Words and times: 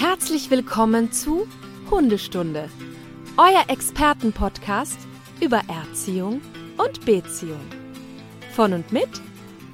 Herzlich 0.00 0.48
willkommen 0.48 1.10
zu 1.10 1.48
Hundestunde, 1.90 2.70
euer 3.36 3.64
Expertenpodcast 3.66 4.96
über 5.40 5.60
Erziehung 5.66 6.40
und 6.76 7.04
Beziehung. 7.04 7.58
Von 8.52 8.74
und 8.74 8.92
mit 8.92 9.08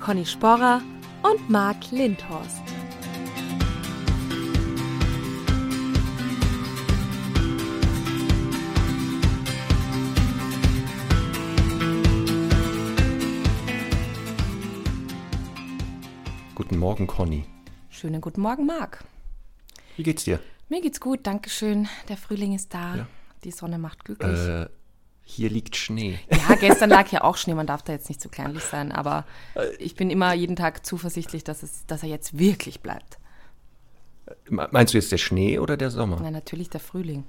Conny 0.02 0.24
Sporrer 0.24 0.80
und 1.22 1.50
Marc 1.50 1.90
Lindhorst. 1.90 2.62
Guten 16.54 16.78
Morgen, 16.78 17.06
Conny. 17.06 17.44
Schönen 17.90 18.22
guten 18.22 18.40
Morgen, 18.40 18.64
Marc. 18.64 19.04
Wie 19.96 20.02
geht's 20.02 20.24
dir? 20.24 20.40
Mir 20.68 20.80
geht's 20.80 21.00
gut, 21.00 21.20
danke 21.24 21.50
schön. 21.50 21.88
Der 22.08 22.16
Frühling 22.16 22.54
ist 22.54 22.72
da. 22.74 22.96
Ja. 22.96 23.06
Die 23.44 23.50
Sonne 23.50 23.78
macht 23.78 24.04
glücklich. 24.04 24.38
Äh, 24.38 24.66
hier 25.22 25.48
liegt 25.50 25.76
Schnee. 25.76 26.18
Ja, 26.30 26.54
gestern 26.56 26.90
lag 26.90 27.10
ja 27.10 27.22
auch 27.24 27.36
Schnee, 27.36 27.54
man 27.54 27.66
darf 27.66 27.82
da 27.82 27.92
jetzt 27.92 28.08
nicht 28.08 28.20
zu 28.20 28.28
kleinlich 28.28 28.62
sein, 28.64 28.92
aber 28.92 29.24
ich 29.78 29.94
bin 29.94 30.10
immer 30.10 30.34
jeden 30.34 30.56
Tag 30.56 30.84
zuversichtlich, 30.84 31.44
dass, 31.44 31.62
es, 31.62 31.86
dass 31.86 32.02
er 32.02 32.08
jetzt 32.10 32.38
wirklich 32.38 32.80
bleibt. 32.80 33.18
Me- 34.48 34.68
Meinst 34.70 34.92
du 34.94 34.98
jetzt 34.98 35.12
der 35.12 35.18
Schnee 35.18 35.58
oder 35.58 35.76
der 35.76 35.90
Sommer? 35.90 36.18
Na, 36.20 36.30
natürlich 36.30 36.68
der 36.70 36.80
Frühling. 36.80 37.24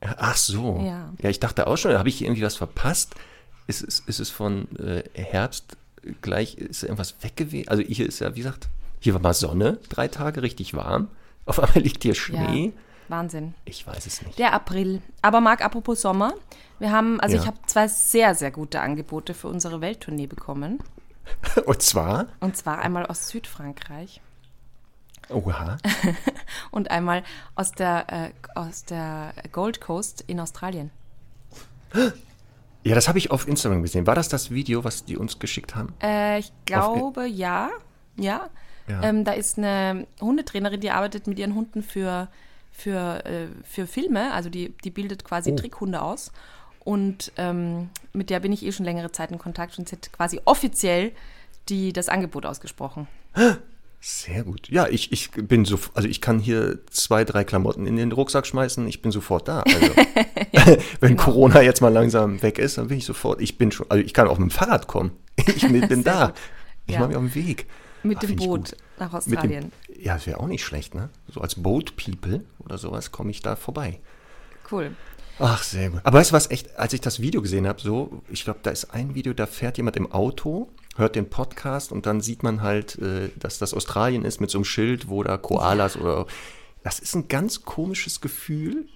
Ach 0.00 0.36
so. 0.36 0.80
Ja. 0.84 1.12
Ja, 1.20 1.30
ich 1.30 1.40
dachte 1.40 1.66
auch 1.66 1.76
schon, 1.76 1.96
habe 1.96 2.08
ich 2.08 2.22
irgendwie 2.22 2.42
was 2.42 2.56
verpasst? 2.56 3.14
Ist 3.66 3.82
es, 3.82 4.00
ist 4.00 4.20
es 4.20 4.30
von 4.30 4.68
äh, 4.78 5.02
Herbst 5.14 5.76
gleich, 6.22 6.54
ist 6.56 6.82
irgendwas 6.84 7.16
weg 7.22 7.36
gewesen? 7.36 7.68
Also 7.68 7.82
hier 7.82 8.06
ist 8.06 8.20
ja, 8.20 8.34
wie 8.34 8.40
gesagt, 8.40 8.68
hier 9.00 9.14
war 9.14 9.20
mal 9.20 9.34
Sonne, 9.34 9.78
drei 9.88 10.06
Tage 10.08 10.42
richtig 10.42 10.74
warm. 10.74 11.08
Auf 11.46 11.60
einmal 11.60 11.78
liegt 11.82 12.02
hier 12.02 12.14
Schnee. 12.14 12.66
Ja, 12.66 12.72
Wahnsinn. 13.08 13.54
Ich 13.64 13.86
weiß 13.86 14.04
es 14.06 14.20
nicht. 14.22 14.38
Der 14.38 14.52
April. 14.52 15.00
Aber 15.22 15.40
Marc, 15.40 15.64
apropos 15.64 16.00
Sommer, 16.02 16.34
wir 16.78 16.90
haben, 16.90 17.20
also 17.20 17.36
Ja. 17.36 17.42
ich 17.42 17.46
habe 17.46 17.58
zwei 17.66 17.86
sehr, 17.88 18.34
sehr 18.34 18.50
gute 18.50 18.80
Angebote 18.80 19.32
für 19.32 19.48
unsere 19.48 19.80
Welttournee 19.80 20.26
bekommen. 20.26 20.80
Und 21.66 21.82
zwar, 21.82 22.26
Und 22.40 22.56
zwar 22.56 22.78
einmal 22.80 23.06
aus 23.06 23.28
Südfrankreich 23.28 24.20
oha, 25.28 25.76
und 26.70 26.92
einmal 26.92 27.24
aus 27.56 27.72
der, 27.72 28.06
äh, 28.12 28.30
aus 28.54 28.84
der 28.84 29.32
Gold 29.50 29.80
Coast 29.80 30.22
in 30.28 30.38
Australien. 30.38 30.92
ja, 32.84 32.94
das 32.94 33.08
habe 33.08 33.18
ich 33.18 33.30
auf 33.32 33.48
Instagram 33.48 33.82
gesehen. 33.82 34.06
War 34.06 34.14
das 34.14 34.28
das 34.28 34.50
Video, 34.52 34.84
was 34.84 35.04
die 35.04 35.16
uns 35.16 35.38
geschickt 35.40 35.74
haben? 35.74 35.94
Äh, 36.00 36.38
ich 36.38 36.52
glaube, 36.64 37.26
ja. 37.26 37.70
Ja. 38.16 38.48
Ja. 38.88 39.02
Ähm, 39.02 39.24
da 39.24 39.32
ist 39.32 39.58
eine 39.58 40.06
Hundetrainerin, 40.20 40.80
die 40.80 40.90
arbeitet 40.90 41.26
mit 41.26 41.38
ihren 41.38 41.54
Hunden 41.54 41.82
für, 41.82 42.28
für, 42.72 43.24
äh, 43.24 43.46
für 43.64 43.86
Filme. 43.86 44.32
Also 44.32 44.48
die, 44.48 44.72
die 44.84 44.90
bildet 44.90 45.24
quasi 45.24 45.50
Oh. 45.52 45.56
Trickhunde 45.56 46.00
aus. 46.02 46.30
Und 46.80 47.32
ähm, 47.36 47.90
mit 48.12 48.30
der 48.30 48.38
bin 48.40 48.52
ich 48.52 48.64
eh 48.64 48.70
schon 48.72 48.84
längere 48.86 49.10
Zeit 49.10 49.32
in 49.32 49.38
Kontakt 49.38 49.76
und 49.78 49.88
sie 49.88 49.96
hat 49.96 50.12
quasi 50.12 50.40
offiziell 50.44 51.12
die, 51.68 51.92
das 51.92 52.08
Angebot 52.08 52.46
ausgesprochen. 52.46 53.08
Sehr 54.00 54.44
gut. 54.44 54.68
Ja, 54.68 54.86
ich, 54.86 55.10
ich 55.10 55.32
bin 55.32 55.64
so, 55.64 55.80
also 55.94 56.06
ich 56.08 56.20
kann 56.20 56.38
hier 56.38 56.78
zwei, 56.90 57.24
drei 57.24 57.42
Klamotten 57.42 57.86
in 57.88 57.96
den 57.96 58.12
Rucksack 58.12 58.46
schmeißen, 58.46 58.86
ich 58.86 59.02
bin 59.02 59.10
sofort 59.10 59.48
da. 59.48 59.62
Also, 59.62 59.86
wenn 61.00 61.10
genau. 61.16 61.22
Corona 61.24 61.60
jetzt 61.60 61.80
mal 61.80 61.92
langsam 61.92 62.40
weg 62.40 62.60
ist, 62.60 62.78
dann 62.78 62.86
bin 62.86 62.98
ich 62.98 63.04
sofort, 63.04 63.40
ich 63.40 63.58
bin 63.58 63.72
schon, 63.72 63.86
also 63.90 64.04
ich 64.04 64.14
kann 64.14 64.28
auch 64.28 64.38
mit 64.38 64.50
dem 64.50 64.54
Fahrrad 64.54 64.86
kommen. 64.86 65.10
Ich 65.56 65.66
bin 65.66 65.86
bin 65.88 66.04
da. 66.04 66.26
gut. 66.28 66.34
Ich 66.86 66.94
Ja. 66.94 67.00
mache 67.00 67.08
mich 67.08 67.16
auf 67.18 67.24
den 67.24 67.34
Weg. 67.34 67.66
Mit 68.02 68.18
Ah, 68.18 68.20
dem 68.20 68.36
Boot 68.36 68.76
nach 68.98 69.12
Mit 69.12 69.26
dem, 69.26 69.36
Australien. 69.38 69.72
ja, 69.98 70.14
das 70.14 70.26
wäre 70.26 70.40
auch 70.40 70.46
nicht 70.46 70.64
schlecht, 70.64 70.94
ne? 70.94 71.08
So 71.32 71.40
als 71.40 71.56
Boat 71.56 71.96
People 71.96 72.44
oder 72.58 72.78
sowas 72.78 73.10
komme 73.12 73.30
ich 73.30 73.42
da 73.42 73.56
vorbei. 73.56 74.00
Cool. 74.70 74.94
Ach, 75.38 75.62
sehr 75.62 75.90
gut. 75.90 76.00
Aber 76.04 76.18
weißt 76.18 76.30
du 76.30 76.34
was, 76.34 76.50
echt, 76.50 76.78
als 76.78 76.92
ich 76.94 77.00
das 77.02 77.20
Video 77.20 77.42
gesehen 77.42 77.66
habe, 77.66 77.80
so, 77.80 78.22
ich 78.30 78.44
glaube, 78.44 78.60
da 78.62 78.70
ist 78.70 78.86
ein 78.94 79.14
Video, 79.14 79.34
da 79.34 79.46
fährt 79.46 79.76
jemand 79.76 79.96
im 79.96 80.10
Auto, 80.10 80.70
hört 80.96 81.14
den 81.14 81.28
Podcast 81.28 81.92
und 81.92 82.06
dann 82.06 82.20
sieht 82.22 82.42
man 82.42 82.62
halt, 82.62 82.96
äh, 82.98 83.28
dass 83.38 83.58
das 83.58 83.74
Australien 83.74 84.24
ist 84.24 84.40
mit 84.40 84.50
so 84.50 84.58
einem 84.58 84.64
Schild, 84.64 85.08
wo 85.08 85.22
da 85.22 85.36
Koalas 85.36 85.96
oder. 85.96 86.26
Das 86.82 87.00
ist 87.00 87.14
ein 87.16 87.28
ganz 87.28 87.62
komisches 87.64 88.20
Gefühl, 88.20 88.86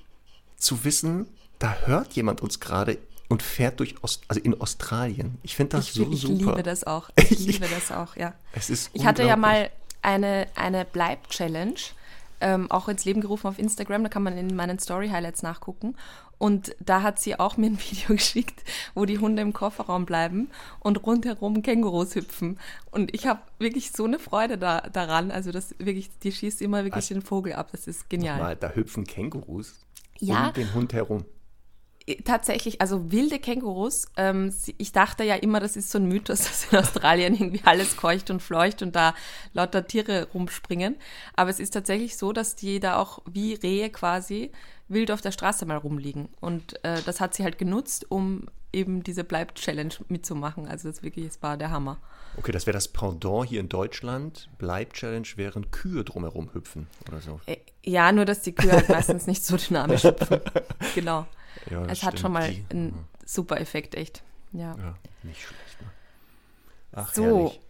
zu 0.56 0.84
wissen, 0.84 1.27
da 1.59 1.75
hört 1.84 2.12
jemand 2.15 2.41
uns 2.41 2.60
gerade 2.60 2.99
und 3.30 3.42
fährt 3.42 3.80
durch 3.80 3.94
Ost, 4.02 4.22
also 4.28 4.41
in 4.42 4.60
Australien. 4.60 5.38
Ich 5.42 5.56
finde 5.56 5.78
das 5.78 5.86
Ich, 5.88 5.92
so 5.94 6.10
ich 6.10 6.20
super. 6.20 6.34
liebe 6.34 6.62
das 6.62 6.84
auch. 6.84 7.08
Ich 7.16 7.38
liebe 7.38 7.66
das 7.68 7.91
auch, 7.91 8.16
ja. 8.16 8.34
Es 8.52 8.68
ist 8.68 8.91
Ich 8.92 9.06
hatte 9.06 9.22
ja 9.24 9.36
mal 9.36 9.70
eine, 10.02 10.46
eine 10.56 10.84
Bleib-Challenge 10.84 11.74
ähm, 12.42 12.70
auch 12.70 12.88
ins 12.88 13.04
Leben 13.04 13.20
gerufen 13.20 13.46
auf 13.46 13.58
Instagram. 13.58 14.02
Da 14.02 14.08
kann 14.08 14.22
man 14.22 14.36
in 14.36 14.54
meinen 14.56 14.78
Story-Highlights 14.78 15.42
nachgucken. 15.42 15.94
Und 16.38 16.74
da 16.80 17.02
hat 17.02 17.20
sie 17.20 17.38
auch 17.38 17.56
mir 17.58 17.66
ein 17.66 17.78
Video 17.91 18.16
geschickt, 18.16 18.62
wo 18.94 19.04
die 19.04 19.18
Hunde 19.18 19.42
im 19.42 19.52
Kofferraum 19.52 20.06
bleiben 20.06 20.48
und 20.80 21.04
rundherum 21.06 21.62
Kängurus 21.62 22.14
hüpfen. 22.14 22.58
Und 22.91 23.14
ich 23.14 23.26
habe 23.26 23.41
wirklich 23.58 23.92
so 23.92 24.04
eine 24.06 24.18
Freude 24.18 24.56
da, 24.58 24.80
daran. 24.80 25.30
Also 25.30 25.52
das 25.52 25.74
wirklich, 25.78 26.10
die 26.22 26.32
schießt 26.32 26.62
immer 26.62 26.78
wirklich 26.78 26.94
Also- 26.94 27.14
den 27.14 27.22
Vogel 27.22 27.52
ab. 27.52 27.68
Das 27.72 27.86
ist 27.86 28.08
genial. 28.10 28.38
Mal, 28.41 28.56
da 28.56 28.70
hüpfen 28.70 29.04
Kängurus 29.04 29.74
Ja. 30.18 30.48
um 30.48 30.54
den 30.54 30.72
Hund 30.74 30.92
herum. 30.94 31.24
Tatsächlich, 32.25 32.81
also 32.81 33.10
wilde 33.12 33.38
Kängurus. 33.38 34.06
Ähm, 34.16 34.54
ich 34.78 34.93
dachte 34.93 35.25
ja 35.25 35.34
immer, 35.37 35.60
das 35.60 35.76
ist 35.76 35.91
so 35.91 35.98
ein 35.98 36.06
Mythos, 36.06 36.38
dass 36.44 36.72
in 36.72 36.78
Australien 36.78 37.34
irgendwie 37.34 37.62
alles 37.65 37.97
keucht 37.97 38.31
und 38.31 38.41
fleucht 38.43 38.82
und 38.82 38.97
da 38.97 39.15
lauter 39.53 39.87
Tiere 39.87 40.28
rumspringen. 40.32 40.97
Aber 41.34 41.50
es 41.50 41.60
ist 41.60 41.71
tatsächlich 41.71 42.16
so, 42.16 42.32
dass 42.32 42.56
die 42.56 42.81
da 42.81 42.97
auch 42.97 43.21
wie 43.31 43.54
Rehe 43.54 43.91
quasi 43.91 44.50
wild 44.88 45.10
auf 45.10 45.21
der 45.21 45.32
Straße 45.32 45.66
mal 45.66 45.76
rumliegen. 45.76 46.28
Und 46.41 46.82
äh, 46.84 47.00
das 47.04 47.21
hat 47.21 47.34
sie 47.34 47.44
halt 47.44 47.59
genutzt, 47.59 48.06
um 48.10 48.47
eben 48.72 49.03
diese 49.03 49.25
Bleib-Challenge 49.25 49.94
mitzumachen. 50.09 50.66
Also 50.69 50.88
das 50.88 51.03
wirklich, 51.03 51.27
es 51.27 51.42
war 51.42 51.56
der 51.56 51.71
Hammer. 51.71 51.98
Okay, 52.37 52.53
das 52.53 52.66
wäre 52.66 52.75
das 52.75 52.88
Pendant 52.88 53.48
hier 53.48 53.60
in 53.60 53.69
Deutschland. 53.69 54.48
Bleib-Challenge 54.59 55.27
wären 55.37 55.71
Kühe 55.71 56.04
drumherum 56.04 56.50
hüpfen 56.54 56.87
oder 57.09 57.21
so. 57.21 57.41
Äh, 57.47 57.56
Ja, 57.84 58.12
nur 58.12 58.25
dass 58.25 58.42
die 58.42 58.54
Kühe 58.54 58.72
halt 58.72 58.88
meistens 58.88 59.27
nicht 59.27 59.44
so 59.44 59.56
dynamisch 59.56 60.04
hüpfen. 60.04 60.41
Genau. 60.94 61.27
Ja, 61.71 61.84
es 61.87 62.03
hat 62.03 62.19
schon 62.19 62.33
mal 62.33 62.55
einen 62.71 62.94
super 63.25 63.61
Effekt, 63.61 63.94
echt. 63.94 64.22
Ja. 64.53 64.75
Ja, 64.77 64.94
nicht 65.22 65.41
schlecht. 65.43 65.81
Ne? 65.81 65.88
Ach, 66.93 67.15
So, 67.15 67.22
herrlich. 67.25 67.61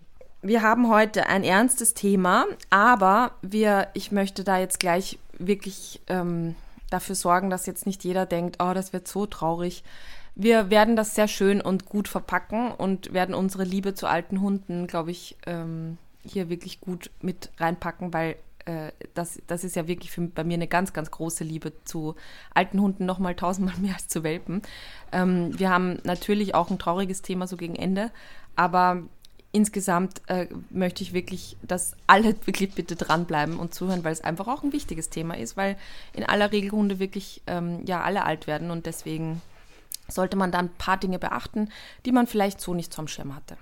wir 0.43 0.63
haben 0.63 0.89
heute 0.89 1.27
ein 1.27 1.45
ernstes 1.45 1.95
Thema, 1.95 2.47
aber 2.71 3.33
wir, 3.43 3.89
ich 3.95 4.13
möchte 4.13 4.45
da 4.45 4.59
jetzt 4.59 4.81
gleich 4.81 5.19
wirklich 5.39 6.01
ähm, 6.07 6.55
dafür 6.91 7.15
sorgen, 7.15 7.51
dass 7.51 7.67
jetzt 7.67 7.87
nicht 7.87 8.05
jeder 8.05 8.27
denkt, 8.27 8.57
oh, 8.63 8.73
das 8.75 8.93
wird 8.93 9.09
so 9.09 9.27
traurig. 9.27 9.85
Wir 10.35 10.71
werden 10.71 10.97
das 10.97 11.15
sehr 11.15 11.29
schön 11.29 11.61
und 11.61 11.87
gut 11.87 12.09
verpacken 12.09 12.71
und 12.71 13.13
werden 13.13 13.35
unsere 13.35 13.65
Liebe 13.65 13.95
zu 13.95 14.07
alten 14.07 14.41
Hunden, 14.41 14.87
glaube 14.87 15.11
ich, 15.11 15.37
ähm, 15.47 15.99
hier 16.25 16.49
wirklich 16.49 16.81
gut 16.81 17.11
mit 17.21 17.51
reinpacken, 17.59 18.13
weil 18.15 18.37
äh, 18.66 18.93
das, 19.15 19.41
das 19.47 19.65
ist 19.65 19.76
ja 19.76 19.87
wirklich 19.87 20.10
für, 20.10 20.22
bei 20.22 20.44
mir 20.44 20.54
eine 20.54 20.69
ganz, 20.69 20.93
ganz 20.93 21.10
große 21.10 21.44
Liebe 21.44 21.72
zu 21.84 22.15
alten 22.54 22.81
Hunden, 22.81 23.06
noch 23.06 23.19
mal 23.19 23.34
tausendmal 23.34 23.76
mehr 23.78 23.94
als 23.94 24.09
zu 24.09 24.22
Welpen. 24.22 24.62
Ähm, 25.12 25.59
wir 25.59 25.71
haben 25.71 25.98
natürlich 26.04 26.54
auch 26.54 26.71
ein 26.71 26.78
trauriges 26.78 27.22
Thema 27.22 27.47
so 27.47 27.56
gegen 27.56 27.76
Ende, 27.76 28.10
aber 28.56 29.03
insgesamt 29.53 30.22
äh, 30.28 30.47
möchte 30.71 31.03
ich 31.03 31.12
wirklich, 31.12 31.56
dass 31.62 31.97
alle 32.06 32.34
wirklich 32.47 32.75
bitte 32.75 32.97
dranbleiben 32.97 33.59
und 33.59 33.75
zuhören, 33.75 34.04
weil 34.04 34.12
es 34.12 34.22
einfach 34.22 34.48
auch 34.48 34.62
ein 34.62 34.72
wichtiges 34.72 35.10
Thema 35.10 35.37
ist, 35.37 35.56
weil 35.56 35.77
in 36.12 36.25
aller 36.25 36.53
Regel 36.53 36.72
Hunde 36.72 36.98
wirklich 36.98 37.42
ähm, 37.47 37.84
ja 37.87 38.03
alle 38.03 38.25
alt 38.25 38.47
werden 38.47 38.71
und 38.71 38.87
deswegen 38.87 39.42
sollte 40.09 40.37
man 40.37 40.50
da 40.50 40.59
ein 40.59 40.71
paar 40.71 40.97
Dinge 40.97 41.19
beachten, 41.19 41.69
die 42.04 42.12
man 42.12 42.27
vielleicht 42.27 42.60
so 42.60 42.75
nicht 42.75 42.92
zum 42.92 43.09
Schirm 43.09 43.34
hatte. 43.34 43.56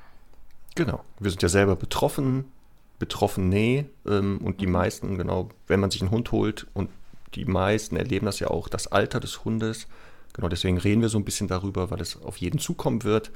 Genau. 0.75 1.04
Wir 1.19 1.30
sind 1.30 1.42
ja 1.42 1.48
selber 1.48 1.76
betroffen, 1.76 2.50
Betroffene 2.98 3.86
ähm, 4.06 4.38
und 4.42 4.60
die 4.60 4.66
Mhm. 4.66 4.72
meisten, 4.72 5.18
genau, 5.18 5.50
wenn 5.66 5.80
man 5.80 5.91
sich 5.91 6.03
einen 6.03 6.10
Hund 6.10 6.33
holt 6.33 6.66
und 6.74 6.91
die 7.34 7.45
meisten 7.45 7.97
erleben 7.97 8.27
das 8.27 8.41
ja 8.41 8.48
auch, 8.48 8.68
das 8.68 8.86
Alter 8.86 9.21
des 9.21 9.45
Hundes. 9.45 9.86
Genau, 10.33 10.48
deswegen 10.48 10.78
reden 10.78 11.03
wir 11.03 11.09
so 11.09 11.18
ein 11.18 11.24
bisschen 11.24 11.48
darüber, 11.48 11.91
weil 11.91 12.00
es 12.00 12.21
auf 12.22 12.36
jeden 12.39 12.59
zukommen 12.59 13.04
wird. 13.04 13.30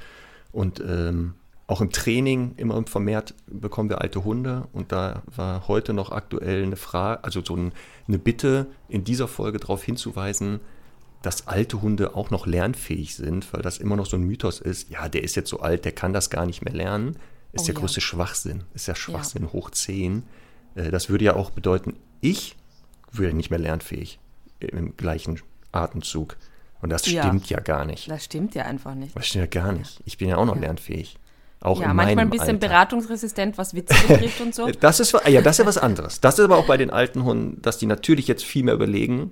Und 0.50 0.80
ähm, 0.80 1.34
auch 1.66 1.80
im 1.80 1.90
Training 1.90 2.54
immer 2.56 2.84
vermehrt 2.86 3.34
bekommen 3.46 3.88
wir 3.88 4.00
alte 4.00 4.24
Hunde. 4.24 4.68
Und 4.72 4.92
da 4.92 5.22
war 5.34 5.68
heute 5.68 5.92
noch 5.92 6.10
aktuell 6.10 6.62
eine 6.64 6.76
Frage, 6.76 7.24
also 7.24 7.42
so 7.44 7.56
ein, 7.56 7.72
eine 8.08 8.18
Bitte 8.18 8.66
in 8.88 9.04
dieser 9.04 9.28
Folge 9.28 9.58
darauf 9.58 9.82
hinzuweisen, 9.82 10.60
dass 11.22 11.46
alte 11.46 11.80
Hunde 11.82 12.16
auch 12.16 12.30
noch 12.30 12.46
lernfähig 12.46 13.14
sind, 13.14 13.52
weil 13.52 13.62
das 13.62 13.78
immer 13.78 13.96
noch 13.96 14.06
so 14.06 14.16
ein 14.16 14.24
Mythos 14.24 14.60
ist. 14.60 14.90
Ja, 14.90 15.08
der 15.08 15.22
ist 15.22 15.36
jetzt 15.36 15.50
so 15.50 15.60
alt, 15.60 15.84
der 15.84 15.92
kann 15.92 16.12
das 16.12 16.30
gar 16.30 16.46
nicht 16.46 16.64
mehr 16.64 16.74
lernen. 16.74 17.16
Ist 17.52 17.62
Oh 17.62 17.66
der 17.66 17.74
ja. 17.74 17.80
größte 17.80 18.00
Schwachsinn. 18.00 18.64
Ist 18.74 18.86
ja 18.88 18.94
Schwachsinn 18.94 19.52
hoch 19.52 19.70
10. 19.70 20.22
Äh, 20.74 20.90
Das 20.90 21.08
würde 21.10 21.24
ja 21.24 21.34
auch 21.36 21.50
bedeuten, 21.50 21.96
ich 22.20 22.56
würde 23.10 23.36
nicht 23.36 23.50
mehr 23.50 23.58
lernfähig 23.58 24.18
im 24.60 24.96
gleichen 24.96 25.40
Atemzug. 25.72 26.36
Und 26.80 26.90
das 26.90 27.06
Ja. 27.10 27.22
stimmt 27.24 27.48
ja 27.50 27.60
gar 27.60 27.84
nicht. 27.84 28.10
Das 28.10 28.24
stimmt 28.24 28.54
ja 28.54 28.64
einfach 28.64 28.94
nicht. 28.94 29.16
Das 29.16 29.26
stimmt 29.26 29.54
ja 29.54 29.62
gar 29.62 29.72
nicht. 29.72 30.00
Ich 30.04 30.18
bin 30.18 30.28
ja 30.28 30.36
auch 30.36 30.46
noch 30.46 30.56
lernfähig. 30.56 31.18
Auch 31.60 31.80
ja, 31.80 31.94
manchmal 31.94 32.24
ein 32.24 32.30
bisschen 32.30 32.56
Alter. 32.56 32.68
beratungsresistent, 32.68 33.56
was 33.56 33.74
Witze 33.74 33.94
betrifft 34.08 34.40
und 34.40 34.52
so. 34.54 34.66
Das 34.80 34.98
ist, 34.98 35.12
ja, 35.12 35.40
das 35.42 35.54
ist 35.56 35.58
ja 35.58 35.66
was 35.66 35.78
anderes. 35.78 36.20
Das 36.20 36.38
ist 36.38 36.44
aber 36.44 36.56
auch 36.56 36.66
bei 36.66 36.76
den 36.76 36.90
alten 36.90 37.22
Hunden, 37.22 37.62
dass 37.62 37.78
die 37.78 37.86
natürlich 37.86 38.26
jetzt 38.26 38.44
viel 38.44 38.64
mehr 38.64 38.74
überlegen. 38.74 39.30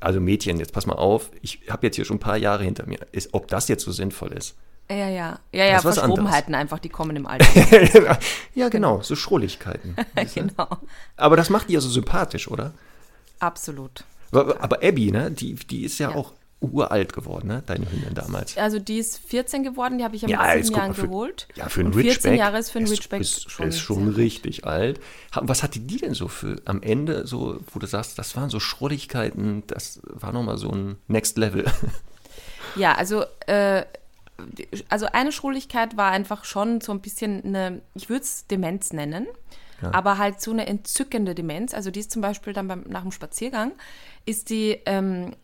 Also 0.00 0.18
Mädchen, 0.20 0.58
jetzt 0.58 0.72
pass 0.72 0.86
mal 0.86 0.94
auf, 0.94 1.30
ich 1.42 1.60
habe 1.68 1.86
jetzt 1.86 1.96
hier 1.96 2.04
schon 2.06 2.16
ein 2.16 2.20
paar 2.20 2.36
Jahre 2.38 2.62
hinter 2.64 2.86
mir, 2.86 3.00
ist, 3.12 3.34
ob 3.34 3.48
das 3.48 3.68
jetzt 3.68 3.84
so 3.84 3.92
sinnvoll 3.92 4.32
ist. 4.32 4.56
Ja, 4.90 5.08
ja, 5.08 5.38
ja, 5.52 5.64
ja, 5.64 5.80
Verschrobenheiten 5.80 6.54
einfach, 6.54 6.78
die 6.78 6.90
kommen 6.90 7.16
im 7.16 7.26
Alter. 7.26 7.46
ja, 8.54 8.68
genau, 8.68 9.00
so 9.00 9.16
Schrulligkeiten. 9.16 9.96
genau, 10.34 10.68
Aber 11.16 11.36
das 11.36 11.48
macht 11.48 11.68
die 11.70 11.74
ja 11.74 11.80
so 11.80 11.88
sympathisch, 11.88 12.48
oder? 12.48 12.72
absolut. 13.38 14.04
Aber, 14.32 14.60
aber 14.62 14.76
Abby, 14.82 15.10
ne, 15.10 15.30
die, 15.30 15.54
die 15.54 15.84
ist 15.84 15.98
ja, 15.98 16.10
Ja. 16.10 16.16
auch 16.16 16.32
uralt 16.60 17.12
geworden, 17.12 17.48
ne, 17.48 17.62
deine 17.66 17.90
Hündin 17.90 18.14
damals. 18.14 18.56
Also 18.56 18.78
die 18.78 18.98
ist 18.98 19.18
14 19.18 19.64
geworden, 19.64 19.98
die 19.98 20.04
habe 20.04 20.14
ich 20.14 20.22
ja 20.22 20.28
mit 20.28 20.36
Ja, 20.36 20.54
jetzt 20.54 20.66
sieben 20.66 20.74
guck 20.74 20.76
Jahren 20.78 20.88
mal, 20.90 20.94
für- 20.94 21.08
geholt. 21.08 21.48
Ja, 21.56 21.68
für 21.68 21.80
einen 21.80 21.88
Und 21.88 21.94
14 21.94 22.10
Ridgeback. 22.12 22.38
Jahre 22.38 22.58
ist 22.58 22.70
für 22.70 22.78
einen 22.78 22.86
Ridgeback 22.88 23.20
ist, 23.20 23.50
schon 23.50 23.68
ist 23.68 23.80
schon 23.80 24.08
richtig 24.08 24.64
alt. 24.64 25.00
Was 25.34 25.62
hatte 25.64 25.80
die 25.80 25.96
denn 25.96 26.14
so 26.14 26.28
für 26.28 26.62
am 26.66 26.80
Ende, 26.82 27.26
so, 27.26 27.58
wo 27.72 27.78
du 27.80 27.86
sagst, 27.86 28.16
das 28.18 28.36
waren 28.36 28.48
so 28.48 28.60
Schrulligkeiten, 28.60 29.64
das 29.66 30.00
war 30.04 30.32
nochmal 30.32 30.56
so 30.56 30.70
ein 30.70 30.98
Next 31.08 31.36
Level. 31.36 31.64
Ja, 32.76 32.94
also, 32.94 33.24
äh, 33.46 33.84
also 34.88 35.06
eine 35.12 35.32
Schrulligkeit 35.32 35.96
war 35.96 36.10
einfach 36.10 36.44
schon 36.44 36.80
so 36.80 36.92
ein 36.92 37.00
bisschen 37.00 37.44
eine, 37.44 37.82
ich 37.94 38.08
würde 38.08 38.22
es 38.22 38.46
Demenz 38.46 38.92
nennen, 38.92 39.26
aber 39.90 40.18
halt 40.18 40.40
so 40.40 40.52
eine 40.52 40.66
entzückende 40.66 41.34
Demenz. 41.34 41.74
Also 41.74 41.90
die 41.90 42.00
ist 42.00 42.12
zum 42.12 42.22
Beispiel 42.22 42.52
dann 42.52 42.68
beim, 42.68 42.84
nach 42.88 43.02
dem 43.02 43.10
Spaziergang, 43.10 43.72
ist 44.24 44.50
die, 44.50 44.80
ähm, 44.86 45.34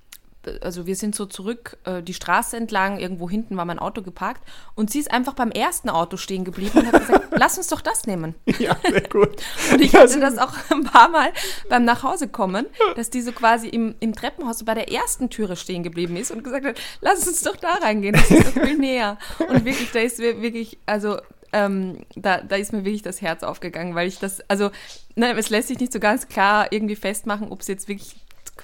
also 0.63 0.87
wir 0.87 0.97
sind 0.97 1.15
so 1.15 1.27
zurück 1.27 1.77
äh, 1.85 2.03
die 2.03 2.15
Straße 2.15 2.57
entlang, 2.57 2.99
irgendwo 2.99 3.29
hinten 3.29 3.57
war 3.57 3.65
mein 3.65 3.79
Auto 3.79 4.03
geparkt 4.03 4.43
und 4.75 4.91
sie 4.91 4.99
ist 4.99 5.11
einfach 5.11 5.35
beim 5.35 5.51
ersten 5.51 5.89
Auto 5.89 6.17
stehen 6.17 6.45
geblieben 6.45 6.79
und 6.79 6.93
hat 6.93 7.01
gesagt, 7.01 7.29
lass 7.37 7.59
uns 7.59 7.69
doch 7.69 7.81
das 7.81 8.07
nehmen. 8.07 8.35
ja, 8.59 8.77
sehr 8.83 9.09
gut. 9.09 9.37
Und 9.73 9.81
ich 9.81 9.95
hatte 9.95 10.21
das 10.21 10.39
auch 10.39 10.53
ein 10.71 10.85
paar 10.85 11.09
Mal 11.09 11.33
beim 11.69 11.85
Nachhausekommen, 11.85 12.67
dass 12.97 13.11
die 13.11 13.21
so 13.21 13.33
quasi 13.33 13.69
im, 13.69 13.95
im 14.01 14.15
Treppenhaus 14.15 14.59
so 14.59 14.65
bei 14.65 14.75
der 14.75 14.91
ersten 14.91 15.31
Türe 15.31 15.57
stehen 15.57 15.83
geblieben 15.83 16.17
ist 16.17 16.31
und 16.31 16.43
gesagt 16.43 16.65
hat, 16.65 16.81
lass 17.01 17.27
uns 17.27 17.43
doch 17.43 17.57
da 17.57 17.75
reingehen, 17.75 18.15
das 18.15 18.31
ist 18.31 18.57
doch 18.57 18.63
viel 18.63 18.79
näher. 18.79 19.19
Und 19.39 19.65
wirklich, 19.65 19.91
da 19.93 20.01
ist 20.01 20.19
mir 20.19 20.41
wirklich, 20.43 20.79
also 20.87 21.19
ähm, 21.53 22.05
da, 22.15 22.41
da 22.41 22.57
ist 22.57 22.73
mir 22.73 22.85
wirklich 22.85 23.03
das 23.03 23.23
Herz 23.23 23.43
aufgegangen, 23.43 23.95
weil 23.95 24.09
ich 24.09 24.19
das, 24.19 24.43
also 24.49 24.71
ne, 25.17 25.37
es 25.37 25.51
lässt 25.51 25.69
sich 25.69 25.79
nicht 25.79 25.93
so 25.93 26.01
ganz 26.01 26.29
klar 26.29 26.73
irgendwie 26.73 26.97
festmachen, 26.97 27.51
ob 27.51 27.61
es 27.61 27.69
jetzt 27.69 27.89
wirklich 27.89 28.17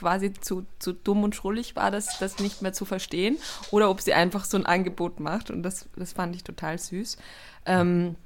quasi 0.04 0.34
zu, 0.34 0.66
zu 0.78 0.92
dumm 0.92 1.24
und 1.24 1.34
schrullig 1.34 1.76
war, 1.76 1.90
das, 1.90 2.18
das 2.18 2.40
nicht 2.40 2.60
mehr 2.60 2.74
zu 2.74 2.84
verstehen, 2.84 3.38
oder 3.70 3.88
ob 3.88 4.02
sie 4.02 4.12
einfach 4.12 4.44
so 4.44 4.58
ein 4.58 4.66
Angebot 4.66 5.18
macht. 5.18 5.50
Und 5.50 5.62
das, 5.62 5.88
das 5.96 6.12
fand 6.12 6.36
ich 6.36 6.44
total 6.44 6.78
süß. 6.78 7.16
Ähm, 7.64 8.16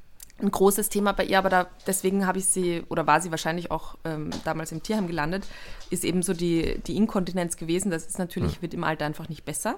ein 0.40 0.50
großes 0.50 0.88
Thema 0.88 1.12
bei 1.12 1.24
ihr, 1.24 1.38
aber 1.38 1.50
da, 1.50 1.68
deswegen 1.86 2.26
habe 2.26 2.38
ich 2.38 2.46
sie, 2.46 2.82
oder 2.88 3.06
war 3.06 3.20
sie 3.20 3.30
wahrscheinlich 3.30 3.70
auch 3.70 3.94
ähm, 4.04 4.30
damals 4.44 4.72
im 4.72 4.82
Tierheim 4.82 5.06
gelandet, 5.06 5.46
ist 5.90 6.04
eben 6.04 6.22
so 6.22 6.32
die, 6.32 6.80
die 6.84 6.96
Inkontinenz 6.96 7.56
gewesen. 7.56 7.92
Das 7.92 8.06
ist 8.06 8.18
natürlich, 8.18 8.60
wird 8.60 8.74
im 8.74 8.82
Alter 8.82 9.06
einfach 9.06 9.28
nicht 9.28 9.44
besser. 9.44 9.76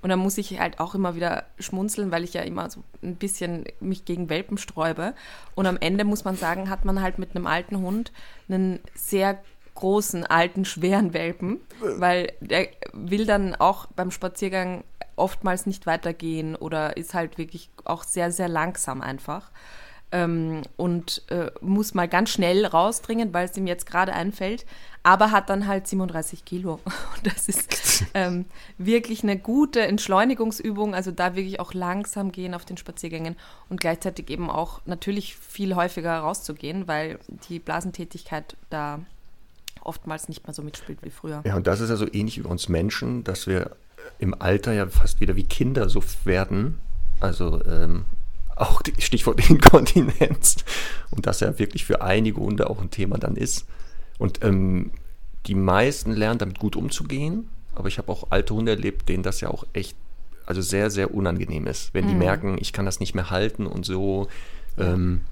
Und 0.00 0.08
da 0.08 0.16
muss 0.16 0.38
ich 0.38 0.58
halt 0.58 0.80
auch 0.80 0.94
immer 0.94 1.14
wieder 1.14 1.44
schmunzeln, 1.58 2.10
weil 2.10 2.24
ich 2.24 2.32
ja 2.32 2.40
immer 2.40 2.70
so 2.70 2.82
ein 3.02 3.16
bisschen 3.16 3.64
mich 3.78 4.06
gegen 4.06 4.30
Welpen 4.30 4.56
sträube. 4.56 5.12
Und 5.54 5.66
am 5.66 5.76
Ende 5.76 6.04
muss 6.04 6.24
man 6.24 6.36
sagen, 6.36 6.70
hat 6.70 6.86
man 6.86 7.02
halt 7.02 7.18
mit 7.18 7.36
einem 7.36 7.46
alten 7.46 7.76
Hund 7.76 8.10
einen 8.48 8.80
sehr 8.94 9.38
großen, 9.74 10.24
alten, 10.24 10.64
schweren 10.64 11.14
Welpen, 11.14 11.60
weil 11.80 12.32
der 12.40 12.68
will 12.92 13.26
dann 13.26 13.54
auch 13.54 13.86
beim 13.86 14.10
Spaziergang 14.10 14.84
oftmals 15.16 15.66
nicht 15.66 15.86
weitergehen 15.86 16.56
oder 16.56 16.96
ist 16.96 17.14
halt 17.14 17.38
wirklich 17.38 17.70
auch 17.84 18.04
sehr, 18.04 18.32
sehr 18.32 18.48
langsam 18.48 19.00
einfach 19.00 19.50
ähm, 20.12 20.62
und 20.76 21.22
äh, 21.30 21.50
muss 21.60 21.94
mal 21.94 22.06
ganz 22.06 22.30
schnell 22.30 22.66
rausdringen, 22.66 23.32
weil 23.32 23.46
es 23.46 23.56
ihm 23.56 23.66
jetzt 23.66 23.86
gerade 23.86 24.12
einfällt, 24.12 24.66
aber 25.02 25.30
hat 25.30 25.50
dann 25.50 25.66
halt 25.66 25.88
37 25.88 26.44
Kilo. 26.44 26.74
Und 27.16 27.26
das 27.26 27.48
ist 27.48 28.04
ähm, 28.14 28.44
wirklich 28.78 29.22
eine 29.22 29.38
gute 29.38 29.80
Entschleunigungsübung, 29.80 30.94
also 30.94 31.10
da 31.10 31.34
wirklich 31.34 31.58
auch 31.58 31.72
langsam 31.74 32.30
gehen 32.30 32.54
auf 32.54 32.64
den 32.64 32.76
Spaziergängen 32.76 33.36
und 33.68 33.80
gleichzeitig 33.80 34.30
eben 34.30 34.50
auch 34.50 34.80
natürlich 34.84 35.36
viel 35.36 35.74
häufiger 35.74 36.18
rauszugehen, 36.18 36.86
weil 36.86 37.18
die 37.48 37.58
Blasentätigkeit 37.58 38.56
da 38.70 39.00
oftmals 39.86 40.28
nicht 40.28 40.46
mehr 40.46 40.54
so 40.54 40.62
mitspielt 40.62 40.98
wie 41.02 41.10
früher. 41.10 41.42
Ja, 41.44 41.56
und 41.56 41.66
das 41.66 41.80
ist 41.80 41.90
ja 41.90 41.96
so 41.96 42.06
ähnlich 42.12 42.38
wie 42.38 42.42
bei 42.42 42.50
uns 42.50 42.68
Menschen, 42.68 43.24
dass 43.24 43.46
wir 43.46 43.76
im 44.18 44.34
Alter 44.40 44.72
ja 44.72 44.86
fast 44.86 45.20
wieder 45.20 45.36
wie 45.36 45.44
Kinder 45.44 45.88
so 45.88 46.02
werden. 46.24 46.78
Also 47.20 47.64
ähm, 47.64 48.04
auch 48.56 48.82
die- 48.82 49.00
Stichwort 49.00 49.48
Inkontinenz. 49.50 50.56
Und 51.10 51.26
das 51.26 51.40
ja 51.40 51.58
wirklich 51.58 51.84
für 51.84 52.02
einige 52.02 52.40
Hunde 52.40 52.68
auch 52.70 52.80
ein 52.80 52.90
Thema 52.90 53.18
dann 53.18 53.36
ist. 53.36 53.66
Und 54.18 54.44
ähm, 54.44 54.90
die 55.46 55.54
meisten 55.54 56.12
lernen 56.12 56.38
damit 56.38 56.58
gut 56.58 56.76
umzugehen. 56.76 57.48
Aber 57.74 57.88
ich 57.88 57.98
habe 57.98 58.10
auch 58.12 58.26
alte 58.30 58.54
Hunde 58.54 58.72
erlebt, 58.72 59.08
denen 59.08 59.22
das 59.22 59.40
ja 59.40 59.48
auch 59.48 59.64
echt, 59.72 59.96
also 60.46 60.60
sehr, 60.60 60.90
sehr 60.90 61.14
unangenehm 61.14 61.66
ist. 61.66 61.94
Wenn 61.94 62.06
die 62.06 62.14
merken, 62.14 62.58
ich 62.60 62.72
kann 62.72 62.84
das 62.84 63.00
nicht 63.00 63.14
mehr 63.14 63.30
halten 63.30 63.66
und 63.66 63.84
so. 63.86 64.28
Ähm, 64.78 65.22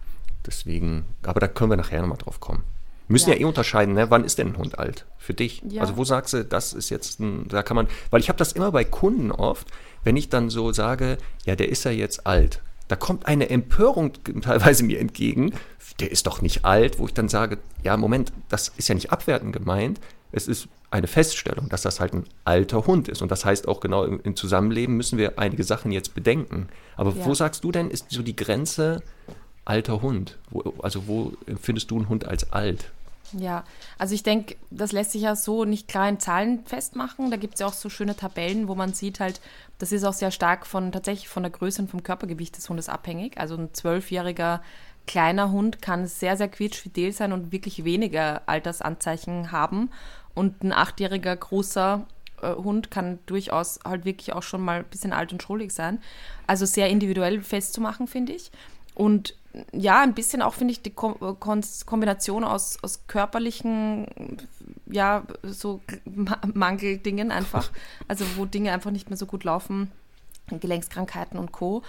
deswegen, 0.46 1.04
aber 1.22 1.40
da 1.40 1.48
können 1.48 1.70
wir 1.70 1.76
nachher 1.76 2.00
nochmal 2.00 2.18
drauf 2.18 2.40
kommen. 2.40 2.64
Wir 3.10 3.14
müssen 3.14 3.30
ja. 3.30 3.34
Ja. 3.34 3.40
eh 3.40 3.44
unterscheiden, 3.44 3.94
ne? 3.94 4.08
wann 4.08 4.22
ist 4.24 4.38
denn 4.38 4.48
ein 4.52 4.56
Hund 4.56 4.78
alt 4.78 5.04
für 5.18 5.34
dich? 5.34 5.62
Ja. 5.68 5.80
Also 5.82 5.96
wo 5.96 6.04
sagst 6.04 6.32
du, 6.32 6.44
das 6.44 6.72
ist 6.72 6.90
jetzt 6.90 7.18
ein, 7.18 7.48
da 7.48 7.64
kann 7.64 7.74
man, 7.74 7.88
weil 8.10 8.20
ich 8.20 8.28
habe 8.28 8.38
das 8.38 8.52
immer 8.52 8.70
bei 8.70 8.84
Kunden 8.84 9.32
oft, 9.32 9.66
wenn 10.04 10.16
ich 10.16 10.28
dann 10.28 10.48
so 10.48 10.72
sage, 10.72 11.18
ja, 11.44 11.56
der 11.56 11.70
ist 11.70 11.84
ja 11.84 11.90
jetzt 11.90 12.24
alt, 12.24 12.62
da 12.86 12.94
kommt 12.94 13.26
eine 13.26 13.50
Empörung 13.50 14.12
teilweise 14.42 14.84
mir 14.84 15.00
entgegen, 15.00 15.52
der 15.98 16.12
ist 16.12 16.28
doch 16.28 16.40
nicht 16.40 16.64
alt, 16.64 17.00
wo 17.00 17.06
ich 17.06 17.12
dann 17.12 17.28
sage, 17.28 17.58
ja, 17.82 17.96
Moment, 17.96 18.32
das 18.48 18.68
ist 18.76 18.88
ja 18.88 18.94
nicht 18.94 19.10
abwertend 19.10 19.52
gemeint, 19.52 19.98
es 20.30 20.46
ist 20.46 20.68
eine 20.92 21.08
Feststellung, 21.08 21.68
dass 21.68 21.82
das 21.82 21.98
halt 21.98 22.14
ein 22.14 22.24
alter 22.44 22.86
Hund 22.86 23.08
ist. 23.08 23.22
Und 23.22 23.32
das 23.32 23.44
heißt 23.44 23.66
auch 23.66 23.80
genau 23.80 24.04
im, 24.04 24.20
im 24.22 24.36
Zusammenleben 24.36 24.96
müssen 24.96 25.18
wir 25.18 25.36
einige 25.40 25.64
Sachen 25.64 25.90
jetzt 25.90 26.14
bedenken. 26.14 26.68
Aber 26.96 27.12
Ja. 27.12 27.24
wo 27.26 27.34
sagst 27.34 27.64
du 27.64 27.72
denn, 27.72 27.90
ist 27.90 28.06
so 28.10 28.22
die 28.22 28.36
Grenze 28.36 29.02
alter 29.64 30.00
Hund? 30.02 30.38
Wo, 30.50 30.74
also 30.82 31.08
wo 31.08 31.32
empfindest 31.46 31.90
du 31.90 31.96
einen 31.96 32.08
Hund 32.08 32.24
als 32.26 32.52
alt? 32.52 32.92
Ja, 33.38 33.64
also 33.98 34.14
ich 34.14 34.22
denke, 34.22 34.56
das 34.70 34.92
lässt 34.92 35.12
sich 35.12 35.22
ja 35.22 35.36
so 35.36 35.64
nicht 35.64 35.88
klar 35.88 36.08
in 36.08 36.18
Zahlen 36.18 36.64
festmachen. 36.64 37.30
Da 37.30 37.36
gibt 37.36 37.54
es 37.54 37.60
ja 37.60 37.66
auch 37.66 37.72
so 37.72 37.88
schöne 37.88 38.16
Tabellen, 38.16 38.66
wo 38.68 38.74
man 38.74 38.92
sieht 38.92 39.20
halt, 39.20 39.40
das 39.78 39.92
ist 39.92 40.04
auch 40.04 40.12
sehr 40.12 40.30
stark 40.30 40.66
von 40.66 40.90
tatsächlich 40.92 41.28
von 41.28 41.42
der 41.42 41.52
Größe 41.52 41.82
und 41.82 41.90
vom 41.90 42.02
Körpergewicht 42.02 42.56
des 42.56 42.68
Hundes 42.68 42.88
abhängig. 42.88 43.38
Also 43.38 43.56
ein 43.56 43.72
zwölfjähriger 43.72 44.62
kleiner 45.06 45.50
Hund 45.50 45.82
kann 45.82 46.06
sehr, 46.06 46.36
sehr 46.36 46.48
quietschfidel 46.48 47.12
sein 47.12 47.32
und 47.32 47.52
wirklich 47.52 47.84
weniger 47.84 48.42
Altersanzeichen 48.46 49.52
haben. 49.52 49.90
Und 50.34 50.62
ein 50.62 50.72
achtjähriger 50.72 51.36
großer 51.36 52.06
äh, 52.42 52.54
Hund 52.54 52.90
kann 52.90 53.18
durchaus 53.26 53.80
halt 53.84 54.04
wirklich 54.04 54.32
auch 54.32 54.42
schon 54.42 54.60
mal 54.60 54.80
ein 54.80 54.84
bisschen 54.84 55.12
alt 55.12 55.32
und 55.32 55.42
schrullig 55.42 55.72
sein. 55.72 56.00
Also 56.46 56.66
sehr 56.66 56.88
individuell 56.88 57.42
festzumachen, 57.42 58.06
finde 58.06 58.32
ich. 58.32 58.50
Und 58.94 59.34
ja, 59.72 60.00
ein 60.02 60.14
bisschen 60.14 60.42
auch, 60.42 60.54
finde 60.54 60.72
ich, 60.72 60.82
die 60.82 60.90
Kom 60.90 61.16
Kombination 61.40 62.44
aus, 62.44 62.78
aus 62.82 63.06
körperlichen, 63.06 64.06
ja, 64.86 65.24
so 65.42 65.80
Ma 66.04 66.38
Mangeldingen 66.54 67.32
einfach, 67.32 67.70
also 68.08 68.24
wo 68.36 68.44
Dinge 68.44 68.72
einfach 68.72 68.90
nicht 68.90 69.10
mehr 69.10 69.16
so 69.16 69.26
gut 69.26 69.44
laufen, 69.44 69.90
Gelenkskrankheiten 70.48 71.38
und 71.38 71.52
Co. 71.52 71.82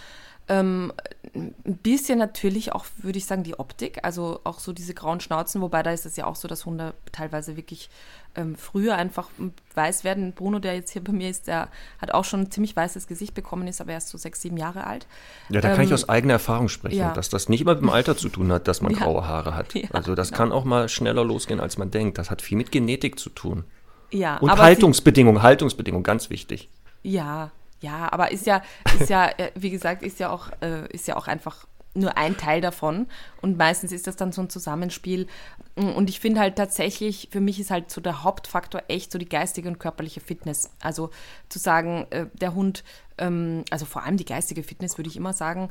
Ähm, 0.48 0.92
ein 1.34 1.78
bisschen 1.78 2.18
natürlich 2.18 2.74
auch, 2.74 2.86
würde 2.98 3.20
ich 3.20 3.26
sagen, 3.26 3.44
die 3.44 3.58
Optik, 3.58 4.04
also 4.04 4.42
auch 4.44 4.60
so 4.60 4.74
diese 4.74 4.94
grauen 4.94 5.20
Schnauzen, 5.20 5.62
wobei 5.62 5.84
da 5.84 5.92
ist 5.92 6.06
es 6.06 6.16
ja 6.16 6.26
auch 6.26 6.36
so, 6.36 6.48
dass 6.48 6.66
Hunde 6.66 6.94
teilweise 7.12 7.56
wirklich 7.56 7.90
ähm, 8.36 8.56
früher 8.56 8.96
einfach 8.96 9.30
weiß 9.76 10.04
werden. 10.04 10.34
Bruno, 10.34 10.60
der 10.60 10.76
jetzt 10.76 10.92
hier 10.92 11.04
bei 11.04 11.12
mir 11.12 11.30
ist, 11.30 11.48
der 11.48 11.70
hat 12.00 12.14
auch 12.14 12.26
schon 12.26 12.42
ein 12.42 12.52
ziemlich 12.52 12.76
weißes 12.76 13.08
Gesicht 13.08 13.34
bekommen, 13.34 13.68
ist 13.68 13.82
aber 13.82 13.92
erst 13.92 14.10
so 14.10 14.18
sechs, 14.18 14.42
sieben 14.42 14.58
Jahre 14.58 14.86
alt. 14.86 15.08
Ja, 15.50 15.62
da 15.62 15.74
kann 15.74 15.84
ich 15.84 15.90
Ähm, 15.90 15.96
aus 15.96 16.10
eigener 16.10 16.34
Erfahrung 16.34 16.70
sprechen, 16.70 16.98
ja. 16.98 17.14
dass 17.14 17.30
das 17.30 17.50
nicht 17.50 17.62
immer 17.62 17.74
mit 17.74 17.82
dem 17.82 17.90
Alter 17.90 18.16
zu 18.18 18.30
tun 18.30 18.52
hat, 18.52 18.68
dass 18.68 18.82
man 18.82 18.92
Ja. 18.96 19.00
graue 19.00 19.28
Haare 19.28 19.56
hat. 19.56 19.74
Ja, 19.82 19.90
also 19.94 20.16
das 20.16 20.30
genau. 20.30 20.38
kann 20.38 20.52
auch 20.52 20.66
mal 20.66 20.90
schneller 20.90 21.24
losgehen, 21.24 21.60
als 21.60 21.78
man 21.78 21.92
denkt. 21.92 22.18
Das 22.18 22.30
hat 22.30 22.42
viel 22.42 22.58
mit 22.58 22.72
Genetik 22.72 23.20
zu 23.20 23.30
tun. 23.30 23.64
Ja, 24.12 24.38
Und 24.38 24.52
Haltungsbedingungen, 24.58 25.42
Haltungsbedingungen, 25.42 26.04
ganz 26.04 26.30
wichtig. 26.30 26.70
Ja, 27.04 27.52
ja, 27.82 28.12
aber 28.12 28.32
ist 28.32 28.46
ja, 28.46 28.62
ist 29.00 29.10
ja, 29.10 29.28
äh, 29.38 29.52
wie 29.56 29.72
gesagt, 29.72 30.04
ist 30.04 30.20
ja 30.20 30.30
auch, 30.30 30.50
äh, 30.62 30.88
ist 30.90 31.08
ja 31.08 31.16
auch 31.18 31.28
einfach 31.28 31.66
nur 31.94 32.18
ein 32.18 32.38
Teil 32.38 32.62
davon. 32.62 33.08
Und 33.42 33.58
meistens 33.58 33.92
ist 33.92 34.08
das 34.08 34.16
dann 34.16 34.32
so 34.32 34.42
ein 34.42 34.50
Zusammenspiel. 34.50 35.28
Und 35.76 36.10
ich 36.10 36.20
finde 36.20 36.40
halt 36.40 36.56
tatsächlich, 36.56 37.30
für 37.32 37.42
mich 37.42 37.60
ist 37.60 37.72
halt 37.72 37.92
so 37.92 38.02
der 38.02 38.24
Hauptfaktor 38.24 38.84
echt 38.88 39.12
so 39.12 39.18
die 39.18 39.30
geistige 39.30 39.68
und 39.68 39.80
körperliche 39.80 40.20
Fitness. 40.20 40.70
Also 40.82 41.10
zu 41.50 41.60
sagen, 41.60 42.08
äh, 42.12 42.28
der 42.34 42.54
Hund, 42.54 42.84
ähm, 43.18 43.64
also 43.70 43.86
vor 43.86 44.04
allem 44.04 44.18
die 44.18 44.26
geistige 44.26 44.64
Fitness 44.64 44.98
würde 44.98 45.10
ich 45.10 45.18
immer 45.18 45.34
sagen, 45.34 45.70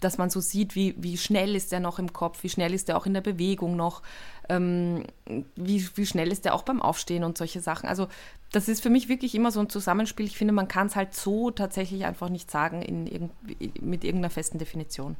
dass 0.00 0.18
man 0.18 0.30
so 0.30 0.40
sieht, 0.40 0.74
wie, 0.74 0.94
wie 0.96 1.16
schnell 1.16 1.54
ist 1.54 1.72
er 1.72 1.80
noch 1.80 1.98
im 1.98 2.12
Kopf, 2.12 2.42
wie 2.42 2.48
schnell 2.48 2.72
ist 2.72 2.88
er 2.88 2.96
auch 2.96 3.06
in 3.06 3.14
der 3.14 3.20
Bewegung 3.20 3.76
noch, 3.76 4.02
ähm, 4.48 5.04
wie, 5.56 5.86
wie 5.94 6.06
schnell 6.06 6.30
ist 6.30 6.46
er 6.46 6.54
auch 6.54 6.62
beim 6.62 6.80
Aufstehen 6.80 7.24
und 7.24 7.36
solche 7.36 7.60
Sachen. 7.60 7.88
Also 7.88 8.06
das 8.52 8.68
ist 8.68 8.82
für 8.82 8.90
mich 8.90 9.08
wirklich 9.08 9.34
immer 9.34 9.50
so 9.50 9.60
ein 9.60 9.68
Zusammenspiel. 9.68 10.26
Ich 10.26 10.38
finde, 10.38 10.54
man 10.54 10.68
kann 10.68 10.86
es 10.86 10.96
halt 10.96 11.14
so 11.14 11.50
tatsächlich 11.50 12.04
einfach 12.04 12.28
nicht 12.28 12.50
sagen 12.50 12.82
in 12.82 13.06
irgend, 13.06 13.32
mit 13.82 14.04
irgendeiner 14.04 14.30
festen 14.30 14.58
Definition. 14.58 15.16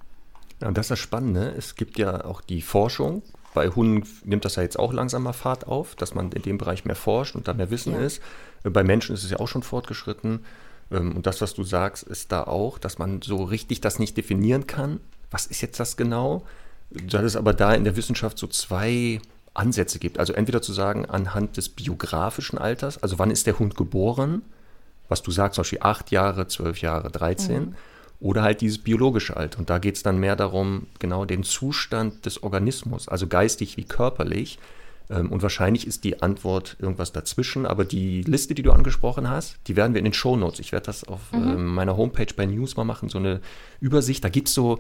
Ja, 0.61 0.69
und 0.69 0.77
das 0.77 0.87
ist 0.87 0.91
das 0.91 0.99
Spannende. 0.99 1.55
Es 1.57 1.77
gibt 1.77 1.99
ja 1.99 2.25
auch 2.25 2.41
die 2.41 2.63
Forschung. 2.63 3.23
Bei 3.55 3.69
Hunden 3.69 4.07
nimmt 4.25 4.45
das 4.45 4.57
ja 4.57 4.63
jetzt 4.63 4.79
auch 4.79 4.93
langsam 4.93 5.23
mal 5.23 5.33
Fahrt 5.33 5.67
auf, 5.67 5.95
dass 5.95 6.15
man 6.15 6.33
in 6.33 6.43
dem 6.43 6.59
Bereich 6.59 6.85
mehr 6.85 6.97
forscht 6.97 7.35
und 7.35 7.49
da 7.49 7.55
mehr 7.55 7.71
Wissen 7.71 7.93
ja. 7.93 8.01
ist. 8.01 8.23
Äh, 8.65 8.71
bei 8.71 8.85
Menschen 8.85 9.15
ist 9.15 9.25
es 9.25 9.31
ja 9.31 9.41
auch 9.41 9.49
schon 9.49 9.63
fortgeschritten. 9.63 10.45
Ähm, 10.91 11.17
und 11.17 11.27
das, 11.27 11.41
was 11.41 11.55
du 11.55 11.65
sagst, 11.65 12.03
ist 12.03 12.33
da 12.33 12.45
auch, 12.45 12.79
dass 12.79 12.99
man 12.99 13.23
so 13.23 13.43
richtig 13.45 13.81
das 13.81 13.99
nicht 13.99 14.17
definieren 14.17 14.67
kann. 14.67 15.01
Was 15.31 15.47
ist 15.47 15.61
jetzt 15.61 15.79
das 15.81 15.97
genau? 15.97 16.45
Dass 16.91 17.23
es 17.23 17.37
aber 17.37 17.53
da 17.53 17.75
in 17.75 17.85
der 17.85 17.97
Wissenschaft 17.97 18.39
so 18.39 18.47
zwei 18.47 19.21
Ansätze 19.55 19.99
gibt. 19.99 20.19
Also 20.19 20.33
entweder 20.33 20.63
zu 20.63 20.73
sagen, 20.73 21.07
anhand 21.07 21.57
des 21.57 21.69
biografischen 21.69 22.59
Alters, 22.59 23.03
also 23.03 23.19
wann 23.19 23.31
ist 23.31 23.47
der 23.47 23.59
Hund 23.59 23.77
geboren, 23.77 24.43
was 25.09 25.23
du 25.23 25.31
sagst, 25.31 25.57
zum 25.57 25.63
Beispiel 25.63 25.81
acht 25.83 26.11
Jahre, 26.11 26.47
zwölf 26.49 26.81
Jahre, 26.81 27.11
13, 27.11 27.61
mhm. 27.61 27.75
Oder 28.21 28.43
halt 28.43 28.61
dieses 28.61 28.79
biologische 28.79 29.37
Alter. 29.37 29.61
Und 29.61 29.71
da 29.71 29.79
geht 29.79 29.97
es 29.97 30.03
dann 30.03 30.19
mehr 30.19 30.37
darum, 30.37 30.87
genau 30.99 31.25
den 31.25 31.45
Zustand 31.45 32.27
des 32.27 32.43
Organismus, 32.43 33.09
also 33.09 33.27
geistig 33.27 33.77
wie 33.77 33.85
körperlich. 33.85 34.59
Ähm, 35.11 35.31
und 35.31 35.43
wahrscheinlich 35.43 35.87
ist 35.87 36.05
die 36.05 36.21
Antwort 36.21 36.77
irgendwas 36.81 37.13
dazwischen, 37.13 37.65
aber 37.65 37.85
die 37.85 38.23
Liste, 38.23 38.55
die 38.55 38.63
du 38.63 38.73
angesprochen 38.73 39.31
hast, 39.31 39.59
die 39.67 39.77
werden 39.77 39.95
wir 39.95 40.01
in 40.01 40.05
den 40.05 40.15
Show 40.15 40.37
Notes. 40.37 40.59
Ich 40.59 40.73
werde 40.73 40.87
das 40.87 41.05
auf 41.05 41.33
mhm. 41.33 41.49
Ähm, 41.49 41.67
meiner 41.67 41.97
Homepage 41.97 42.33
bei 42.37 42.47
News 42.47 42.77
mal 42.77 42.85
machen, 42.85 43.09
so 43.09 43.19
eine 43.19 43.41
Übersicht. 43.81 44.25
Da 44.25 44.29
gibt 44.29 44.49
es 44.49 44.55
so 44.55 44.79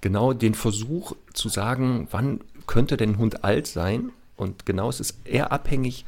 genau 0.00 0.34
den 0.34 0.54
Versuch 0.54 1.16
zu 1.32 1.48
sagen, 1.48 2.08
wann 2.10 2.40
könnte 2.66 2.96
denn 2.96 3.12
ein 3.12 3.18
Hund 3.18 3.44
alt 3.44 3.66
sein? 3.66 4.10
Und 4.36 4.66
genau 4.66 4.88
es 4.88 5.00
ist 5.00 5.18
eher 5.24 5.52
abhängig, 5.52 6.04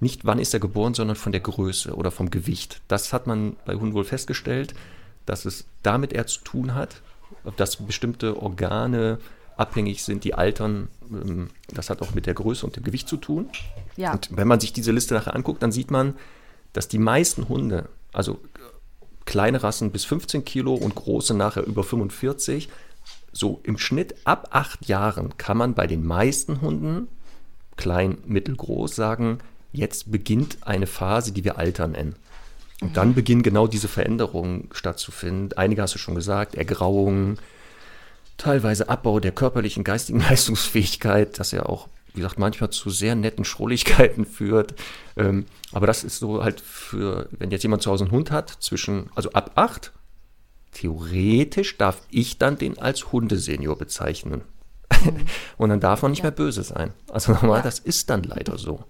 nicht 0.00 0.24
wann 0.24 0.38
ist 0.38 0.54
er 0.54 0.60
geboren, 0.60 0.94
sondern 0.94 1.16
von 1.16 1.32
der 1.32 1.40
Größe 1.40 1.94
oder 1.94 2.10
vom 2.10 2.30
Gewicht. 2.30 2.80
Das 2.88 3.12
hat 3.12 3.26
man 3.26 3.56
bei 3.64 3.74
Hunden 3.74 3.94
wohl 3.94 4.04
festgestellt, 4.04 4.74
dass 5.30 5.44
es 5.44 5.64
damit 5.84 6.12
eher 6.12 6.26
zu 6.26 6.40
tun 6.40 6.74
hat, 6.74 7.02
dass 7.56 7.76
bestimmte 7.76 8.36
Organe 8.42 9.20
abhängig 9.56 10.02
sind, 10.02 10.24
die 10.24 10.34
altern. 10.34 10.88
Ähm, 11.08 11.50
das 11.72 11.88
hat 11.88 12.02
auch 12.02 12.14
mit 12.14 12.26
der 12.26 12.34
Größe 12.34 12.66
und 12.66 12.74
dem 12.74 12.82
Gewicht 12.82 13.08
zu 13.08 13.16
tun. 13.16 13.48
Ja. 13.96 14.12
Und 14.12 14.36
wenn 14.36 14.48
man 14.48 14.58
sich 14.58 14.72
diese 14.72 14.90
Liste 14.90 15.14
nachher 15.14 15.36
anguckt, 15.36 15.62
dann 15.62 15.70
sieht 15.70 15.92
man, 15.92 16.14
dass 16.72 16.88
die 16.88 16.98
meisten 16.98 17.48
Hunde, 17.48 17.88
also 18.12 18.40
kleine 19.24 19.62
Rassen 19.62 19.92
bis 19.92 20.04
15 20.04 20.44
Kilo 20.44 20.74
und 20.74 20.96
große 20.96 21.34
nachher 21.34 21.64
über 21.64 21.84
45, 21.84 22.68
so 23.30 23.60
im 23.62 23.78
Schnitt 23.78 24.16
ab 24.24 24.48
acht 24.50 24.86
Jahren 24.86 25.36
kann 25.36 25.56
man 25.56 25.74
bei 25.74 25.86
den 25.86 26.04
meisten 26.04 26.60
Hunden, 26.60 27.06
klein, 27.76 28.18
mittelgroß, 28.26 28.96
sagen, 28.96 29.38
jetzt 29.70 30.10
beginnt 30.10 30.58
eine 30.62 30.88
Phase, 30.88 31.30
die 31.30 31.44
wir 31.44 31.56
Alter 31.56 31.86
nennen. 31.86 32.16
Und 32.80 32.96
dann 32.96 33.14
beginnen 33.14 33.42
genau 33.42 33.66
diese 33.66 33.88
Veränderungen 33.88 34.68
stattzufinden. 34.72 35.56
Einige 35.56 35.82
hast 35.82 35.94
du 35.94 35.98
schon 35.98 36.14
gesagt, 36.14 36.54
Ergrauung, 36.54 37.38
teilweise 38.38 38.88
Abbau 38.88 39.20
der 39.20 39.32
körperlichen, 39.32 39.84
geistigen 39.84 40.20
Leistungsfähigkeit, 40.28 41.38
das 41.38 41.52
ja 41.52 41.66
auch, 41.66 41.88
wie 42.14 42.20
gesagt, 42.20 42.38
manchmal 42.38 42.70
zu 42.70 42.90
sehr 42.90 43.14
netten 43.14 43.44
Schrulligkeiten 43.44 44.24
führt. 44.24 44.74
Ähm, 45.16 45.44
aber 45.72 45.86
das 45.86 46.04
ist 46.04 46.18
so 46.18 46.42
halt 46.42 46.60
für, 46.60 47.28
wenn 47.32 47.50
jetzt 47.50 47.62
jemand 47.62 47.82
zu 47.82 47.90
Hause 47.90 48.04
einen 48.04 48.12
Hund 48.12 48.30
hat, 48.30 48.48
zwischen, 48.48 49.10
also 49.14 49.30
ab 49.32 49.52
acht 49.56 49.92
theoretisch 50.72 51.76
darf 51.76 52.00
ich 52.10 52.38
dann 52.38 52.56
den 52.56 52.78
als 52.78 53.12
Hundesenior 53.12 53.76
bezeichnen. 53.76 54.42
Mhm. 55.04 55.26
Und 55.58 55.68
dann 55.68 55.80
darf 55.80 56.02
man 56.02 56.12
nicht 56.12 56.20
ja. 56.20 56.24
mehr 56.24 56.30
böse 56.32 56.62
sein. 56.62 56.92
Also 57.10 57.32
nochmal, 57.32 57.58
ja. 57.58 57.62
das 57.62 57.78
ist 57.78 58.08
dann 58.08 58.22
leider 58.22 58.56
so. 58.56 58.84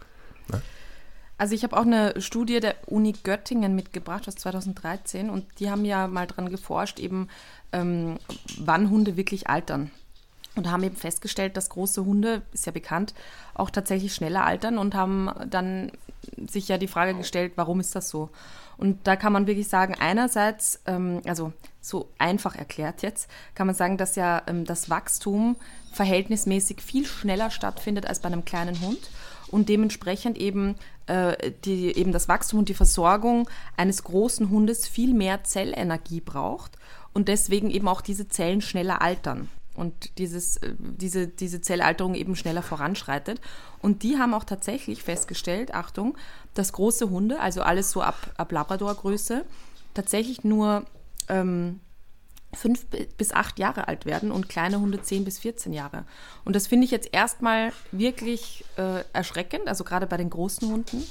Also 1.40 1.54
ich 1.54 1.62
habe 1.62 1.74
auch 1.78 1.86
eine 1.86 2.20
Studie 2.20 2.60
der 2.60 2.76
Uni 2.84 3.12
Göttingen 3.12 3.74
mitgebracht 3.74 4.28
aus 4.28 4.34
2013 4.34 5.30
und 5.30 5.46
die 5.58 5.70
haben 5.70 5.86
ja 5.86 6.06
mal 6.06 6.26
dran 6.26 6.50
geforscht, 6.50 7.00
eben 7.00 7.28
ähm, 7.72 8.18
wann 8.58 8.90
Hunde 8.90 9.16
wirklich 9.16 9.48
altern. 9.48 9.90
Und 10.54 10.70
haben 10.70 10.82
eben 10.82 10.96
festgestellt, 10.96 11.56
dass 11.56 11.70
große 11.70 12.04
Hunde, 12.04 12.42
ist 12.52 12.66
ja 12.66 12.72
bekannt, 12.72 13.14
auch 13.54 13.70
tatsächlich 13.70 14.14
schneller 14.14 14.44
altern 14.44 14.76
und 14.76 14.94
haben 14.94 15.30
dann 15.48 15.92
sich 16.46 16.68
ja 16.68 16.76
die 16.76 16.88
Frage 16.88 17.14
gestellt, 17.14 17.52
warum 17.56 17.80
ist 17.80 17.96
das 17.96 18.10
so? 18.10 18.28
Und 18.76 18.98
da 19.06 19.16
kann 19.16 19.32
man 19.32 19.46
wirklich 19.46 19.68
sagen, 19.68 19.94
einerseits, 19.98 20.80
ähm, 20.84 21.22
also 21.24 21.54
so 21.80 22.10
einfach 22.18 22.54
erklärt 22.54 23.00
jetzt, 23.00 23.30
kann 23.54 23.66
man 23.66 23.76
sagen, 23.76 23.96
dass 23.96 24.14
ja 24.14 24.42
ähm, 24.46 24.66
das 24.66 24.90
Wachstum 24.90 25.56
verhältnismäßig 25.92 26.82
viel 26.82 27.06
schneller 27.06 27.50
stattfindet 27.50 28.04
als 28.04 28.20
bei 28.20 28.26
einem 28.26 28.44
kleinen 28.44 28.78
Hund 28.82 29.10
und 29.50 29.68
dementsprechend 29.68 30.38
eben, 30.38 30.76
äh, 31.10 31.52
die, 31.64 31.96
eben 31.96 32.12
das 32.12 32.28
Wachstum 32.28 32.60
und 32.60 32.68
die 32.68 32.74
Versorgung 32.74 33.48
eines 33.76 34.04
großen 34.04 34.48
Hundes 34.48 34.86
viel 34.86 35.12
mehr 35.12 35.42
Zellenergie 35.42 36.20
braucht 36.20 36.78
und 37.12 37.26
deswegen 37.26 37.70
eben 37.70 37.88
auch 37.88 38.00
diese 38.00 38.28
Zellen 38.28 38.60
schneller 38.60 39.02
altern 39.02 39.48
und 39.74 40.18
dieses, 40.18 40.58
äh, 40.58 40.74
diese, 40.78 41.26
diese 41.26 41.60
Zellalterung 41.60 42.14
eben 42.14 42.36
schneller 42.36 42.62
voranschreitet. 42.62 43.40
Und 43.82 44.04
die 44.04 44.18
haben 44.18 44.34
auch 44.34 44.44
tatsächlich 44.44 45.02
festgestellt, 45.02 45.74
Achtung, 45.74 46.16
dass 46.54 46.72
große 46.72 47.10
Hunde, 47.10 47.40
also 47.40 47.62
alles 47.62 47.90
so 47.90 48.02
ab, 48.02 48.32
ab 48.36 48.52
Labrador-Größe, 48.52 49.44
tatsächlich 49.94 50.44
nur 50.44 50.84
ähm, 51.28 51.80
fünf 52.52 52.86
bis 53.16 53.32
acht 53.32 53.58
Jahre 53.58 53.88
alt 53.88 54.06
werden 54.06 54.32
und 54.32 54.48
kleine 54.48 54.80
Hunde 54.80 55.02
zehn 55.02 55.24
bis 55.24 55.38
14 55.38 55.72
Jahre. 55.72 56.04
Und 56.44 56.56
das 56.56 56.66
finde 56.66 56.84
ich 56.84 56.90
jetzt 56.90 57.08
erstmal 57.12 57.72
wirklich 57.92 58.64
äh, 58.76 59.04
erschreckend, 59.12 59.68
also 59.68 59.84
gerade 59.84 60.06
bei 60.06 60.16
den 60.16 60.30
großen 60.30 60.68
Hunden. 60.68 61.04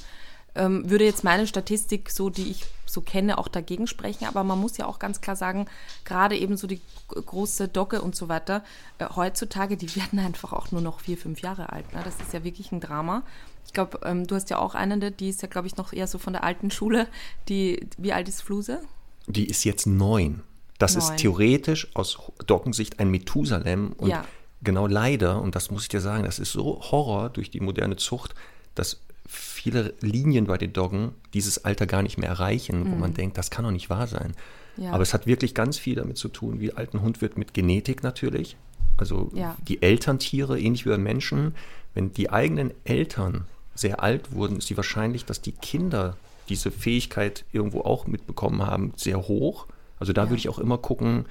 Ähm, 0.56 0.90
würde 0.90 1.04
jetzt 1.04 1.22
meine 1.22 1.46
Statistik, 1.46 2.10
so 2.10 2.28
die 2.28 2.50
ich 2.50 2.66
so 2.84 3.00
kenne, 3.00 3.38
auch 3.38 3.46
dagegen 3.46 3.86
sprechen. 3.86 4.26
Aber 4.26 4.42
man 4.42 4.58
muss 4.58 4.76
ja 4.78 4.86
auch 4.86 4.98
ganz 4.98 5.20
klar 5.20 5.36
sagen, 5.36 5.66
gerade 6.04 6.36
eben 6.36 6.56
so 6.56 6.66
die 6.66 6.80
große 7.08 7.68
Dogge 7.68 8.02
und 8.02 8.16
so 8.16 8.28
weiter, 8.28 8.64
äh, 8.98 9.06
heutzutage, 9.14 9.76
die 9.76 9.94
werden 9.96 10.18
einfach 10.18 10.52
auch 10.52 10.72
nur 10.72 10.80
noch 10.80 11.00
vier, 11.00 11.16
fünf 11.16 11.40
Jahre 11.40 11.72
alt. 11.72 11.92
Ne? 11.94 12.00
Das 12.04 12.20
ist 12.20 12.32
ja 12.32 12.42
wirklich 12.42 12.72
ein 12.72 12.80
Drama. 12.80 13.22
Ich 13.64 13.72
glaube, 13.72 14.00
ähm, 14.04 14.26
du 14.26 14.34
hast 14.34 14.50
ja 14.50 14.58
auch 14.58 14.74
eine, 14.74 15.12
die 15.12 15.28
ist 15.28 15.42
ja, 15.42 15.48
glaube 15.48 15.68
ich, 15.68 15.76
noch 15.76 15.92
eher 15.92 16.08
so 16.08 16.18
von 16.18 16.32
der 16.32 16.42
alten 16.42 16.72
Schule. 16.72 17.06
Die, 17.48 17.88
wie 17.96 18.12
alt 18.12 18.28
ist 18.28 18.42
Fluse? 18.42 18.80
Die 19.28 19.48
ist 19.48 19.64
jetzt 19.64 19.86
neun. 19.86 20.42
Das 20.80 20.96
neun. 20.96 21.04
ist 21.04 21.16
theoretisch 21.18 21.88
aus 21.94 22.18
Doggensicht 22.46 22.98
ein 22.98 23.10
Methusalem. 23.10 23.92
Und 23.92 24.08
ja. 24.08 24.24
genau 24.62 24.88
leider, 24.88 25.40
und 25.40 25.54
das 25.54 25.70
muss 25.70 25.82
ich 25.82 25.88
dir 25.88 26.00
sagen, 26.00 26.24
das 26.24 26.40
ist 26.40 26.52
so 26.52 26.80
Horror 26.90 27.28
durch 27.28 27.50
die 27.50 27.60
moderne 27.60 27.96
Zucht, 27.96 28.34
dass 28.74 29.00
viele 29.28 29.94
Linien 30.00 30.46
bei 30.46 30.58
den 30.58 30.72
Doggen 30.72 31.12
dieses 31.34 31.64
Alter 31.64 31.86
gar 31.86 32.02
nicht 32.02 32.18
mehr 32.18 32.30
erreichen, 32.30 32.82
mhm. 32.82 32.92
wo 32.92 32.96
man 32.96 33.14
denkt, 33.14 33.38
das 33.38 33.50
kann 33.50 33.64
doch 33.64 33.70
nicht 33.70 33.90
wahr 33.90 34.06
sein. 34.06 34.32
Ja. 34.76 34.92
Aber 34.92 35.02
es 35.02 35.12
hat 35.12 35.26
wirklich 35.26 35.54
ganz 35.54 35.78
viel 35.78 35.96
damit 35.96 36.16
zu 36.16 36.28
tun, 36.28 36.60
wie 36.60 36.72
alt 36.72 36.94
ein 36.94 37.02
Hund 37.02 37.20
wird 37.20 37.36
mit 37.36 37.52
Genetik 37.52 38.02
natürlich. 38.02 38.56
Also 38.96 39.30
ja. 39.34 39.56
die 39.68 39.82
Elterntiere, 39.82 40.58
ähnlich 40.58 40.86
wie 40.86 40.90
bei 40.90 40.98
Menschen, 40.98 41.54
wenn 41.94 42.12
die 42.12 42.30
eigenen 42.30 42.72
Eltern 42.84 43.44
sehr 43.74 44.02
alt 44.02 44.32
wurden, 44.32 44.56
ist 44.56 44.70
die 44.70 44.76
Wahrscheinlichkeit, 44.76 45.30
dass 45.30 45.42
die 45.42 45.52
Kinder 45.52 46.16
diese 46.48 46.70
Fähigkeit 46.70 47.44
irgendwo 47.52 47.82
auch 47.82 48.06
mitbekommen 48.06 48.66
haben, 48.66 48.92
sehr 48.96 49.28
hoch. 49.28 49.66
Also 50.00 50.12
da 50.12 50.24
ja. 50.24 50.30
würde 50.30 50.38
ich 50.38 50.48
auch 50.48 50.58
immer 50.58 50.78
gucken, 50.78 51.26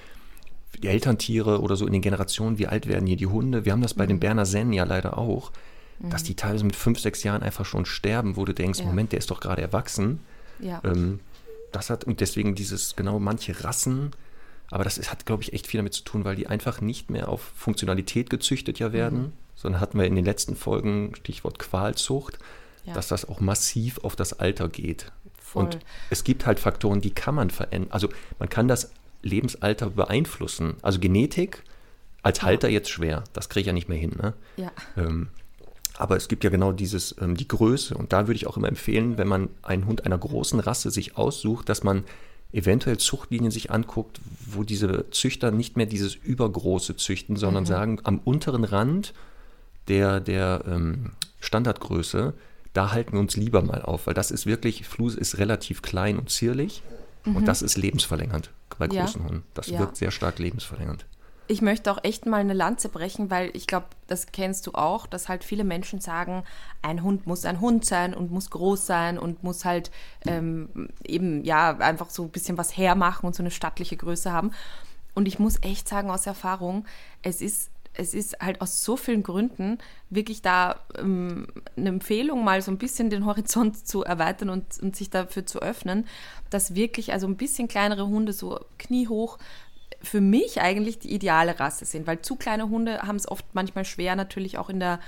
die 0.82 0.88
Elterntiere 0.88 1.60
oder 1.60 1.76
so 1.76 1.86
in 1.86 1.92
den 1.92 2.00
Generationen, 2.00 2.58
wie 2.58 2.66
alt 2.66 2.86
werden 2.86 3.06
hier 3.06 3.16
die 3.16 3.26
Hunde. 3.26 3.66
Wir 3.66 3.72
haben 3.72 3.82
das 3.82 3.94
bei 3.94 4.04
mhm. 4.04 4.08
den 4.08 4.20
Berner 4.20 4.46
Sennen 4.46 4.72
ja 4.72 4.84
leider 4.84 5.18
auch 5.18 5.52
dass 6.08 6.22
die 6.22 6.34
teilweise 6.34 6.64
mit 6.64 6.76
fünf, 6.76 6.98
sechs 6.98 7.22
Jahren 7.22 7.42
einfach 7.42 7.66
schon 7.66 7.84
sterben, 7.84 8.36
wo 8.36 8.44
du 8.44 8.54
denkst, 8.54 8.80
ja. 8.80 8.86
Moment, 8.86 9.12
der 9.12 9.18
ist 9.18 9.30
doch 9.30 9.40
gerade 9.40 9.60
erwachsen. 9.60 10.20
Ja. 10.58 10.80
Ähm, 10.84 11.20
das 11.72 11.90
hat, 11.90 12.04
und 12.04 12.20
deswegen 12.20 12.54
dieses, 12.54 12.96
genau, 12.96 13.18
manche 13.18 13.62
Rassen, 13.62 14.12
aber 14.70 14.84
das 14.84 14.98
ist, 14.98 15.10
hat, 15.10 15.26
glaube 15.26 15.42
ich, 15.42 15.52
echt 15.52 15.66
viel 15.66 15.78
damit 15.78 15.92
zu 15.92 16.02
tun, 16.02 16.24
weil 16.24 16.36
die 16.36 16.46
einfach 16.46 16.80
nicht 16.80 17.10
mehr 17.10 17.28
auf 17.28 17.52
Funktionalität 17.54 18.30
gezüchtet 18.30 18.78
ja 18.78 18.92
werden, 18.92 19.18
mhm. 19.18 19.32
sondern 19.54 19.80
hatten 19.80 19.98
wir 19.98 20.06
in 20.06 20.16
den 20.16 20.24
letzten 20.24 20.56
Folgen, 20.56 21.14
Stichwort 21.16 21.58
Qualzucht, 21.58 22.38
ja. 22.84 22.94
dass 22.94 23.08
das 23.08 23.28
auch 23.28 23.40
massiv 23.40 23.98
auf 23.98 24.16
das 24.16 24.32
Alter 24.32 24.68
geht. 24.68 25.12
Voll. 25.50 25.64
Und 25.64 25.78
es 26.10 26.22
gibt 26.22 26.46
halt 26.46 26.60
Faktoren, 26.60 27.00
die 27.00 27.10
kann 27.10 27.34
man 27.34 27.50
verändern. 27.50 27.90
Also 27.90 28.08
man 28.38 28.48
kann 28.48 28.68
das 28.68 28.92
Lebensalter 29.22 29.90
beeinflussen. 29.90 30.74
Also 30.80 31.00
Genetik 31.00 31.64
als 32.22 32.42
Halter 32.42 32.68
jetzt 32.68 32.88
schwer, 32.88 33.24
das 33.32 33.48
kriege 33.48 33.62
ich 33.62 33.66
ja 33.66 33.72
nicht 33.72 33.88
mehr 33.88 33.98
hin. 33.98 34.12
Ne? 34.20 34.34
Ja. 34.56 34.70
Ähm, 34.96 35.28
aber 35.98 36.16
es 36.16 36.28
gibt 36.28 36.44
ja 36.44 36.50
genau 36.50 36.70
dieses, 36.70 37.16
ähm, 37.20 37.36
die 37.36 37.48
Größe. 37.48 37.96
Und 37.96 38.12
da 38.12 38.28
würde 38.28 38.36
ich 38.36 38.46
auch 38.46 38.56
immer 38.56 38.68
empfehlen, 38.68 39.18
wenn 39.18 39.26
man 39.26 39.48
einen 39.62 39.86
Hund 39.86 40.06
einer 40.06 40.18
großen 40.18 40.60
Rasse 40.60 40.92
sich 40.92 41.16
aussucht, 41.16 41.68
dass 41.68 41.82
man 41.82 42.04
eventuell 42.52 42.98
Zuchtlinien 42.98 43.50
sich 43.50 43.72
anguckt, 43.72 44.20
wo 44.46 44.62
diese 44.62 45.10
Züchter 45.10 45.50
nicht 45.50 45.76
mehr 45.76 45.86
dieses 45.86 46.14
übergroße 46.14 46.94
züchten, 46.94 47.34
sondern 47.34 47.64
mhm. 47.64 47.68
sagen, 47.68 48.00
am 48.04 48.20
unteren 48.20 48.62
Rand 48.62 49.14
der, 49.88 50.20
der 50.20 50.62
ähm, 50.66 51.10
Standardgröße, 51.40 52.34
da 52.72 52.92
halten 52.92 53.12
wir 53.12 53.20
uns 53.20 53.36
lieber 53.36 53.62
mal 53.62 53.82
auf, 53.82 54.06
weil 54.06 54.14
das 54.14 54.30
ist 54.30 54.46
wirklich, 54.46 54.86
Flus 54.86 55.14
ist 55.14 55.38
relativ 55.38 55.82
klein 55.82 56.18
und 56.18 56.30
zierlich 56.30 56.82
mhm. 57.24 57.36
und 57.36 57.48
das 57.48 57.62
ist 57.62 57.76
lebensverlängernd 57.76 58.50
bei 58.78 58.86
großen 58.86 59.20
ja. 59.20 59.28
Hunden. 59.28 59.44
Das 59.54 59.66
ja. 59.66 59.78
wirkt 59.78 59.96
sehr 59.96 60.10
stark 60.10 60.38
lebensverlängernd 60.38 61.04
ich 61.50 61.62
möchte 61.62 61.90
auch 61.90 61.98
echt 62.04 62.26
mal 62.26 62.40
eine 62.40 62.52
Lanze 62.52 62.88
brechen, 62.88 63.28
weil 63.28 63.50
ich 63.54 63.66
glaube, 63.66 63.86
das 64.06 64.26
kennst 64.26 64.68
du 64.68 64.74
auch, 64.74 65.08
dass 65.08 65.28
halt 65.28 65.42
viele 65.42 65.64
Menschen 65.64 66.00
sagen, 66.00 66.44
ein 66.80 67.02
Hund 67.02 67.26
muss 67.26 67.44
ein 67.44 67.60
Hund 67.60 67.84
sein 67.84 68.14
und 68.14 68.30
muss 68.30 68.50
groß 68.50 68.86
sein 68.86 69.18
und 69.18 69.42
muss 69.42 69.64
halt 69.64 69.90
ähm, 70.26 70.90
eben, 71.04 71.42
ja, 71.42 71.76
einfach 71.78 72.08
so 72.08 72.22
ein 72.22 72.30
bisschen 72.30 72.56
was 72.56 72.76
hermachen 72.76 73.26
und 73.26 73.34
so 73.34 73.42
eine 73.42 73.50
stattliche 73.50 73.96
Größe 73.96 74.30
haben. 74.30 74.52
und 75.16 75.26
ich 75.26 75.40
muss 75.40 75.60
echt 75.62 75.88
sagen 75.88 76.08
aus 76.08 76.24
Erfahrung, 76.24 76.84
es 77.22 77.40
ist 77.40 77.70
es 78.00 78.14
ist 78.14 78.40
halt 78.40 78.60
aus 78.60 78.82
so 78.82 78.96
vielen 78.96 79.22
Gründen 79.22 79.78
wirklich 80.08 80.40
da 80.42 80.80
ähm, 80.98 81.46
eine 81.76 81.90
Empfehlung, 81.90 82.42
mal 82.44 82.62
so 82.62 82.70
ein 82.70 82.78
bisschen 82.78 83.10
den 83.10 83.26
Horizont 83.26 83.86
zu 83.86 84.02
erweitern 84.02 84.48
und, 84.48 84.80
und 84.80 84.96
sich 84.96 85.10
dafür 85.10 85.46
zu 85.46 85.60
öffnen, 85.60 86.06
dass 86.48 86.74
wirklich 86.74 87.12
also 87.12 87.26
ein 87.26 87.36
bisschen 87.36 87.68
kleinere 87.68 88.06
Hunde 88.06 88.32
so 88.32 88.58
kniehoch 88.78 89.38
für 90.02 90.22
mich 90.22 90.62
eigentlich 90.62 90.98
die 90.98 91.12
ideale 91.12 91.60
Rasse 91.60 91.84
sind, 91.84 92.06
weil 92.06 92.22
zu 92.22 92.36
kleine 92.36 92.70
Hunde 92.70 93.02
haben 93.02 93.16
es 93.16 93.28
oft 93.28 93.44
manchmal 93.52 93.84
schwer, 93.84 94.16
natürlich 94.16 94.56
auch 94.56 94.70
in 94.70 94.80
der 94.80 94.98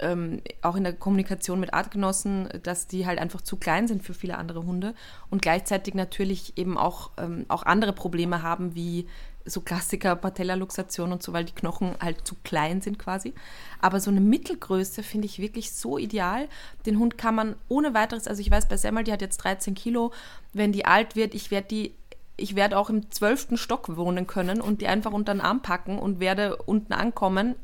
ähm, 0.00 0.42
auch 0.60 0.74
in 0.74 0.82
der 0.82 0.92
Kommunikation 0.92 1.60
mit 1.60 1.72
Artgenossen, 1.72 2.48
dass 2.64 2.88
die 2.88 3.06
halt 3.06 3.20
einfach 3.20 3.42
zu 3.42 3.56
klein 3.56 3.86
sind 3.86 4.02
für 4.02 4.12
viele 4.12 4.36
andere 4.36 4.66
Hunde 4.66 4.92
und 5.30 5.40
gleichzeitig 5.40 5.94
natürlich 5.94 6.58
eben 6.58 6.76
auch, 6.76 7.12
ähm, 7.16 7.46
auch 7.46 7.62
andere 7.62 7.92
Probleme 7.92 8.42
haben, 8.42 8.74
wie 8.74 9.06
so 9.44 9.60
Klassiker, 9.60 10.16
Patellaluxation 10.16 11.12
und 11.12 11.22
so, 11.22 11.32
weil 11.32 11.44
die 11.44 11.54
Knochen 11.54 11.96
halt 12.00 12.26
zu 12.26 12.34
klein 12.44 12.80
sind 12.80 12.98
quasi. 12.98 13.34
Aber 13.80 14.00
so 14.00 14.10
eine 14.10 14.20
Mittelgröße 14.20 15.02
finde 15.02 15.26
ich 15.26 15.38
wirklich 15.38 15.72
so 15.72 15.98
ideal. 15.98 16.48
Den 16.86 16.98
Hund 16.98 17.18
kann 17.18 17.34
man 17.34 17.56
ohne 17.68 17.94
weiteres, 17.94 18.26
also 18.26 18.40
ich 18.40 18.50
weiß 18.50 18.68
bei 18.68 18.76
Semmel, 18.76 19.04
die 19.04 19.12
hat 19.12 19.20
jetzt 19.20 19.38
13 19.38 19.74
Kilo, 19.74 20.12
wenn 20.52 20.72
die 20.72 20.86
alt 20.86 21.14
wird, 21.16 21.34
ich 21.34 21.50
werde 21.50 21.68
die 21.68 21.94
ich 22.36 22.56
werde 22.56 22.78
auch 22.78 22.90
im 22.90 23.10
zwölften 23.10 23.56
Stock 23.56 23.96
wohnen 23.96 24.26
können 24.26 24.60
und 24.60 24.80
die 24.80 24.88
einfach 24.88 25.12
unter 25.12 25.32
den 25.32 25.40
Arm 25.40 25.62
packen 25.62 25.98
und 25.98 26.20
werde 26.20 26.56
unten 26.56 26.92
ankommen, 26.92 27.54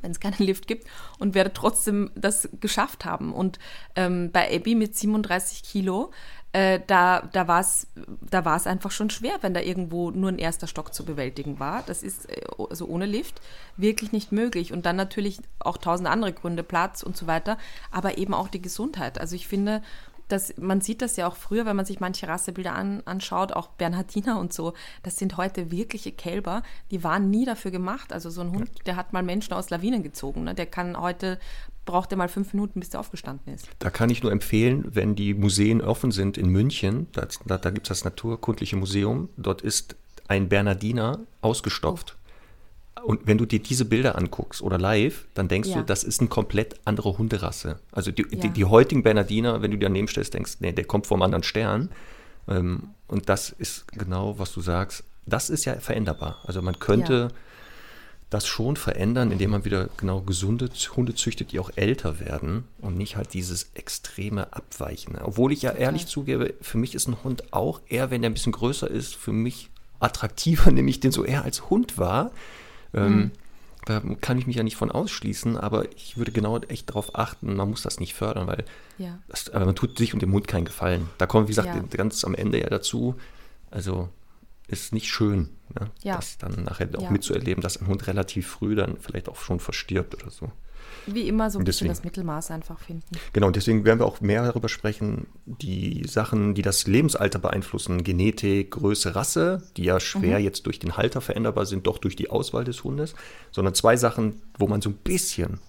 wenn 0.00 0.10
es 0.10 0.20
keinen 0.20 0.38
Lift 0.38 0.66
gibt, 0.66 0.86
und 1.18 1.34
werde 1.34 1.52
trotzdem 1.52 2.10
das 2.14 2.48
geschafft 2.60 3.04
haben. 3.04 3.32
Und 3.32 3.58
ähm, 3.96 4.30
bei 4.32 4.54
Abby 4.54 4.74
mit 4.74 4.96
37 4.96 5.62
Kilo, 5.62 6.10
äh, 6.52 6.80
da, 6.86 7.22
da 7.32 7.46
war 7.46 7.60
es 7.60 7.88
da 8.30 8.44
war's 8.44 8.66
einfach 8.66 8.90
schon 8.90 9.10
schwer, 9.10 9.38
wenn 9.42 9.52
da 9.52 9.60
irgendwo 9.60 10.10
nur 10.10 10.30
ein 10.30 10.38
erster 10.38 10.66
Stock 10.66 10.94
zu 10.94 11.04
bewältigen 11.04 11.60
war. 11.60 11.82
Das 11.86 12.02
ist 12.02 12.30
äh, 12.30 12.42
also 12.70 12.86
ohne 12.86 13.06
Lift 13.06 13.40
wirklich 13.76 14.12
nicht 14.12 14.32
möglich. 14.32 14.72
Und 14.72 14.86
dann 14.86 14.96
natürlich 14.96 15.40
auch 15.58 15.76
tausend 15.76 16.08
andere 16.08 16.32
Gründe, 16.32 16.62
Platz 16.62 17.02
und 17.02 17.16
so 17.16 17.26
weiter, 17.26 17.58
aber 17.90 18.18
eben 18.18 18.32
auch 18.32 18.48
die 18.48 18.62
Gesundheit. 18.62 19.20
Also 19.20 19.36
ich 19.36 19.46
finde, 19.46 19.82
dass 20.28 20.56
man 20.58 20.80
sieht 20.80 21.02
das 21.02 21.16
ja 21.16 21.26
auch 21.26 21.36
früher, 21.36 21.66
wenn 21.66 21.76
man 21.76 21.86
sich 21.86 22.00
manche 22.00 22.28
Rassebilder 22.28 22.74
an, 22.74 23.02
anschaut, 23.06 23.52
auch 23.52 23.68
Bernhardiner 23.68 24.38
und 24.38 24.52
so, 24.52 24.74
das 25.02 25.16
sind 25.16 25.36
heute 25.36 25.70
wirkliche 25.70 26.12
Kälber, 26.12 26.62
die 26.90 27.02
waren 27.02 27.30
nie 27.30 27.44
dafür 27.44 27.70
gemacht. 27.70 28.12
Also 28.12 28.30
so 28.30 28.42
ein 28.42 28.52
Hund, 28.52 28.70
der 28.86 28.96
hat 28.96 29.12
mal 29.12 29.22
Menschen 29.22 29.54
aus 29.54 29.70
Lawinen 29.70 30.02
gezogen, 30.02 30.44
ne? 30.44 30.54
der 30.54 30.66
kann 30.66 31.00
heute 31.00 31.38
braucht 31.88 32.12
er 32.12 32.18
mal 32.18 32.28
fünf 32.28 32.52
Minuten, 32.52 32.80
bis 32.80 32.90
er 32.90 33.00
aufgestanden 33.00 33.54
ist. 33.54 33.66
Da 33.78 33.88
kann 33.88 34.10
ich 34.10 34.22
nur 34.22 34.30
empfehlen, 34.30 34.84
wenn 34.92 35.14
die 35.14 35.32
Museen 35.32 35.80
offen 35.80 36.10
sind 36.12 36.36
in 36.36 36.50
München, 36.50 37.06
da, 37.12 37.26
da, 37.46 37.56
da 37.56 37.70
gibt 37.70 37.86
es 37.86 37.88
das 37.88 38.04
Naturkundliche 38.04 38.76
Museum, 38.76 39.30
dort 39.38 39.62
ist 39.62 39.96
ein 40.28 40.50
Bernardiner 40.50 41.20
ausgestopft. 41.40 42.18
Oh. 43.00 43.06
Und 43.06 43.26
wenn 43.26 43.38
du 43.38 43.46
dir 43.46 43.60
diese 43.60 43.86
Bilder 43.86 44.18
anguckst 44.18 44.60
oder 44.60 44.76
live, 44.76 45.26
dann 45.32 45.48
denkst 45.48 45.70
ja. 45.70 45.78
du, 45.78 45.82
das 45.82 46.04
ist 46.04 46.20
eine 46.20 46.28
komplett 46.28 46.78
andere 46.84 47.16
Hunderasse. 47.16 47.80
Also 47.90 48.10
die, 48.10 48.26
ja. 48.30 48.38
die, 48.38 48.50
die, 48.50 48.66
heutigen 48.66 49.02
Bernardiner, 49.02 49.62
wenn 49.62 49.70
du 49.70 49.78
dir 49.78 49.86
daneben 49.86 50.08
stellst, 50.08 50.34
denkst, 50.34 50.56
nee, 50.60 50.72
der 50.72 50.84
kommt 50.84 51.06
vom 51.06 51.22
anderen 51.22 51.42
Stern. 51.42 51.88
Ähm, 52.48 52.90
und 53.06 53.30
das 53.30 53.48
ist 53.48 53.90
genau, 53.92 54.38
was 54.38 54.52
du 54.52 54.60
sagst. 54.60 55.04
Das 55.24 55.48
ist 55.48 55.64
ja 55.64 55.74
veränderbar. 55.76 56.36
Also 56.44 56.60
man 56.60 56.78
könnte 56.78 57.30
ja. 57.32 57.36
Das 58.30 58.46
schon 58.46 58.76
verändern, 58.76 59.30
indem 59.30 59.50
man 59.50 59.64
wieder 59.64 59.88
genau 59.96 60.20
gesunde 60.20 60.68
Hunde 60.96 61.14
züchtet, 61.14 61.52
die 61.52 61.60
auch 61.60 61.70
älter 61.76 62.20
werden 62.20 62.64
und 62.80 62.96
nicht 62.96 63.16
halt 63.16 63.32
dieses 63.32 63.70
extreme 63.74 64.52
Abweichen. 64.52 65.16
Obwohl 65.16 65.52
ich 65.52 65.62
ja 65.62 65.72
okay. 65.72 65.82
ehrlich 65.82 66.06
zugebe, 66.06 66.54
für 66.60 66.76
mich 66.76 66.94
ist 66.94 67.08
ein 67.08 67.22
Hund 67.24 67.52
auch 67.52 67.80
eher, 67.88 68.10
wenn 68.10 68.20
der 68.20 68.30
ein 68.30 68.34
bisschen 68.34 68.52
größer 68.52 68.90
ist, 68.90 69.16
für 69.16 69.32
mich 69.32 69.70
attraktiver, 69.98 70.70
nämlich 70.70 71.00
den 71.00 71.12
so 71.12 71.24
eher 71.24 71.44
als 71.44 71.70
Hund 71.70 71.96
war 71.96 72.32
ähm, 72.94 73.16
mhm. 73.16 73.30
Da 73.84 74.02
kann 74.20 74.36
ich 74.38 74.46
mich 74.46 74.56
ja 74.56 74.62
nicht 74.62 74.76
von 74.76 74.90
ausschließen, 74.90 75.56
aber 75.56 75.90
ich 75.92 76.18
würde 76.18 76.30
genau 76.30 76.58
echt 76.58 76.90
darauf 76.90 77.14
achten, 77.14 77.56
man 77.56 77.70
muss 77.70 77.82
das 77.82 78.00
nicht 78.00 78.12
fördern, 78.12 78.46
weil 78.46 78.64
ja. 78.98 79.18
das, 79.28 79.50
man 79.52 79.74
tut 79.74 79.96
sich 79.96 80.12
und 80.12 80.20
dem 80.20 80.32
Hund 80.32 80.46
keinen 80.46 80.66
Gefallen. 80.66 81.08
Da 81.16 81.26
kommt, 81.26 81.48
wie 81.48 81.52
gesagt, 81.52 81.74
ja. 81.74 81.82
ganz 81.96 82.22
am 82.24 82.34
Ende 82.34 82.60
ja 82.60 82.68
dazu. 82.68 83.14
Also 83.70 84.10
ist 84.68 84.92
nicht 84.92 85.08
schön, 85.08 85.48
ne? 85.78 85.90
ja. 86.02 86.16
das 86.16 86.38
dann 86.38 86.64
nachher 86.64 86.88
auch 86.96 87.10
mitzuerleben, 87.10 87.62
dass 87.62 87.80
ein 87.80 87.86
Hund 87.86 88.06
relativ 88.06 88.46
früh 88.46 88.74
dann 88.74 88.98
vielleicht 88.98 89.28
auch 89.28 89.36
schon 89.36 89.60
verstirbt 89.60 90.14
oder 90.14 90.30
so. 90.30 90.52
Wie 91.06 91.26
immer 91.26 91.50
so 91.50 91.58
ein 91.58 91.64
deswegen, 91.64 91.88
bisschen 91.88 92.02
das 92.02 92.04
Mittelmaß 92.04 92.50
einfach 92.50 92.78
finden. 92.78 93.16
Genau, 93.32 93.46
und 93.46 93.56
deswegen 93.56 93.84
werden 93.84 93.98
wir 93.98 94.06
auch 94.06 94.20
mehr 94.20 94.44
darüber 94.44 94.68
sprechen, 94.68 95.26
die 95.46 96.04
Sachen, 96.06 96.54
die 96.54 96.62
das 96.62 96.86
Lebensalter 96.86 97.38
beeinflussen, 97.38 98.04
Genetik, 98.04 98.72
Größe, 98.72 99.14
Rasse, 99.14 99.62
die 99.76 99.84
ja 99.84 100.00
schwer 100.00 100.38
mhm. 100.38 100.44
jetzt 100.44 100.66
durch 100.66 100.78
den 100.78 100.96
Halter 100.96 101.20
veränderbar 101.20 101.66
sind, 101.66 101.86
doch 101.86 101.98
durch 101.98 102.14
die 102.14 102.30
Auswahl 102.30 102.64
des 102.64 102.84
Hundes, 102.84 103.14
sondern 103.50 103.74
zwei 103.74 103.96
Sachen, 103.96 104.42
wo 104.58 104.66
man 104.66 104.82
so 104.82 104.90
ein 104.90 104.96
bisschen 104.96 105.60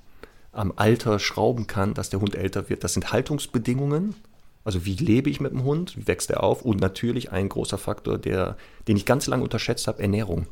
am 0.52 0.74
Alter 0.76 1.20
schrauben 1.20 1.68
kann, 1.68 1.94
dass 1.94 2.10
der 2.10 2.20
Hund 2.20 2.36
älter 2.36 2.70
wird. 2.70 2.84
Das 2.84 2.94
sind 2.94 3.14
Haltungsbedingungen, 3.14 4.16
also 4.64 4.86
wie 4.86 4.96
lebe 4.96 5.30
ich 5.30 5.40
mit 5.40 5.52
dem 5.52 5.64
Hund, 5.64 5.98
wie 5.98 6.08
wächst 6.08 6.30
er 6.30 6.44
auf 6.44 6.64
und 6.64 6.80
natürlich 6.80 7.32
ein 7.32 7.50
großer 7.50 7.78
Faktor, 7.78 8.18
der, 8.18 8.58
den 8.88 8.98
ich 8.98 9.06
ganz 9.06 9.28
lange 9.28 9.44
unterschätzt 9.44 9.88
habe, 9.88 10.02
Ernährung. 10.02 10.48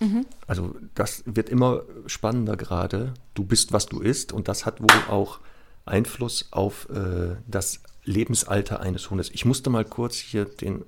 Mhm. 0.00 0.26
Also 0.46 0.74
das 0.94 1.22
wird 1.26 1.48
immer 1.48 1.82
spannender 2.06 2.56
gerade. 2.56 3.14
Du 3.34 3.44
bist, 3.44 3.72
was 3.72 3.86
du 3.86 4.00
isst 4.00 4.32
und 4.32 4.48
das 4.48 4.66
hat 4.66 4.80
wohl 4.80 4.88
auch 5.08 5.40
Einfluss 5.84 6.48
auf 6.50 6.88
äh, 6.90 7.36
das 7.46 7.80
Lebensalter 8.04 8.80
eines 8.80 9.10
Hundes. 9.10 9.30
Ich 9.30 9.44
musste 9.44 9.70
mal 9.70 9.84
kurz 9.84 10.16
hier 10.16 10.44
den 10.44 10.84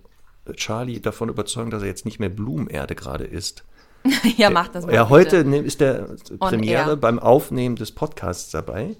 Charlie 0.54 1.00
davon 1.00 1.28
überzeugen, 1.28 1.70
dass 1.70 1.82
er 1.82 1.88
jetzt 1.88 2.04
nicht 2.04 2.18
mehr 2.18 2.28
Blumenerde 2.28 2.94
gerade 2.94 3.24
isst. 3.24 3.64
ja, 4.36 4.50
mach 4.50 4.68
das 4.68 4.86
mal. 4.86 4.94
Ja, 4.94 5.08
heute 5.08 5.44
bitte. 5.44 5.56
ist 5.58 5.80
der 5.80 6.08
Premiere 6.38 6.96
beim 6.96 7.18
Aufnehmen 7.18 7.76
des 7.76 7.92
Podcasts 7.92 8.50
dabei. 8.50 8.96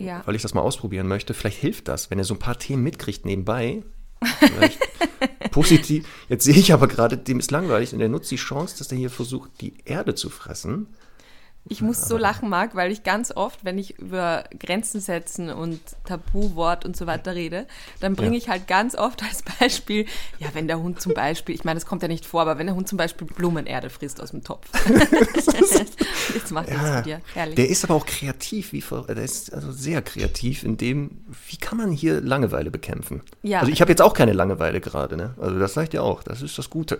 Ja. 0.00 0.22
Weil 0.26 0.34
ich 0.34 0.42
das 0.42 0.54
mal 0.54 0.62
ausprobieren 0.62 1.06
möchte. 1.06 1.34
Vielleicht 1.34 1.60
hilft 1.60 1.88
das, 1.88 2.10
wenn 2.10 2.18
er 2.18 2.24
so 2.24 2.34
ein 2.34 2.38
paar 2.38 2.58
Themen 2.58 2.82
mitkriegt 2.82 3.24
nebenbei. 3.24 3.82
Positiv. 5.50 6.06
Jetzt 6.28 6.44
sehe 6.44 6.54
ich 6.54 6.72
aber 6.72 6.88
gerade, 6.88 7.16
dem 7.16 7.38
ist 7.38 7.50
langweilig 7.50 7.92
und 7.92 8.00
er 8.00 8.08
nutzt 8.08 8.30
die 8.30 8.36
Chance, 8.36 8.76
dass 8.78 8.90
er 8.92 8.98
hier 8.98 9.10
versucht, 9.10 9.50
die 9.60 9.74
Erde 9.84 10.14
zu 10.14 10.30
fressen. 10.30 10.88
Ich 11.68 11.82
muss 11.82 12.08
so 12.08 12.16
lachen, 12.16 12.48
Marc, 12.48 12.74
weil 12.74 12.90
ich 12.90 13.02
ganz 13.02 13.30
oft, 13.30 13.64
wenn 13.64 13.78
ich 13.78 13.98
über 13.98 14.44
Grenzen 14.58 15.00
setzen 15.00 15.50
und 15.50 15.80
Tabuwort 16.04 16.84
und 16.84 16.96
so 16.96 17.06
weiter 17.06 17.34
rede, 17.34 17.66
dann 18.00 18.16
bringe 18.16 18.32
ja. 18.32 18.38
ich 18.38 18.48
halt 18.48 18.66
ganz 18.66 18.94
oft 18.96 19.22
als 19.22 19.42
Beispiel, 19.58 20.06
ja, 20.38 20.48
wenn 20.54 20.66
der 20.66 20.80
Hund 20.80 21.00
zum 21.00 21.12
Beispiel, 21.14 21.54
ich 21.54 21.64
meine, 21.64 21.78
das 21.78 21.86
kommt 21.86 22.02
ja 22.02 22.08
nicht 22.08 22.24
vor, 22.24 22.40
aber 22.42 22.58
wenn 22.58 22.66
der 22.66 22.74
Hund 22.74 22.88
zum 22.88 22.98
Beispiel 22.98 23.26
Blumenerde 23.26 23.90
frisst 23.90 24.20
aus 24.20 24.30
dem 24.30 24.42
Topf. 24.42 24.68
Jetzt 26.34 26.50
macht 26.50 26.70
ja, 26.70 26.94
das 26.94 27.04
dir. 27.04 27.20
Herrlich. 27.34 27.56
Der 27.56 27.68
ist 27.68 27.84
aber 27.84 27.94
auch 27.94 28.06
kreativ, 28.06 28.72
wie 28.72 28.82
der 29.08 29.18
ist 29.18 29.52
also 29.52 29.70
sehr 29.70 30.02
kreativ 30.02 30.64
in 30.64 30.76
dem, 30.76 31.24
wie 31.48 31.56
kann 31.56 31.78
man 31.78 31.92
hier 31.92 32.20
Langeweile 32.20 32.70
bekämpfen? 32.70 33.22
Ja. 33.42 33.60
Also 33.60 33.70
ich 33.70 33.80
habe 33.80 33.92
jetzt 33.92 34.02
auch 34.02 34.14
keine 34.14 34.32
Langeweile 34.32 34.80
gerade, 34.80 35.16
ne? 35.16 35.34
Also 35.40 35.58
das 35.58 35.74
sagt 35.74 35.94
ja 35.94 36.02
auch, 36.02 36.22
das 36.22 36.42
ist 36.42 36.58
das 36.58 36.70
Gute. 36.70 36.98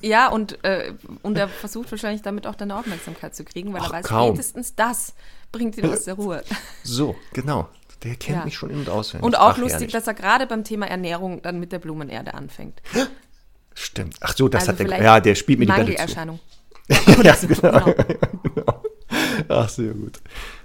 ja, 0.00 0.28
und, 0.28 0.62
äh, 0.64 0.92
und 1.22 1.36
er 1.36 1.48
versucht 1.48 1.90
wahrscheinlich 1.90 2.22
damit 2.22 2.46
auch 2.46 2.54
deine 2.54 2.76
Aufmerksamkeit 2.76 3.34
zu 3.34 3.44
kriegen, 3.44 3.72
weil 3.72 3.79
Ach, 3.80 3.90
er 3.90 3.92
weiß, 3.98 4.06
kaum. 4.06 4.34
spätestens 4.34 4.74
das 4.74 5.14
bringt 5.52 5.76
ihn 5.76 5.86
aus 5.86 6.04
der 6.04 6.14
Ruhe. 6.14 6.42
So, 6.82 7.16
genau. 7.32 7.68
Der 8.02 8.14
kennt 8.16 8.38
ja. 8.38 8.44
mich 8.44 8.54
schon 8.54 8.70
in- 8.70 8.78
und 8.78 8.88
auswendig. 8.88 9.26
Und 9.26 9.38
auch 9.38 9.50
Ach, 9.50 9.58
lustig, 9.58 9.72
herrlich. 9.72 9.92
dass 9.92 10.06
er 10.06 10.14
gerade 10.14 10.46
beim 10.46 10.64
Thema 10.64 10.86
Ernährung 10.86 11.42
dann 11.42 11.60
mit 11.60 11.70
der 11.70 11.78
Blumenerde 11.78 12.32
anfängt. 12.32 12.80
Stimmt. 13.74 14.16
Ach 14.20 14.34
so, 14.34 14.48
das 14.48 14.68
also 14.68 14.84
hat 14.84 14.90
der. 14.90 15.02
Ja, 15.02 15.20
der 15.20 15.34
spielt 15.34 15.58
mir 15.58 15.66
die 15.66 15.72
Bälle 15.72 15.96
Erscheinung. 15.96 16.40
ja, 17.22 17.36
genau. 17.36 17.94
genau. 18.42 18.82
Ach, 19.48 19.68
sehr 19.68 19.92
gut. 19.92 20.20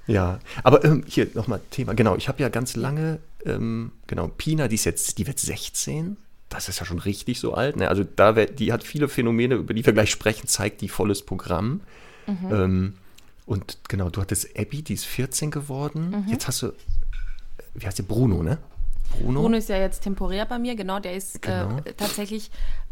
Ja, 0.08 0.40
aber 0.64 0.84
ähm, 0.84 1.04
hier 1.08 1.28
nochmal 1.34 1.62
Thema. 1.72 1.94
Genau, 1.94 2.16
ich 2.16 2.28
habe 2.28 2.42
ja 2.42 2.50
ganz 2.50 2.76
lange, 2.76 3.20
ähm, 3.46 3.92
genau, 4.08 4.28
Pina, 4.28 4.68
die 4.68 4.76
ist 4.76 4.86
jetzt, 4.86 5.18
die 5.18 5.28
wird 5.28 5.40
16. 5.40 6.18
Das 6.50 6.70
ist 6.70 6.80
ja 6.80 6.86
schon 6.86 7.00
richtig 7.00 7.40
so 7.40 7.54
alt. 7.54 7.76
Ne? 7.76 7.90
Also 7.90 8.04
da 8.04 8.36
wär, 8.36 8.46
die 8.46 8.72
hat 8.72 8.84
viele 8.84 9.08
Phänomene, 9.08 9.56
über 9.56 9.74
die 9.74 9.86
wir 9.86 9.94
gleich 9.94 10.12
sprechen, 10.12 10.48
zeigt 10.48 10.82
die 10.82 10.90
volles 10.90 11.24
Programm. 11.24 11.82
Mhm. 12.28 12.52
Ähm, 12.52 12.94
und 13.46 13.80
genau, 13.88 14.10
du 14.10 14.22
hattest 14.22 14.58
Abby, 14.58 14.82
die 14.82 14.94
ist 14.94 15.06
14 15.06 15.52
geworden. 15.52 16.10
Mhm. 16.10 16.32
Jetzt 16.32 16.48
hast 16.48 16.62
du, 16.62 16.74
wie 17.74 17.86
heißt 17.86 18.00
der, 18.00 18.04
Bruno, 18.04 18.42
ne? 18.42 18.58
Bruno? 19.20 19.42
Bruno 19.42 19.58
ist 19.58 19.70
ja 19.70 19.78
jetzt 19.78 20.02
temporär 20.02 20.46
bei 20.46 20.58
mir, 20.58 20.76
genau. 20.76 21.00
Der 21.00 21.16
ist 21.16 21.36
äh, 21.38 21.40
genau. 21.40 21.78
Äh, 21.86 21.94
tatsächlich, 21.94 22.50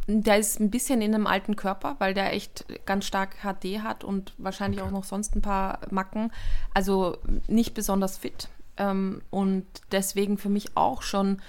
der 0.08 0.38
ist 0.38 0.60
ein 0.60 0.70
bisschen 0.70 1.02
in 1.02 1.16
einem 1.16 1.28
alten 1.28 1.56
Körper, 1.56 1.96
weil 2.00 2.14
der 2.14 2.34
echt 2.34 2.66
ganz 2.86 3.06
stark 3.06 3.38
HD 3.42 3.82
hat 3.82 4.04
und 4.04 4.34
wahrscheinlich 4.38 4.82
okay. 4.82 4.90
auch 4.90 4.94
noch 4.94 5.04
sonst 5.04 5.36
ein 5.36 5.42
paar 5.42 5.80
Macken. 5.90 6.32
Also 6.74 7.18
nicht 7.48 7.74
besonders 7.74 8.18
fit. 8.18 8.50
Ähm, 8.78 9.22
und 9.32 9.66
deswegen 9.92 10.38
für 10.38 10.50
mich 10.50 10.78
auch 10.78 11.02
schon 11.02 11.42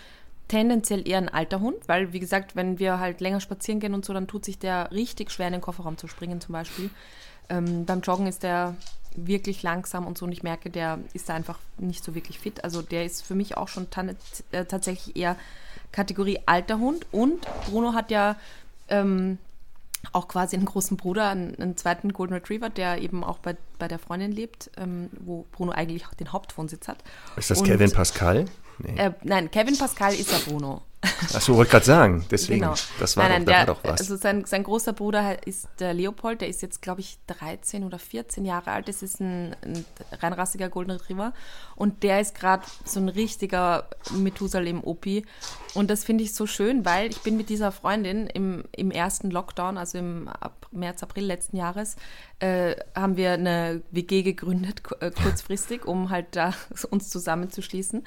tendenziell 0.49 1.07
eher 1.09 1.19
ein 1.19 1.29
alter 1.29 1.61
Hund, 1.61 1.89
weil 1.89 2.13
wie 2.13 2.21
gesagt, 2.21 2.55
wenn 2.55 2.79
wir 2.79 3.01
halt 3.01 3.21
länger 3.21 3.41
spazieren 3.41 3.81
gehen 3.81 3.95
und 3.95 4.05
so, 4.05 4.13
dann 4.13 4.27
tut 4.27 4.45
sich 4.45 4.59
der 4.59 4.91
richtig 4.93 5.31
schwer 5.31 5.47
in 5.47 5.55
den 5.55 5.63
Kofferraum 5.63 5.97
zu 5.97 6.07
springen 6.07 6.41
zum 6.41 6.53
Beispiel. 6.53 6.91
Ähm, 7.49 7.85
beim 7.85 8.01
Joggen 8.01 8.27
ist 8.27 8.43
der 8.43 8.75
wirklich 9.17 9.63
langsam 9.63 10.07
und 10.07 10.19
so 10.19 10.25
und 10.25 10.33
ich 10.33 10.43
merke, 10.43 10.71
der 10.71 10.99
ist 11.13 11.29
da 11.29 11.35
einfach 11.35 11.59
nicht 11.79 12.03
so 12.05 12.15
wirklich 12.15 12.39
fit. 12.39 12.65
Also 12.65 12.83
der 12.83 13.05
ist 13.05 13.23
für 13.23 13.35
mich 13.35 13.57
auch 13.57 13.69
schon 13.69 13.87
äh, 14.51 14.65
tatsächlich 14.65 15.17
eher 15.17 15.37
Kategorie 15.93 16.41
alter 16.47 16.79
Hund 16.79 17.07
und 17.13 17.47
Bruno 17.67 17.93
hat 17.93 18.11
ja 18.11 18.37
ähm, 18.89 19.39
auch 20.13 20.29
quasi 20.29 20.57
einen 20.57 20.67
großen 20.67 20.97
Bruder, 20.97 21.29
einen, 21.29 21.55
einen, 21.57 21.77
zweiten 21.77 22.13
Golden 22.13 22.35
Retriever, 22.35 22.69
der 22.69 23.01
eben 23.01 23.25
auch 23.25 23.39
bei, 23.39 23.57
bei 23.79 23.89
der 23.89 23.99
Freundin 23.99 24.33
lebt, 24.33 24.71
ähm, 24.77 25.09
wo 25.21 25.47
Bruno 25.53 25.73
eigentlich 25.73 26.05
den 26.19 26.33
Hauptwohnsitz 26.33 26.89
hat. 26.89 26.99
Ist 27.37 27.51
das 27.51 27.61
Und, 27.61 27.67
Kevin 27.67 27.93
Pascal? 27.93 28.47
Nee. 28.79 28.97
Äh, 28.97 29.13
nein, 29.23 29.51
Kevin 29.51 29.79
Pascal 29.79 30.15
ist 30.15 30.31
ja 30.31 30.39
Bruno. 30.39 30.83
Achso, 31.35 31.57
wollte 31.57 31.73
gerade 31.73 31.85
sagen. 31.85 32.25
Deswegen, 32.31 32.61
genau. 32.61 32.75
das 32.99 33.17
war, 33.17 33.29
nein, 33.29 33.45
nein, 33.45 33.45
doch, 33.45 33.53
der, 33.53 33.59
war 33.59 33.67
doch 33.67 33.85
was. 33.85 34.01
Also 34.01 34.17
sein, 34.17 34.45
sein 34.45 34.63
großer 34.63 34.93
Bruder 34.93 35.47
ist 35.47 35.69
der 35.79 35.95
Leopold, 35.95 36.41
der 36.41 36.49
ist 36.49 36.63
jetzt, 36.63 36.83
glaube 36.83 37.01
ich, 37.01 37.19
13 37.27 37.85
oder 37.85 37.99
14 37.99 38.45
Jahre 38.45 38.73
alt. 38.73 38.89
Das 38.89 39.03
ist 39.03 39.21
ein, 39.21 39.57
ein 39.63 39.85
reinrassiger 40.13 40.69
Golden 40.69 40.93
Retriever. 40.93 41.33
Und 41.77 42.03
der 42.03 42.21
ist 42.21 42.35
gerade 42.35 42.65
so 42.85 43.01
ein 43.01 43.09
richtiger 43.09 43.89
Methusalem-Opi. 44.13 45.25
Und 45.75 45.91
das 45.91 46.05
finde 46.05 46.25
ich 46.25 46.35
so 46.35 46.47
schön, 46.47 46.85
weil 46.85 47.11
ich 47.11 47.23
bin 47.23 47.37
mit 47.37 47.49
dieser 47.49 47.73
Freundin 47.73 48.27
im, 48.29 48.65
im 48.73 48.91
ersten 48.91 49.31
Lockdown, 49.31 49.77
also 49.77 49.99
im 49.99 50.31
März, 50.71 51.03
April 51.03 51.25
letzten 51.25 51.57
Jahres, 51.57 51.97
äh, 52.39 52.77
haben 52.95 53.17
wir 53.17 53.33
eine 53.33 53.83
WG 53.91 54.23
gegründet, 54.23 54.83
äh, 55.01 55.11
kurzfristig, 55.11 55.85
um 55.85 56.11
halt 56.11 56.27
da 56.33 56.53
uns 56.91 57.11
zusammenzuschließen. 57.11 58.05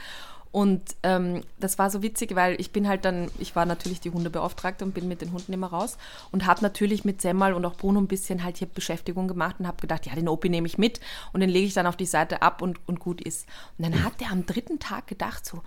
Und 0.57 0.95
ähm, 1.03 1.43
das 1.59 1.77
war 1.77 1.91
so 1.91 2.01
witzig, 2.01 2.33
weil 2.33 2.59
ich 2.59 2.71
bin 2.71 2.87
halt 2.87 3.05
dann, 3.05 3.29
ich 3.37 3.55
war 3.55 3.67
natürlich 3.67 3.99
die 3.99 4.09
Hundebeauftragte 4.09 4.83
und 4.83 4.95
bin 4.95 5.07
mit 5.07 5.21
den 5.21 5.31
Hunden 5.31 5.53
immer 5.53 5.67
raus 5.67 5.99
und 6.31 6.47
habe 6.47 6.63
natürlich 6.63 7.05
mit 7.05 7.21
Semmel 7.21 7.53
und 7.53 7.63
auch 7.63 7.75
Bruno 7.75 7.99
ein 7.99 8.07
bisschen 8.07 8.43
halt 8.43 8.57
hier 8.57 8.65
Beschäftigung 8.65 9.27
gemacht 9.27 9.57
und 9.59 9.67
habe 9.67 9.79
gedacht, 9.79 10.07
ja, 10.07 10.15
den 10.15 10.27
Opi 10.27 10.49
nehme 10.49 10.65
ich 10.65 10.79
mit 10.79 10.99
und 11.31 11.41
den 11.41 11.51
lege 11.51 11.67
ich 11.67 11.75
dann 11.75 11.85
auf 11.85 11.95
die 11.95 12.07
Seite 12.07 12.41
ab 12.41 12.63
und, 12.63 12.79
und 12.87 12.99
gut 12.99 13.21
ist. 13.21 13.45
Und 13.77 13.85
dann 13.85 14.03
hat 14.03 14.19
der 14.19 14.31
am 14.31 14.47
dritten 14.47 14.79
Tag 14.79 15.05
gedacht, 15.05 15.45
so, 15.45 15.61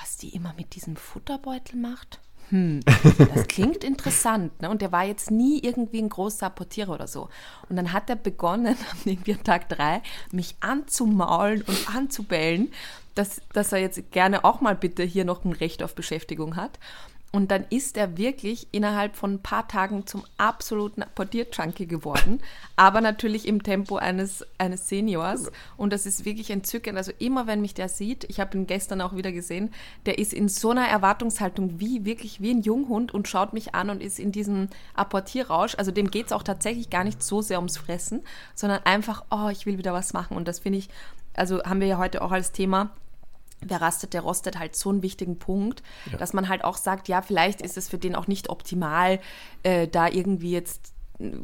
was 0.00 0.16
die 0.16 0.30
immer 0.30 0.54
mit 0.56 0.74
diesem 0.74 0.96
Futterbeutel 0.96 1.78
macht. 1.78 2.18
Hm, 2.48 2.80
das 3.34 3.46
klingt 3.46 3.84
interessant. 3.84 4.62
Ne? 4.62 4.70
Und 4.70 4.82
der 4.82 4.90
war 4.90 5.04
jetzt 5.04 5.30
nie 5.30 5.60
irgendwie 5.60 6.00
ein 6.00 6.08
großer 6.08 6.50
Portierer 6.50 6.94
oder 6.94 7.06
so. 7.06 7.28
Und 7.68 7.76
dann 7.76 7.92
hat 7.92 8.10
er 8.10 8.16
begonnen, 8.16 8.76
irgendwie 9.04 9.34
an 9.34 9.44
Tag 9.44 9.68
drei, 9.68 10.02
mich 10.32 10.56
anzumaulen 10.60 11.62
und 11.62 11.94
anzubellen 11.94 12.72
dass, 13.20 13.42
dass 13.52 13.70
er 13.72 13.80
jetzt 13.80 14.12
gerne 14.12 14.44
auch 14.46 14.62
mal 14.62 14.74
bitte 14.74 15.02
hier 15.02 15.26
noch 15.26 15.44
ein 15.44 15.52
Recht 15.52 15.82
auf 15.82 15.94
Beschäftigung 15.94 16.56
hat. 16.56 16.78
Und 17.32 17.52
dann 17.52 17.64
ist 17.70 17.96
er 17.96 18.16
wirklich 18.16 18.66
innerhalb 18.72 19.14
von 19.14 19.34
ein 19.34 19.42
paar 19.42 19.68
Tagen 19.68 20.04
zum 20.04 20.24
absoluten 20.36 21.04
Portierjunkie 21.14 21.86
geworden, 21.86 22.40
aber 22.74 23.00
natürlich 23.00 23.46
im 23.46 23.62
Tempo 23.62 23.96
eines, 23.98 24.44
eines 24.58 24.88
Seniors. 24.88 25.52
Und 25.76 25.92
das 25.92 26.06
ist 26.06 26.24
wirklich 26.24 26.50
entzückend. 26.50 26.96
Also 26.96 27.12
immer, 27.20 27.46
wenn 27.46 27.60
mich 27.60 27.74
der 27.74 27.88
sieht, 27.88 28.24
ich 28.24 28.40
habe 28.40 28.56
ihn 28.56 28.66
gestern 28.66 29.00
auch 29.00 29.14
wieder 29.14 29.30
gesehen, 29.30 29.70
der 30.06 30.18
ist 30.18 30.32
in 30.32 30.48
so 30.48 30.70
einer 30.70 30.88
Erwartungshaltung 30.88 31.78
wie 31.78 32.04
wirklich 32.04 32.40
wie 32.40 32.50
ein 32.50 32.62
Junghund 32.62 33.14
und 33.14 33.28
schaut 33.28 33.52
mich 33.52 33.76
an 33.76 33.90
und 33.90 34.02
ist 34.02 34.18
in 34.18 34.32
diesem 34.32 34.68
Apportierrausch. 34.94 35.76
Also 35.76 35.92
dem 35.92 36.10
geht 36.10 36.26
es 36.26 36.32
auch 36.32 36.42
tatsächlich 36.42 36.90
gar 36.90 37.04
nicht 37.04 37.22
so 37.22 37.42
sehr 37.42 37.58
ums 37.58 37.76
Fressen, 37.76 38.22
sondern 38.56 38.80
einfach, 38.84 39.24
oh, 39.30 39.50
ich 39.50 39.66
will 39.66 39.78
wieder 39.78 39.92
was 39.92 40.14
machen. 40.14 40.36
Und 40.36 40.48
das 40.48 40.58
finde 40.58 40.78
ich, 40.78 40.88
also 41.34 41.62
haben 41.62 41.80
wir 41.80 41.86
ja 41.86 41.98
heute 41.98 42.22
auch 42.22 42.32
als 42.32 42.50
Thema, 42.50 42.90
wer 43.64 43.80
rastet, 43.80 44.14
der 44.14 44.22
rostet 44.22 44.58
halt 44.58 44.76
so 44.76 44.90
einen 44.90 45.02
wichtigen 45.02 45.38
Punkt, 45.38 45.82
ja. 46.10 46.18
dass 46.18 46.32
man 46.32 46.48
halt 46.48 46.64
auch 46.64 46.76
sagt, 46.76 47.08
ja, 47.08 47.22
vielleicht 47.22 47.60
ist 47.60 47.76
es 47.76 47.88
für 47.88 47.98
den 47.98 48.14
auch 48.14 48.26
nicht 48.26 48.48
optimal, 48.48 49.20
äh, 49.62 49.88
da 49.88 50.08
irgendwie 50.08 50.52
jetzt 50.52 50.92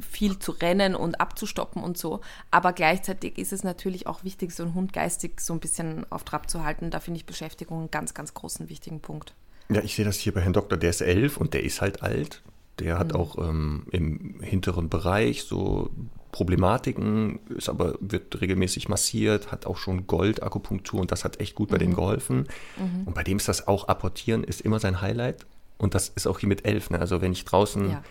viel 0.01 0.39
zu 0.39 0.53
rennen 0.53 0.95
und 0.95 1.21
abzustoppen 1.21 1.83
und 1.83 1.99
so. 1.99 2.21
Aber 2.51 2.73
gleichzeitig 2.73 3.39
ist 3.39 3.53
es 3.53 3.63
natürlich 3.63 4.07
auch 4.07 4.25
wichtig, 4.25 4.53
so 4.53 4.63
einen 4.63 4.75
Hund 4.75 4.93
geistig 4.93 5.41
so 5.41 5.53
ein 5.53 5.61
bisschen 5.61 6.11
auf 6.11 6.25
Trab 6.25 6.49
zu 6.49 6.65
halten. 6.65 6.91
Da 6.91 7.01
finde 7.01 7.19
ich 7.19 7.27
Beschäftigung 7.27 7.81
einen 7.81 7.91
ganz, 7.91 8.15
ganz 8.15 8.35
großen 8.35 8.69
wichtigen 8.69 9.01
Punkt. 9.01 9.35
Ja, 9.69 9.83
ich 9.83 9.95
sehe 9.95 10.05
das 10.05 10.19
hier 10.19 10.33
bei 10.33 10.41
Herrn 10.41 10.53
Doktor, 10.53 10.77
der 10.79 10.91
ist 10.91 11.01
elf 11.01 11.37
und 11.37 11.53
der 11.53 11.63
ist 11.65 11.81
halt 11.81 12.03
alt. 12.03 12.43
Der 12.79 12.99
hat 12.99 13.13
mhm. 13.13 13.17
auch 13.17 13.39
ähm, 13.39 13.87
im 13.91 14.41
hinteren 14.41 14.89
Bereich 14.89 15.45
so 15.45 15.91
Problematiken, 16.37 17.39
ist 17.49 17.71
aber, 17.71 17.95
wird 17.99 18.43
regelmäßig 18.43 18.91
massiert, 18.91 19.51
hat 19.53 19.65
auch 19.65 19.79
schon 19.79 20.07
Gold-Akupunktur 20.07 21.01
und 21.01 21.11
das 21.11 21.25
hat 21.25 21.41
echt 21.41 21.55
gut 21.55 21.71
bei 21.71 21.77
mhm. 21.77 21.81
dem 21.81 21.95
geholfen. 21.95 22.47
Mhm. 22.77 23.07
Und 23.07 23.15
bei 23.15 23.23
dem 23.23 23.39
ist 23.39 23.49
das 23.49 23.67
auch 23.67 23.89
Apportieren, 23.89 24.45
ist 24.45 24.61
immer 24.61 24.79
sein 24.79 25.01
Highlight. 25.01 25.47
Und 25.79 25.95
das 25.95 26.11
ist 26.11 26.27
auch 26.27 26.39
hier 26.39 26.51
mit 26.51 26.67
elf. 26.67 26.91
Ne? 26.91 26.99
Also 26.99 27.23
wenn 27.23 27.33
ich 27.33 27.47
draußen 27.47 27.91
ja. 27.91 28.05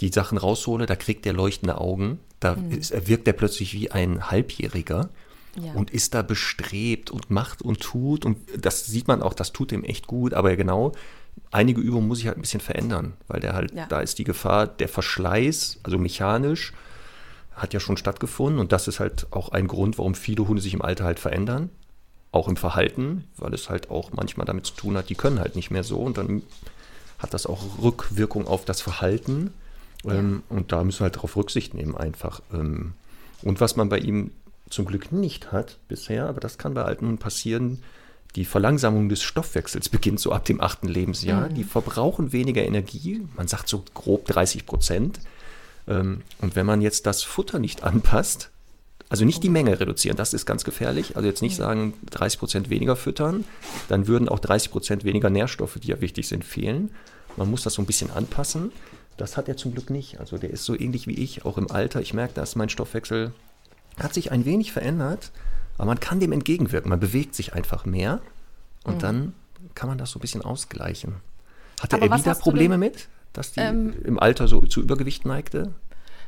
die 0.00 0.08
Sachen 0.08 0.36
raushole, 0.36 0.86
da 0.86 0.96
kriegt 0.96 1.24
der 1.24 1.32
leuchtende 1.32 1.78
Augen. 1.78 2.18
Da 2.40 2.56
mhm. 2.56 2.72
ist, 2.72 3.06
wirkt 3.06 3.28
er 3.28 3.34
plötzlich 3.34 3.72
wie 3.72 3.92
ein 3.92 4.28
Halbjähriger. 4.32 5.08
Ja. 5.60 5.72
und 5.72 5.90
ist 5.90 6.14
da 6.14 6.22
bestrebt 6.22 7.10
und 7.10 7.28
macht 7.28 7.60
und 7.60 7.80
tut. 7.80 8.24
Und 8.24 8.38
das 8.56 8.86
sieht 8.86 9.08
man 9.08 9.20
auch, 9.20 9.34
das 9.34 9.52
tut 9.52 9.72
ihm 9.72 9.82
echt 9.82 10.06
gut. 10.06 10.32
Aber 10.32 10.54
genau, 10.54 10.92
einige 11.50 11.80
Übungen 11.80 12.06
muss 12.06 12.20
ich 12.20 12.26
halt 12.28 12.38
ein 12.38 12.40
bisschen 12.40 12.60
verändern, 12.60 13.14
weil 13.26 13.40
der 13.40 13.54
halt, 13.54 13.74
ja. 13.74 13.86
da 13.86 14.00
ist 14.00 14.18
die 14.18 14.24
Gefahr, 14.24 14.68
der 14.68 14.88
Verschleiß, 14.88 15.80
also 15.82 15.98
mechanisch, 15.98 16.72
hat 17.60 17.74
ja 17.74 17.80
schon 17.80 17.96
stattgefunden 17.96 18.58
und 18.58 18.72
das 18.72 18.88
ist 18.88 19.00
halt 19.00 19.26
auch 19.30 19.50
ein 19.50 19.68
Grund, 19.68 19.98
warum 19.98 20.14
viele 20.14 20.46
Hunde 20.48 20.62
sich 20.62 20.74
im 20.74 20.82
Alter 20.82 21.04
halt 21.04 21.18
verändern, 21.18 21.70
auch 22.32 22.48
im 22.48 22.56
Verhalten, 22.56 23.24
weil 23.36 23.52
es 23.54 23.68
halt 23.68 23.90
auch 23.90 24.12
manchmal 24.12 24.46
damit 24.46 24.66
zu 24.66 24.74
tun 24.74 24.96
hat, 24.96 25.10
die 25.10 25.14
können 25.14 25.38
halt 25.38 25.56
nicht 25.56 25.70
mehr 25.70 25.84
so 25.84 25.98
und 25.98 26.16
dann 26.16 26.42
hat 27.18 27.34
das 27.34 27.46
auch 27.46 27.82
Rückwirkung 27.82 28.46
auf 28.46 28.64
das 28.64 28.80
Verhalten 28.80 29.52
ja. 30.04 30.14
ähm, 30.14 30.42
und 30.48 30.72
da 30.72 30.82
müssen 30.84 31.00
wir 31.00 31.04
halt 31.04 31.16
darauf 31.16 31.36
Rücksicht 31.36 31.74
nehmen 31.74 31.96
einfach. 31.96 32.40
Ähm, 32.52 32.94
und 33.42 33.60
was 33.60 33.76
man 33.76 33.88
bei 33.88 33.98
ihm 33.98 34.32
zum 34.70 34.86
Glück 34.86 35.12
nicht 35.12 35.52
hat 35.52 35.78
bisher, 35.88 36.26
aber 36.26 36.40
das 36.40 36.56
kann 36.56 36.74
bei 36.74 36.82
alten 36.82 37.06
Hunden 37.06 37.18
passieren, 37.18 37.82
die 38.36 38.44
Verlangsamung 38.44 39.08
des 39.08 39.22
Stoffwechsels 39.22 39.88
beginnt 39.90 40.20
so 40.20 40.32
ab 40.32 40.44
dem 40.44 40.60
achten 40.60 40.88
Lebensjahr. 40.88 41.50
Mhm. 41.50 41.54
Die 41.54 41.64
verbrauchen 41.64 42.32
weniger 42.32 42.64
Energie, 42.64 43.26
man 43.36 43.48
sagt 43.48 43.68
so 43.68 43.84
grob 43.92 44.26
30 44.26 44.66
Prozent. 44.66 45.20
Ähm, 45.88 46.22
und 46.40 46.56
wenn 46.56 46.66
man 46.66 46.80
jetzt 46.80 47.06
das 47.06 47.22
Futter 47.22 47.58
nicht 47.58 47.82
anpasst, 47.82 48.50
also 49.08 49.24
nicht 49.24 49.42
die 49.42 49.48
Menge 49.48 49.80
reduzieren, 49.80 50.16
das 50.16 50.32
ist 50.32 50.46
ganz 50.46 50.62
gefährlich. 50.62 51.16
Also 51.16 51.28
jetzt 51.28 51.42
nicht 51.42 51.56
sagen 51.56 51.94
30 52.10 52.38
Prozent 52.38 52.70
weniger 52.70 52.94
füttern, 52.94 53.44
dann 53.88 54.06
würden 54.06 54.28
auch 54.28 54.38
30 54.38 54.70
Prozent 54.70 55.04
weniger 55.04 55.30
Nährstoffe, 55.30 55.78
die 55.82 55.88
ja 55.88 56.00
wichtig 56.00 56.28
sind, 56.28 56.44
fehlen. 56.44 56.90
Man 57.36 57.50
muss 57.50 57.64
das 57.64 57.74
so 57.74 57.82
ein 57.82 57.86
bisschen 57.86 58.10
anpassen. 58.12 58.70
Das 59.16 59.36
hat 59.36 59.48
er 59.48 59.56
zum 59.56 59.72
Glück 59.72 59.90
nicht. 59.90 60.20
Also 60.20 60.38
der 60.38 60.50
ist 60.50 60.64
so 60.64 60.78
ähnlich 60.78 61.08
wie 61.08 61.14
ich, 61.14 61.44
auch 61.44 61.58
im 61.58 61.70
Alter. 61.70 62.00
Ich 62.00 62.14
merke, 62.14 62.34
dass 62.34 62.54
mein 62.54 62.68
Stoffwechsel 62.68 63.32
hat 63.98 64.14
sich 64.14 64.30
ein 64.30 64.44
wenig 64.44 64.72
verändert, 64.72 65.32
aber 65.76 65.86
man 65.86 66.00
kann 66.00 66.20
dem 66.20 66.30
entgegenwirken. 66.32 66.88
Man 66.88 67.00
bewegt 67.00 67.34
sich 67.34 67.52
einfach 67.52 67.84
mehr 67.84 68.20
und 68.84 68.96
mhm. 68.96 69.00
dann 69.00 69.34
kann 69.74 69.88
man 69.88 69.98
das 69.98 70.12
so 70.12 70.18
ein 70.18 70.22
bisschen 70.22 70.42
ausgleichen. 70.42 71.16
Hatte 71.80 71.96
aber 71.96 72.06
er 72.06 72.18
wieder 72.18 72.34
Probleme 72.34 72.78
mit? 72.78 73.08
Dass 73.32 73.52
die 73.52 73.60
ähm, 73.60 73.94
im 74.04 74.18
Alter 74.18 74.48
so 74.48 74.60
zu 74.60 74.80
Übergewicht 74.80 75.24
neigte? 75.24 75.74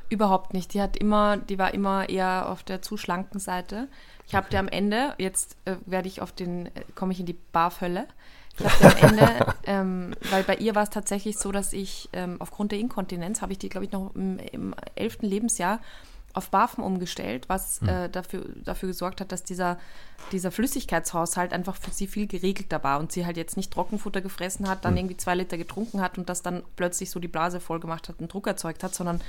Überhaupt 0.09 0.53
nicht. 0.53 0.75
Die 0.75 0.83
hat 0.83 0.97
immer, 0.97 1.39
die 1.39 1.59
war 1.59 1.73
immer 1.73 2.09
eher 2.09 2.49
auf 2.51 2.63
der 2.63 2.83
zu 2.83 2.97
schlanken 2.97 3.41
Seite. 3.41 3.89
Ich 4.27 4.35
habe 4.35 4.45
okay. 4.47 4.57
dir 4.57 4.61
am 4.61 4.69
Ende, 4.69 5.15
jetzt 5.19 5.57
äh, 5.65 5.77
werde 5.87 6.09
ich 6.09 6.21
auf 6.21 6.33
den, 6.33 6.67
äh, 6.67 6.71
komme 6.95 7.13
ich 7.13 7.21
in 7.21 7.27
die 7.27 7.39
Barfölle. 7.53 8.07
Ich 8.59 8.67
habe 8.67 9.03
am 9.03 9.09
Ende, 9.09 9.55
ähm, 9.65 10.15
weil 10.31 10.43
bei 10.43 10.57
ihr 10.57 10.75
war 10.75 10.83
es 10.83 10.91
tatsächlich 10.91 11.39
so, 11.39 11.51
dass 11.51 11.73
ich 11.73 12.11
ähm, 12.13 12.37
aufgrund 12.41 12.73
der 12.73 12.79
Inkontinenz 12.79 13.41
habe 13.41 13.53
ich 13.53 13.59
die, 13.59 13.71
glaube 13.71 13.87
ich, 13.87 13.93
noch 13.93 14.15
im 14.15 14.75
elften 14.95 15.27
Lebensjahr 15.27 15.81
auf 16.35 16.51
Barfen 16.51 16.83
umgestellt, 16.83 17.49
was 17.49 17.81
hm. 17.81 17.89
äh, 17.89 18.09
dafür, 18.09 18.45
dafür 18.65 18.89
gesorgt 18.89 19.21
hat, 19.21 19.33
dass 19.33 19.43
dieser, 19.43 19.79
dieser 20.33 20.51
Flüssigkeitshaushalt 20.51 21.53
einfach 21.53 21.77
für 21.77 21.91
sie 21.91 22.07
viel 22.07 22.27
geregelter 22.27 22.83
war 22.83 23.01
und 23.01 23.13
sie 23.13 23.27
halt 23.27 23.37
jetzt 23.37 23.57
nicht 23.57 23.73
Trockenfutter 23.73 24.21
gefressen 24.21 24.69
hat, 24.69 24.85
dann 24.85 24.93
hm. 24.93 24.99
irgendwie 24.99 25.17
zwei 25.17 25.35
Liter 25.35 25.59
getrunken 25.59 26.01
hat 26.01 26.19
und 26.19 26.29
das 26.29 26.43
dann 26.43 26.63
plötzlich 26.77 27.11
so 27.11 27.21
die 27.21 27.29
Blase 27.29 27.61
voll 27.61 27.81
gemacht 27.81 28.09
hat 28.09 28.21
und 28.21 28.33
Druck 28.33 28.47
erzeugt 28.47 28.83
hat, 28.83 28.95
sondern 28.95 29.21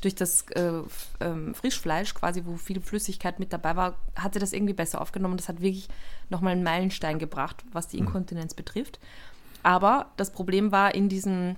durch 0.00 0.14
das 0.14 0.42
äh, 0.50 0.82
ähm, 1.20 1.54
Frischfleisch 1.54 2.14
quasi, 2.14 2.44
wo 2.44 2.56
viel 2.56 2.80
Flüssigkeit 2.80 3.38
mit 3.38 3.52
dabei 3.52 3.76
war, 3.76 3.94
hat 4.16 4.34
sie 4.34 4.40
das 4.40 4.52
irgendwie 4.52 4.74
besser 4.74 5.00
aufgenommen. 5.00 5.36
Das 5.36 5.48
hat 5.48 5.60
wirklich 5.60 5.88
nochmal 6.30 6.52
einen 6.52 6.62
Meilenstein 6.62 7.18
gebracht, 7.18 7.64
was 7.72 7.88
die 7.88 7.98
hm. 7.98 8.06
Inkontinenz 8.06 8.52
hm. 8.52 8.56
betrifft. 8.56 9.00
Aber 9.62 10.10
das 10.16 10.30
Problem 10.30 10.72
war 10.72 10.94
in 10.94 11.08
diesen 11.08 11.56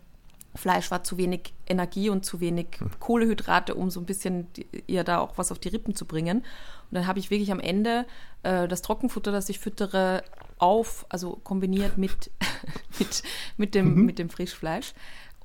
Fleisch 0.56 0.90
war 0.90 1.04
zu 1.04 1.16
wenig 1.18 1.52
Energie 1.66 2.10
und 2.10 2.24
zu 2.24 2.40
wenig 2.40 2.66
hm. 2.78 2.90
Kohlehydrate, 2.98 3.74
um 3.74 3.90
so 3.90 4.00
ein 4.00 4.06
bisschen 4.06 4.48
ihr 4.86 5.04
da 5.04 5.18
auch 5.18 5.38
was 5.38 5.52
auf 5.52 5.58
die 5.58 5.68
Rippen 5.68 5.94
zu 5.94 6.04
bringen. 6.04 6.38
Und 6.38 6.94
dann 6.94 7.06
habe 7.06 7.18
ich 7.18 7.30
wirklich 7.30 7.52
am 7.52 7.60
Ende 7.60 8.06
äh, 8.42 8.68
das 8.68 8.82
Trockenfutter, 8.82 9.32
das 9.32 9.48
ich 9.48 9.58
füttere, 9.58 10.22
auf, 10.58 11.04
also 11.10 11.38
kombiniert 11.44 11.98
mit, 11.98 12.30
mit, 12.98 13.22
mit, 13.56 13.74
dem, 13.74 13.94
mhm. 13.94 14.06
mit 14.06 14.18
dem 14.18 14.30
Frischfleisch. 14.30 14.94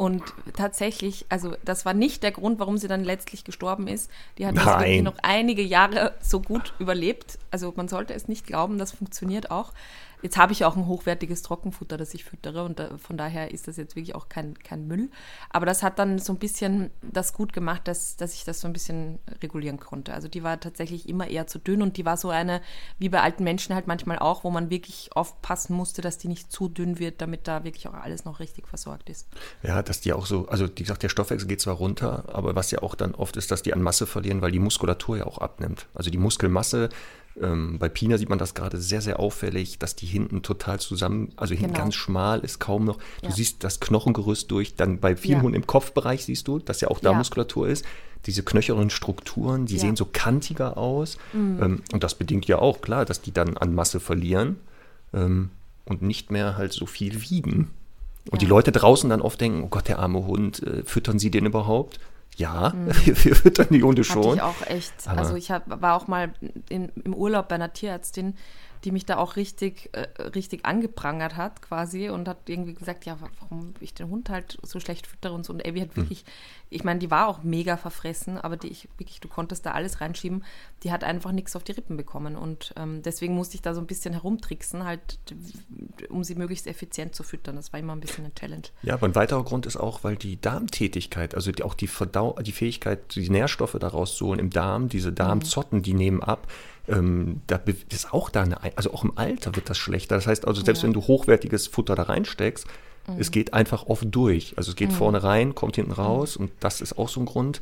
Und 0.01 0.23
tatsächlich, 0.57 1.27
also 1.29 1.55
das 1.63 1.85
war 1.85 1.93
nicht 1.93 2.23
der 2.23 2.31
Grund, 2.31 2.59
warum 2.59 2.77
sie 2.77 2.87
dann 2.87 3.03
letztlich 3.03 3.43
gestorben 3.43 3.87
ist. 3.87 4.09
Die 4.39 4.47
hat 4.47 4.55
wirklich 4.55 5.03
noch 5.03 5.17
einige 5.21 5.61
Jahre 5.61 6.15
so 6.21 6.41
gut 6.41 6.73
überlebt. 6.79 7.37
Also 7.51 7.71
man 7.75 7.87
sollte 7.87 8.15
es 8.15 8.27
nicht 8.27 8.47
glauben, 8.47 8.79
das 8.79 8.93
funktioniert 8.93 9.51
auch. 9.51 9.73
Jetzt 10.21 10.37
habe 10.37 10.53
ich 10.53 10.65
auch 10.65 10.75
ein 10.75 10.87
hochwertiges 10.87 11.41
Trockenfutter, 11.41 11.97
das 11.97 12.13
ich 12.13 12.23
füttere 12.23 12.63
und 12.63 12.79
da, 12.79 12.97
von 12.97 13.17
daher 13.17 13.51
ist 13.51 13.67
das 13.67 13.77
jetzt 13.77 13.95
wirklich 13.95 14.15
auch 14.15 14.29
kein, 14.29 14.57
kein 14.59 14.87
Müll. 14.87 15.09
Aber 15.49 15.65
das 15.65 15.83
hat 15.83 15.99
dann 15.99 16.19
so 16.19 16.33
ein 16.33 16.39
bisschen 16.39 16.91
das 17.01 17.33
gut 17.33 17.53
gemacht, 17.53 17.87
dass, 17.87 18.17
dass 18.17 18.33
ich 18.33 18.43
das 18.43 18.61
so 18.61 18.67
ein 18.67 18.73
bisschen 18.73 19.19
regulieren 19.41 19.79
konnte. 19.79 20.13
Also 20.13 20.27
die 20.27 20.43
war 20.43 20.59
tatsächlich 20.59 21.09
immer 21.09 21.27
eher 21.27 21.47
zu 21.47 21.59
dünn 21.59 21.81
und 21.81 21.97
die 21.97 22.05
war 22.05 22.17
so 22.17 22.29
eine, 22.29 22.61
wie 22.99 23.09
bei 23.09 23.21
alten 23.21 23.43
Menschen 23.43 23.75
halt 23.75 23.87
manchmal 23.87 24.19
auch, 24.19 24.43
wo 24.43 24.51
man 24.51 24.69
wirklich 24.69 25.09
aufpassen 25.15 25.75
musste, 25.75 26.01
dass 26.01 26.17
die 26.17 26.27
nicht 26.27 26.51
zu 26.51 26.69
dünn 26.69 26.99
wird, 26.99 27.21
damit 27.21 27.47
da 27.47 27.63
wirklich 27.63 27.87
auch 27.87 27.93
alles 27.93 28.25
noch 28.25 28.39
richtig 28.39 28.67
versorgt 28.67 29.09
ist. 29.09 29.27
Ja, 29.63 29.81
dass 29.81 30.01
die 30.01 30.13
auch 30.13 30.25
so, 30.25 30.47
also 30.47 30.67
wie 30.67 30.83
gesagt, 30.83 31.03
der 31.03 31.09
Stoffwechsel 31.09 31.47
geht 31.47 31.61
zwar 31.61 31.75
runter, 31.75 32.25
aber 32.31 32.55
was 32.55 32.71
ja 32.71 32.79
auch 32.79 32.95
dann 32.95 33.15
oft 33.15 33.37
ist, 33.37 33.51
dass 33.51 33.63
die 33.63 33.73
an 33.73 33.81
Masse 33.81 34.05
verlieren, 34.05 34.41
weil 34.41 34.51
die 34.51 34.59
Muskulatur 34.59 35.17
ja 35.17 35.25
auch 35.25 35.39
abnimmt. 35.39 35.87
Also 35.93 36.09
die 36.11 36.17
Muskelmasse, 36.17 36.89
ähm, 37.41 37.77
bei 37.79 37.87
Pina 37.89 38.17
sieht 38.17 38.29
man 38.29 38.39
das 38.39 38.53
gerade 38.55 38.77
sehr, 38.79 39.01
sehr 39.01 39.19
auffällig, 39.19 39.77
dass 39.79 39.95
die 39.95 40.05
hinten 40.05 40.41
total 40.41 40.79
zusammen, 40.79 41.29
also 41.35 41.53
hinten 41.53 41.73
Genau. 41.73 41.83
ganz 41.83 41.95
schmal 41.95 42.39
ist, 42.41 42.59
kaum 42.59 42.85
noch. 42.85 42.97
Du 43.21 43.27
Ja. 43.29 43.31
siehst 43.31 43.63
das 43.63 43.79
Knochengerüst 43.79 44.49
durch, 44.51 44.75
dann 44.75 44.99
bei 44.99 45.15
vielen 45.15 45.37
Ja. 45.37 45.41
Hunden 45.43 45.55
im 45.55 45.67
Kopfbereich 45.67 46.25
siehst 46.25 46.47
du, 46.47 46.59
dass 46.59 46.81
ja 46.81 46.89
auch 46.89 46.99
da 46.99 47.11
Ja. 47.11 47.17
Muskulatur 47.17 47.67
ist. 47.69 47.85
Diese 48.25 48.43
knöchernen 48.43 48.89
Strukturen, 48.89 49.65
die. 49.65 49.75
Mhm. 49.75 49.79
sehen 49.79 49.95
so 49.95 50.05
kantiger 50.05 50.77
aus. 50.77 51.17
Ähm, 51.33 51.81
und 51.91 52.03
das 52.03 52.15
bedingt 52.15 52.45
ja 52.47 52.59
auch, 52.59 52.81
klar, 52.81 53.05
dass 53.05 53.21
die 53.21 53.31
dann 53.31 53.57
an 53.57 53.73
Masse 53.73 53.99
verlieren 53.99 54.57
ähm, 55.13 55.49
und 55.85 56.01
nicht 56.01 56.31
mehr 56.31 56.57
halt 56.57 56.73
so 56.73 56.85
viel 56.85 57.21
wiegen. 57.29 57.71
Und 58.29 58.41
die. 58.43 58.45
Leute 58.45 58.71
draußen 58.71 59.09
dann 59.09 59.21
oft 59.21 59.41
denken, 59.41 59.63
oh 59.63 59.67
Gott, 59.69 59.87
der 59.87 59.97
arme 59.97 60.25
Hund, 60.27 60.61
äh, 60.61 60.83
füttern 60.83 61.17
sie 61.17 61.31
den 61.31 61.47
überhaupt? 61.47 61.99
Ja, 62.37 62.73
wir, 63.05 63.23
wir 63.25 63.35
füttern 63.35 63.67
die 63.69 63.83
Hunde 63.83 64.01
Mhm. 64.01 64.05
Hatte 64.09 64.23
schon. 64.23 64.35
ich 64.35 64.41
auch 64.41 64.61
echt. 64.67 64.93
Aber- 65.05 65.19
also 65.19 65.35
ich 65.35 65.51
hab, 65.51 65.63
war 65.81 65.95
auch 65.95 66.07
mal 66.07 66.31
in, 66.69 66.89
im 67.03 67.13
Urlaub 67.13 67.47
bei 67.49 67.55
einer 67.55 67.73
Tierärztin, 67.73 68.35
die 68.83 68.91
mich 68.91 69.05
da 69.05 69.17
auch 69.17 69.35
richtig, 69.35 69.89
äh, 69.93 70.07
richtig 70.21 70.65
angeprangert 70.65 71.35
hat 71.37 71.61
quasi 71.61 72.09
und 72.09 72.27
hat 72.27 72.49
irgendwie 72.49 72.73
gesagt, 72.73 73.05
ja, 73.05 73.17
warum 73.39 73.73
ich 73.79 73.93
den 73.93 74.09
Hund 74.09 74.29
halt 74.29 74.57
so 74.63 74.79
schlecht 74.79 75.07
füttere 75.07 75.33
und 75.33 75.45
so. 75.45 75.53
Und 75.53 75.65
Abby 75.65 75.79
Hm. 75.79 75.89
hat 75.89 75.95
wirklich, 75.97 76.25
ich 76.69 76.83
meine, 76.83 76.99
die 76.99 77.11
war 77.11 77.27
auch 77.27 77.43
mega 77.43 77.77
verfressen, 77.77 78.37
aber 78.37 78.57
die 78.57 78.69
ich 78.69 78.87
wirklich, 78.97 79.19
du 79.19 79.27
konntest 79.27 79.65
da 79.65 79.71
alles 79.71 80.01
reinschieben. 80.01 80.43
Die 80.83 80.91
hat 80.91 81.03
einfach 81.03 81.31
nichts 81.31 81.55
auf 81.55 81.63
die 81.63 81.73
Rippen 81.73 81.97
bekommen 81.97 82.35
und 82.35 82.73
ähm, 82.77 83.01
deswegen 83.03 83.35
musste 83.35 83.55
ich 83.55 83.61
da 83.61 83.73
so 83.73 83.81
ein 83.81 83.87
bisschen 83.87 84.13
herumtricksen, 84.13 84.83
halt, 84.83 85.19
um 86.09 86.23
sie 86.23 86.35
möglichst 86.35 86.67
effizient 86.67 87.13
zu 87.13 87.23
füttern. 87.23 87.55
Das 87.55 87.71
war 87.73 87.79
immer 87.79 87.93
ein 87.93 87.99
bisschen 87.99 88.25
eine 88.25 88.33
Challenge. 88.33 88.63
Ja, 88.83 88.95
aber 88.95 89.07
ein 89.07 89.15
weiterer 89.15 89.43
Grund 89.43 89.65
ist 89.65 89.77
auch, 89.77 90.03
weil 90.03 90.15
die 90.15 90.39
Darmtätigkeit, 90.41 91.35
also 91.35 91.51
die, 91.51 91.63
auch 91.63 91.73
die, 91.73 91.87
Verdau 91.87 92.35
die 92.41 92.51
Fähigkeit, 92.51 93.15
die 93.15 93.29
Nährstoffe 93.29 93.77
daraus 93.79 94.15
zu 94.15 94.27
holen 94.27 94.39
im 94.39 94.49
Darm, 94.49 94.89
diese 94.89 95.13
Darmzotten, 95.13 95.81
die 95.81 95.93
nehmen 95.93 96.23
ab. 96.23 96.47
Ähm, 96.87 97.41
da 97.47 97.59
ist 97.89 98.13
auch 98.13 98.29
da 98.29 98.41
eine, 98.43 98.61
Ein- 98.63 98.71
also 98.75 98.93
auch 98.93 99.03
im 99.03 99.17
Alter 99.17 99.55
wird 99.55 99.69
das 99.69 99.77
schlechter. 99.77 100.15
Das 100.15 100.27
heißt 100.27 100.47
also, 100.47 100.63
selbst 100.63 100.81
Ja. 100.81 100.87
wenn 100.87 100.93
du 100.93 101.01
hochwertiges 101.01 101.67
Futter 101.67 101.95
da 101.95 102.03
reinsteckst, 102.03 102.65
es 103.17 103.31
geht 103.31 103.53
einfach 103.53 103.87
oft 103.87 104.05
durch. 104.09 104.53
Also 104.57 104.71
es 104.71 104.75
geht 104.75 104.93
vorne 104.93 105.23
rein, 105.23 105.55
kommt 105.55 105.75
hinten 105.75 105.91
raus 105.91 106.37
und 106.37 106.51
das 106.59 106.81
ist 106.81 106.97
auch 106.99 107.09
so 107.09 107.19
ein 107.19 107.25
Grund, 107.25 107.59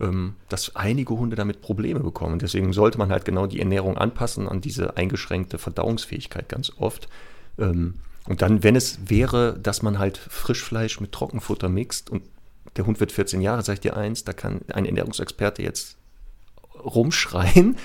ähm, 0.00 0.34
dass 0.48 0.74
einige 0.74 1.14
Hunde 1.16 1.36
damit 1.36 1.60
Probleme 1.62 2.00
bekommen. 2.00 2.38
Deswegen 2.40 2.72
sollte 2.72 2.98
man 2.98 3.10
halt 3.10 3.24
genau 3.24 3.46
die 3.46 3.60
Ernährung 3.60 3.96
anpassen 3.96 4.48
an 4.48 4.60
diese 4.60 4.96
eingeschränkte 4.96 5.58
Verdauungsfähigkeit 5.58 6.48
ganz 6.48 6.72
oft. 6.78 7.08
Ähm, 7.58 7.94
und 8.26 8.42
dann, 8.42 8.62
wenn 8.64 8.74
es 8.76 8.98
wäre, 9.06 9.58
dass 9.62 9.82
man 9.82 9.98
halt 9.98 10.18
Frischfleisch 10.18 11.00
mit 11.00 11.12
Trockenfutter 11.12 11.68
mixt 11.68 12.10
und 12.10 12.22
der 12.76 12.86
Hund 12.86 12.98
wird 13.00 13.12
14 13.12 13.40
Jahre, 13.40 13.62
sag 13.62 13.74
ich 13.74 13.80
dir 13.80 13.96
eins, 13.96 14.24
da 14.24 14.32
kann 14.32 14.60
ein 14.72 14.86
Ernährungsexperte 14.86 15.62
jetzt 15.62 15.96
rumschreien. 16.84 17.76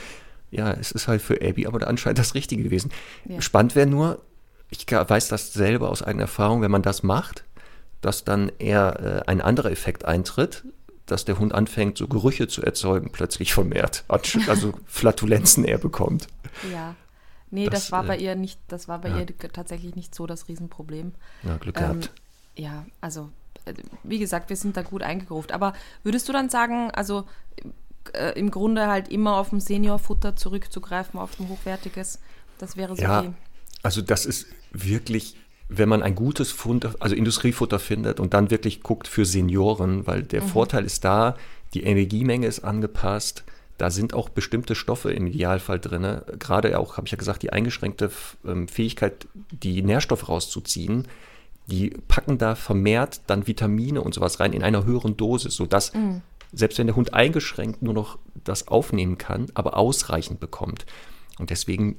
Ja, 0.52 0.72
es 0.72 0.92
ist 0.92 1.08
halt 1.08 1.22
für 1.22 1.36
Abby 1.42 1.68
aber 1.68 1.86
anscheinend 1.88 2.20
das 2.20 2.34
Richtige 2.34 2.64
gewesen. 2.64 2.92
Ja. 3.26 3.42
Spannend 3.42 3.76
wäre 3.76 3.88
nur, 3.88 4.22
ich 4.70 4.86
weiß 4.90 5.28
das 5.28 5.54
selber 5.54 5.90
aus 5.90 6.02
eigener 6.02 6.24
Erfahrung, 6.24 6.62
wenn 6.62 6.72
man 6.72 6.82
das 6.82 7.04
macht, 7.04 7.44
dass 8.02 8.24
dann 8.24 8.52
eher 8.60 9.24
äh, 9.26 9.30
ein 9.30 9.42
anderer 9.42 9.72
Effekt 9.72 10.06
eintritt, 10.06 10.64
dass 11.06 11.26
der 11.26 11.38
Hund 11.40 11.54
anfängt, 11.54 11.98
so 11.98 12.08
Gerüche 12.08 12.48
zu 12.48 12.62
erzeugen, 12.64 13.12
plötzlich 13.12 13.54
vermehrt. 13.54 14.06
Also 14.08 14.74
Flatulenzen 14.86 15.66
er 15.66 15.78
bekommt. 15.78 16.28
Ja. 16.72 16.96
Nee, 17.52 17.70
das, 17.70 17.84
Das, 17.84 17.92
war 17.92 18.04
äh, 18.04 18.08
bei 18.08 18.18
ihr 18.18 18.36
nicht, 18.36 18.60
das 18.68 18.88
war 18.88 19.00
bei 19.00 19.10
ja. 19.10 19.20
ihr 19.20 19.28
tatsächlich 19.54 19.96
nicht 19.96 20.16
so 20.16 20.26
das 20.26 20.48
Riesenproblem. 20.48 21.14
Ja, 21.44 21.58
Glück 21.58 21.78
Ähm, 21.80 22.02
gehabt. 22.02 22.12
ja, 22.58 22.86
also 23.02 23.30
äh, 23.66 23.74
wie 24.04 24.20
gesagt, 24.20 24.50
wir 24.50 24.56
sind 24.56 24.78
da 24.78 24.82
gut 24.82 25.04
eingegruft. 25.04 25.52
Aber 25.52 25.74
würdest 26.04 26.28
du 26.28 26.34
dann 26.34 26.50
sagen, 26.50 26.92
also 26.92 27.26
äh, 28.14 28.32
im 28.38 28.52
Grunde 28.52 28.88
halt 28.88 29.10
immer 29.10 29.38
auf 29.38 29.50
dem 29.50 29.60
Seniorfutter 29.60 30.36
zurückzugreifen, 30.36 31.20
auf 31.20 31.40
ein 31.40 31.50
hochwertiges, 31.50 32.20
das 32.58 32.78
wäre 32.78 32.96
so 32.96 33.02
Ja, 33.02 33.22
die. 33.24 33.30
also 33.84 34.02
das 34.02 34.26
ist 34.26 34.48
wirklich, 34.72 35.38
wenn 35.70 35.90
man 35.90 36.04
ein 36.04 36.16
gutes 36.16 36.52
Futter, 36.52 36.94
also 37.00 37.16
Industriefutter 37.16 37.80
findet 37.80 38.20
und 38.20 38.34
dann 38.34 38.52
wirklich 38.52 38.84
guckt 38.84 39.08
für 39.08 39.26
Senioren, 39.26 40.06
weil 40.08 40.24
der 40.24 40.42
Vorteil 40.42 40.86
ist 40.86 41.04
da, 41.04 41.36
die 41.74 41.84
Energiemenge 41.84 42.48
ist 42.48 42.64
angepasst, 42.64 43.44
da 43.78 43.90
sind 43.90 44.14
auch 44.14 44.30
bestimmte 44.30 44.74
Stoffe 44.74 45.12
im 45.12 45.28
Idealfall 45.28 45.80
drin. 45.80 46.22
Gerade 46.40 46.80
auch, 46.80 46.96
habe 46.96 47.08
ich 47.08 47.12
ja 47.12 47.18
gesagt, 47.18 47.44
die 47.44 47.52
eingeschränkte 47.52 48.10
ähm, 48.46 48.70
Fähigkeit, 48.70 49.28
die 49.52 49.82
Nährstoffe 49.82 50.30
rauszuziehen, 50.30 51.08
die 51.68 51.90
packen 52.08 52.38
da 52.38 52.56
vermehrt 52.56 53.22
dann 53.28 53.48
Vitamine 53.48 54.02
und 54.02 54.14
sowas 54.14 54.40
rein 54.40 54.54
in 54.54 54.64
einer 54.64 54.86
höheren 54.86 55.18
Dosis, 55.18 55.56
sodass 55.56 55.92
selbst 56.54 56.78
wenn 56.78 56.88
der 56.88 56.96
Hund 56.96 57.14
eingeschränkt 57.14 57.82
nur 57.82 57.94
noch 57.94 58.18
das 58.44 58.68
aufnehmen 58.68 59.18
kann, 59.18 59.48
aber 59.54 59.78
ausreichend 59.78 60.40
bekommt. 60.40 60.86
Und 61.40 61.50
deswegen 61.50 61.98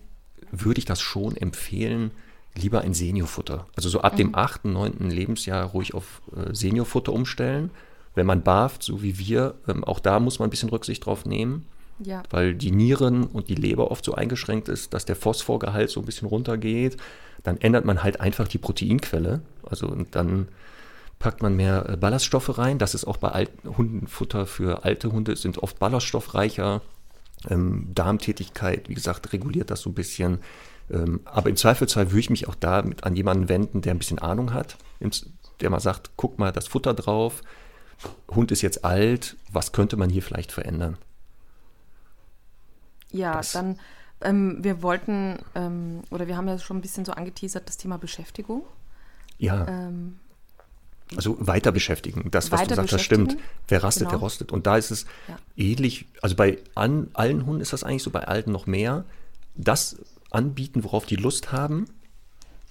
würde 0.51 0.79
ich 0.79 0.85
das 0.85 1.01
schon 1.01 1.37
empfehlen, 1.37 2.11
lieber 2.55 2.81
ein 2.81 2.95
Seniorfutter. 2.95 3.67
Also 3.77 3.89
so 3.89 4.01
ab 4.01 4.17
dem 4.17 4.35
8., 4.35 4.65
9. 4.65 5.11
Lebensjahr 5.11 5.67
ruhig 5.67 5.95
auf 5.95 6.23
äh, 6.35 6.55
Seniorfutter 6.55 7.13
umstellen. 7.13 7.71
Wenn 8.15 8.27
man 8.27 8.43
barft, 8.43 8.83
so 8.83 9.03
wie 9.03 9.19
wir, 9.19 9.55
ähm, 9.69 9.85
auch 9.85 10.01
da 10.01 10.21
muss 10.21 10.39
man 10.39 10.49
ein 10.49 10.51
bisschen 10.51 10.71
Rücksicht 10.71 11.05
drauf 11.05 11.27
nehmen, 11.27 11.67
Ja, 11.99 12.23
weil 12.31 12.55
die 12.55 12.71
Nieren 12.71 13.25
und 13.25 13.49
die 13.49 13.55
Leber 13.55 13.91
oft 13.91 14.05
so 14.05 14.15
eingeschränkt 14.15 14.69
ist, 14.69 14.95
dass 14.95 15.05
der 15.05 15.17
Phosphorgehalt 15.17 15.91
so 15.91 16.01
ein 16.01 16.07
bisschen 16.07 16.29
runtergeht. 16.29 16.97
Dann 17.43 17.59
ändert 17.59 17.85
man 17.85 18.03
halt 18.03 18.21
einfach 18.21 18.49
die 18.49 18.59
Proteinquelle. 18.59 19.43
Also 19.69 19.87
und 19.87 20.15
dann 20.15 20.49
packt 21.18 21.42
man 21.42 21.57
mehr 21.57 21.88
äh, 21.88 21.96
Ballaststoffe 21.96 22.59
rein. 22.59 22.79
Das 22.79 22.94
ist 22.94 23.07
auch 23.07 23.16
bei 23.18 23.29
alten 23.31 23.76
Hundenfutter 23.76 24.46
für 24.46 24.85
alte 24.85 25.12
Hunde, 25.12 25.37
sind 25.37 25.59
oft 25.59 25.79
ballaststoffreicher. 25.79 26.83
Ähm, 27.48 27.88
Darmtätigkeit, 27.94 28.88
wie 28.88 28.94
gesagt, 28.94 29.33
reguliert 29.33 29.70
das 29.70 29.83
so 29.83 29.90
ein 29.90 29.94
bisschen. 29.94 30.40
Ähm, 30.90 31.20
aber 31.24 31.50
im 31.50 31.57
Zweifelsfall 31.57 32.11
würde 32.11 32.20
ich 32.20 32.31
mich 32.31 32.48
auch 32.48 32.55
da 32.55 32.83
mit 32.83 33.05
an 33.05 33.16
jemanden 33.16 33.48
wenden, 33.48 33.83
der 33.83 33.94
ein 33.94 33.98
bisschen 33.98 34.18
Ahnung 34.20 34.52
hat, 34.55 34.79
der 35.61 35.70
mal 35.70 35.81
sagt, 35.81 36.11
guck 36.16 36.38
mal 36.38 36.52
das 36.52 36.68
Futter 36.68 36.94
drauf, 36.94 37.42
Hund 38.31 38.52
ist 38.52 38.62
jetzt 38.62 38.85
alt, 38.85 39.37
was 39.52 39.72
könnte 39.72 39.96
man 39.96 40.11
hier 40.11 40.22
vielleicht 40.22 40.52
verändern? 40.52 40.98
ja 43.11 43.33
das- 43.33 43.52
dann, 43.52 43.79
ähm, 44.20 44.59
wir 44.62 44.83
wollten, 44.83 45.38
ähm, 45.55 46.02
oder 46.11 46.26
wir 46.26 46.37
haben 46.37 46.48
ja 46.48 46.59
schon 46.59 46.79
ein 46.79 46.83
bisschen 46.83 47.05
so 47.05 47.12
angeteasert, 47.12 47.68
das 47.68 47.76
Thema 47.76 47.98
Beschäftigung. 47.98 48.62
Ja, 49.38 49.66
Ähm, 49.66 50.20
also 51.14 51.37
weiter 51.40 51.71
beschäftigen. 51.73 52.31
Das, 52.31 52.51
was 52.51 52.61
Weiter 52.61 52.71
du 52.71 52.75
sagst, 52.77 52.92
das 52.95 53.03
stimmt. 53.03 53.37
Wer 53.69 53.83
rastet, 53.85 54.05
der 54.05 54.12
genau. 54.12 54.23
rostet. 54.25 54.51
Und 54.51 54.66
da 54.66 54.77
ist 54.77 54.90
es 54.90 55.07
Ja. 55.29 55.38
ähnlich, 55.57 56.07
also 56.23 56.35
bei 56.35 56.59
an, 56.75 57.09
allen 57.14 57.47
Hunden 57.47 57.61
ist 57.61 57.73
das 57.73 57.85
eigentlich 57.85 58.03
so, 58.03 58.11
bei 58.11 58.27
alten 58.27 58.51
noch 58.53 58.66
mehr. 58.66 59.05
Das 59.55 59.97
anbieten, 60.31 60.83
worauf 60.85 61.07
die 61.07 61.16
Lust 61.16 61.53
haben. 61.53 61.87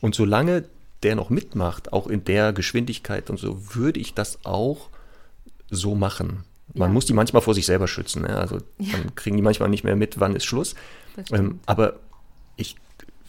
Und 0.01 0.15
solange 0.15 0.65
der 1.03 1.15
noch 1.15 1.29
mitmacht, 1.29 1.93
auch 1.93 2.07
in 2.07 2.23
der 2.25 2.51
Geschwindigkeit 2.51 3.29
und 3.29 3.37
so, 3.39 3.75
würde 3.75 3.99
ich 3.99 4.13
das 4.13 4.39
auch 4.43 4.89
so 5.69 5.95
machen. 5.95 6.43
Man 6.73 6.89
Ja. 6.89 6.93
muss 6.93 7.05
die 7.05 7.13
manchmal 7.13 7.41
vor 7.41 7.53
sich 7.53 7.65
selber 7.65 7.87
schützen. 7.87 8.23
Ne? 8.23 8.35
Also 8.37 8.59
dann 8.79 9.15
kriegen 9.15 9.37
die 9.37 9.43
manchmal 9.43 9.69
nicht 9.69 9.83
mehr 9.83 9.95
mit, 9.95 10.19
wann 10.19 10.35
ist 10.35 10.45
Schluss. 10.45 10.75
Ähm, 11.31 11.59
aber 11.65 11.99
ich 12.57 12.75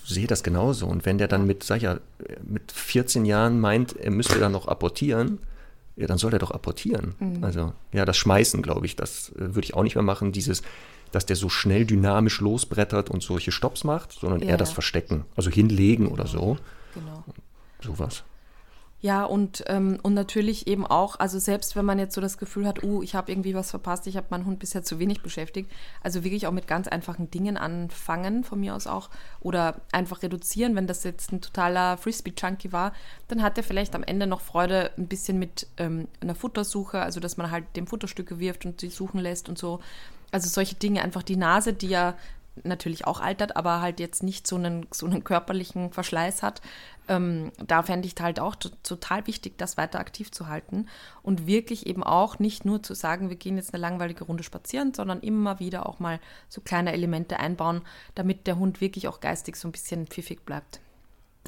sehe 0.06 0.26
das 0.26 0.42
genauso. 0.42 0.86
Und 0.86 1.04
wenn 1.04 1.18
der 1.18 1.28
dann 1.28 1.46
mit, 1.46 1.62
sag 1.64 1.78
ich 1.78 1.82
ja, 1.82 1.98
mit 2.42 2.72
14 2.72 3.24
Jahren 3.24 3.60
meint, 3.60 3.96
er 3.96 4.10
müsste 4.10 4.38
dann 4.38 4.52
noch 4.52 4.68
apportieren, 4.68 5.38
ja, 5.96 6.06
dann 6.06 6.18
soll 6.18 6.32
er 6.32 6.38
doch 6.38 6.50
apportieren. 6.50 7.14
Mhm. 7.18 7.42
Also, 7.42 7.72
ja, 7.92 8.04
das 8.04 8.16
Schmeißen, 8.16 8.62
glaube 8.62 8.86
ich, 8.86 8.96
das 8.96 9.30
äh, 9.36 9.54
würde 9.54 9.62
ich 9.64 9.74
auch 9.74 9.82
nicht 9.82 9.94
mehr 9.94 10.04
machen. 10.04 10.30
Dieses, 10.32 10.62
dass 11.10 11.24
der 11.26 11.36
so 11.36 11.48
schnell 11.48 11.86
dynamisch 11.86 12.40
losbrettert 12.40 13.10
und 13.10 13.22
solche 13.22 13.50
Stops 13.52 13.82
macht, 13.84 14.12
sondern 14.12 14.40
Ja, 14.40 14.48
eher 14.48 14.56
das. 14.58 14.72
Verstecken. 14.72 15.24
Also 15.36 15.50
hinlegen 15.50 16.06
oder 16.08 16.26
so. 16.26 16.58
genau. 16.94 17.24
Sowas. 17.82 18.24
Ja, 19.06 19.22
und, 19.22 19.62
ähm, 19.68 20.00
und 20.02 20.14
natürlich 20.14 20.66
eben 20.66 20.84
auch, 20.84 21.20
also 21.20 21.38
selbst 21.38 21.76
wenn 21.76 21.84
man 21.84 22.00
jetzt 22.00 22.12
so 22.16 22.20
das 22.20 22.38
Gefühl 22.38 22.66
hat, 22.66 22.82
uh, 22.82 23.04
ich 23.04 23.14
habe 23.14 23.30
irgendwie 23.30 23.54
was 23.54 23.70
verpasst, 23.70 24.08
ich 24.08 24.16
habe 24.16 24.26
meinen 24.30 24.46
Hund 24.46 24.58
bisher 24.58 24.82
zu 24.82 24.98
wenig 24.98 25.22
beschäftigt, 25.22 25.70
also 26.02 26.24
wirklich 26.24 26.48
auch 26.48 26.52
mit 26.52 26.66
ganz 26.66 26.88
einfachen 26.88 27.30
Dingen 27.30 27.56
anfangen, 27.56 28.42
von 28.42 28.58
mir 28.58 28.74
aus 28.74 28.88
auch, 28.88 29.08
oder 29.38 29.76
einfach 29.92 30.24
reduzieren, 30.24 30.74
wenn 30.74 30.88
das 30.88 31.04
jetzt 31.04 31.30
ein 31.30 31.40
totaler 31.40 31.98
Frisbee-Junkie 31.98 32.72
war, 32.72 32.94
dann 33.28 33.44
hat 33.44 33.56
er 33.56 33.62
vielleicht 33.62 33.94
am 33.94 34.02
Ende 34.02 34.26
noch 34.26 34.40
Freude 34.40 34.90
ein 34.98 35.06
bisschen 35.06 35.38
mit 35.38 35.68
ähm, 35.76 36.08
einer 36.20 36.34
Futtersuche, 36.34 37.00
also 37.00 37.20
dass 37.20 37.36
man 37.36 37.52
halt 37.52 37.76
dem 37.76 37.86
Futterstücke 37.86 38.40
wirft 38.40 38.66
und 38.66 38.80
sie 38.80 38.88
suchen 38.88 39.20
lässt 39.20 39.48
und 39.48 39.56
so. 39.56 39.78
Also 40.32 40.48
solche 40.48 40.74
Dinge, 40.74 41.02
einfach 41.02 41.22
die 41.22 41.36
Nase, 41.36 41.72
die 41.74 41.86
ja 41.86 42.16
natürlich 42.64 43.06
auch 43.06 43.20
altert, 43.20 43.56
aber 43.56 43.80
halt 43.80 44.00
jetzt 44.00 44.22
nicht 44.22 44.46
so 44.46 44.56
einen, 44.56 44.86
so 44.92 45.06
einen 45.06 45.24
körperlichen 45.24 45.92
Verschleiß 45.92 46.42
hat. 46.42 46.62
Ähm, 47.08 47.52
da 47.64 47.82
fände 47.82 48.08
ich 48.08 48.14
halt 48.20 48.40
auch 48.40 48.56
to- 48.56 48.70
total 48.82 49.26
wichtig, 49.26 49.58
das 49.58 49.76
weiter 49.76 50.00
aktiv 50.00 50.32
zu 50.32 50.48
halten 50.48 50.86
und 51.22 51.46
wirklich 51.46 51.86
eben 51.86 52.02
auch 52.02 52.38
nicht 52.38 52.64
nur 52.64 52.82
zu 52.82 52.94
sagen, 52.94 53.28
wir 53.28 53.36
gehen 53.36 53.56
jetzt 53.56 53.72
eine 53.72 53.80
langweilige 53.80 54.24
Runde 54.24 54.42
spazieren, 54.42 54.92
sondern 54.92 55.20
immer 55.20 55.60
wieder 55.60 55.86
auch 55.86 56.00
mal 56.00 56.18
so 56.48 56.60
kleine 56.60 56.92
Elemente 56.92 57.38
einbauen, 57.38 57.82
damit 58.16 58.46
der 58.46 58.58
Hund 58.58 58.80
wirklich 58.80 59.06
auch 59.06 59.20
geistig 59.20 59.56
so 59.56 59.68
ein 59.68 59.72
bisschen 59.72 60.06
pfiffig 60.08 60.44
bleibt. 60.44 60.80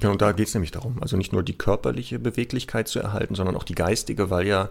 Ja, 0.01 0.11
und 0.11 0.23
da 0.23 0.31
geht 0.31 0.47
es 0.47 0.55
nämlich 0.55 0.71
darum, 0.71 1.03
also 1.03 1.16
nicht 1.16 1.33
nur 1.33 1.42
die 1.42 1.59
körperliche 1.59 2.21
Beweglichkeit 2.21 2.87
zu 2.87 3.01
erhalten, 3.01 3.35
sondern 3.35 3.57
auch 3.57 3.64
die 3.64 3.75
geistige, 3.75 4.31
weil 4.31 4.47
ja 4.47 4.68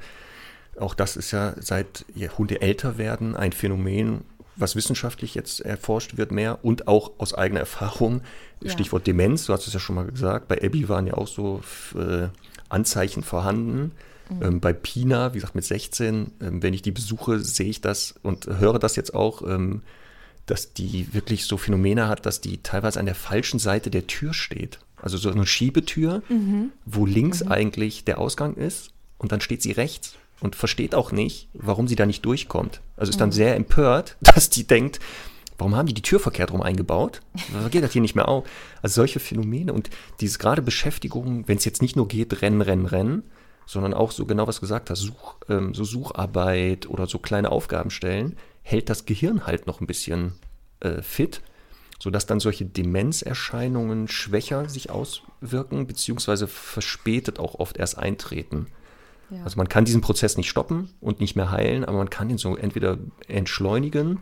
auch 0.80 0.94
das 0.94 1.18
ist 1.18 1.32
ja 1.32 1.54
seit 1.58 2.06
Hunde 2.38 2.62
älter 2.62 2.98
werden 2.98 3.36
ein 3.36 3.52
Phänomen, 3.52 4.24
was 4.58 4.76
wissenschaftlich 4.76 5.36
jetzt 5.36 5.60
erforscht 5.62 6.18
wird 6.18 6.32
mehr 6.32 6.64
und 6.64 6.88
auch 6.88 7.12
aus 7.18 7.34
eigener 7.34 7.62
Erfahrung. 7.62 8.22
Ja. 8.62 8.72
Stichwort 8.72 9.08
Demenz, 9.08 9.46
du 9.46 9.54
hast 9.54 9.68
es 9.68 9.74
ja 9.74 9.80
schon 9.80 9.96
mal 9.96 10.06
gesagt. 10.06 10.48
Bei 10.48 10.62
Abby 10.62 10.90
waren 10.90 11.08
ja 11.08 11.14
auch 11.14 11.28
so 11.28 11.62
äh, 11.96 12.28
Anzeichen 12.70 13.24
vorhanden. 13.24 13.92
Mhm. 14.30 14.44
Ähm, 14.44 14.60
bei 14.60 14.74
Pina, 14.74 15.34
wie 15.34 15.38
gesagt, 15.38 15.56
mit 15.56 15.64
16, 15.64 16.32
ähm, 16.42 16.64
wenn 16.64 16.74
ich 16.74 16.82
die 16.82 16.92
besuche, 16.92 17.40
sehe 17.40 17.70
ich 17.70 17.82
das 17.82 18.16
und 18.24 18.48
höre 18.48 18.80
das 18.80 18.96
jetzt 18.96 19.14
auch, 19.14 19.42
ähm, 19.44 19.84
dass 20.48 20.74
die 20.74 21.14
wirklich 21.14 21.46
so 21.46 21.58
Phänomene 21.58 22.08
hat, 22.08 22.26
dass 22.26 22.42
die 22.42 22.58
teilweise 22.64 23.00
an 23.00 23.06
der 23.06 23.16
falschen 23.16 23.60
Seite 23.60 23.92
der 23.92 24.08
Tür 24.08 24.34
steht. 24.34 24.80
Also 24.96 25.18
so 25.18 25.30
eine 25.30 25.46
Schiebetür, 25.46 26.24
mhm. 26.30 26.72
wo 26.86 27.06
links 27.06 27.44
mhm. 27.44 27.52
eigentlich 27.52 28.06
der 28.06 28.18
Ausgang 28.18 28.56
ist 28.56 28.92
und 29.18 29.32
dann 29.32 29.42
steht 29.42 29.62
sie 29.62 29.72
rechts 29.72 30.16
und 30.40 30.56
versteht 30.56 30.96
auch 30.96 31.12
nicht, 31.12 31.50
warum 31.54 31.88
sie 31.88 31.96
da 31.96 32.06
nicht 32.06 32.26
durchkommt. 32.26 32.82
Also 32.96 33.10
ist 33.10 33.22
dann 33.22 33.30
mhm. 33.30 33.34
sehr 33.34 33.56
empört, 33.56 34.18
dass 34.22 34.50
die 34.50 34.68
denkt, 34.68 35.00
warum 35.58 35.76
haben 35.76 35.88
die 35.88 35.94
die 35.94 36.02
Tür 36.02 36.20
verkehrt 36.20 36.52
rum 36.52 36.62
eingebaut? 36.62 37.22
Warum 37.52 37.70
geht 37.70 37.84
das 37.84 37.94
hier 37.94 38.02
nicht 38.02 38.16
mehr 38.16 38.28
auf? 38.28 38.48
Also 38.82 38.96
solche 38.96 39.20
Phänomene 39.20 39.74
und 39.74 39.90
diese 40.20 40.38
gerade 40.38 40.62
Beschäftigung, 40.62 41.48
wenn 41.48 41.58
es 41.58 41.66
jetzt 41.66 41.82
nicht 41.82 41.96
nur 41.96 42.08
geht, 42.08 42.42
rennen, 42.42 42.62
rennen, 42.62 42.86
rennen, 42.86 43.24
sondern 43.66 43.94
auch 43.94 44.12
so 44.12 44.26
genau 44.26 44.48
was 44.48 44.58
du 44.58 44.62
gesagt 44.62 44.90
hast, 44.90 45.00
Such, 45.00 45.36
ähm, 45.50 45.74
so 45.74 45.84
Sucharbeit 45.84 46.90
oder 46.90 47.08
so 47.08 47.20
kleine 47.20 47.52
Aufgaben 47.52 47.90
stellen, 47.90 48.38
hält 48.62 48.90
das 48.90 49.06
Gehirn 49.06 49.46
halt 49.46 49.68
noch 49.68 49.82
ein 49.82 49.88
bisschen 49.88 50.34
äh, 50.80 51.02
fit, 51.02 51.42
sodass 52.00 52.26
dann 52.26 52.40
solche 52.40 52.66
Demenzerscheinungen 52.66 54.08
schwächer 54.08 54.70
sich 54.70 54.90
auswirken, 54.90 55.88
beziehungsweise 55.88 56.48
verspätet 56.48 57.40
auch 57.40 57.56
oft 57.56 57.78
erst 57.78 57.98
eintreten. 57.98 58.68
Ja. 59.30 59.44
Also 59.44 59.58
man 59.58 59.68
kann 59.68 59.86
diesen 59.86 60.02
Prozess 60.02 60.38
nicht 60.38 60.50
stoppen 60.50 60.90
und 61.02 61.20
nicht 61.20 61.36
mehr 61.36 61.52
heilen, 61.52 61.84
aber 61.84 61.98
man 61.98 62.10
kann 62.10 62.30
ihn 62.30 62.38
so 62.38 62.56
entweder 62.56 62.98
entschleunigen 63.28 64.20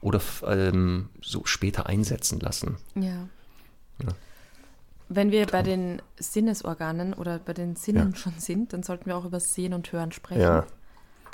oder 0.00 0.20
ähm, 0.46 1.10
so 1.20 1.44
später 1.44 1.86
einsetzen 1.86 2.40
lassen. 2.40 2.76
Ja. 2.94 3.28
ja. 4.02 4.08
Wenn 5.08 5.30
wir 5.30 5.46
bei 5.46 5.62
den 5.62 6.00
Sinnesorganen 6.18 7.12
oder 7.12 7.38
bei 7.38 7.52
den 7.52 7.76
Sinnen 7.76 8.12
ja. 8.12 8.16
schon 8.16 8.34
sind, 8.38 8.72
dann 8.72 8.82
sollten 8.82 9.06
wir 9.06 9.16
auch 9.16 9.24
über 9.24 9.40
Sehen 9.40 9.74
und 9.74 9.92
Hören 9.92 10.10
sprechen. 10.12 10.40
Ja, 10.40 10.66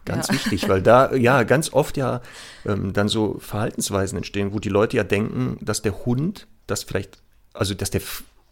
ganz 0.04 0.28
ja. 0.28 0.34
wichtig, 0.34 0.68
weil 0.68 0.82
da 0.82 1.14
ja 1.14 1.44
ganz 1.44 1.72
oft 1.72 1.96
ja 1.96 2.22
ähm, 2.66 2.92
dann 2.92 3.08
so 3.08 3.38
Verhaltensweisen 3.38 4.16
entstehen, 4.16 4.52
wo 4.52 4.58
die 4.58 4.68
Leute 4.68 4.96
ja 4.96 5.04
denken, 5.04 5.58
dass 5.60 5.80
der 5.80 6.04
Hund, 6.04 6.48
das 6.66 6.82
vielleicht, 6.82 7.18
also 7.54 7.74
dass 7.74 7.90
der 7.90 8.02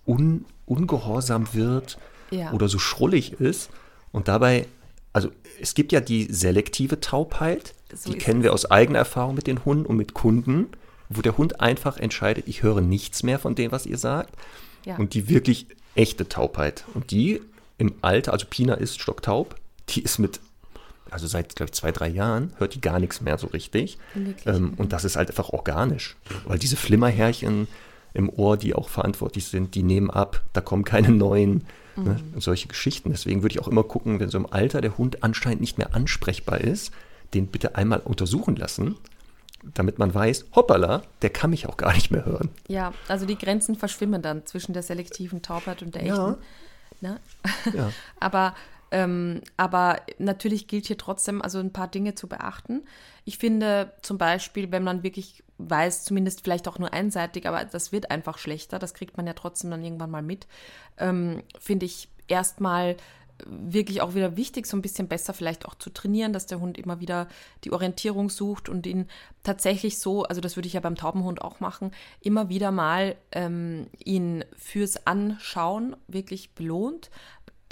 un, 0.07 0.45
ungehorsam 0.65 1.53
wird 1.55 1.99
ja. 2.31 2.53
oder 2.53 2.69
so 2.69 2.79
schrullig 2.79 3.33
ist 3.41 3.71
und 4.12 4.29
dabei, 4.29 4.66
also 5.12 5.31
es 5.61 5.75
gibt 5.75 5.92
ja 5.92 6.01
die 6.01 6.29
selektive 6.31 7.01
Taubheit, 7.01 7.75
so 7.94 8.12
die 8.12 8.18
kennen 8.18 8.42
wir 8.42 8.53
aus 8.53 8.70
eigener 8.70 9.01
Erfahrung 9.01 9.35
mit 9.35 9.46
den 9.46 9.64
Hunden 9.64 9.87
und 9.87 9.96
mit 9.96 10.14
Kunden, 10.14 10.68
wo 11.09 11.23
der 11.23 11.37
Hund 11.37 11.61
einfach 11.61 11.96
entscheidet, 11.96 12.46
ich 12.46 12.62
höre 12.62 12.81
nichts 12.81 13.23
mehr 13.23 13.38
von 13.38 13.55
dem, 13.55 13.73
was 13.73 13.87
ihr 13.87 13.99
sagt. 13.99 14.35
Ja. 14.85 14.96
Und 14.96 15.14
die 15.14 15.29
wirklich 15.29 15.66
echte 15.94 16.29
Taubheit. 16.29 16.85
Und 16.94 17.11
die 17.11 17.42
im 17.79 17.94
Alter, 18.01 18.33
also 18.33 18.46
Pina 18.49 18.75
ist 18.75 19.01
stocktaub, 19.01 19.57
die 19.88 20.03
ist 20.03 20.18
mit, 20.18 20.40
also 21.11 21.27
seit, 21.27 21.57
glaube 21.57 21.70
ich, 21.70 21.75
zwei, 21.75 21.90
drei 21.90 22.09
Jahren, 22.09 22.53
hört 22.59 22.75
die 22.75 22.81
gar 22.81 23.01
nichts 23.01 23.20
mehr 23.20 23.38
so 23.38 23.49
richtig. 23.49 23.99
Ähm, 24.46 24.75
und 24.77 24.92
das 24.92 25.05
ist 25.05 25.16
halt 25.16 25.31
einfach 25.31 25.51
organisch. 25.51 26.16
Weil 26.44 26.59
diese 26.59 26.77
Flimmerhärchen 26.77 27.66
im 28.14 28.29
Ohr, 28.29 28.57
die 28.57 28.75
auch 28.75 28.88
verantwortlich 28.88 29.46
sind, 29.46 29.75
die 29.75 29.83
nehmen 29.83 30.11
ab, 30.11 30.42
da 30.53 30.61
kommen 30.61 30.85
keine 30.85 31.11
neuen. 31.11 31.64
Ne? 31.96 32.20
Mhm. 32.35 32.40
solche 32.40 32.68
Geschichten. 32.68 33.11
Deswegen 33.11 33.42
würde 33.42 33.55
ich 33.55 33.61
auch 33.61 33.68
immer 33.68 33.83
gucken, 33.83 34.20
wenn 34.20 34.31
so 34.31 34.38
im 34.38 34.51
Alter 34.51 34.81
der 34.81 34.96
Hund 34.96 35.23
anscheinend 35.23 35.61
nicht 35.61 35.77
mehr 35.77 35.94
ansprechbar 35.94 36.61
ist, 36.61 36.92
den 37.35 37.49
bitte 37.49 37.75
einmal 37.75 37.99
untersuchen 37.99 38.57
lassen, 38.57 38.96
damit 39.75 39.99
man 39.99 40.14
weiß, 40.14 40.46
hoppala, 40.55 41.03
der 41.23 41.31
kann 41.31 41.51
mich 41.51 41.66
auch 41.66 41.77
gar 41.77 41.92
nicht 41.92 42.11
mehr 42.11 42.25
hören. 42.25 42.49
Ja, 42.68 42.92
also 43.09 43.27
die 43.27 43.37
Grenzen 43.37 43.77
verschwimmen 43.77 44.23
dann 44.23 44.46
zwischen 44.46 44.73
der 44.73 44.83
selektiven 44.83 45.42
Taubheit 45.42 45.83
und 45.83 45.94
der 45.94 46.03
echten. 46.03 46.16
Ja. 46.16 46.38
Ne? 47.01 47.20
Ja. 47.75 47.90
aber, 48.20 48.55
ähm, 48.90 49.42
aber 49.57 50.01
natürlich 50.18 50.66
gilt 50.66 50.87
hier 50.87 50.99
trotzdem 50.99 51.42
also 51.42 51.59
ein 51.59 51.73
paar 51.73 51.88
Dinge 51.88 52.14
zu 52.14 52.29
beachten. 52.29 52.83
Ich 53.25 53.38
finde 53.38 53.92
zum 54.03 54.18
Beispiel, 54.18 54.73
wenn 54.73 54.83
man 54.83 55.03
wirklich 55.03 55.42
weiß, 55.68 56.05
zumindest 56.05 56.42
vielleicht 56.42 56.68
auch 56.68 56.79
nur 56.79 56.92
einseitig, 56.92 57.46
aber 57.46 57.64
das 57.64 57.92
wird 57.92 58.11
einfach 58.11 58.38
schlechter, 58.38 58.79
das 58.79 58.94
kriegt 58.94 59.16
man 59.16 59.27
ja 59.27 59.35
trotzdem 59.35 59.70
dann 59.70 59.85
irgendwann 59.85 60.11
mal 60.11 60.23
mit, 60.23 60.46
ähm, 60.99 61.42
finde 61.59 61.87
ich 61.87 62.09
erstmal 62.29 62.96
wirklich 63.46 64.03
auch 64.03 64.14
wieder 64.14 64.37
wichtig, 64.37 64.66
so 64.66 64.77
ein 64.77 64.83
bisschen 64.83 65.09
besser 65.09 65.33
vielleicht 65.33 65.66
auch 65.66 65.75
zu 65.75 65.90
trainieren, 65.90 66.33
dass 66.33 66.46
der 66.46 66.61
Hund 66.61 66.79
immer 66.79 67.01
wieder 67.01 67.29
die 67.64 67.73
Orientierung 67.73 68.31
sucht 68.31 68.68
und 68.68 68.87
ihn 68.87 69.07
tatsächlich 69.42 69.99
so, 69.99 70.25
also 70.25 70.40
das 70.40 70.57
würde 70.57 70.66
ich 70.66 70.75
ja 70.75 70.81
beim 70.81 70.96
Taubenhund 70.96 71.42
auch 71.42 71.61
machen, 71.61 71.92
immer 72.20 72.49
wieder 72.49 72.70
mal 72.70 73.16
ähm, 73.33 73.88
ihn 74.05 74.44
fürs 74.57 75.07
Anschauen 75.07 75.96
wirklich 76.07 76.55
belohnt, 76.55 77.11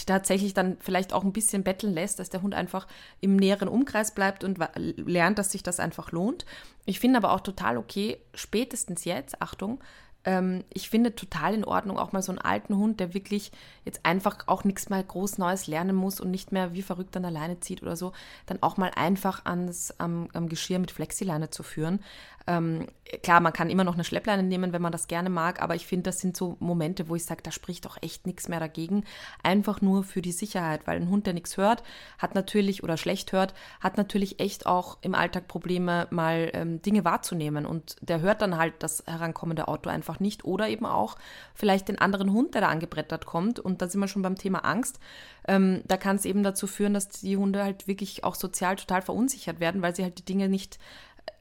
tatsächlich 0.08 0.54
dann 0.54 0.76
vielleicht 0.80 1.12
auch 1.12 1.24
ein 1.24 1.32
bisschen 1.32 1.62
betteln 1.62 1.94
lässt, 1.94 2.18
dass 2.18 2.30
der 2.30 2.42
Hund 2.42 2.54
einfach 2.54 2.86
im 3.20 3.36
näheren 3.36 3.68
Umkreis 3.68 4.14
bleibt 4.14 4.44
und 4.44 4.58
lernt, 4.76 5.38
dass 5.38 5.52
sich 5.52 5.62
das 5.62 5.80
einfach 5.80 6.12
lohnt. 6.12 6.44
Ich 6.86 7.00
finde 7.00 7.18
aber 7.18 7.32
auch 7.32 7.40
total 7.40 7.76
okay, 7.76 8.18
spätestens 8.34 9.04
jetzt, 9.04 9.40
Achtung, 9.40 9.80
ähm, 10.24 10.64
ich 10.72 10.90
finde 10.90 11.14
total 11.14 11.54
in 11.54 11.64
Ordnung, 11.64 11.98
auch 11.98 12.12
mal 12.12 12.22
so 12.22 12.32
einen 12.32 12.40
alten 12.40 12.76
Hund, 12.76 13.00
der 13.00 13.14
wirklich 13.14 13.52
jetzt 13.84 14.04
einfach 14.04 14.38
auch 14.46 14.64
nichts 14.64 14.90
mehr 14.90 15.02
groß 15.02 15.38
Neues 15.38 15.66
lernen 15.66 15.96
muss 15.96 16.20
und 16.20 16.30
nicht 16.30 16.52
mehr 16.52 16.74
wie 16.74 16.82
verrückt 16.82 17.16
an 17.16 17.22
der 17.22 17.32
Leine 17.32 17.60
zieht 17.60 17.82
oder 17.82 17.96
so, 17.96 18.12
dann 18.46 18.62
auch 18.62 18.76
mal 18.76 18.90
einfach 18.94 19.44
ans 19.44 19.94
am, 19.98 20.28
am 20.34 20.48
Geschirr 20.48 20.80
mit 20.80 20.90
Flexileine 20.90 21.50
zu 21.50 21.62
führen. 21.62 22.00
Ähm, 22.48 22.86
klar, 23.22 23.40
man 23.40 23.52
kann 23.52 23.68
immer 23.68 23.84
noch 23.84 23.92
eine 23.94 24.04
Schleppleine 24.04 24.42
nehmen, 24.42 24.72
wenn 24.72 24.80
man 24.80 24.90
das 24.90 25.06
gerne 25.06 25.28
mag, 25.28 25.60
aber 25.60 25.74
ich 25.74 25.86
finde, 25.86 26.04
das 26.04 26.18
sind 26.18 26.34
so 26.34 26.56
Momente, 26.60 27.08
wo 27.08 27.14
ich 27.14 27.24
sage, 27.24 27.42
da 27.42 27.50
spricht 27.50 27.84
doch 27.84 27.98
echt 28.00 28.26
nichts 28.26 28.48
mehr 28.48 28.58
dagegen. 28.58 29.04
Einfach 29.42 29.82
nur 29.82 30.02
für 30.02 30.22
die 30.22 30.32
Sicherheit, 30.32 30.86
weil 30.86 30.96
ein 30.96 31.10
Hund, 31.10 31.26
der 31.26 31.34
nichts 31.34 31.58
hört, 31.58 31.82
hat 32.18 32.34
natürlich 32.34 32.82
oder 32.82 32.96
schlecht 32.96 33.32
hört, 33.32 33.52
hat 33.80 33.98
natürlich 33.98 34.40
echt 34.40 34.66
auch 34.66 34.96
im 35.02 35.14
Alltag 35.14 35.46
Probleme, 35.46 36.06
mal 36.10 36.50
ähm, 36.54 36.80
Dinge 36.80 37.04
wahrzunehmen 37.04 37.66
und 37.66 37.96
der 38.00 38.20
hört 38.20 38.40
dann 38.40 38.56
halt 38.56 38.74
das 38.78 39.04
herankommende 39.06 39.68
Auto 39.68 39.90
einfach 39.90 40.18
nicht 40.18 40.44
oder 40.44 40.68
eben 40.68 40.86
auch 40.86 41.16
vielleicht 41.54 41.88
den 41.88 41.98
anderen 41.98 42.32
Hund, 42.32 42.54
der 42.54 42.62
da 42.62 42.68
angebrettert 42.68 43.26
kommt 43.26 43.60
und 43.60 43.82
da 43.82 43.88
sind 43.88 44.00
wir 44.00 44.08
schon 44.08 44.22
beim 44.22 44.36
Thema 44.36 44.64
Angst. 44.64 45.00
Ähm, 45.46 45.82
da 45.86 45.98
kann 45.98 46.16
es 46.16 46.24
eben 46.24 46.42
dazu 46.42 46.66
führen, 46.66 46.94
dass 46.94 47.08
die 47.08 47.36
Hunde 47.36 47.62
halt 47.62 47.88
wirklich 47.88 48.24
auch 48.24 48.34
sozial 48.34 48.76
total 48.76 49.02
verunsichert 49.02 49.60
werden, 49.60 49.82
weil 49.82 49.94
sie 49.94 50.02
halt 50.02 50.18
die 50.18 50.24
Dinge 50.24 50.48
nicht 50.48 50.78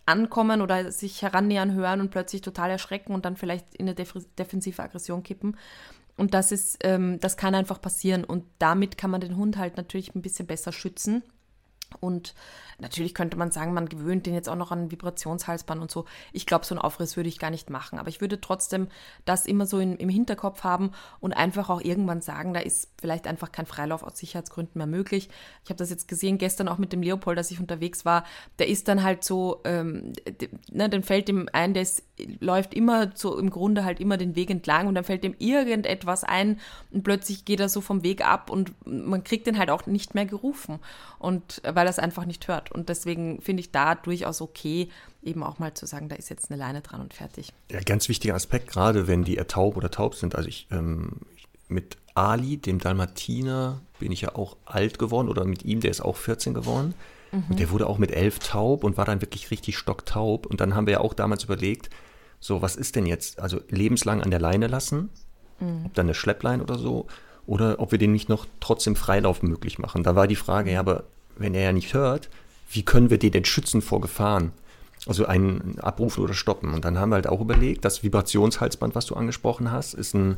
ankommen 0.08 0.62
oder 0.62 0.92
sich 0.92 1.22
herannähern 1.22 1.74
hören 1.74 2.02
und 2.02 2.12
plötzlich 2.12 2.42
total 2.42 2.72
erschrecken 2.72 3.14
und 3.14 3.26
dann 3.26 3.36
vielleicht 3.36 3.76
in 3.76 3.88
eine 3.88 3.96
defensive 3.96 4.82
Aggression 4.82 5.24
kippen. 5.24 5.58
Und 6.18 6.34
das 6.34 6.52
ist, 6.52 6.80
ähm, 6.84 7.20
das 7.20 7.38
kann 7.38 7.54
einfach 7.54 7.80
passieren. 7.80 8.24
Und 8.24 8.44
damit 8.58 8.98
kann 8.98 9.12
man 9.12 9.22
den 9.22 9.38
Hund 9.38 9.58
halt 9.58 9.78
natürlich 9.78 10.16
ein 10.16 10.22
bisschen 10.22 10.48
besser 10.48 10.72
schützen. 10.72 11.24
Und 12.00 12.36
natürlich 12.80 13.14
könnte 13.14 13.38
man 13.38 13.52
sagen, 13.52 13.74
man 13.74 13.90
gewöhnt 13.90 14.26
den 14.26 14.34
jetzt 14.34 14.50
auch 14.50 14.56
noch 14.56 14.72
an 14.72 14.92
Vibrationshalsband 14.92 15.82
und 15.82 15.92
so. 15.92 16.06
Ich 16.32 16.46
glaube, 16.46 16.66
so 16.66 16.76
einen 16.76 16.82
Aufriss 16.82 17.16
würde 17.16 17.30
ich 17.30 17.40
gar 17.40 17.50
nicht 17.50 17.70
machen. 17.70 17.98
Aber 17.98 18.10
ich 18.10 18.22
würde 18.22 18.40
trotzdem 18.40 18.88
das 19.26 19.46
immer 19.46 19.66
so 19.66 19.80
in, 19.80 19.98
im 19.98 20.10
Hinterkopf 20.10 20.64
haben 20.64 20.92
und 21.20 21.34
einfach 21.34 21.70
auch 21.70 21.82
irgendwann 21.82 22.22
sagen, 22.22 22.54
da 22.54 22.60
ist 22.60 22.90
vielleicht 23.00 23.28
einfach 23.28 23.52
kein 23.52 23.66
Freilauf 23.66 24.04
aus 24.04 24.18
Sicherheitsgründen 24.18 24.78
mehr 24.78 24.88
möglich. 24.88 25.30
Ich 25.64 25.70
habe 25.70 25.78
das 25.78 25.90
jetzt 25.90 26.08
gesehen 26.08 26.38
gestern 26.38 26.68
auch 26.68 26.78
mit 26.78 26.94
dem 26.94 27.02
Leopold, 27.02 27.38
dass 27.38 27.52
ich 27.52 27.60
unterwegs 27.60 28.06
war. 28.06 28.24
Der 28.60 28.68
ist 28.68 28.88
dann 28.88 29.04
halt 29.04 29.24
so, 29.24 29.62
ähm, 29.64 30.14
ne, 30.70 30.90
dann 30.90 31.04
fällt 31.04 31.30
ihm 31.30 31.50
ein, 31.54 31.74
der 31.74 31.84
ist, 31.84 32.04
läuft 32.40 32.74
immer 32.74 33.12
so 33.16 33.38
im 33.38 33.50
Grunde 33.50 33.86
halt 33.86 34.00
immer 34.00 34.18
den 34.18 34.36
Weg 34.36 34.50
entlang 34.50 34.88
und 34.88 34.96
dann 34.96 35.04
fällt 35.04 35.24
ihm 35.24 35.36
irgendetwas 35.40 36.24
ein 36.24 36.60
und 36.92 37.04
plötzlich 37.04 37.46
geht 37.46 37.60
er 37.60 37.70
so 37.70 37.82
vom 37.82 38.04
Weg 38.04 38.26
ab 38.26 38.50
und 38.50 38.74
man 38.86 39.24
kriegt 39.24 39.48
den 39.48 39.58
halt 39.58 39.70
auch 39.70 39.86
nicht 39.86 40.16
mehr 40.16 40.26
gerufen. 40.26 40.80
Und 41.20 41.62
weil 41.78 41.86
er 41.86 41.92
es 41.92 42.00
einfach 42.00 42.26
nicht 42.26 42.48
hört. 42.48 42.72
Und 42.72 42.90
deswegen 42.90 43.40
finde 43.40 43.62
ich 43.62 43.72
da 43.72 43.94
durchaus 43.94 44.42
okay, 44.42 44.90
eben 45.22 45.44
auch 45.44 45.60
mal 45.60 45.76
zu 45.76 45.86
sagen, 45.86 46.10
da 46.10 46.16
ist 46.16 46.28
jetzt 46.30 46.50
eine 46.50 46.60
Leine 46.60 46.82
dran 46.82 47.02
und 47.02 47.14
fertig. 47.14 47.54
Ja, 47.72 47.80
ganz 47.82 48.10
wichtiger 48.10 48.34
Aspekt, 48.34 48.68
gerade 48.68 49.08
wenn 49.08 49.24
die 49.24 49.36
taub 49.36 49.78
oder 49.78 49.92
taub 49.92 50.16
sind. 50.16 50.34
Also 50.34 50.50
ich 50.50 50.68
ähm, 50.72 51.22
mit 51.68 51.98
Ali, 52.16 52.58
dem 52.58 52.80
Dalmatiner, 52.80 53.80
bin 54.00 54.12
ich 54.12 54.22
ja 54.22 54.34
auch 54.34 54.58
alt 54.66 54.98
geworden 54.98 55.30
oder 55.30 55.46
mit 55.46 55.66
ihm, 55.66 55.80
der 55.82 55.92
ist 55.92 56.02
auch 56.02 56.18
14 56.18 56.56
geworden. 56.56 56.96
Mhm. 57.32 57.44
Und 57.50 57.60
der 57.60 57.70
wurde 57.70 57.86
auch 57.86 58.00
mit 58.00 58.12
elf 58.12 58.40
taub 58.40 58.84
und 58.84 58.98
war 58.98 59.06
dann 59.06 59.22
wirklich 59.22 59.52
richtig 59.52 59.78
stocktaub. 59.78 60.48
Und 60.48 60.60
dann 60.60 60.74
haben 60.74 60.88
wir 60.88 60.94
ja 60.94 61.00
auch 61.02 61.14
damals 61.14 61.44
überlegt, 61.44 61.92
so, 62.40 62.64
was 62.64 62.76
ist 62.76 62.96
denn 62.96 63.06
jetzt? 63.06 63.40
Also 63.40 63.62
lebenslang 63.70 64.24
an 64.24 64.32
der 64.32 64.40
Leine 64.40 64.66
lassen, 64.66 65.10
mhm. 65.60 65.86
ob 65.86 65.94
dann 65.94 66.08
eine 66.08 66.16
Schlepplein 66.16 66.60
oder 66.60 66.80
so, 66.80 67.06
oder 67.46 67.80
ob 67.80 67.92
wir 67.92 68.00
den 68.00 68.14
nicht 68.14 68.30
noch 68.30 68.48
trotzdem 68.62 68.96
Freilauf 68.96 69.44
möglich 69.44 69.78
machen. 69.78 70.02
Da 70.02 70.16
war 70.16 70.26
die 70.26 70.36
Frage, 70.36 70.72
ja, 70.72 70.80
aber 70.80 71.04
wenn 71.40 71.54
er 71.54 71.64
ja 71.64 71.74
nicht 71.74 71.94
hört, 71.94 72.30
wie 72.70 72.84
können 72.84 73.10
wir 73.10 73.20
den 73.20 73.32
denn 73.32 73.46
schützen 73.46 73.82
vor 73.82 74.02
Gefahren? 74.02 74.52
Also 75.06 75.26
einen 75.26 75.80
abrufen 75.80 76.24
oder 76.24 76.34
stoppen. 76.34 76.74
Und 76.74 76.84
dann 76.84 77.00
haben 77.00 77.10
wir 77.10 77.16
halt 77.16 77.28
auch 77.28 77.40
überlegt, 77.40 77.86
das 77.86 78.04
Vibrationshalsband, 78.04 78.94
was 78.94 79.06
du 79.06 79.16
angesprochen 79.16 79.72
hast, 79.72 79.94
ist 79.94 80.14
ein 80.14 80.38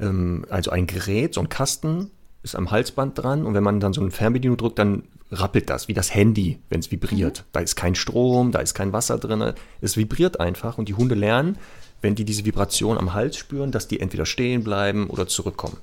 ähm, 0.00 0.44
also 0.48 0.70
ein 0.70 0.86
Gerät, 0.86 1.34
so 1.34 1.40
ein 1.40 1.48
Kasten 1.48 2.10
ist 2.42 2.56
am 2.56 2.70
Halsband 2.70 3.18
dran 3.22 3.44
und 3.44 3.54
wenn 3.54 3.62
man 3.62 3.80
dann 3.80 3.92
so 3.92 4.00
eine 4.00 4.10
Fernbedienung 4.10 4.56
drückt, 4.56 4.78
dann 4.78 5.02
rappelt 5.30 5.68
das, 5.68 5.88
wie 5.88 5.94
das 5.94 6.14
Handy, 6.14 6.58
wenn 6.70 6.80
es 6.80 6.90
vibriert. 6.90 7.40
Mhm. 7.40 7.50
Da 7.52 7.60
ist 7.60 7.76
kein 7.76 7.94
Strom, 7.94 8.50
da 8.50 8.60
ist 8.60 8.74
kein 8.74 8.92
Wasser 8.92 9.18
drin. 9.18 9.52
Es 9.80 9.96
vibriert 9.96 10.40
einfach 10.40 10.78
und 10.78 10.88
die 10.88 10.94
Hunde 10.94 11.14
lernen, 11.14 11.58
wenn 12.00 12.14
die 12.14 12.24
diese 12.24 12.46
Vibration 12.46 12.96
am 12.96 13.12
Hals 13.12 13.36
spüren, 13.36 13.72
dass 13.72 13.88
die 13.88 14.00
entweder 14.00 14.24
stehen 14.24 14.64
bleiben 14.64 15.08
oder 15.08 15.26
zurückkommen. 15.26 15.76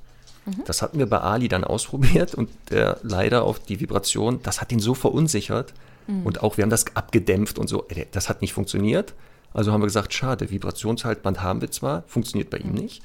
Mhm. 0.48 0.64
Das 0.64 0.82
hatten 0.82 0.98
wir 0.98 1.06
bei 1.06 1.18
Ali 1.18 1.48
dann 1.48 1.64
ausprobiert 1.64 2.34
und 2.34 2.50
der 2.70 2.98
leider 3.02 3.44
auf 3.44 3.58
die 3.58 3.80
Vibration, 3.80 4.40
das 4.42 4.60
hat 4.60 4.72
ihn 4.72 4.80
so 4.80 4.94
verunsichert 4.94 5.74
mhm. 6.06 6.24
und 6.24 6.42
auch 6.42 6.56
wir 6.56 6.62
haben 6.62 6.70
das 6.70 6.96
abgedämpft 6.96 7.58
und 7.58 7.68
so, 7.68 7.86
das 8.12 8.28
hat 8.28 8.40
nicht 8.40 8.52
funktioniert. 8.52 9.14
Also 9.54 9.72
haben 9.72 9.80
wir 9.80 9.86
gesagt, 9.86 10.12
schade, 10.12 10.50
Vibrationshaltband 10.50 11.42
haben 11.42 11.60
wir 11.60 11.70
zwar, 11.70 12.04
funktioniert 12.06 12.50
bei 12.50 12.58
ihm 12.58 12.70
mhm. 12.70 12.74
nicht. 12.74 13.02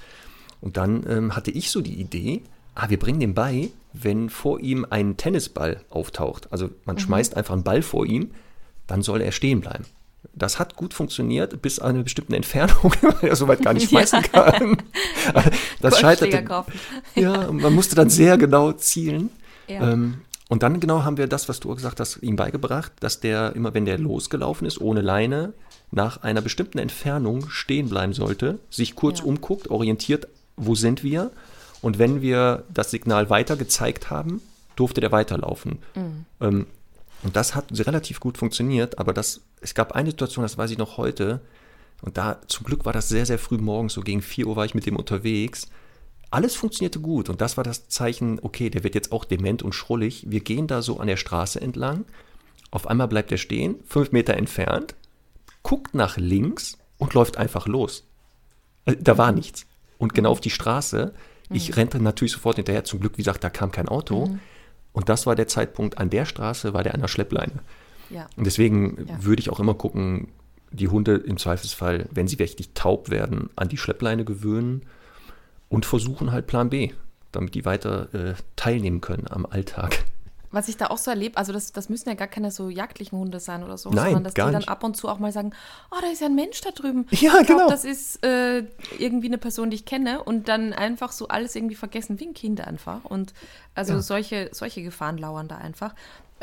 Und 0.62 0.78
dann 0.78 1.06
ähm, 1.10 1.36
hatte 1.36 1.52
ich 1.52 1.72
so 1.72 1.82
die 1.82 2.00
Idee, 2.00 2.42
ah, 2.76 2.90
wir 2.90 3.00
bringen 3.00 3.20
dem 3.20 3.34
bei, 3.34 3.70
wenn 3.94 4.30
vor 4.30 4.60
ihm 4.60 4.86
ein 4.90 5.18
Tennisball 5.18 5.82
auftaucht. 5.90 6.52
Also 6.52 6.70
man 6.86 6.96
mhm. 6.96 7.00
schmeißt 7.00 7.38
einfach 7.38 7.54
einen 7.54 7.64
Ball 7.64 7.82
vor 7.82 8.06
ihm, 8.06 8.32
dann 8.88 9.02
soll 9.02 9.22
er 9.22 9.32
stehen 9.32 9.62
bleiben. 9.62 9.86
Das 10.36 10.58
hat 10.58 10.76
gut 10.76 10.94
funktioniert, 10.94 11.62
bis 11.62 11.80
an 11.80 11.96
eine 11.96 12.04
bestimmte 12.04 12.36
Entfernung, 12.36 12.94
weil 13.02 13.30
er 13.30 13.36
soweit 13.36 13.62
gar 13.62 13.74
nicht 13.74 13.90
schmeißen 13.90 14.24
ja. 14.34 14.52
kann. 14.52 14.78
Das 15.82 16.00
scheiterte. 16.00 16.44
Ja, 17.16 17.52
man 17.52 17.74
musste 17.74 17.96
dann 17.96 18.10
sehr 18.10 18.38
genau 18.38 18.72
zielen. 18.72 19.30
Ja. 19.68 19.92
Ähm, 19.92 20.22
und 20.50 20.64
dann 20.64 20.80
genau 20.80 21.04
haben 21.04 21.18
wir 21.18 21.28
das, 21.28 21.50
was 21.50 21.60
du 21.60 21.74
gesagt 21.74 22.00
hast, 22.00 22.18
ihm 22.22 22.36
beigebracht, 22.36 22.92
dass 23.00 23.20
der 23.20 23.56
immer, 23.56 23.74
wenn 23.74 23.86
der 23.86 23.98
losgelaufen 23.98 24.68
ist, 24.68 24.80
ohne 24.82 25.02
Leine, 25.02 25.54
nach 25.92 26.24
einer 26.24 26.42
bestimmten 26.42 26.80
Entfernung 26.80 27.50
stehen 27.50 27.90
bleiben 27.90 28.14
sollte, 28.14 28.60
sich 28.70 28.96
kurz 28.96 29.20
ja. 29.20 29.26
umguckt, 29.26 29.70
orientiert, 29.70 30.28
wo 30.58 30.76
sind 30.76 31.04
wir 31.04 31.32
und 31.82 32.00
wenn 32.00 32.22
wir 32.22 32.64
das 32.74 32.92
Signal 32.92 33.30
weiter 33.30 33.56
gezeigt 33.56 34.10
haben, 34.10 34.42
durfte 34.76 35.02
der 35.02 35.12
weiterlaufen. 35.12 35.80
Mhm. 35.96 36.26
Ähm, 36.42 36.68
und 37.24 37.36
das 37.36 37.56
hat 37.56 37.66
relativ 37.72 38.20
gut 38.20 38.38
funktioniert, 38.38 39.00
aber 39.00 39.14
das, 39.14 39.42
es 39.64 39.74
gab 39.74 39.94
eine 39.94 40.12
Situation, 40.12 40.44
das 40.44 40.58
weiß 40.58 40.72
ich 40.72 40.78
noch 40.78 40.98
heute, 40.98 41.42
und 42.02 42.18
da 42.18 42.42
zum 42.48 42.66
Glück 42.66 42.86
war 42.86 42.94
das 42.94 43.10
sehr, 43.10 43.26
sehr 43.26 43.40
früh 43.40 43.58
morgens, 43.58 43.94
so 43.94 44.02
gegen 44.02 44.22
4 44.22 44.48
Uhr 44.48 44.56
war 44.56 44.66
ich 44.66 44.76
mit 44.76 44.86
dem 44.86 44.98
unterwegs. 44.98 45.70
Alles 46.32 46.56
funktionierte 46.56 47.00
gut 47.00 47.30
und 47.30 47.40
das 47.40 47.56
war 47.56 47.64
das 47.64 47.88
Zeichen, 47.88 48.40
okay, 48.42 48.70
der 48.70 48.84
wird 48.84 48.96
jetzt 48.96 49.12
auch 49.12 49.24
dement 49.24 49.64
und 49.64 49.74
schrullig. 49.74 50.26
Wir 50.28 50.42
gehen 50.42 50.68
da 50.68 50.82
so 50.82 51.00
an 51.00 51.08
der 51.08 51.16
Straße 51.18 51.62
entlang. 51.62 52.06
Auf 52.72 52.88
einmal 52.88 53.08
bleibt 53.08 53.32
er 53.32 53.38
stehen, 53.38 53.76
fünf 53.86 54.12
Meter 54.12 54.34
entfernt, 54.36 54.96
guckt 55.62 55.94
nach 55.94 56.18
links 56.18 56.78
und 56.98 57.14
läuft 57.14 57.38
einfach 57.38 57.68
los. 57.68 58.04
Äh, 58.86 58.98
da 59.00 59.18
war 59.18 59.32
nichts. 59.32 59.66
Und 59.98 60.14
genau 60.14 60.32
auf 60.32 60.42
die 60.42 60.50
Straße 60.50 61.14
ich 61.54 61.70
mhm. 61.70 61.76
rennte 61.76 62.00
natürlich 62.02 62.34
sofort 62.34 62.58
hinterher. 62.58 62.84
Zum 62.84 63.00
Glück, 63.00 63.14
wie 63.18 63.24
gesagt, 63.24 63.44
da 63.44 63.50
kam 63.50 63.72
kein 63.72 63.88
Auto. 63.88 64.28
Mhm. 64.28 64.40
Und 64.92 65.10
das 65.10 65.26
war 65.26 65.36
der 65.36 65.48
Zeitpunkt, 65.48 65.98
an 65.98 66.10
der 66.10 66.26
Straße 66.26 66.74
war 66.74 66.84
der 66.84 66.94
an 66.94 67.02
der 67.02 67.08
Schleppleine. 67.08 67.62
Ja. 68.14 68.28
Und 68.36 68.46
deswegen 68.46 69.06
ja. 69.08 69.24
würde 69.24 69.42
ich 69.42 69.50
auch 69.50 69.60
immer 69.60 69.74
gucken, 69.74 70.30
die 70.72 70.88
Hunde 70.88 71.16
im 71.16 71.38
Zweifelsfall, 71.38 72.08
wenn 72.12 72.28
sie 72.28 72.40
wirklich 72.40 72.70
taub 72.74 73.10
werden, 73.10 73.50
an 73.56 73.70
die 73.70 73.78
Schleppleine 73.78 74.26
gewöhnen 74.26 74.84
und 75.70 75.86
versuchen 75.86 76.32
halt 76.32 76.48
Plan 76.48 76.70
B, 76.70 76.92
damit 77.32 77.54
die 77.56 77.66
weiter 77.66 78.14
äh, 78.14 78.34
teilnehmen 78.56 79.02
können 79.02 79.28
am 79.30 79.46
Alltag 79.46 80.06
was 80.54 80.68
ich 80.68 80.78
da 80.78 80.88
auch 80.88 81.00
so 81.00 81.10
erlebe, 81.10 81.36
also 81.36 81.52
das, 81.52 81.72
das 81.72 81.90
müssen 81.90 82.08
ja 82.10 82.16
gar 82.16 82.28
keine 82.28 82.52
so 82.52 82.70
jagdlichen 82.70 83.18
Hunde 83.18 83.40
sein 83.40 83.64
oder 83.64 83.76
so, 83.76 83.90
Nein, 83.90 84.14
sondern 84.14 84.24
dass 84.24 84.34
die 84.36 84.42
dann 84.42 84.64
ab 84.66 84.84
und 84.84 84.96
zu 84.96 85.10
auch 85.10 85.18
mal 85.18 85.32
sagen, 85.32 85.52
oh, 85.92 85.98
da 86.00 86.08
ist 86.12 86.22
ja 86.22 86.28
ein 86.28 86.36
Mensch 86.36 86.62
da 86.62 86.70
drüben. 86.70 87.08
Ja, 87.24 87.40
ich 87.40 87.48
glaub, 87.48 87.60
genau. 87.60 87.70
Das 87.70 87.86
ist 87.86 88.24
äh, 88.24 88.64
irgendwie 89.00 89.28
eine 89.28 89.40
Person, 89.40 89.72
die 89.72 89.76
ich 89.78 89.86
kenne 89.86 90.24
und 90.24 90.48
dann 90.50 90.74
einfach 90.74 91.12
so 91.12 91.28
alles 91.28 91.56
irgendwie 91.56 91.76
vergessen, 91.76 92.20
wie 92.20 92.28
ein 92.28 92.34
Kind 92.34 92.62
einfach. 92.62 93.04
Und 93.06 93.34
also 93.74 93.94
ja. 93.94 94.02
solche, 94.02 94.50
solche 94.52 94.84
Gefahren 94.84 95.18
lauern 95.18 95.48
da 95.48 95.58
einfach. 95.58 95.96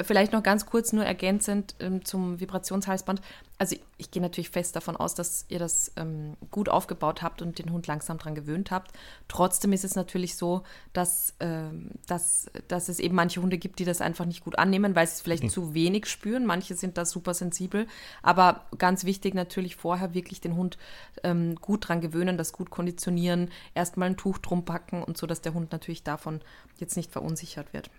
Vielleicht 0.05 0.33
noch 0.33 0.43
ganz 0.43 0.67
kurz 0.67 0.93
nur 0.93 1.05
ergänzend 1.05 1.75
ähm, 1.81 2.05
zum 2.05 2.41
Vibrationshalsband. 2.41 3.21
Also 3.59 3.77
ich, 3.77 3.83
ich, 3.99 4.11
gehe 4.11 4.23
natürlich 4.23 4.51
fest 4.51 4.75
davon 4.77 4.97
aus, 4.97 5.15
dass 5.15 5.45
ihr 5.49 5.59
das 5.59 5.93
ähm, 5.97 6.37
gut 6.51 6.69
aufgebaut 6.69 7.23
habt 7.23 7.43
und 7.43 7.59
den 7.59 7.71
Hund 7.73 7.87
langsam 7.87 8.17
dran 8.17 8.35
gewöhnt 8.35 8.71
habt. 8.71 8.93
Trotzdem 9.29 9.73
ist 9.73 9.85
es 9.85 9.97
natürlich 9.97 10.37
so, 10.37 10.63
dass, 10.93 11.35
ähm, 11.41 11.91
dass, 12.07 12.51
dass 12.69 12.89
es 12.89 13.01
eben 13.01 13.15
manche 13.15 13.43
Hunde 13.43 13.59
gibt, 13.59 13.79
die 13.79 13.85
das 13.85 14.01
einfach 14.01 14.25
nicht 14.25 14.45
gut 14.45 14.59
annehmen, 14.59 14.95
weil 14.95 15.07
sie 15.07 15.15
es 15.15 15.21
vielleicht 15.21 15.45
mhm. 15.45 15.51
zu 15.51 15.75
wenig 15.75 16.07
spüren. 16.07 16.47
Manche 16.47 16.75
sind 16.75 16.97
da 16.97 17.05
super 17.05 17.35
sensibel. 17.35 17.87
Aber 18.23 18.65
ganz 18.79 19.05
wichtig 19.05 19.35
natürlich 19.35 19.77
vorher 19.77 20.15
wirklich 20.15 20.41
den 20.41 20.57
Hund 20.57 20.79
ähm, 21.23 21.57
gut 21.57 21.89
dran 21.89 22.01
gewöhnen, 22.01 22.39
das 22.39 22.53
gut 22.53 22.71
konditionieren, 22.71 23.51
erstmal 23.75 24.09
ein 24.09 24.17
Tuch 24.17 24.39
drum 24.39 24.65
packen 24.65 25.03
und 25.03 25.19
so, 25.19 25.27
dass 25.27 25.43
der 25.43 25.55
Hund 25.55 25.73
natürlich 25.73 26.03
davon 26.03 26.41
jetzt 26.79 26.97
nicht 26.97 27.13
verunsichert 27.13 27.73
wird. 27.73 27.91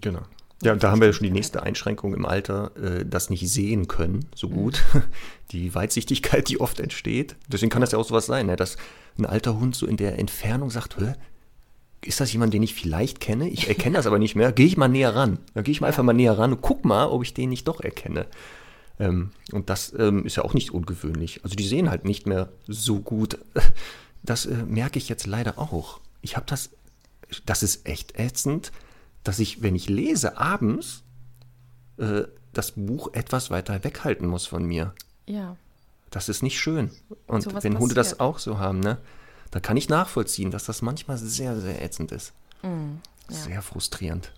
Genau. 0.00 0.22
Ja, 0.62 0.72
und 0.72 0.82
da 0.82 0.90
haben 0.90 1.00
wir 1.00 1.06
ja 1.06 1.12
schon 1.12 1.24
die 1.24 1.32
nächste 1.32 1.62
Einschränkung 1.62 2.12
im 2.12 2.26
Alter, 2.26 2.72
äh, 2.76 3.06
das 3.06 3.30
nicht 3.30 3.48
sehen 3.48 3.88
können, 3.88 4.26
so 4.34 4.48
mhm. 4.48 4.54
gut. 4.54 4.82
Die 5.52 5.74
Weitsichtigkeit, 5.74 6.48
die 6.48 6.60
oft 6.60 6.78
entsteht. 6.78 7.34
Deswegen 7.48 7.70
kann 7.70 7.80
das 7.80 7.90
ja 7.90 7.98
auch 7.98 8.06
sowas 8.06 8.26
sein, 8.26 8.46
ne? 8.46 8.54
dass 8.54 8.76
ein 9.18 9.26
alter 9.26 9.58
Hund 9.58 9.74
so 9.74 9.84
in 9.84 9.96
der 9.96 10.16
Entfernung 10.16 10.70
sagt, 10.70 10.96
Hä, 11.00 11.14
ist 12.04 12.20
das 12.20 12.32
jemand, 12.32 12.54
den 12.54 12.62
ich 12.62 12.74
vielleicht 12.74 13.18
kenne? 13.18 13.48
Ich 13.48 13.66
erkenne 13.66 13.96
das 13.96 14.06
aber 14.06 14.20
nicht 14.20 14.36
mehr. 14.36 14.52
Gehe 14.52 14.66
ich 14.66 14.76
mal 14.76 14.86
näher 14.86 15.16
ran. 15.16 15.40
Dann 15.54 15.64
gehe 15.64 15.72
ich 15.72 15.80
mal 15.80 15.88
einfach 15.88 16.04
mal 16.04 16.12
näher 16.12 16.38
ran 16.38 16.52
und 16.52 16.62
guck 16.62 16.84
mal, 16.84 17.08
ob 17.08 17.24
ich 17.24 17.34
den 17.34 17.50
nicht 17.50 17.66
doch 17.66 17.80
erkenne. 17.80 18.26
Ähm, 19.00 19.32
und 19.50 19.70
das 19.70 19.92
ähm, 19.98 20.24
ist 20.24 20.36
ja 20.36 20.44
auch 20.44 20.54
nicht 20.54 20.70
ungewöhnlich. 20.70 21.40
Also 21.42 21.56
die 21.56 21.66
sehen 21.66 21.90
halt 21.90 22.04
nicht 22.04 22.26
mehr 22.26 22.50
so 22.68 23.00
gut. 23.00 23.38
Das 24.22 24.46
äh, 24.46 24.54
merke 24.66 24.98
ich 24.98 25.08
jetzt 25.08 25.26
leider 25.26 25.58
auch. 25.58 25.98
Ich 26.22 26.36
habe 26.36 26.46
das, 26.46 26.70
das 27.44 27.62
ist 27.62 27.88
echt 27.88 28.18
ätzend 28.18 28.70
dass 29.24 29.38
ich, 29.38 29.62
wenn 29.62 29.74
ich 29.74 29.88
lese, 29.88 30.38
abends 30.38 31.02
äh, 31.98 32.22
das 32.52 32.72
Buch 32.72 33.12
etwas 33.12 33.50
weiter 33.50 33.82
weghalten 33.84 34.26
muss 34.26 34.46
von 34.46 34.64
mir. 34.64 34.94
Ja. 35.26 35.56
Das 36.10 36.28
ist 36.28 36.42
nicht 36.42 36.58
schön. 36.58 36.90
Und 37.26 37.42
so 37.42 37.62
wenn 37.62 37.78
Hunde 37.78 37.94
das 37.94 38.18
auch 38.18 38.38
so 38.38 38.58
haben, 38.58 38.80
ne, 38.80 38.98
da 39.50 39.60
kann 39.60 39.76
ich 39.76 39.88
nachvollziehen, 39.88 40.50
dass 40.50 40.64
das 40.64 40.82
manchmal 40.82 41.18
sehr, 41.18 41.60
sehr 41.60 41.82
ätzend 41.82 42.12
ist. 42.12 42.32
Mm, 42.62 42.96
ja. 43.28 43.36
Sehr 43.36 43.62
frustrierend. 43.62 44.32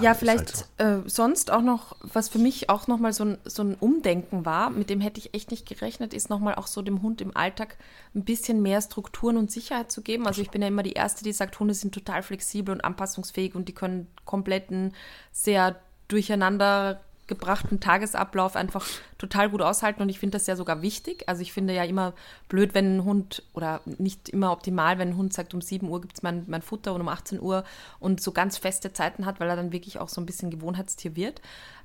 Ja, 0.00 0.14
vielleicht 0.14 0.68
halt 0.78 1.04
so. 1.04 1.06
äh, 1.06 1.08
sonst 1.08 1.50
auch 1.50 1.62
noch, 1.62 1.96
was 2.02 2.28
für 2.28 2.38
mich 2.38 2.68
auch 2.70 2.86
nochmal 2.86 3.12
so 3.12 3.24
ein, 3.24 3.38
so 3.44 3.62
ein 3.62 3.74
Umdenken 3.74 4.44
war, 4.44 4.70
mit 4.70 4.90
dem 4.90 5.00
hätte 5.00 5.18
ich 5.18 5.34
echt 5.34 5.50
nicht 5.50 5.66
gerechnet, 5.66 6.12
ist 6.12 6.30
nochmal 6.30 6.56
auch 6.56 6.66
so 6.66 6.82
dem 6.82 7.02
Hund 7.02 7.20
im 7.20 7.36
Alltag 7.36 7.76
ein 8.14 8.24
bisschen 8.24 8.62
mehr 8.62 8.80
Strukturen 8.80 9.36
und 9.36 9.50
Sicherheit 9.50 9.90
zu 9.90 10.02
geben. 10.02 10.26
Also 10.26 10.42
ich 10.42 10.50
bin 10.50 10.62
ja 10.62 10.68
immer 10.68 10.82
die 10.82 10.92
Erste, 10.92 11.24
die 11.24 11.32
sagt, 11.32 11.58
Hunde 11.58 11.74
sind 11.74 11.94
total 11.94 12.22
flexibel 12.22 12.74
und 12.74 12.84
anpassungsfähig 12.84 13.54
und 13.54 13.68
die 13.68 13.74
können 13.74 14.08
kompletten, 14.24 14.92
sehr 15.32 15.76
durcheinander 16.08 17.00
gebrachten 17.26 17.80
Tagesablauf 17.80 18.56
einfach 18.56 18.86
total 19.18 19.50
gut 19.50 19.62
aushalten 19.62 20.02
und 20.02 20.08
ich 20.08 20.18
finde 20.18 20.36
das 20.36 20.46
ja 20.46 20.56
sogar 20.56 20.82
wichtig. 20.82 21.28
Also 21.28 21.42
ich 21.42 21.52
finde 21.52 21.74
ja 21.74 21.84
immer 21.84 22.12
blöd, 22.48 22.74
wenn 22.74 22.96
ein 22.96 23.04
Hund 23.04 23.42
oder 23.54 23.80
nicht 23.84 24.28
immer 24.28 24.52
optimal, 24.52 24.98
wenn 24.98 25.08
ein 25.08 25.16
Hund 25.16 25.32
sagt, 25.32 25.54
um 25.54 25.60
7 25.60 25.88
Uhr 25.88 26.00
gibt 26.00 26.16
es 26.16 26.22
mein, 26.22 26.44
mein 26.46 26.62
Futter 26.62 26.94
und 26.94 27.00
um 27.00 27.08
18 27.08 27.40
Uhr 27.40 27.64
und 27.98 28.20
so 28.20 28.32
ganz 28.32 28.58
feste 28.58 28.92
Zeiten 28.92 29.26
hat, 29.26 29.40
weil 29.40 29.48
er 29.48 29.56
dann 29.56 29.72
wirklich 29.72 29.98
auch 29.98 30.08
so 30.08 30.20
ein 30.20 30.26
bisschen 30.26 30.50
Gewohnheitstier 30.50 31.16
wird. 31.16 31.40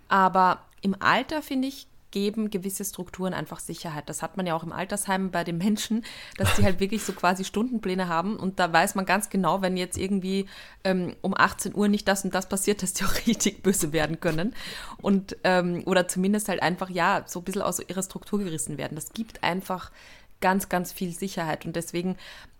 Aber 0.08 0.66
im 0.82 0.96
Alter, 1.00 1.42
finde 1.42 1.70
ich, 1.70 1.88
geben 2.12 2.50
gewisse 2.50 2.86
Strukturen 2.86 3.34
einfach 3.34 3.60
Sicherheit. 3.60 4.08
Das 4.10 4.22
hat 4.22 4.38
man 4.38 4.46
ja 4.46 4.56
auch 4.56 4.64
im 4.64 4.72
Altersheim 4.72 5.32
bei 5.32 5.44
den 5.44 5.58
Menschen, 5.58 6.06
dass 6.38 6.56
die 6.56 6.64
halt 6.64 6.80
wirklich 6.80 7.04
so 7.04 7.14
quasi 7.14 7.44
Stundenpläne 7.44 8.08
haben 8.08 8.36
und 8.36 8.60
da 8.60 8.72
weiß 8.72 8.96
man 8.96 9.06
ganz 9.06 9.30
genau, 9.30 9.62
wenn 9.62 9.78
jetzt 9.78 9.98
irgendwie 9.98 10.48
ähm, 10.84 11.16
um 11.22 11.34
18 11.36 11.76
Uhr 11.76 11.88
nicht 11.88 12.08
das 12.08 12.24
und 12.24 12.36
das 12.36 12.48
passiert, 12.48 12.84
dass 12.84 12.94
die 12.94 13.06
auch 13.06 13.16
richtig 13.28 13.64
böse 13.64 13.94
werden 13.94 14.20
können 14.20 14.54
und 15.02 15.38
ähm, 15.44 15.84
oder 15.86 16.08
zumindest 16.08 16.50
halt 16.50 16.62
einfach 16.62 16.90
ja 16.90 17.24
so 17.26 17.40
ein 17.40 17.44
bisschen 17.44 17.62
aus 17.62 17.80
ihrer 17.80 18.04
Struktur 18.04 18.40
gerissen 18.40 18.78
werden. 18.78 18.96
Das 18.96 19.14
gibt 19.14 19.44
einfach 19.44 19.92
ganz, 20.42 20.70
ganz 20.70 20.92
viel 20.92 21.12
Sicherheit 21.12 21.66
und 21.66 21.76
deswegen 21.76 22.18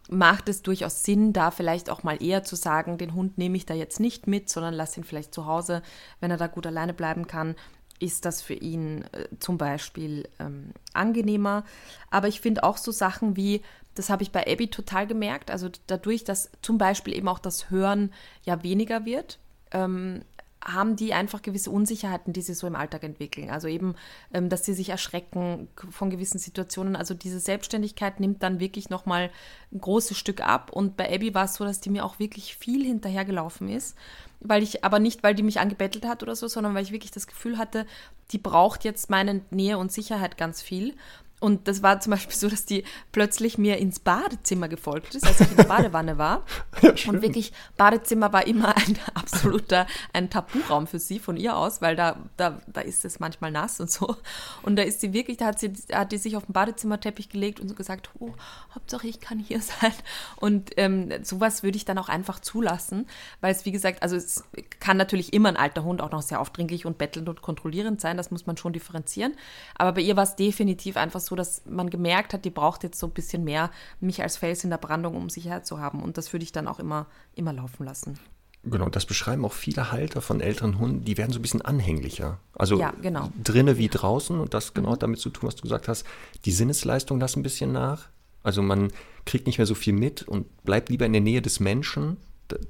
macht 0.10 0.50
es 0.50 0.62
durchaus 0.62 1.04
Sinn, 1.04 1.32
da 1.32 1.52
vielleicht 1.52 1.90
auch 1.90 2.04
mal 2.04 2.22
eher 2.22 2.44
zu 2.44 2.56
sagen, 2.56 2.98
den 2.98 3.14
Hund 3.14 3.38
nehme 3.38 3.56
ich 3.56 3.66
da 3.66 3.74
jetzt 3.74 4.00
nicht 4.00 4.28
mit, 4.28 4.50
sondern 4.50 4.74
lass 4.74 4.98
ihn 4.98 5.04
vielleicht 5.04 5.34
zu 5.34 5.46
Hause, 5.46 5.82
wenn 6.20 6.32
er 6.32 6.38
da 6.38 6.48
gut 6.48 6.68
alleine 6.68 6.94
bleiben 6.94 7.28
kann 7.28 7.56
ist 8.02 8.26
das 8.26 8.42
für 8.42 8.56
ihn 8.56 9.04
äh, 9.12 9.28
zum 9.40 9.58
Beispiel 9.58 10.28
ähm, 10.40 10.72
angenehmer. 10.94 11.64
Aber 12.10 12.28
ich 12.28 12.42
finde 12.42 12.64
auch 12.64 12.78
so 12.78 12.92
Sachen 12.92 13.36
wie, 13.36 13.62
das 13.96 14.10
habe 14.10 14.24
ich 14.24 14.32
bei 14.32 14.46
Abby 14.52 14.68
total 14.70 15.08
gemerkt, 15.08 15.52
also 15.52 15.70
dadurch, 15.88 16.24
dass 16.24 16.50
zum 16.62 16.78
Beispiel 16.78 17.16
eben 17.16 17.28
auch 17.28 17.40
das 17.40 17.70
Hören 17.70 18.12
ja 18.44 18.64
weniger 18.64 19.06
wird, 19.06 19.40
ähm, 19.72 20.24
haben 20.64 20.96
die 20.96 21.14
einfach 21.14 21.42
gewisse 21.42 21.72
Unsicherheiten, 21.72 22.34
die 22.34 22.42
sie 22.42 22.54
so 22.54 22.68
im 22.68 22.76
Alltag 22.76 23.04
entwickeln. 23.04 23.50
Also 23.50 23.68
eben, 23.68 23.96
ähm, 24.34 24.50
dass 24.50 24.64
sie 24.64 24.74
sich 24.74 24.90
erschrecken 24.90 25.68
von 25.90 26.10
gewissen 26.10 26.38
Situationen. 26.38 26.96
Also 26.96 27.14
diese 27.14 27.40
Selbstständigkeit 27.40 28.20
nimmt 28.20 28.44
dann 28.44 28.60
wirklich 28.60 28.90
nochmal 28.90 29.32
ein 29.72 29.82
großes 29.82 30.18
Stück 30.18 30.42
ab. 30.42 30.72
Und 30.72 30.98
bei 30.98 31.14
Abby 31.14 31.34
war 31.34 31.46
es 31.46 31.56
so, 31.56 31.64
dass 31.64 31.82
die 31.82 31.90
mir 31.90 32.06
auch 32.06 32.20
wirklich 32.20 32.56
viel 32.56 32.86
hinterhergelaufen 32.86 33.70
ist. 33.70 33.98
Weil 34.40 34.64
ich, 34.64 34.84
aber 34.84 35.00
nicht, 35.00 35.24
weil 35.24 35.36
die 35.36 35.44
mich 35.44 35.60
angebettelt 35.60 36.06
hat 36.06 36.24
oder 36.24 36.36
so, 36.36 36.48
sondern 36.48 36.74
weil 36.74 36.84
ich 36.84 36.92
wirklich 36.92 37.12
das 37.12 37.28
Gefühl 37.28 37.58
hatte, 37.58 37.86
die 38.32 38.40
braucht 38.40 38.84
jetzt 38.84 39.10
meine 39.10 39.42
Nähe 39.52 39.78
und 39.78 39.92
Sicherheit 39.92 40.38
ganz 40.38 40.62
viel. 40.62 40.96
Und 41.42 41.68
das 41.68 41.82
war 41.82 42.00
zum 42.00 42.12
Beispiel 42.12 42.36
so, 42.36 42.48
dass 42.48 42.66
die 42.66 42.84
plötzlich 43.12 43.58
mir 43.58 43.78
ins 43.78 44.00
Badezimmer 44.00 44.70
gefolgt 44.70 45.16
ist, 45.16 45.26
als 45.26 45.42
ich 45.42 45.50
in 45.50 45.58
der 45.58 45.64
Badewanne 45.64 46.18
war. 46.18 46.46
Ja, 46.82 46.94
und 47.08 47.22
wirklich, 47.22 47.54
Badezimmer 47.78 48.34
war 48.34 48.48
immer 48.48 48.76
ein 48.76 48.98
absoluter, 49.14 49.86
ein 50.14 50.30
Taburaum 50.30 50.88
für 50.88 51.00
sie 51.00 51.20
von 51.20 51.38
ihr 51.38 51.56
aus, 51.56 51.82
weil 51.82 51.96
da, 51.96 52.18
da, 52.38 52.60
da 52.68 52.82
ist 52.82 53.06
es 53.06 53.20
manchmal 53.20 53.52
nass 53.52 53.80
und 53.80 53.92
so. 53.92 54.16
Und 54.64 54.78
da 54.78 54.84
ist 54.84 55.02
sie 55.02 55.14
wirklich, 55.14 55.38
da 55.38 55.48
hat 55.48 55.60
sie, 55.60 55.74
hat 55.92 56.12
die 56.12 56.18
sich 56.18 56.38
auf 56.38 56.46
den 56.46 56.54
Badezimmerteppich 56.54 57.30
gelegt 57.30 57.60
und 57.60 57.68
so 57.68 57.76
gesagt, 57.76 58.10
oh, 58.20 58.34
Hauptsache 58.74 59.08
ich 59.08 59.20
kann 59.20 59.38
hier 59.40 59.62
sein. 59.62 59.94
Und 60.38 60.72
ähm, 60.78 61.12
sowas 61.24 61.64
würde 61.64 61.78
ich 61.78 61.86
dann 61.86 61.98
auch 61.98 62.10
einfach 62.10 62.40
zulassen, 62.40 63.08
weil 63.42 63.52
es, 63.52 63.66
wie 63.66 63.72
gesagt, 63.72 64.02
also 64.02 64.16
es 64.16 64.44
kann 64.80 64.98
natürlich 64.98 65.34
immer 65.34 65.50
ein 65.50 65.58
alter 65.58 65.84
Hund 65.84 66.02
auch 66.02 66.12
noch 66.12 66.22
sehr 66.22 66.40
aufdringlich 66.40 66.86
und 66.86 66.98
bettelnd 66.98 67.30
und 67.30 67.42
kontrollierend 67.42 68.02
sein, 68.02 68.18
das 68.18 68.32
muss 68.32 68.46
man 68.46 68.58
schon 68.58 68.74
differenzieren. 68.74 69.34
Aber 69.76 69.94
bei 69.94 70.02
ihr 70.02 70.16
war 70.16 70.24
es 70.24 70.36
definitiv 70.36 70.98
einfach 70.98 71.20
so, 71.20 71.31
dass 71.36 71.64
man 71.66 71.90
gemerkt 71.90 72.34
hat, 72.34 72.46
die 72.46 72.50
braucht 72.50 72.84
jetzt 72.84 73.00
so 73.00 73.08
ein 73.08 73.14
bisschen 73.14 73.44
mehr 73.44 73.72
mich 74.00 74.22
als 74.22 74.38
Fels 74.38 74.64
in 74.64 74.70
der 74.70 74.78
Brandung, 74.78 75.16
um 75.16 75.30
Sicherheit 75.30 75.66
zu 75.66 75.80
haben. 75.80 76.02
Und 76.02 76.18
das 76.18 76.34
würde 76.34 76.44
ich 76.44 76.52
dann 76.52 76.68
auch 76.68 76.80
immer, 76.80 77.08
immer 77.36 77.54
laufen 77.54 77.86
lassen. 77.86 78.20
Genau, 78.64 78.90
das 78.90 79.08
beschreiben 79.08 79.44
auch 79.44 79.54
viele 79.54 79.92
Halter 79.92 80.22
von 80.22 80.40
älteren 80.40 80.78
Hunden, 80.78 81.04
die 81.04 81.18
werden 81.18 81.32
so 81.32 81.40
ein 81.40 81.42
bisschen 81.42 81.64
anhänglicher. 81.64 82.38
Also 82.54 82.80
ja, 82.80 82.94
genau. 83.02 83.32
drinne 83.44 83.78
wie 83.78 83.88
draußen 83.88 84.40
und 84.40 84.54
das 84.54 84.76
genau 84.76 84.92
mhm. 84.92 85.00
damit 85.00 85.20
zu 85.20 85.32
tun, 85.32 85.48
was 85.48 85.56
du 85.56 85.64
gesagt 85.64 85.88
hast. 85.88 86.06
Die 86.46 86.52
Sinnesleistung 86.52 87.20
lässt 87.20 87.38
ein 87.38 87.44
bisschen 87.44 87.72
nach. 87.72 88.10
Also 88.44 88.62
man 88.62 88.92
kriegt 89.26 89.48
nicht 89.48 89.58
mehr 89.58 89.66
so 89.66 89.74
viel 89.74 89.94
mit 89.94 90.24
und 90.24 90.64
bleibt 90.64 90.90
lieber 90.90 91.06
in 91.08 91.14
der 91.14 91.22
Nähe 91.22 91.42
des 91.42 91.60
Menschen, 91.60 92.18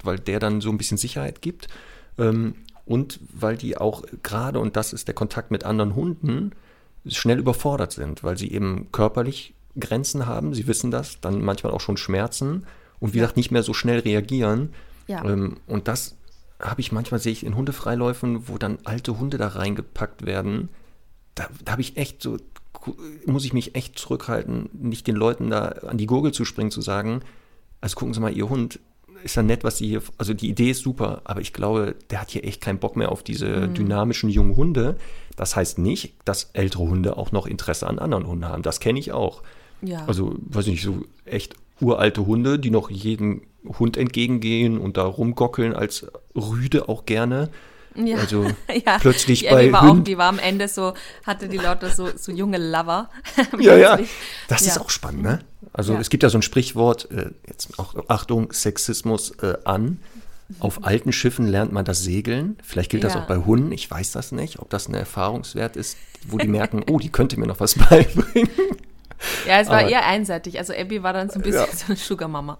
weil 0.04 0.18
der 0.18 0.40
dann 0.40 0.62
so 0.62 0.70
ein 0.70 0.78
bisschen 0.78 0.98
Sicherheit 0.98 1.42
gibt. 1.42 1.68
Ähm, 2.18 2.56
und 2.86 3.20
weil 3.34 3.58
die 3.58 3.78
auch 3.78 4.04
gerade, 4.24 4.60
und 4.60 4.76
das 4.76 4.94
ist 4.94 5.08
der 5.08 5.16
Kontakt 5.16 5.52
mit 5.52 5.66
anderen 5.66 5.96
Hunden, 5.96 6.52
schnell 7.08 7.40
überfordert 7.40 7.92
sind, 7.92 8.24
weil 8.24 8.38
sie 8.38 8.52
eben 8.52 8.92
körperlich 8.92 9.54
Grenzen 9.80 10.26
haben, 10.26 10.54
sie 10.54 10.68
wissen 10.68 10.92
das, 10.92 11.22
dann 11.22 11.42
manchmal 11.42 11.74
auch 11.74 11.82
schon 11.82 11.98
Schmerzen 11.98 12.66
und 13.00 13.14
wie 13.14 13.20
gesagt 13.20 13.38
nicht 13.38 13.52
mehr 13.52 13.64
so 13.64 13.74
schnell 13.74 14.00
reagieren. 14.00 14.74
Ja. 15.08 15.24
Ähm, 15.26 15.58
und 15.68 15.88
das 15.88 16.16
habe 16.60 16.82
ich 16.82 16.92
manchmal, 16.92 17.20
sehe 17.20 17.32
ich 17.32 17.46
in 17.46 17.56
Hundefreiläufen, 17.56 18.48
wo 18.48 18.58
dann 18.58 18.80
alte 18.84 19.20
Hunde 19.20 19.38
da 19.38 19.48
reingepackt 19.48 20.26
werden. 20.26 20.70
Da, 21.36 21.48
da 21.64 21.74
habe 21.74 21.82
ich 21.82 21.98
echt 21.98 22.22
so, 22.22 22.38
muss 23.26 23.46
ich 23.46 23.54
mich 23.54 23.76
echt 23.76 23.98
zurückhalten, 23.98 24.70
nicht 24.74 25.08
den 25.08 25.16
Leuten 25.16 25.50
da 25.50 25.66
an 25.88 25.98
die 25.98 26.06
Gurgel 26.06 26.32
zu 26.32 26.46
springen, 26.46 26.72
zu 26.72 26.82
sagen, 26.82 27.22
also 27.80 27.96
gucken 27.96 28.14
Sie 28.14 28.20
mal, 28.20 28.34
Ihr 28.34 28.50
Hund 28.50 28.80
ist 29.24 29.36
ja 29.36 29.44
nett, 29.44 29.64
was 29.64 29.78
Sie 29.78 29.88
hier, 29.88 30.02
also 30.18 30.34
die 30.34 30.50
Idee 30.50 30.72
ist 30.72 30.82
super, 30.82 31.22
aber 31.24 31.42
ich 31.42 31.54
glaube, 31.54 31.96
der 32.10 32.22
hat 32.22 32.32
hier 32.32 32.44
echt 32.44 32.62
keinen 32.62 32.80
Bock 32.80 32.96
mehr 32.96 33.12
auf 33.12 33.24
diese 33.24 33.68
mhm. 33.68 33.74
dynamischen 33.74 34.30
jungen 34.30 34.56
Hunde. 34.56 34.98
Das 35.36 35.56
heißt 35.56 35.80
nicht, 35.80 36.14
dass 36.26 36.50
ältere 36.54 36.84
Hunde 36.84 37.18
auch 37.18 37.32
noch 37.32 37.48
Interesse 37.48 37.88
an 37.88 38.00
anderen 38.00 38.28
Hunden 38.28 38.46
haben. 38.48 38.64
Das 38.64 38.80
kenne 38.80 39.00
ich 39.00 39.12
auch. 39.12 39.44
Ja. 39.82 40.06
Also, 40.06 40.36
weiß 40.40 40.68
ich 40.68 40.74
nicht, 40.74 40.84
so 40.84 41.04
echt 41.26 41.56
uralte 41.80 42.26
Hunde, 42.26 42.60
die 42.60 42.70
noch 42.70 42.90
jedem 42.90 43.42
Hund 43.80 43.98
entgegengehen 43.98 44.78
und 44.78 44.98
da 44.98 45.04
rumgockeln 45.04 45.74
als 45.74 46.08
Rüde 46.36 46.90
auch 46.90 47.06
gerne. 47.06 47.50
Ja. 47.96 48.18
Also 48.18 48.46
ja. 48.86 48.98
plötzlich 49.00 49.42
die 49.42 49.50
bei 49.50 49.72
war 49.72 49.90
auch, 49.90 50.00
die 50.00 50.18
war 50.18 50.30
am 50.30 50.40
Ende 50.40 50.68
so, 50.68 50.94
hatte 51.26 51.48
die 51.48 51.58
lauter 51.58 51.90
so, 51.90 52.10
so 52.16 52.32
junge 52.32 52.58
Lover. 52.58 53.10
ja, 53.60 53.76
ja. 53.76 54.00
Das 54.48 54.62
ja. 54.66 54.72
ist 54.72 54.78
auch 54.80 54.90
spannend, 54.90 55.24
ne? 55.24 55.40
Also 55.74 55.94
ja. 55.94 56.00
es 56.00 56.10
gibt 56.10 56.24
ja 56.24 56.30
so 56.30 56.38
ein 56.38 56.42
Sprichwort, 56.42 57.10
äh, 57.12 57.32
jetzt 57.48 57.80
auch 57.80 57.96
Achtung, 58.08 58.52
Sexismus 58.52 59.32
äh, 59.42 59.58
an. 59.64 60.00
Auf 60.60 60.84
alten 60.84 61.14
Schiffen 61.14 61.48
lernt 61.48 61.72
man 61.72 61.86
das 61.86 62.04
Segeln. 62.04 62.58
Vielleicht 62.62 62.92
gilt 62.92 63.06
das 63.06 63.16
auch 63.16 63.26
bei 63.26 63.38
Hunden. 63.38 63.72
Ich 63.72 63.90
weiß 63.90 64.12
das 64.12 64.34
nicht, 64.34 64.60
ob 64.60 64.70
das 64.70 64.90
ein 64.90 64.94
Erfahrungswert 64.94 65.78
ist, 65.78 65.98
wo 66.28 66.38
die 66.38 66.50
merken, 66.50 66.84
oh, 66.90 67.00
die 67.00 67.10
könnte 67.10 67.40
mir 67.40 67.48
noch 67.48 67.62
was 67.62 67.76
beibringen. 67.90 68.50
Ja, 69.48 69.62
es 69.62 69.70
war 69.70 69.80
Aber, 69.80 69.90
eher 69.90 70.06
einseitig. 70.06 70.58
Also 70.58 70.74
Abby 70.74 71.04
war 71.04 71.14
dann 71.14 71.30
so 71.30 71.36
ein 71.36 71.44
bisschen 71.44 71.68
ja. 71.68 71.74
so 71.74 71.86
eine 71.88 71.96
Sugar-Mama. 71.96 72.58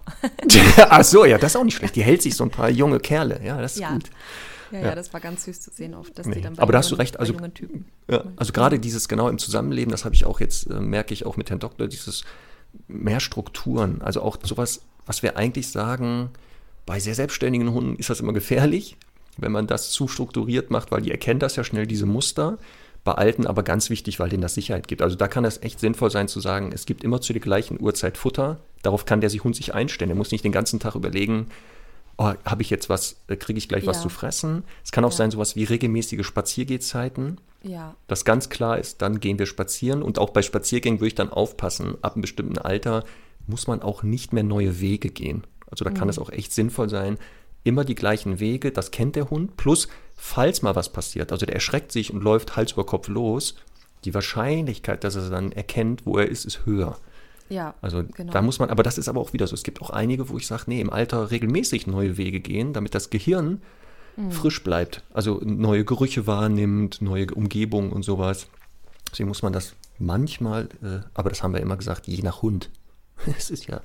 Ach 0.88 1.04
so, 1.04 1.24
ja, 1.24 1.36
das 1.36 1.52
ist 1.52 1.56
auch 1.56 1.64
nicht 1.64 1.76
schlecht. 1.76 1.96
Die 1.96 2.02
hält 2.02 2.22
sich 2.22 2.34
so 2.34 2.44
ein 2.44 2.50
paar 2.50 2.70
junge 2.70 3.00
Kerle. 3.00 3.40
Ja, 3.44 3.60
das 3.60 3.74
ist 3.74 3.80
ja. 3.80 3.90
gut. 3.90 4.04
Ja, 4.72 4.80
ja, 4.80 4.94
das 4.94 5.12
war 5.12 5.20
ganz 5.20 5.44
süß 5.44 5.60
zu 5.60 5.70
sehen 5.70 5.94
oft, 5.94 6.18
dass 6.18 6.26
nee. 6.26 6.36
die 6.36 6.40
dann 6.40 6.54
bei 6.54 6.62
Aber 6.62 6.72
da 6.72 6.78
hast 6.78 6.90
du 6.90 6.94
recht, 6.94 7.20
also, 7.20 7.34
ja, 8.08 8.24
also 8.36 8.52
gerade 8.52 8.78
dieses 8.78 9.08
genau 9.08 9.28
im 9.28 9.38
Zusammenleben, 9.38 9.90
das 9.90 10.04
habe 10.04 10.14
ich 10.14 10.24
auch 10.24 10.40
jetzt, 10.40 10.70
äh, 10.70 10.80
merke 10.80 11.12
ich 11.12 11.26
auch 11.26 11.36
mit 11.36 11.50
Herrn 11.50 11.60
Doktor, 11.60 11.88
dieses 11.88 12.24
mehr 12.88 13.20
Strukturen, 13.20 14.00
also 14.00 14.22
auch 14.22 14.38
sowas, 14.42 14.82
was 15.04 15.22
wir 15.22 15.36
eigentlich 15.36 15.68
sagen, 15.68 16.30
bei 16.86 16.98
sehr 17.00 17.14
selbstständigen 17.14 17.72
Hunden 17.72 17.96
ist 17.96 18.10
das 18.10 18.20
immer 18.20 18.32
gefährlich, 18.32 18.96
wenn 19.36 19.52
man 19.52 19.66
das 19.66 19.90
zu 19.90 20.08
strukturiert 20.08 20.70
macht, 20.70 20.90
weil 20.90 21.02
die 21.02 21.10
erkennen 21.10 21.40
das 21.40 21.56
ja 21.56 21.64
schnell, 21.64 21.86
diese 21.86 22.06
Muster. 22.06 22.58
Bei 23.04 23.12
Alten 23.12 23.48
aber 23.48 23.64
ganz 23.64 23.90
wichtig, 23.90 24.20
weil 24.20 24.28
denen 24.28 24.42
das 24.42 24.54
Sicherheit 24.54 24.86
gibt. 24.86 25.02
Also 25.02 25.16
da 25.16 25.26
kann 25.26 25.44
es 25.44 25.60
echt 25.62 25.80
sinnvoll 25.80 26.10
sein 26.10 26.28
zu 26.28 26.38
sagen, 26.38 26.70
es 26.72 26.86
gibt 26.86 27.02
immer 27.02 27.20
zu 27.20 27.32
der 27.32 27.42
gleichen 27.42 27.80
Uhrzeit 27.80 28.16
Futter. 28.16 28.60
Darauf 28.82 29.06
kann 29.06 29.20
der 29.20 29.28
sich 29.28 29.42
Hund 29.42 29.56
sich 29.56 29.74
einstellen. 29.74 30.10
Er 30.10 30.16
muss 30.16 30.30
nicht 30.30 30.44
den 30.44 30.52
ganzen 30.52 30.78
Tag 30.78 30.94
überlegen, 30.94 31.48
oh, 32.18 32.32
habe 32.44 32.62
ich 32.62 32.70
jetzt 32.70 32.88
was, 32.88 33.16
äh, 33.28 33.36
kriege 33.36 33.58
ich 33.58 33.68
gleich 33.68 33.84
ja. 33.84 33.90
was 33.90 34.02
zu 34.02 34.08
fressen. 34.08 34.64
Es 34.84 34.92
kann 34.92 35.04
auch 35.04 35.10
ja. 35.10 35.16
sein, 35.16 35.30
sowas 35.30 35.56
wie 35.56 35.64
regelmäßige 35.64 36.24
Spaziergehzeiten. 36.24 37.40
Ja. 37.62 37.94
Das 38.08 38.24
ganz 38.24 38.48
klar 38.48 38.78
ist, 38.78 39.02
dann 39.02 39.20
gehen 39.20 39.38
wir 39.38 39.46
spazieren 39.46 40.02
und 40.02 40.18
auch 40.18 40.30
bei 40.30 40.42
Spaziergängen 40.42 41.00
würde 41.00 41.08
ich 41.08 41.14
dann 41.14 41.30
aufpassen, 41.30 41.96
ab 42.02 42.14
einem 42.14 42.22
bestimmten 42.22 42.58
Alter 42.58 43.04
muss 43.46 43.66
man 43.66 43.82
auch 43.82 44.02
nicht 44.02 44.32
mehr 44.32 44.42
neue 44.42 44.80
Wege 44.80 45.10
gehen. 45.10 45.44
Also 45.70 45.84
da 45.84 45.90
mhm. 45.90 45.94
kann 45.94 46.08
es 46.08 46.18
auch 46.18 46.30
echt 46.30 46.52
sinnvoll 46.52 46.88
sein, 46.88 47.18
immer 47.64 47.84
die 47.84 47.94
gleichen 47.94 48.40
Wege, 48.40 48.72
das 48.72 48.90
kennt 48.90 49.16
der 49.16 49.30
Hund, 49.30 49.56
plus 49.56 49.88
falls 50.16 50.62
mal 50.62 50.74
was 50.74 50.92
passiert, 50.92 51.32
also 51.32 51.46
der 51.46 51.54
erschreckt 51.54 51.92
sich 51.92 52.12
und 52.12 52.22
läuft 52.22 52.56
Hals 52.56 52.72
über 52.72 52.84
Kopf 52.84 53.08
los, 53.08 53.54
die 54.04 54.14
Wahrscheinlichkeit, 54.14 55.04
dass 55.04 55.14
er 55.16 55.30
dann 55.30 55.52
erkennt, 55.52 56.04
wo 56.04 56.18
er 56.18 56.28
ist, 56.28 56.44
ist 56.44 56.66
höher. 56.66 56.98
Ja, 57.52 57.74
also 57.82 58.02
genau. 58.02 58.32
da 58.32 58.40
muss 58.40 58.58
man, 58.58 58.70
aber 58.70 58.82
das 58.82 58.96
ist 58.96 59.08
aber 59.08 59.20
auch 59.20 59.34
wieder 59.34 59.46
so. 59.46 59.54
Es 59.54 59.62
gibt 59.62 59.82
auch 59.82 59.90
einige, 59.90 60.30
wo 60.30 60.38
ich 60.38 60.46
sage, 60.46 60.64
nee, 60.68 60.80
im 60.80 60.90
Alter 60.90 61.30
regelmäßig 61.30 61.86
neue 61.86 62.16
Wege 62.16 62.40
gehen, 62.40 62.72
damit 62.72 62.94
das 62.94 63.10
Gehirn 63.10 63.60
mhm. 64.16 64.32
frisch 64.32 64.64
bleibt. 64.64 65.02
Also 65.12 65.38
neue 65.44 65.84
Gerüche 65.84 66.26
wahrnimmt, 66.26 67.02
neue 67.02 67.26
Umgebungen 67.26 67.92
und 67.92 68.04
sowas. 68.04 68.46
Deswegen 69.10 69.28
muss 69.28 69.42
man 69.42 69.52
das 69.52 69.74
manchmal, 69.98 70.70
äh, 70.82 71.00
aber 71.12 71.28
das 71.28 71.42
haben 71.42 71.52
wir 71.52 71.60
immer 71.60 71.76
gesagt, 71.76 72.06
je 72.06 72.22
nach 72.22 72.40
Hund. 72.40 72.70
Es 73.38 73.50
ist 73.50 73.66
ja. 73.66 73.80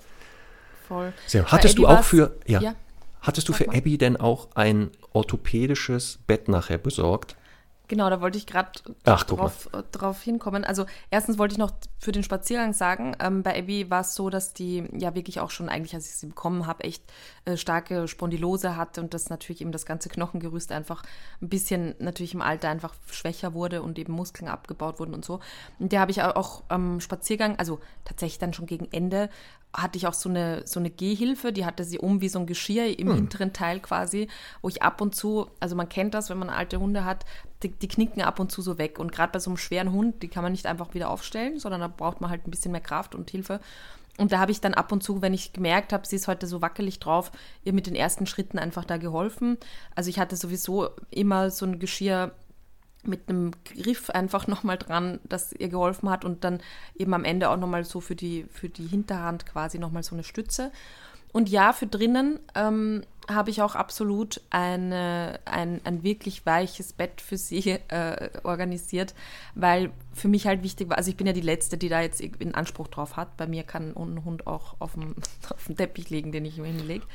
Voll. 0.87 1.13
Sehr. 1.27 1.45
Hattest 1.51 1.77
du 1.77 1.85
auch 1.85 2.03
für, 2.03 2.37
ja, 2.47 2.61
ja. 2.61 2.75
Hattest 3.21 3.49
du 3.49 3.53
für 3.53 3.67
Abby 3.69 3.97
denn 3.97 4.15
auch 4.15 4.47
ein 4.55 4.91
orthopädisches 5.11 6.19
Bett 6.25 6.47
nachher 6.47 6.77
besorgt? 6.77 7.35
Genau, 7.87 8.09
da 8.09 8.19
wollte 8.19 8.37
ich 8.37 8.45
gerade 8.45 8.71
drauf, 9.05 9.69
äh, 9.73 9.81
drauf 9.91 10.21
hinkommen. 10.21 10.65
Also 10.65 10.85
erstens 11.09 11.37
wollte 11.37 11.53
ich 11.53 11.57
noch 11.57 11.71
für 11.99 12.11
den 12.11 12.23
Spaziergang 12.23 12.73
sagen, 12.73 13.15
ähm, 13.19 13.43
bei 13.43 13.57
Abby 13.57 13.89
war 13.89 14.01
es 14.01 14.13
so, 14.13 14.29
dass 14.29 14.53
die 14.53 14.83
ja 14.97 15.15
wirklich 15.15 15.39
auch 15.39 15.51
schon 15.51 15.69
eigentlich, 15.69 15.95
als 15.95 16.07
ich 16.07 16.15
sie 16.15 16.27
bekommen 16.27 16.67
habe, 16.67 16.83
echt 16.83 17.03
äh, 17.45 17.55
starke 17.55 18.07
Spondylose 18.07 18.75
hatte 18.75 18.99
und 18.99 19.13
dass 19.13 19.29
natürlich 19.29 19.61
eben 19.61 19.71
das 19.71 19.85
ganze 19.85 20.09
Knochengerüst 20.09 20.71
einfach 20.73 21.03
ein 21.41 21.47
bisschen 21.47 21.95
natürlich 21.99 22.33
im 22.33 22.41
Alter 22.41 22.69
einfach 22.69 22.93
schwächer 23.09 23.53
wurde 23.53 23.81
und 23.81 23.97
eben 23.97 24.11
Muskeln 24.11 24.49
abgebaut 24.49 24.99
wurden 24.99 25.13
und 25.13 25.23
so. 25.23 25.39
Und 25.79 25.93
der 25.93 26.01
habe 26.01 26.11
ich 26.11 26.21
auch 26.21 26.63
am 26.67 26.95
ähm, 26.95 26.99
Spaziergang, 26.99 27.57
also 27.57 27.79
tatsächlich 28.03 28.39
dann 28.39 28.53
schon 28.53 28.65
gegen 28.65 28.91
Ende, 28.91 29.29
hatte 29.73 29.97
ich 29.97 30.07
auch 30.07 30.13
so 30.13 30.29
eine, 30.29 30.65
so 30.65 30.79
eine 30.79 30.89
Gehhilfe, 30.89 31.53
die 31.53 31.65
hatte 31.65 31.83
sie 31.83 31.99
um 31.99 32.21
wie 32.21 32.29
so 32.29 32.39
ein 32.39 32.47
Geschirr 32.47 32.97
im 32.97 33.09
hm. 33.09 33.15
hinteren 33.15 33.53
Teil 33.53 33.79
quasi, 33.79 34.27
wo 34.61 34.69
ich 34.69 34.81
ab 34.81 35.01
und 35.01 35.15
zu, 35.15 35.47
also 35.59 35.75
man 35.75 35.89
kennt 35.89 36.13
das, 36.13 36.29
wenn 36.29 36.39
man 36.39 36.49
alte 36.49 36.79
Hunde 36.79 37.05
hat, 37.05 37.25
die, 37.63 37.69
die 37.69 37.87
knicken 37.87 38.21
ab 38.21 38.39
und 38.39 38.51
zu 38.51 38.61
so 38.61 38.77
weg. 38.77 38.99
Und 38.99 39.11
gerade 39.11 39.31
bei 39.31 39.39
so 39.39 39.49
einem 39.49 39.57
schweren 39.57 39.91
Hund, 39.91 40.23
die 40.23 40.27
kann 40.27 40.43
man 40.43 40.51
nicht 40.51 40.65
einfach 40.65 40.93
wieder 40.93 41.09
aufstellen, 41.09 41.59
sondern 41.59 41.81
da 41.81 41.87
braucht 41.87 42.21
man 42.21 42.29
halt 42.29 42.47
ein 42.47 42.51
bisschen 42.51 42.71
mehr 42.71 42.81
Kraft 42.81 43.15
und 43.15 43.29
Hilfe. 43.29 43.59
Und 44.17 44.31
da 44.31 44.39
habe 44.39 44.51
ich 44.51 44.61
dann 44.61 44.73
ab 44.73 44.91
und 44.91 45.03
zu, 45.03 45.21
wenn 45.21 45.33
ich 45.33 45.53
gemerkt 45.53 45.93
habe, 45.93 46.07
sie 46.07 46.15
ist 46.15 46.27
heute 46.27 46.47
so 46.47 46.61
wackelig 46.61 46.99
drauf, 46.99 47.31
ihr 47.63 47.73
mit 47.73 47.85
den 47.85 47.95
ersten 47.95 48.25
Schritten 48.25 48.57
einfach 48.57 48.83
da 48.83 48.97
geholfen. 48.97 49.57
Also 49.95 50.09
ich 50.09 50.17
hatte 50.17 50.35
sowieso 50.35 50.89
immer 51.11 51.51
so 51.51 51.65
ein 51.65 51.77
Geschirr 51.77 52.31
mit 53.07 53.29
einem 53.29 53.51
Griff 53.65 54.09
einfach 54.09 54.47
nochmal 54.47 54.77
dran, 54.77 55.19
das 55.23 55.53
ihr 55.53 55.69
geholfen 55.69 56.09
hat 56.09 56.25
und 56.25 56.43
dann 56.43 56.59
eben 56.95 57.13
am 57.13 57.23
Ende 57.23 57.49
auch 57.49 57.57
nochmal 57.57 57.83
so 57.83 58.01
für 58.01 58.15
die, 58.15 58.45
für 58.51 58.69
die 58.69 58.87
Hinterhand 58.87 59.45
quasi 59.45 59.79
nochmal 59.79 60.03
so 60.03 60.15
eine 60.15 60.23
Stütze. 60.23 60.71
Und 61.33 61.49
ja, 61.49 61.73
für 61.73 61.87
drinnen 61.87 62.39
ähm, 62.55 63.03
habe 63.29 63.49
ich 63.49 63.61
auch 63.61 63.75
absolut 63.75 64.41
eine, 64.49 65.39
ein, 65.45 65.81
ein 65.83 66.01
wirklich 66.03 66.45
weiches 66.45 66.93
Bett 66.93 67.19
für 67.19 67.37
sie 67.37 67.77
äh, 67.89 68.29
organisiert, 68.43 69.13
weil 69.53 69.91
für 70.13 70.29
mich 70.29 70.47
halt 70.47 70.63
wichtig 70.63 70.89
war, 70.89 70.97
also 70.97 71.09
ich 71.09 71.17
bin 71.17 71.27
ja 71.27 71.33
die 71.33 71.41
Letzte, 71.41 71.77
die 71.77 71.89
da 71.89 72.01
jetzt 72.01 72.21
einen 72.21 72.55
Anspruch 72.55 72.87
drauf 72.87 73.17
hat. 73.17 73.35
Bei 73.37 73.45
mir 73.45 73.63
kann 73.63 73.95
ein 73.95 74.23
Hund 74.23 74.47
auch 74.47 74.77
auf 74.79 74.93
dem, 74.93 75.15
auf 75.49 75.65
dem 75.65 75.75
Teppich 75.75 76.09
liegen, 76.09 76.31
den 76.31 76.45
ich 76.45 76.57
ihm 76.57 76.65
hinlege. 76.65 77.05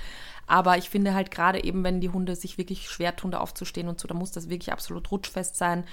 Aber 0.46 0.76
ich 0.76 0.90
finde 0.90 1.14
halt 1.14 1.30
gerade 1.30 1.64
eben, 1.64 1.84
wenn 1.84 2.00
die 2.00 2.10
Hunde 2.10 2.36
sich 2.36 2.58
wirklich 2.58 2.90
schwer 2.90 3.16
tun, 3.16 3.30
da 3.30 3.38
aufzustehen 3.38 3.88
und 3.88 4.00
so, 4.00 4.08
da 4.08 4.14
muss 4.14 4.32
das 4.32 4.48
wirklich 4.48 4.72
absolut 4.72 5.10
rutschfest 5.10 5.56
sein 5.56 5.84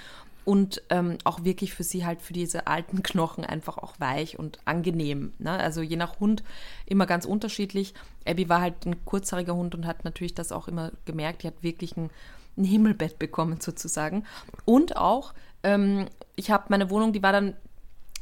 und 0.44 0.82
ähm, 0.90 1.18
auch 1.24 1.44
wirklich 1.44 1.74
für 1.74 1.84
sie 1.84 2.04
halt 2.04 2.22
für 2.22 2.32
diese 2.32 2.66
alten 2.66 3.02
Knochen 3.02 3.44
einfach 3.44 3.78
auch 3.78 3.94
weich 3.98 4.38
und 4.38 4.58
angenehm. 4.64 5.32
Ne? 5.38 5.50
Also 5.50 5.82
je 5.82 5.96
nach 5.96 6.20
Hund 6.20 6.42
immer 6.86 7.06
ganz 7.06 7.24
unterschiedlich. 7.24 7.94
Abby 8.26 8.48
war 8.48 8.60
halt 8.60 8.86
ein 8.86 9.04
kurzhaariger 9.04 9.54
Hund 9.54 9.74
und 9.74 9.86
hat 9.86 10.04
natürlich 10.04 10.34
das 10.34 10.52
auch 10.52 10.68
immer 10.68 10.92
gemerkt. 11.04 11.42
Die 11.42 11.46
hat 11.46 11.62
wirklich 11.62 11.96
ein, 11.96 12.10
ein 12.56 12.64
Himmelbett 12.64 13.18
bekommen 13.18 13.60
sozusagen. 13.60 14.24
Und 14.64 14.96
auch, 14.96 15.34
ähm, 15.62 16.06
ich 16.36 16.50
habe 16.50 16.64
meine 16.68 16.90
Wohnung, 16.90 17.12
die 17.12 17.22
war 17.22 17.32
dann 17.32 17.54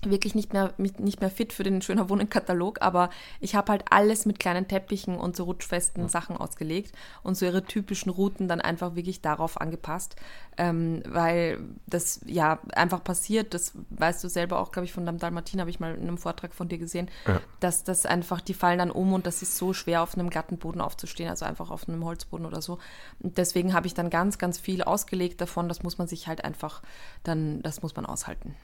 wirklich 0.02 0.34
nicht 0.34 0.52
mehr, 0.52 0.72
nicht 0.78 1.20
mehr 1.20 1.30
fit 1.30 1.52
für 1.52 1.64
den 1.64 1.82
Schöner 1.82 2.08
Wohnen-Katalog, 2.08 2.80
aber 2.82 3.10
ich 3.40 3.54
habe 3.54 3.72
halt 3.72 3.84
alles 3.90 4.26
mit 4.26 4.38
kleinen 4.38 4.68
Teppichen 4.68 5.16
und 5.16 5.36
so 5.36 5.44
rutschfesten 5.44 6.04
ja. 6.04 6.08
Sachen 6.08 6.36
ausgelegt 6.36 6.92
und 7.22 7.36
so 7.36 7.46
ihre 7.46 7.64
typischen 7.64 8.10
Routen 8.10 8.46
dann 8.46 8.60
einfach 8.60 8.94
wirklich 8.94 9.22
darauf 9.22 9.60
angepasst, 9.60 10.16
ähm, 10.56 11.02
weil 11.06 11.58
das 11.86 12.20
ja 12.26 12.60
einfach 12.72 13.02
passiert, 13.02 13.54
das 13.54 13.72
weißt 13.90 14.22
du 14.22 14.28
selber 14.28 14.60
auch, 14.60 14.70
glaube 14.70 14.86
ich, 14.86 14.92
von 14.92 15.04
Dam 15.04 15.18
Dalmatin 15.18 15.60
habe 15.60 15.70
ich 15.70 15.80
mal 15.80 15.94
in 15.94 16.02
einem 16.02 16.18
Vortrag 16.18 16.54
von 16.54 16.68
dir 16.68 16.78
gesehen, 16.78 17.10
ja. 17.26 17.40
dass 17.58 17.82
das 17.82 18.06
einfach, 18.06 18.40
die 18.40 18.54
fallen 18.54 18.78
dann 18.78 18.90
um 18.90 19.12
und 19.12 19.26
das 19.26 19.42
ist 19.42 19.56
so 19.56 19.72
schwer 19.72 20.02
auf 20.02 20.16
einem 20.16 20.30
glatten 20.30 20.58
Boden 20.58 20.80
aufzustehen, 20.80 21.28
also 21.28 21.44
einfach 21.44 21.70
auf 21.70 21.88
einem 21.88 22.04
Holzboden 22.04 22.46
oder 22.46 22.62
so. 22.62 22.78
Und 23.20 23.36
deswegen 23.38 23.74
habe 23.74 23.88
ich 23.88 23.94
dann 23.94 24.10
ganz, 24.10 24.38
ganz 24.38 24.58
viel 24.58 24.82
ausgelegt 24.82 25.40
davon, 25.40 25.68
das 25.68 25.82
muss 25.82 25.98
man 25.98 26.06
sich 26.06 26.28
halt 26.28 26.44
einfach 26.44 26.82
dann, 27.24 27.62
das 27.62 27.82
muss 27.82 27.96
man 27.96 28.06
aushalten. 28.06 28.54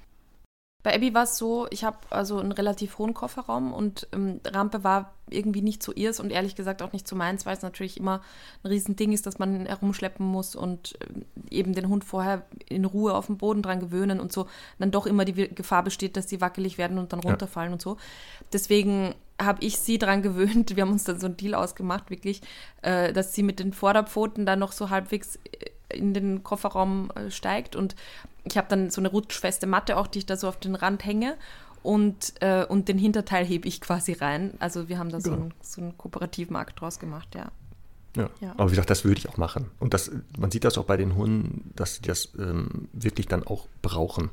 Bei 0.85 0.95
Abby 0.95 1.15
war 1.15 1.23
es 1.23 1.39
so, 1.39 1.67
ich 1.71 1.83
habe 1.83 1.97
also 2.11 2.39
einen 2.39 2.53
relativ 2.53 2.99
hohen 2.99 3.15
Kofferraum 3.15 3.73
und 3.73 4.07
ähm, 4.13 4.41
Rampe 4.47 4.85
war 4.85 5.15
irgendwie 5.31 5.63
nicht 5.63 5.83
zu 5.83 5.95
ihrs 5.95 6.21
und 6.21 6.31
ehrlich 6.31 6.57
gesagt 6.57 6.83
auch 6.83 6.93
nicht 6.93 7.09
zu 7.09 7.17
meins, 7.17 7.47
weil 7.47 7.57
es 7.57 7.63
natürlich 7.63 7.97
immer 7.97 8.21
ein 8.63 8.69
Riesending 8.69 9.13
ist, 9.13 9.25
dass 9.25 9.39
man 9.39 9.65
herumschleppen 9.65 10.27
muss 10.27 10.55
und 10.55 10.99
äh, 11.01 11.57
eben 11.57 11.73
den 11.73 11.89
Hund 11.89 12.05
vorher 12.05 12.45
in 12.69 12.85
Ruhe 12.85 13.15
auf 13.15 13.27
dem 13.27 13.39
Boden 13.39 13.63
dran 13.63 13.81
gewöhnen 13.81 14.21
und 14.21 14.31
so 14.31 14.47
dann 14.79 14.91
doch 14.91 15.07
immer 15.07 15.25
die 15.25 15.55
Gefahr 15.55 15.83
besteht, 15.83 16.19
dass 16.19 16.27
die 16.27 16.43
wackelig 16.43 16.77
werden 16.77 16.99
und 16.99 17.15
dann 17.15 17.21
runterfallen 17.21 17.71
ja. 17.71 17.73
und 17.73 17.83
so. 17.83 17.97
Deswegen 18.53 19.15
habe 19.41 19.65
ich 19.65 19.79
sie 19.79 19.97
dran 19.97 20.21
gewöhnt, 20.21 20.77
wir 20.77 20.83
haben 20.83 20.93
uns 20.93 21.05
dann 21.05 21.19
so 21.19 21.27
einen 21.27 21.39
Deal 21.39 21.55
ausgemacht, 21.55 22.11
wirklich, 22.11 22.43
äh, 22.83 23.11
dass 23.15 23.33
sie 23.33 23.43
mit 23.43 23.59
den 23.59 23.73
Vorderpfoten 23.73 24.45
dann 24.45 24.59
noch 24.59 24.73
so 24.73 24.91
halbwegs 24.91 25.37
äh, 25.37 25.71
in 25.95 26.15
den 26.15 26.43
Kofferraum 26.43 27.11
äh, 27.15 27.31
steigt 27.31 27.77
und 27.77 27.95
ich 28.45 28.57
habe 28.59 28.69
dann 28.69 28.91
so 28.91 29.01
eine 29.01 29.09
rutschfeste 29.09 29.67
Matte 29.67 29.97
auch, 29.97 30.07
die 30.07 30.21
ich 30.21 30.27
da 30.27 30.37
so 30.37 30.49
auf 30.49 30.59
den 30.59 30.75
Rand 30.75 31.05
hänge 31.05 31.37
und, 31.83 32.35
äh, 32.41 32.65
und 32.65 32.89
den 32.89 32.99
Hinterteil 32.99 33.45
hebe 33.45 33.69
ich 33.69 33.81
quasi 33.81 34.13
rein. 34.13 34.55
Also 34.59 34.89
wir 34.89 34.99
haben 34.99 35.11
da 35.11 35.21
so, 35.21 35.31
ja. 35.31 35.37
einen, 35.37 35.55
so 35.61 35.81
einen 35.81 35.99
kooperativen 35.99 36.57
Akt 36.57 36.81
draus 36.81 36.99
gemacht, 36.99 37.35
ja. 37.35 37.51
Ja. 38.17 38.31
ja. 38.41 38.53
aber 38.53 38.67
wie 38.67 38.71
gesagt, 38.71 38.91
das 38.91 39.05
würde 39.05 39.19
ich 39.19 39.29
auch 39.29 39.37
machen. 39.37 39.71
Und 39.81 39.93
das, 39.93 40.11
man 40.39 40.51
sieht 40.51 40.65
das 40.65 40.79
auch 40.79 40.85
bei 40.85 40.97
den 40.97 41.17
Hunden, 41.17 41.73
dass 41.75 41.97
sie 41.97 42.03
das 42.03 42.31
ähm, 42.39 42.89
wirklich 42.93 43.27
dann 43.27 43.45
auch 43.47 43.67
brauchen. 43.83 44.31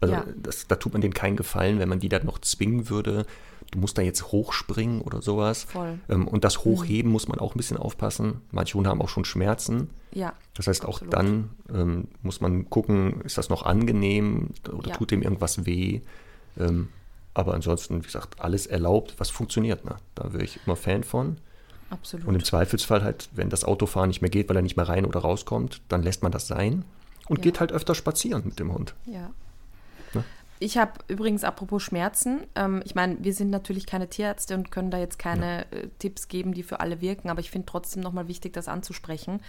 Also 0.00 0.14
ja. 0.14 0.24
das, 0.36 0.66
da 0.68 0.76
tut 0.76 0.92
man 0.92 1.02
denen 1.02 1.14
keinen 1.14 1.36
Gefallen, 1.36 1.78
wenn 1.78 1.88
man 1.88 1.98
die 1.98 2.08
dann 2.08 2.24
noch 2.24 2.38
zwingen 2.38 2.88
würde, 2.88 3.26
du 3.70 3.78
musst 3.78 3.98
da 3.98 4.02
jetzt 4.02 4.32
hochspringen 4.32 5.00
oder 5.00 5.22
sowas. 5.22 5.64
Voll. 5.64 5.98
Ähm, 6.08 6.28
und 6.28 6.44
das 6.44 6.64
Hochheben 6.64 7.10
mhm. 7.10 7.12
muss 7.12 7.28
man 7.28 7.38
auch 7.38 7.54
ein 7.54 7.58
bisschen 7.58 7.76
aufpassen. 7.76 8.40
Manche 8.50 8.74
Hunde 8.74 8.90
haben 8.90 9.02
auch 9.02 9.08
schon 9.08 9.24
Schmerzen. 9.24 9.90
Ja. 10.12 10.32
Das 10.54 10.66
heißt, 10.66 10.84
absolut. 10.86 11.14
auch 11.14 11.18
dann 11.18 11.50
ähm, 11.72 12.08
muss 12.22 12.40
man 12.40 12.70
gucken, 12.70 13.20
ist 13.22 13.38
das 13.38 13.48
noch 13.48 13.64
angenehm 13.64 14.50
oder 14.72 14.90
ja. 14.90 14.96
tut 14.96 15.10
dem 15.10 15.22
irgendwas 15.22 15.66
weh. 15.66 16.00
Ähm, 16.58 16.88
aber 17.34 17.54
ansonsten, 17.54 18.00
wie 18.00 18.06
gesagt, 18.06 18.40
alles 18.40 18.66
erlaubt, 18.66 19.14
was 19.18 19.30
funktioniert. 19.30 19.84
Ne? 19.84 19.96
Da 20.14 20.32
wäre 20.32 20.44
ich 20.44 20.58
immer 20.66 20.76
Fan 20.76 21.04
von. 21.04 21.36
Absolut. 21.90 22.26
Und 22.26 22.34
im 22.34 22.44
Zweifelsfall 22.44 23.02
halt, 23.02 23.28
wenn 23.32 23.48
das 23.48 23.64
Autofahren 23.64 24.08
nicht 24.08 24.20
mehr 24.20 24.30
geht, 24.30 24.48
weil 24.48 24.56
er 24.56 24.62
nicht 24.62 24.76
mehr 24.76 24.88
rein 24.88 25.06
oder 25.06 25.20
rauskommt, 25.20 25.80
dann 25.88 26.02
lässt 26.02 26.22
man 26.22 26.32
das 26.32 26.46
sein 26.46 26.84
und 27.28 27.38
ja. 27.38 27.42
geht 27.42 27.60
halt 27.60 27.72
öfter 27.72 27.94
spazieren 27.94 28.42
mit 28.44 28.58
dem 28.58 28.72
Hund. 28.72 28.94
Ja. 29.06 29.30
Ich 30.60 30.76
habe 30.76 30.92
übrigens, 31.08 31.44
apropos 31.44 31.82
Schmerzen, 31.82 32.40
ähm, 32.54 32.82
ich 32.84 32.94
meine, 32.94 33.16
wir 33.20 33.32
sind 33.32 33.50
natürlich 33.50 33.86
keine 33.86 34.08
Tierärzte 34.08 34.54
und 34.54 34.70
können 34.70 34.90
da 34.90 34.98
jetzt 34.98 35.18
keine 35.18 35.66
ja. 35.72 35.78
äh, 35.78 35.88
Tipps 35.98 36.28
geben, 36.28 36.52
die 36.52 36.62
für 36.62 36.80
alle 36.80 37.00
wirken, 37.00 37.30
aber 37.30 37.40
ich 37.40 37.50
finde 37.50 37.66
trotzdem 37.66 38.02
nochmal 38.02 38.28
wichtig, 38.28 38.52
das 38.52 38.68
anzusprechen. 38.68 39.40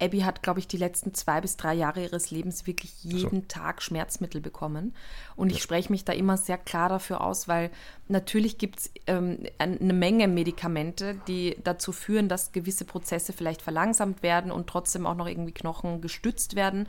Abby 0.00 0.20
hat, 0.20 0.42
glaube 0.42 0.60
ich, 0.60 0.66
die 0.66 0.78
letzten 0.78 1.12
zwei 1.12 1.40
bis 1.42 1.56
drei 1.58 1.74
Jahre 1.74 2.02
ihres 2.02 2.30
Lebens 2.30 2.66
wirklich 2.66 3.04
jeden 3.04 3.42
so. 3.42 3.46
Tag 3.48 3.82
Schmerzmittel 3.82 4.40
bekommen. 4.40 4.94
Und 5.36 5.50
ja. 5.50 5.56
ich 5.56 5.62
spreche 5.62 5.92
mich 5.92 6.04
da 6.04 6.14
immer 6.14 6.38
sehr 6.38 6.56
klar 6.56 6.88
dafür 6.88 7.20
aus, 7.20 7.48
weil 7.48 7.70
natürlich 8.08 8.56
gibt 8.56 8.80
es 8.80 8.90
ähm, 9.06 9.44
eine 9.58 9.92
Menge 9.92 10.26
Medikamente, 10.26 11.20
die 11.28 11.56
dazu 11.62 11.92
führen, 11.92 12.28
dass 12.28 12.52
gewisse 12.52 12.86
Prozesse 12.86 13.34
vielleicht 13.34 13.60
verlangsamt 13.60 14.22
werden 14.22 14.50
und 14.50 14.68
trotzdem 14.68 15.06
auch 15.06 15.16
noch 15.16 15.26
irgendwie 15.26 15.52
Knochen 15.52 16.00
gestützt 16.00 16.56
werden 16.56 16.88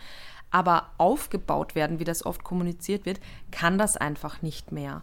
aber 0.52 0.90
aufgebaut 0.98 1.76
werden, 1.76 2.00
wie 2.00 2.04
das 2.04 2.26
oft 2.26 2.44
kommuniziert 2.44 3.06
wird, 3.06 3.20
kann 3.52 3.78
das 3.78 3.98
einfach 3.98 4.42
nicht 4.42 4.72
mehr. 4.72 5.02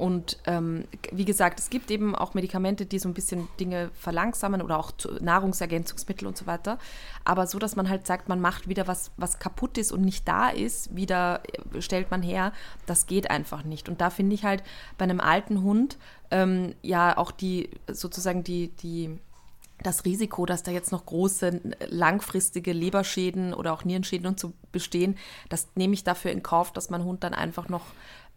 Und 0.00 0.38
ähm, 0.46 0.84
wie 1.12 1.26
gesagt, 1.26 1.60
es 1.60 1.68
gibt 1.68 1.90
eben 1.90 2.14
auch 2.14 2.32
Medikamente, 2.32 2.86
die 2.86 2.98
so 2.98 3.06
ein 3.06 3.12
bisschen 3.12 3.48
Dinge 3.60 3.90
verlangsamen 3.92 4.62
oder 4.62 4.78
auch 4.78 4.92
Nahrungsergänzungsmittel 5.20 6.26
und 6.26 6.38
so 6.38 6.46
weiter. 6.46 6.78
Aber 7.22 7.46
so, 7.46 7.58
dass 7.58 7.76
man 7.76 7.90
halt 7.90 8.06
sagt, 8.06 8.26
man 8.26 8.40
macht 8.40 8.66
wieder 8.66 8.88
was, 8.88 9.10
was 9.18 9.38
kaputt 9.38 9.76
ist 9.76 9.92
und 9.92 10.00
nicht 10.00 10.26
da 10.26 10.48
ist, 10.48 10.96
wieder 10.96 11.42
äh, 11.74 11.82
stellt 11.82 12.10
man 12.10 12.22
her, 12.22 12.54
das 12.86 13.06
geht 13.06 13.30
einfach 13.30 13.62
nicht. 13.62 13.90
Und 13.90 14.00
da 14.00 14.08
finde 14.08 14.34
ich 14.34 14.44
halt 14.44 14.62
bei 14.96 15.02
einem 15.02 15.20
alten 15.20 15.62
Hund 15.62 15.98
ähm, 16.30 16.74
ja 16.80 17.18
auch 17.18 17.30
die 17.30 17.68
sozusagen 17.86 18.42
die, 18.42 18.68
die 18.68 19.18
das 19.82 20.04
Risiko, 20.04 20.46
dass 20.46 20.62
da 20.62 20.70
jetzt 20.70 20.92
noch 20.92 21.06
große 21.06 21.60
langfristige 21.88 22.72
Leberschäden 22.72 23.54
oder 23.54 23.72
auch 23.72 23.84
Nierenschäden 23.84 24.26
und 24.26 24.38
so 24.38 24.52
bestehen, 24.72 25.16
das 25.48 25.68
nehme 25.74 25.94
ich 25.94 26.04
dafür 26.04 26.30
in 26.30 26.42
Kauf, 26.42 26.72
dass 26.72 26.90
mein 26.90 27.04
Hund 27.04 27.24
dann 27.24 27.34
einfach 27.34 27.68
noch 27.68 27.86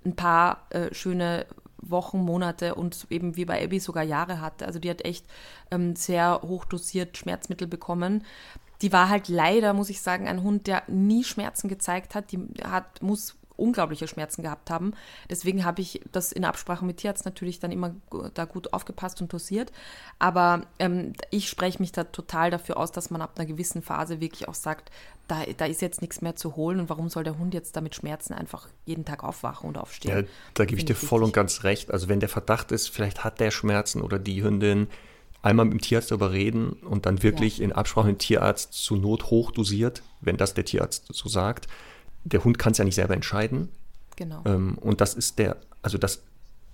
ein 0.06 0.16
paar 0.16 0.66
äh, 0.70 0.94
schöne 0.94 1.46
Wochen, 1.78 2.20
Monate 2.20 2.76
und 2.76 3.08
eben 3.10 3.36
wie 3.36 3.46
bei 3.46 3.64
Abby 3.64 3.80
sogar 3.80 4.04
Jahre 4.04 4.41
hatte. 4.41 4.66
Also 4.66 4.80
die 4.80 4.89
hat 4.89 5.04
echt 5.04 5.26
ähm, 5.72 5.96
sehr 5.96 6.41
hochdosiert 6.41 7.18
Schmerzmittel 7.18 7.68
bekommen. 7.68 8.24
Die 8.82 8.91
war 8.91 9.10
halt 9.10 9.28
leider, 9.28 9.74
muss 9.74 9.89
ich 9.89 10.02
sagen, 10.02 10.28
ein 10.28 10.44
Hund, 10.44 10.68
der 10.68 10.84
nie 10.88 11.24
Schmerzen 11.24 11.68
gezeigt 11.68 12.16
hat. 12.16 12.32
Die 12.32 12.39
hat, 12.64 13.02
muss 13.02 13.36
unglaubliche 13.58 14.08
Schmerzen 14.08 14.41
gehabt 14.41 14.70
haben. 14.70 14.93
Deswegen 15.30 15.66
habe 15.66 15.82
ich 15.82 16.01
das 16.12 16.32
in 16.32 16.45
Absprache 16.45 16.86
mit 16.86 16.97
Tierarzt 16.97 17.26
natürlich 17.26 17.60
dann 17.60 17.72
immer 17.72 17.95
da 18.34 18.45
gut 18.45 18.74
aufgepasst 18.74 19.22
und 19.22 19.32
dosiert. 19.32 19.72
Aber 20.20 20.64
ähm, 20.80 21.14
ich 21.30 21.49
spreche 21.49 21.80
mich 21.80 21.91
da 21.91 22.04
total 22.06 22.49
dafür 22.49 22.78
aus, 22.78 22.91
dass 22.91 23.10
man 23.10 23.22
ab 23.22 23.34
einer 23.36 23.45
gewissen 23.45 23.82
Phase 23.82 24.20
wirklich 24.22 24.47
auch 24.47 24.56
sagt, 24.56 24.91
da, 25.28 25.43
da 25.58 25.66
ist 25.66 25.82
jetzt 25.82 26.01
nichts 26.01 26.22
mehr 26.22 26.36
zu 26.36 26.56
holen 26.56 26.80
und 26.80 26.89
warum 26.89 27.10
soll 27.10 27.24
der 27.24 27.38
Hund 27.38 27.54
jetzt 27.54 27.76
damit 27.76 27.95
Schmerzen 27.95 28.34
einfach 28.34 28.68
jeden 28.86 29.06
Tag 29.06 29.24
aufwachen 29.24 29.70
und 29.70 29.78
aufstehen? 29.78 30.18
Ja, 30.18 30.24
da 30.54 30.66
gebe 30.66 30.80
ich 30.80 30.86
dir 30.86 30.95
voll 30.95 31.24
und 31.24 31.34
ganz 31.34 31.64
recht. 31.64 31.91
Also 31.91 32.10
wenn 32.10 32.20
der 32.20 32.30
Verdacht 32.30 32.72
ist, 32.72 32.89
vielleicht 32.89 33.24
hat 33.24 33.39
der 33.39 33.51
Schmerzen 33.51 34.01
oder 34.01 34.20
die 34.20 34.43
Hündin, 34.43 34.88
einmal 35.43 35.66
mit 35.66 35.74
dem 35.74 35.82
Tierarzt 35.82 36.10
darüber 36.10 36.32
reden 36.32 36.72
und 36.72 37.06
dann 37.06 37.22
wirklich 37.22 37.60
ja. 37.60 37.66
in 37.66 37.74
Absprache 37.74 38.08
mit 38.08 38.16
dem 38.16 38.20
Tierarzt 38.20 38.74
zu 38.74 38.95
Not 38.95 39.26
hochdosiert, 39.26 40.01
wenn 40.22 40.38
das 40.38 40.54
der 40.54 40.66
Tierarzt 40.66 41.06
so 41.12 41.30
sagt, 41.30 41.68
der 42.24 42.44
Hund 42.44 42.58
kann 42.58 42.72
es 42.72 42.78
ja 42.78 42.86
nicht 42.86 42.96
selber 42.96 43.14
entscheiden. 43.14 43.70
Genau. 44.16 44.42
Ähm, 44.46 44.78
und 44.80 45.02
das 45.02 45.14
ist 45.14 45.40
der, 45.40 45.58
also 45.82 45.98
das 45.98 46.24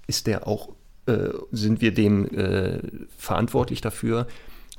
ist 0.08 0.28
der 0.28 0.48
auch, 0.48 0.70
äh, 1.06 1.30
sind 1.52 1.82
wir 1.82 1.94
dem 1.94 2.28
äh, 2.28 2.80
verantwortlich 3.18 3.82
dafür, 3.82 4.28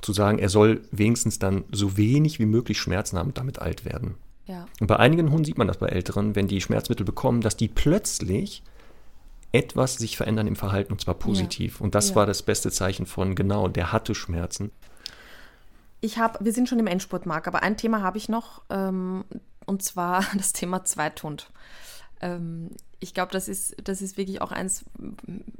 zu 0.00 0.12
sagen, 0.12 0.38
er 0.38 0.48
soll 0.48 0.82
wenigstens 0.90 1.38
dann 1.38 1.64
so 1.72 1.96
wenig 1.96 2.38
wie 2.38 2.46
möglich 2.46 2.78
Schmerzen 2.78 3.18
haben 3.18 3.28
und 3.28 3.38
damit 3.38 3.58
alt 3.58 3.84
werden. 3.84 4.14
Ja. 4.46 4.66
Und 4.80 4.86
bei 4.86 4.96
einigen 4.96 5.30
Hunden 5.30 5.44
sieht 5.44 5.58
man 5.58 5.68
das 5.68 5.78
bei 5.78 5.86
Älteren, 5.86 6.34
wenn 6.34 6.48
die 6.48 6.60
Schmerzmittel 6.60 7.04
bekommen, 7.04 7.40
dass 7.40 7.56
die 7.56 7.68
plötzlich 7.68 8.62
etwas 9.52 9.96
sich 9.96 10.16
verändern 10.16 10.46
im 10.46 10.56
Verhalten 10.56 10.92
und 10.92 11.00
zwar 11.00 11.14
positiv. 11.14 11.78
Ja. 11.78 11.84
Und 11.84 11.94
das 11.94 12.10
ja. 12.10 12.14
war 12.16 12.26
das 12.26 12.42
beste 12.42 12.70
Zeichen 12.70 13.06
von, 13.06 13.34
genau, 13.34 13.68
der 13.68 13.92
hatte 13.92 14.14
Schmerzen. 14.14 14.70
Ich 16.00 16.18
habe, 16.18 16.42
wir 16.44 16.52
sind 16.52 16.68
schon 16.68 16.78
im 16.78 16.86
Endspurt, 16.86 17.26
Marc, 17.26 17.46
aber 17.46 17.62
ein 17.62 17.76
Thema 17.76 18.00
habe 18.00 18.16
ich 18.16 18.28
noch. 18.28 18.62
Ähm, 18.70 19.24
und 19.66 19.82
zwar 19.82 20.24
das 20.36 20.52
Thema 20.52 20.84
Zweithund. 20.84 21.50
Ähm, 22.20 22.70
ich 23.00 23.14
glaube, 23.14 23.32
das 23.32 23.48
ist, 23.48 23.76
das 23.82 24.02
ist 24.02 24.18
wirklich 24.18 24.42
auch 24.42 24.52
eins, 24.52 24.84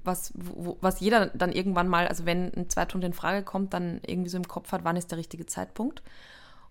was, 0.03 0.33
wo, 0.35 0.77
was 0.81 1.01
jeder 1.01 1.27
dann 1.29 1.53
irgendwann 1.53 1.89
mal, 1.89 2.07
also 2.07 2.27
wenn 2.27 2.53
ein 2.55 2.69
Zweithund 2.69 3.03
in 3.03 3.15
Frage 3.15 3.43
kommt, 3.43 3.73
dann 3.73 4.01
irgendwie 4.07 4.29
so 4.29 4.37
im 4.37 4.47
Kopf 4.47 4.73
hat, 4.73 4.85
wann 4.85 4.97
ist 4.97 5.11
der 5.11 5.19
richtige 5.19 5.47
Zeitpunkt. 5.47 6.03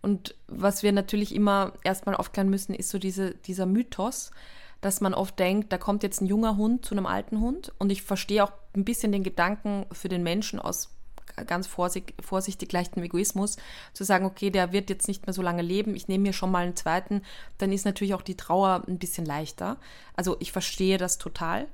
Und 0.02 0.36
was 0.48 0.84
wir 0.84 0.92
natürlich 0.92 1.34
immer 1.34 1.74
erstmal 1.84 2.16
aufklären 2.16 2.50
müssen, 2.50 2.76
ist 2.76 2.90
so 2.90 3.00
diese, 3.00 3.34
dieser 3.34 3.66
Mythos, 3.66 4.32
dass 4.80 5.02
man 5.02 5.14
oft 5.14 5.38
denkt, 5.40 5.74
da 5.74 5.78
kommt 5.78 6.04
jetzt 6.04 6.22
ein 6.22 6.28
junger 6.28 6.56
Hund 6.56 6.86
zu 6.86 6.94
einem 6.94 7.06
alten 7.06 7.42
Hund. 7.42 7.74
Und 7.80 7.92
ich 7.92 8.04
verstehe 8.04 8.44
auch 8.44 8.54
ein 8.76 8.86
bisschen 8.86 9.12
den 9.12 9.24
Gedanken 9.24 9.88
für 9.92 10.08
den 10.08 10.24
Menschen 10.24 10.60
aus 10.60 10.96
ganz 11.44 11.68
vorsichtig, 11.68 12.72
leichten 12.72 13.02
Egoismus, 13.02 13.58
zu 13.94 14.04
sagen, 14.04 14.26
okay, 14.26 14.50
der 14.50 14.72
wird 14.72 14.90
jetzt 14.90 15.08
nicht 15.08 15.26
mehr 15.26 15.34
so 15.34 15.42
lange 15.42 15.62
leben, 15.62 15.96
ich 15.96 16.08
nehme 16.08 16.24
mir 16.24 16.34
schon 16.34 16.52
mal 16.52 16.66
einen 16.66 16.76
zweiten, 16.76 17.22
dann 17.58 17.72
ist 17.72 17.86
natürlich 17.86 18.14
auch 18.14 18.22
die 18.22 18.38
Trauer 18.38 18.84
ein 18.88 19.00
bisschen 19.00 19.26
leichter. 19.26 19.78
Also 20.16 20.38
ich 20.40 20.52
verstehe 20.52 20.98
das 20.98 21.18
total. 21.18 21.68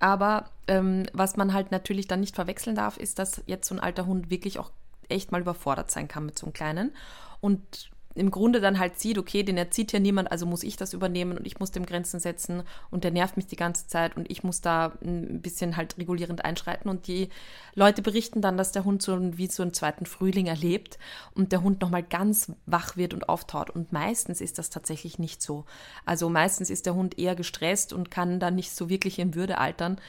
Aber 0.00 0.50
ähm, 0.68 1.06
was 1.12 1.36
man 1.36 1.52
halt 1.52 1.72
natürlich 1.72 2.06
dann 2.06 2.20
nicht 2.20 2.36
verwechseln 2.36 2.76
darf, 2.76 2.96
ist, 2.98 3.18
dass 3.18 3.42
jetzt 3.46 3.68
so 3.68 3.74
ein 3.74 3.80
alter 3.80 4.06
Hund 4.06 4.30
wirklich 4.30 4.58
auch 4.58 4.70
echt 5.08 5.32
mal 5.32 5.40
überfordert 5.40 5.90
sein 5.90 6.08
kann 6.08 6.26
mit 6.26 6.38
so 6.38 6.46
einem 6.46 6.52
kleinen. 6.52 6.92
Und 7.40 7.90
im 8.18 8.30
Grunde 8.30 8.60
dann 8.60 8.78
halt 8.78 8.98
sieht, 8.98 9.18
okay, 9.18 9.42
den 9.42 9.56
erzieht 9.56 9.92
ja 9.92 9.98
niemand, 9.98 10.30
also 10.30 10.46
muss 10.46 10.62
ich 10.62 10.76
das 10.76 10.92
übernehmen 10.92 11.38
und 11.38 11.46
ich 11.46 11.58
muss 11.58 11.70
dem 11.70 11.86
Grenzen 11.86 12.20
setzen 12.20 12.62
und 12.90 13.04
der 13.04 13.10
nervt 13.10 13.36
mich 13.36 13.46
die 13.46 13.56
ganze 13.56 13.86
Zeit 13.86 14.16
und 14.16 14.30
ich 14.30 14.42
muss 14.42 14.60
da 14.60 14.92
ein 15.02 15.40
bisschen 15.40 15.76
halt 15.76 15.98
regulierend 15.98 16.44
einschreiten. 16.44 16.90
Und 16.90 17.06
die 17.06 17.28
Leute 17.74 18.02
berichten 18.02 18.40
dann, 18.40 18.56
dass 18.56 18.72
der 18.72 18.84
Hund 18.84 19.02
so 19.02 19.18
wie 19.38 19.46
so 19.46 19.62
einen 19.62 19.74
zweiten 19.74 20.06
Frühling 20.06 20.46
erlebt 20.46 20.98
und 21.34 21.52
der 21.52 21.62
Hund 21.62 21.80
nochmal 21.80 22.02
ganz 22.02 22.52
wach 22.66 22.96
wird 22.96 23.14
und 23.14 23.28
auftaut. 23.28 23.70
Und 23.70 23.92
meistens 23.92 24.40
ist 24.40 24.58
das 24.58 24.70
tatsächlich 24.70 25.18
nicht 25.18 25.42
so. 25.42 25.64
Also 26.04 26.28
meistens 26.28 26.70
ist 26.70 26.86
der 26.86 26.94
Hund 26.94 27.18
eher 27.18 27.36
gestresst 27.36 27.92
und 27.92 28.10
kann 28.10 28.40
dann 28.40 28.54
nicht 28.54 28.72
so 28.72 28.88
wirklich 28.88 29.18
in 29.18 29.34
Würde 29.34 29.58
altern. 29.58 30.00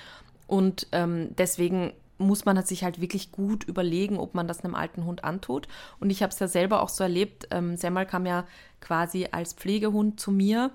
Und 0.47 0.87
ähm, 0.91 1.29
deswegen 1.37 1.93
muss 2.19 2.45
man 2.45 2.63
sich 2.63 2.83
halt 2.83 3.01
wirklich 3.01 3.31
gut 3.31 3.63
überlegen, 3.63 4.17
ob 4.17 4.35
man 4.35 4.47
das 4.47 4.63
einem 4.63 4.75
alten 4.75 5.05
Hund 5.05 5.23
antut. 5.23 5.67
Und 5.99 6.09
ich 6.09 6.21
habe 6.21 6.31
es 6.31 6.39
ja 6.39 6.47
selber 6.47 6.83
auch 6.83 6.89
so 6.89 7.03
erlebt. 7.03 7.47
Ähm, 7.49 7.77
Semmel 7.77 8.05
kam 8.05 8.25
ja 8.25 8.45
quasi 8.81 9.27
als 9.31 9.53
Pflegehund 9.53 10.19
zu 10.19 10.31
mir. 10.31 10.71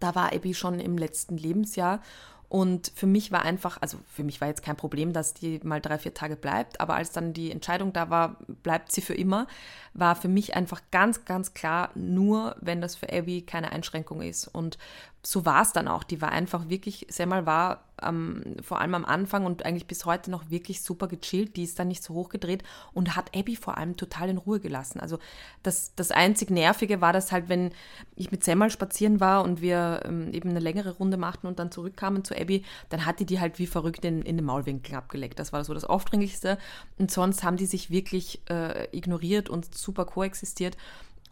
Da 0.00 0.14
war 0.14 0.34
Abby 0.34 0.52
schon 0.52 0.80
im 0.80 0.98
letzten 0.98 1.38
Lebensjahr. 1.38 2.00
Und 2.48 2.92
für 2.94 3.06
mich 3.06 3.32
war 3.32 3.42
einfach, 3.42 3.82
also 3.82 3.98
für 4.06 4.22
mich 4.22 4.40
war 4.40 4.48
jetzt 4.48 4.62
kein 4.62 4.76
Problem, 4.76 5.12
dass 5.12 5.34
die 5.34 5.58
mal 5.64 5.80
drei, 5.80 5.98
vier 5.98 6.14
Tage 6.14 6.36
bleibt, 6.36 6.80
aber 6.80 6.94
als 6.94 7.10
dann 7.10 7.32
die 7.32 7.50
Entscheidung 7.50 7.92
da 7.92 8.08
war, 8.08 8.36
bleibt 8.62 8.92
sie 8.92 9.00
für 9.00 9.14
immer, 9.14 9.48
war 9.94 10.14
für 10.14 10.28
mich 10.28 10.54
einfach 10.54 10.80
ganz, 10.92 11.24
ganz 11.24 11.54
klar, 11.54 11.90
nur 11.96 12.54
wenn 12.60 12.80
das 12.80 12.94
für 12.94 13.12
Abby 13.12 13.42
keine 13.42 13.72
Einschränkung 13.72 14.22
ist. 14.22 14.46
Und 14.46 14.78
so 15.24 15.44
war 15.44 15.62
es 15.62 15.72
dann 15.72 15.88
auch. 15.88 16.04
Die 16.04 16.22
war 16.22 16.30
einfach 16.30 16.68
wirklich, 16.68 17.06
Semmel 17.10 17.46
war 17.46 17.82
ähm, 18.02 18.56
vor 18.62 18.80
allem 18.80 18.94
am 18.94 19.04
Anfang 19.04 19.46
und 19.46 19.64
eigentlich 19.64 19.86
bis 19.86 20.04
heute 20.04 20.30
noch 20.30 20.50
wirklich 20.50 20.82
super 20.82 21.08
gechillt. 21.08 21.56
Die 21.56 21.64
ist 21.64 21.78
dann 21.78 21.88
nicht 21.88 22.02
so 22.02 22.14
hochgedreht 22.14 22.62
und 22.92 23.16
hat 23.16 23.36
Abby 23.36 23.56
vor 23.56 23.78
allem 23.78 23.96
total 23.96 24.28
in 24.28 24.38
Ruhe 24.38 24.60
gelassen. 24.60 25.00
Also 25.00 25.18
das, 25.62 25.94
das 25.96 26.10
einzig 26.10 26.50
Nervige 26.50 27.00
war 27.00 27.12
das 27.12 27.32
halt, 27.32 27.48
wenn 27.48 27.72
ich 28.14 28.30
mit 28.30 28.44
Semmel 28.44 28.70
spazieren 28.70 29.20
war 29.20 29.44
und 29.44 29.60
wir 29.60 30.02
ähm, 30.04 30.32
eben 30.32 30.50
eine 30.50 30.60
längere 30.60 30.92
Runde 30.92 31.16
machten 31.16 31.46
und 31.46 31.58
dann 31.58 31.70
zurückkamen 31.70 32.24
zu 32.24 32.34
Abby, 32.34 32.64
dann 32.88 33.06
hat 33.06 33.20
die 33.20 33.26
die 33.26 33.40
halt 33.40 33.58
wie 33.58 33.66
verrückt 33.66 34.04
in, 34.04 34.22
in 34.22 34.36
den 34.36 34.44
Maulwinkel 34.44 34.94
abgelegt. 34.94 35.38
Das 35.38 35.52
war 35.52 35.64
so 35.64 35.74
das 35.74 35.84
Aufdringlichste. 35.84 36.58
Und 36.98 37.10
sonst 37.10 37.42
haben 37.42 37.56
die 37.56 37.66
sich 37.66 37.90
wirklich 37.90 38.40
äh, 38.50 38.88
ignoriert 38.96 39.48
und 39.48 39.74
super 39.74 40.04
koexistiert. 40.04 40.76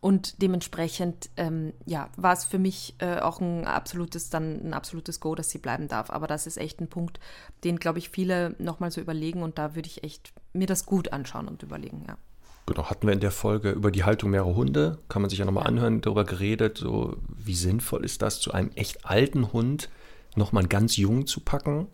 Und 0.05 0.43
dementsprechend, 0.43 1.31
ähm, 1.39 1.73
ja, 1.87 2.11
war 2.19 2.35
es 2.35 2.45
für 2.45 2.59
mich 2.59 2.95
äh, 2.99 3.21
auch 3.21 3.41
ein 3.41 3.67
absolutes, 3.67 4.29
dann 4.29 4.61
ein 4.63 4.75
absolutes 4.75 5.19
Go, 5.19 5.35
dass 5.35 5.49
sie 5.49 5.57
bleiben 5.57 5.89
darf. 5.89 6.11
Aber 6.11 6.27
das 6.27 6.47
ist 6.47 6.59
echt 6.59 6.79
ein 6.83 6.89
Punkt, 6.89 7.19
den, 7.65 7.79
glaube 7.79 8.01
ich, 8.01 8.11
viele 8.11 8.55
nochmal 8.59 8.91
so 8.91 9.01
überlegen. 9.01 9.43
Und 9.43 9.57
da 9.57 9.75
würde 9.75 9.89
ich 9.89 10.05
echt 10.05 10.35
mir 10.53 10.67
das 10.67 10.85
gut 10.85 11.15
anschauen 11.15 11.49
und 11.49 11.63
überlegen, 11.63 12.05
ja. 12.07 12.19
Genau, 12.67 12.91
hatten 12.91 13.07
wir 13.07 13.15
in 13.15 13.21
der 13.21 13.31
Folge 13.31 13.71
über 13.71 13.91
die 13.91 14.05
Haltung 14.05 14.33
mehrerer 14.33 14.55
Hunde, 14.55 14.99
kann 15.09 15.23
man 15.23 15.31
sich 15.31 15.39
ja 15.39 15.47
nochmal 15.47 15.65
ja. 15.65 15.69
anhören, 15.69 16.03
darüber 16.03 16.25
geredet, 16.25 16.77
so 16.77 17.17
wie 17.27 17.55
sinnvoll 17.55 18.05
ist 18.05 18.21
das, 18.21 18.41
zu 18.41 18.53
einem 18.53 18.73
echt 18.75 19.07
alten 19.07 19.55
Hund 19.55 19.89
nochmal 20.37 20.65
einen 20.65 20.69
ganz 20.69 20.99
jungen 20.99 21.27
zu 21.27 21.41
packen. 21.41 21.87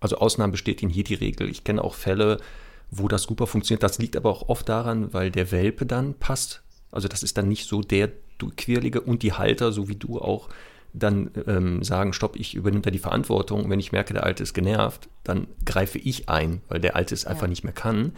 Also 0.00 0.18
Ausnahmen 0.18 0.52
bestätigen 0.52 0.92
hier 0.92 1.04
die 1.04 1.14
Regel. 1.14 1.48
Ich 1.48 1.64
kenne 1.64 1.82
auch 1.82 1.94
Fälle, 1.94 2.42
wo 2.90 3.08
das 3.08 3.22
super 3.22 3.46
funktioniert. 3.46 3.82
Das 3.82 3.96
liegt 3.96 4.18
aber 4.18 4.28
auch 4.28 4.50
oft 4.50 4.68
daran, 4.68 5.14
weil 5.14 5.30
der 5.30 5.50
Welpe 5.50 5.86
dann 5.86 6.12
passt 6.12 6.60
also 6.94 7.08
das 7.08 7.22
ist 7.22 7.36
dann 7.36 7.48
nicht 7.48 7.66
so 7.66 7.82
der 7.82 8.10
Quirlige 8.56 9.00
und 9.00 9.22
die 9.22 9.32
Halter, 9.32 9.72
so 9.72 9.88
wie 9.88 9.96
du 9.96 10.18
auch, 10.20 10.48
dann 10.92 11.30
ähm, 11.46 11.82
sagen, 11.82 12.12
stopp, 12.12 12.36
ich 12.36 12.54
übernehme 12.54 12.82
da 12.82 12.90
die 12.90 12.98
Verantwortung. 12.98 13.64
Und 13.64 13.70
wenn 13.70 13.80
ich 13.80 13.92
merke, 13.92 14.14
der 14.14 14.24
Alte 14.24 14.42
ist 14.42 14.54
genervt, 14.54 15.08
dann 15.24 15.48
greife 15.64 15.98
ich 15.98 16.28
ein, 16.28 16.62
weil 16.68 16.80
der 16.80 16.94
Alte 16.94 17.14
es 17.14 17.26
einfach 17.26 17.42
ja. 17.42 17.48
nicht 17.48 17.64
mehr 17.64 17.72
kann. 17.72 18.12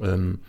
Ähm, 0.00 0.40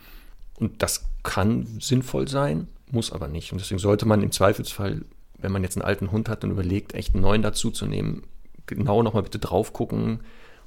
und 0.56 0.82
das 0.82 1.06
kann 1.24 1.68
sinnvoll 1.80 2.28
sein, 2.28 2.68
muss 2.92 3.12
aber 3.12 3.28
nicht. 3.28 3.52
Und 3.52 3.62
deswegen 3.62 3.80
sollte 3.80 4.08
man 4.08 4.24
im 4.24 4.32
Zweifelsfall, 4.32 5.06
wenn 5.38 5.52
man 5.52 5.64
jetzt 5.64 5.78
einen 5.78 5.86
alten 5.86 6.12
Hund 6.12 6.28
hat 6.28 6.44
und 6.44 6.52
überlegt, 6.52 6.96
echt 6.96 7.14
einen 7.14 7.22
neuen 7.22 7.44
dazuzunehmen, 7.44 8.24
genau 8.66 9.04
nochmal 9.04 9.24
bitte 9.24 9.40
drauf 9.40 9.72
gucken 9.72 10.22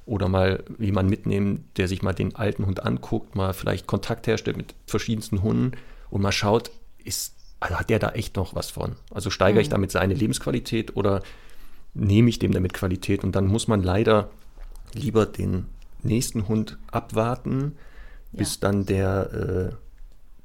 oder 0.05 0.29
mal 0.29 0.63
jemanden 0.79 1.09
mitnehmen, 1.09 1.65
der 1.77 1.87
sich 1.87 2.01
mal 2.01 2.13
den 2.13 2.35
alten 2.35 2.65
Hund 2.65 2.83
anguckt, 2.83 3.35
mal 3.35 3.53
vielleicht 3.53 3.87
Kontakt 3.87 4.25
herstellt 4.27 4.57
mit 4.57 4.73
verschiedensten 4.87 5.41
Hunden 5.41 5.73
und 6.09 6.21
mal 6.21 6.31
schaut, 6.31 6.71
ist, 7.05 7.35
also 7.59 7.75
hat 7.75 7.89
der 7.89 7.99
da 7.99 8.09
echt 8.09 8.35
noch 8.35 8.55
was 8.55 8.69
von? 8.69 8.95
Also 9.13 9.29
steigere 9.29 9.59
mhm. 9.59 9.61
ich 9.61 9.69
damit 9.69 9.91
seine 9.91 10.13
Lebensqualität 10.13 10.95
oder 10.95 11.21
nehme 11.93 12.29
ich 12.29 12.39
dem 12.39 12.51
damit 12.51 12.73
Qualität? 12.73 13.23
Und 13.23 13.35
dann 13.35 13.47
muss 13.47 13.67
man 13.67 13.81
leider 13.81 14.29
lieber 14.93 15.25
den 15.25 15.65
nächsten 16.01 16.47
Hund 16.47 16.77
abwarten, 16.91 17.75
ja. 18.31 18.39
bis 18.39 18.59
dann 18.59 18.85
der 18.85 19.71
äh, 19.71 19.75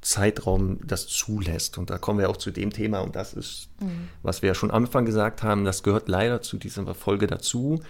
Zeitraum 0.01 0.79
das 0.85 1.07
zulässt. 1.07 1.77
Und 1.77 1.89
da 1.89 1.97
kommen 1.97 2.19
wir 2.19 2.29
auch 2.29 2.37
zu 2.37 2.51
dem 2.51 2.71
Thema, 2.71 2.99
und 2.99 3.15
das 3.15 3.33
ist, 3.33 3.69
mhm. 3.81 4.09
was 4.23 4.41
wir 4.41 4.47
ja 4.47 4.55
schon 4.55 4.71
am 4.71 4.83
Anfang 4.85 5.05
gesagt 5.05 5.43
haben, 5.43 5.65
das 5.65 5.83
gehört 5.83 6.07
leider 6.07 6.41
zu 6.41 6.57
dieser 6.57 6.93
Folge 6.95 7.27
dazu. 7.27 7.81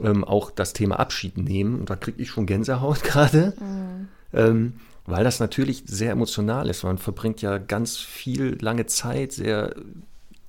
Ähm, 0.00 0.24
auch 0.24 0.50
das 0.50 0.72
Thema 0.72 0.98
Abschied 0.98 1.36
nehmen. 1.36 1.78
Und 1.78 1.90
da 1.90 1.96
kriege 1.96 2.22
ich 2.22 2.30
schon 2.30 2.46
Gänsehaut 2.46 3.02
gerade. 3.04 3.54
Mhm. 3.60 4.08
Ähm, 4.32 4.72
weil 5.06 5.24
das 5.24 5.40
natürlich 5.40 5.82
sehr 5.86 6.12
emotional 6.12 6.68
ist. 6.68 6.84
Man 6.84 6.98
verbringt 6.98 7.42
ja 7.42 7.58
ganz 7.58 7.96
viel 7.96 8.56
lange 8.60 8.86
Zeit, 8.86 9.32
sehr 9.32 9.74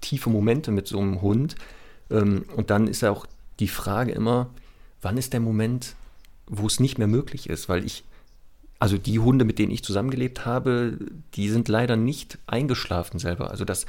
tiefe 0.01 0.29
Momente 0.29 0.71
mit 0.71 0.87
so 0.87 0.99
einem 0.99 1.21
Hund. 1.21 1.55
Ähm, 2.11 2.45
und 2.55 2.69
dann 2.69 2.87
ist 2.87 3.01
ja 3.01 3.11
auch 3.11 3.25
die 3.59 3.67
Frage 3.67 4.11
immer, 4.11 4.49
wann 5.01 5.17
ist 5.17 5.33
der 5.33 5.39
Moment, 5.39 5.95
wo 6.47 6.67
es 6.67 6.79
nicht 6.79 6.97
mehr 6.97 7.07
möglich 7.07 7.49
ist? 7.49 7.69
Weil 7.69 7.83
ich, 7.85 8.03
also 8.79 8.97
die 8.97 9.19
Hunde, 9.19 9.45
mit 9.45 9.59
denen 9.59 9.71
ich 9.71 9.83
zusammengelebt 9.83 10.45
habe, 10.45 10.97
die 11.33 11.49
sind 11.49 11.67
leider 11.67 11.95
nicht 11.95 12.37
eingeschlafen 12.45 13.19
selber. 13.19 13.49
Also 13.49 13.65
das, 13.65 13.85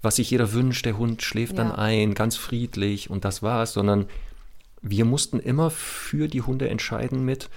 was 0.00 0.16
sich 0.16 0.30
jeder 0.30 0.52
wünscht, 0.52 0.86
der 0.86 0.96
Hund 0.96 1.22
schläft 1.22 1.58
ja. 1.58 1.64
dann 1.64 1.72
ein, 1.72 2.14
ganz 2.14 2.36
friedlich 2.36 3.10
und 3.10 3.24
das 3.24 3.42
war's, 3.42 3.72
sondern 3.72 4.06
wir 4.80 5.04
mussten 5.04 5.40
immer 5.40 5.70
für 5.70 6.28
die 6.28 6.42
Hunde 6.42 6.68
entscheiden 6.68 7.24
mit, 7.24 7.50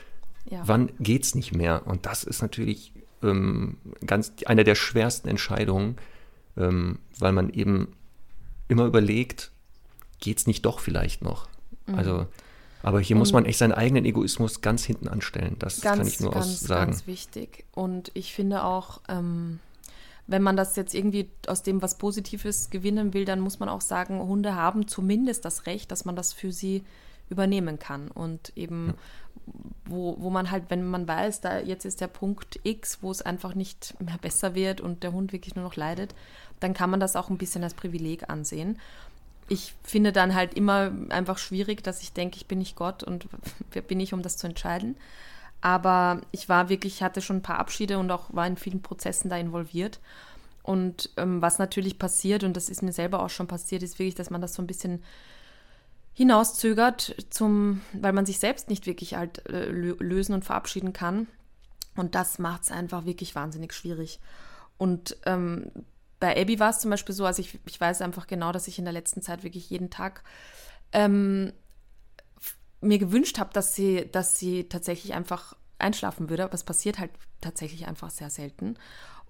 ja. 0.51 0.61
Wann 0.65 0.91
geht 0.99 1.23
es 1.23 1.33
nicht 1.33 1.55
mehr? 1.55 1.87
Und 1.87 2.05
das 2.05 2.25
ist 2.25 2.41
natürlich 2.41 2.91
ähm, 3.23 3.77
ganz 4.05 4.33
eine 4.45 4.65
der 4.65 4.75
schwersten 4.75 5.29
Entscheidungen, 5.29 5.95
ähm, 6.57 6.99
weil 7.17 7.31
man 7.31 7.49
eben 7.51 7.93
immer 8.67 8.85
überlegt, 8.85 9.51
geht 10.19 10.39
es 10.39 10.47
nicht 10.47 10.65
doch 10.65 10.81
vielleicht 10.81 11.21
noch? 11.21 11.47
Mhm. 11.87 11.95
Also, 11.95 12.27
aber 12.83 12.99
hier 12.99 13.15
und 13.15 13.19
muss 13.19 13.31
man 13.31 13.45
echt 13.45 13.59
seinen 13.59 13.71
eigenen 13.71 14.03
Egoismus 14.03 14.59
ganz 14.59 14.83
hinten 14.83 15.07
anstellen. 15.07 15.55
Das 15.57 15.79
ganz, 15.79 15.97
kann 15.97 16.07
ich 16.07 16.19
nur 16.19 16.31
ganz, 16.31 16.59
sagen. 16.59 16.91
Ganz 16.91 17.07
wichtig. 17.07 17.63
Und 17.71 18.11
ich 18.13 18.33
finde 18.33 18.65
auch, 18.65 18.99
ähm, 19.07 19.59
wenn 20.27 20.41
man 20.41 20.57
das 20.57 20.75
jetzt 20.75 20.93
irgendwie 20.93 21.29
aus 21.47 21.63
dem 21.63 21.81
was 21.81 21.97
Positives 21.97 22.69
gewinnen 22.69 23.13
will, 23.13 23.23
dann 23.23 23.39
muss 23.39 23.59
man 23.59 23.69
auch 23.69 23.81
sagen, 23.81 24.19
Hunde 24.19 24.55
haben 24.55 24.85
zumindest 24.89 25.45
das 25.45 25.65
Recht, 25.65 25.91
dass 25.91 26.03
man 26.03 26.17
das 26.17 26.33
für 26.33 26.51
sie 26.51 26.83
übernehmen 27.29 27.79
kann. 27.79 28.09
Und 28.09 28.51
eben 28.57 28.87
ja 28.87 28.93
wo, 29.85 30.15
wo 30.19 30.29
man 30.29 30.51
halt, 30.51 30.65
wenn 30.69 30.89
man 30.89 31.07
weiß, 31.07 31.41
da 31.41 31.59
jetzt 31.59 31.85
ist 31.85 32.01
der 32.01 32.07
Punkt 32.07 32.59
X, 32.63 32.99
wo 33.01 33.11
es 33.11 33.21
einfach 33.21 33.55
nicht 33.55 33.95
mehr 33.99 34.17
besser 34.17 34.55
wird 34.55 34.81
und 34.81 35.03
der 35.03 35.11
Hund 35.11 35.33
wirklich 35.33 35.55
nur 35.55 35.65
noch 35.65 35.75
leidet, 35.75 36.15
dann 36.59 36.73
kann 36.73 36.89
man 36.89 36.99
das 36.99 37.15
auch 37.15 37.29
ein 37.29 37.37
bisschen 37.37 37.63
als 37.63 37.73
Privileg 37.73 38.29
ansehen. 38.29 38.79
Ich 39.49 39.73
finde 39.83 40.11
dann 40.11 40.33
halt 40.33 40.53
immer 40.53 40.91
einfach 41.09 41.37
schwierig, 41.37 41.83
dass 41.83 42.01
ich 42.01 42.13
denke, 42.13 42.37
ich 42.37 42.47
bin 42.47 42.59
nicht 42.59 42.75
Gott 42.75 43.03
und 43.03 43.27
wer 43.71 43.81
bin 43.81 43.99
ich, 43.99 44.13
um 44.13 44.21
das 44.21 44.37
zu 44.37 44.47
entscheiden. 44.47 44.95
Aber 45.61 46.21
ich 46.31 46.49
war 46.49 46.69
wirklich, 46.69 47.03
hatte 47.03 47.21
schon 47.21 47.37
ein 47.37 47.43
paar 47.43 47.59
Abschiede 47.59 47.99
und 47.99 48.09
auch 48.11 48.33
war 48.33 48.47
in 48.47 48.57
vielen 48.57 48.81
Prozessen 48.81 49.29
da 49.29 49.37
involviert. 49.37 49.99
Und 50.63 51.09
ähm, 51.17 51.41
was 51.41 51.59
natürlich 51.59 51.99
passiert, 51.99 52.43
und 52.43 52.55
das 52.55 52.69
ist 52.69 52.81
mir 52.83 52.93
selber 52.93 53.23
auch 53.23 53.29
schon 53.29 53.47
passiert, 53.47 53.83
ist 53.83 53.99
wirklich, 53.99 54.15
dass 54.15 54.29
man 54.29 54.41
das 54.41 54.53
so 54.53 54.61
ein 54.61 54.67
bisschen 54.67 55.03
hinauszögert, 56.13 57.15
zum, 57.29 57.81
weil 57.93 58.13
man 58.13 58.25
sich 58.25 58.39
selbst 58.39 58.69
nicht 58.69 58.85
wirklich 58.85 59.15
halt 59.15 59.47
äh, 59.49 59.65
lösen 59.69 60.33
und 60.33 60.45
verabschieden 60.45 60.93
kann. 60.93 61.27
Und 61.95 62.15
das 62.15 62.39
macht 62.39 62.63
es 62.63 62.71
einfach 62.71 63.05
wirklich 63.05 63.35
wahnsinnig 63.35 63.73
schwierig. 63.73 64.19
Und 64.77 65.17
ähm, 65.25 65.71
bei 66.19 66.39
Abby 66.39 66.59
war 66.59 66.69
es 66.69 66.79
zum 66.79 66.91
Beispiel 66.91 67.15
so, 67.15 67.25
also 67.25 67.41
ich, 67.41 67.59
ich 67.65 67.79
weiß 67.79 68.01
einfach 68.01 68.27
genau, 68.27 68.51
dass 68.51 68.67
ich 68.67 68.77
in 68.77 68.85
der 68.85 68.93
letzten 68.93 69.21
Zeit 69.21 69.43
wirklich 69.43 69.69
jeden 69.69 69.89
Tag 69.89 70.23
ähm, 70.91 71.53
mir 72.81 72.99
gewünscht 72.99 73.39
habe, 73.39 73.53
dass 73.53 73.75
sie, 73.75 74.09
dass 74.11 74.37
sie 74.39 74.65
tatsächlich 74.65 75.13
einfach 75.13 75.55
einschlafen 75.79 76.29
würde, 76.29 76.43
aber 76.43 76.53
es 76.53 76.63
passiert 76.63 76.99
halt 76.99 77.11
tatsächlich 77.41 77.87
einfach 77.87 78.09
sehr 78.09 78.29
selten. 78.29 78.77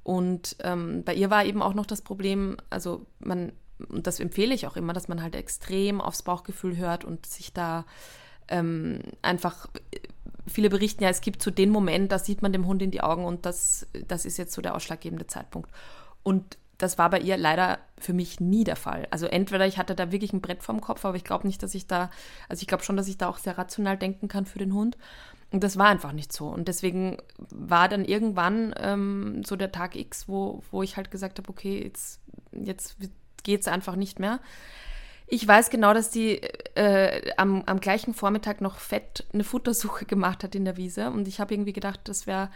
Und 0.03 0.55
ähm, 0.63 1.03
bei 1.03 1.13
ihr 1.13 1.29
war 1.29 1.45
eben 1.45 1.61
auch 1.61 1.73
noch 1.73 1.85
das 1.85 2.01
Problem, 2.01 2.57
also 2.69 3.05
man 3.19 3.53
und 3.89 4.07
das 4.07 4.19
empfehle 4.19 4.53
ich 4.53 4.67
auch 4.67 4.75
immer, 4.75 4.93
dass 4.93 5.07
man 5.07 5.21
halt 5.21 5.35
extrem 5.35 6.01
aufs 6.01 6.23
Bauchgefühl 6.23 6.77
hört 6.77 7.05
und 7.05 7.25
sich 7.25 7.53
da 7.53 7.85
ähm, 8.47 8.99
einfach, 9.21 9.67
viele 10.47 10.69
berichten 10.69 11.03
ja, 11.03 11.09
es 11.09 11.21
gibt 11.21 11.41
so 11.41 11.51
den 11.51 11.69
Moment, 11.69 12.11
da 12.11 12.19
sieht 12.19 12.41
man 12.41 12.53
dem 12.53 12.67
Hund 12.67 12.81
in 12.81 12.91
die 12.91 13.01
Augen 13.01 13.25
und 13.25 13.45
das, 13.45 13.87
das 14.07 14.25
ist 14.25 14.37
jetzt 14.37 14.53
so 14.53 14.61
der 14.61 14.75
ausschlaggebende 14.75 15.27
Zeitpunkt. 15.27 15.71
Und 16.23 16.57
das 16.77 16.97
war 16.97 17.09
bei 17.09 17.19
ihr 17.19 17.37
leider 17.37 17.79
für 17.97 18.13
mich 18.13 18.39
nie 18.39 18.63
der 18.63 18.75
Fall. 18.75 19.07
Also 19.11 19.27
entweder 19.27 19.67
ich 19.67 19.77
hatte 19.77 19.95
da 19.95 20.11
wirklich 20.11 20.33
ein 20.33 20.41
Brett 20.41 20.63
vorm 20.63 20.81
Kopf, 20.81 21.05
aber 21.05 21.15
ich 21.15 21.23
glaube 21.23 21.45
nicht, 21.45 21.61
dass 21.61 21.75
ich 21.75 21.87
da, 21.87 22.09
also 22.49 22.61
ich 22.61 22.67
glaube 22.67 22.83
schon, 22.83 22.97
dass 22.97 23.07
ich 23.07 23.17
da 23.17 23.27
auch 23.27 23.37
sehr 23.37 23.57
rational 23.57 23.97
denken 23.97 24.27
kann 24.27 24.45
für 24.45 24.59
den 24.59 24.73
Hund. 24.73 24.97
Und 25.51 25.63
das 25.63 25.77
war 25.77 25.87
einfach 25.87 26.13
nicht 26.13 26.31
so. 26.31 26.47
Und 26.47 26.67
deswegen 26.67 27.17
war 27.49 27.89
dann 27.89 28.05
irgendwann 28.05 28.73
ähm, 28.77 29.43
so 29.45 29.55
der 29.55 29.71
Tag 29.71 29.95
X, 29.95 30.27
wo, 30.27 30.63
wo 30.71 30.81
ich 30.81 30.97
halt 30.97 31.11
gesagt 31.11 31.39
habe, 31.39 31.49
okay, 31.49 31.83
jetzt, 31.83 32.21
jetzt 32.51 32.97
geht 33.43 33.61
es 33.61 33.67
einfach 33.67 33.95
nicht 33.95 34.19
mehr. 34.19 34.39
Ich 35.27 35.47
weiß 35.47 35.69
genau, 35.69 35.93
dass 35.93 36.09
die 36.09 36.41
äh, 36.75 37.31
am, 37.37 37.63
am 37.65 37.79
gleichen 37.79 38.13
Vormittag 38.13 38.59
noch 38.59 38.77
fett 38.77 39.25
eine 39.33 39.45
Futtersuche 39.45 40.05
gemacht 40.07 40.43
hat 40.43 40.55
in 40.55 40.65
der 40.65 40.77
Wiese. 40.77 41.09
Und 41.09 41.27
ich 41.27 41.39
habe 41.39 41.53
irgendwie 41.53 41.73
gedacht, 41.73 42.01
das 42.05 42.27
wäre 42.27 42.49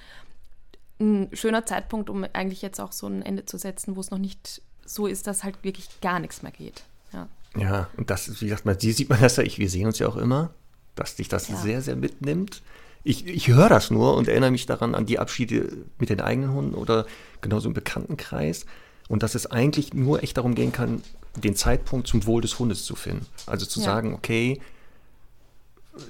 ein 1.00 1.30
schöner 1.34 1.66
Zeitpunkt, 1.66 2.10
um 2.10 2.26
eigentlich 2.34 2.62
jetzt 2.62 2.80
auch 2.80 2.92
so 2.92 3.08
ein 3.08 3.22
Ende 3.22 3.46
zu 3.46 3.58
setzen, 3.58 3.96
wo 3.96 4.02
es 4.02 4.12
noch 4.12 4.18
nicht 4.18 4.62
so 4.86 5.08
ist, 5.08 5.28
dass 5.28 5.44
halt 5.44 5.64
wirklich 5.64 6.02
gar 6.02 6.20
nichts 6.20 6.42
mehr 6.42 6.52
geht. 6.52 6.84
Ja, 7.12 7.28
ja 7.58 7.90
und 7.98 8.10
das, 8.10 8.42
wie 8.42 8.46
gesagt, 8.46 8.66
man, 8.66 8.80
sieht 8.80 9.10
man 9.10 9.20
das 9.20 9.38
ja, 9.38 9.44
ich, 9.44 9.58
wir 9.58 9.70
sehen 9.70 9.88
uns 9.88 10.00
ja 10.00 10.08
auch 10.08 10.16
immer, 10.16 10.54
dass 10.96 11.16
dich 11.16 11.28
das 11.28 11.48
ja. 11.50 11.56
sehr, 11.56 11.82
sehr 11.82 11.96
mitnimmt. 11.96 12.62
Ich, 13.04 13.28
ich 13.28 13.48
höre 13.50 13.70
das 13.70 13.92
nur 13.92 14.16
und 14.16 14.28
erinnere 14.28 14.52
mich 14.52 14.66
daran 14.66 14.96
an 14.96 15.06
die 15.06 15.20
Abschiede 15.20 15.86
mit 16.00 16.10
den 16.10 16.22
eigenen 16.22 16.54
Hunden 16.54 16.76
oder 16.76 17.06
genauso 17.42 17.68
im 17.68 17.74
Bekanntenkreis. 17.74 18.66
Und 19.08 19.24
dass 19.24 19.36
es 19.36 19.46
eigentlich 19.48 19.94
nur 19.94 20.24
echt 20.24 20.38
darum 20.38 20.56
gehen 20.56 20.72
kann, 20.72 21.02
den 21.36 21.56
Zeitpunkt 21.56 22.08
zum 22.08 22.26
Wohl 22.26 22.42
des 22.42 22.58
Hundes 22.60 22.86
zu 22.86 22.96
finden. 22.96 23.26
Also 23.46 23.66
zu 23.66 23.80
ja. 23.80 23.86
sagen, 23.86 24.14
okay, 24.14 24.60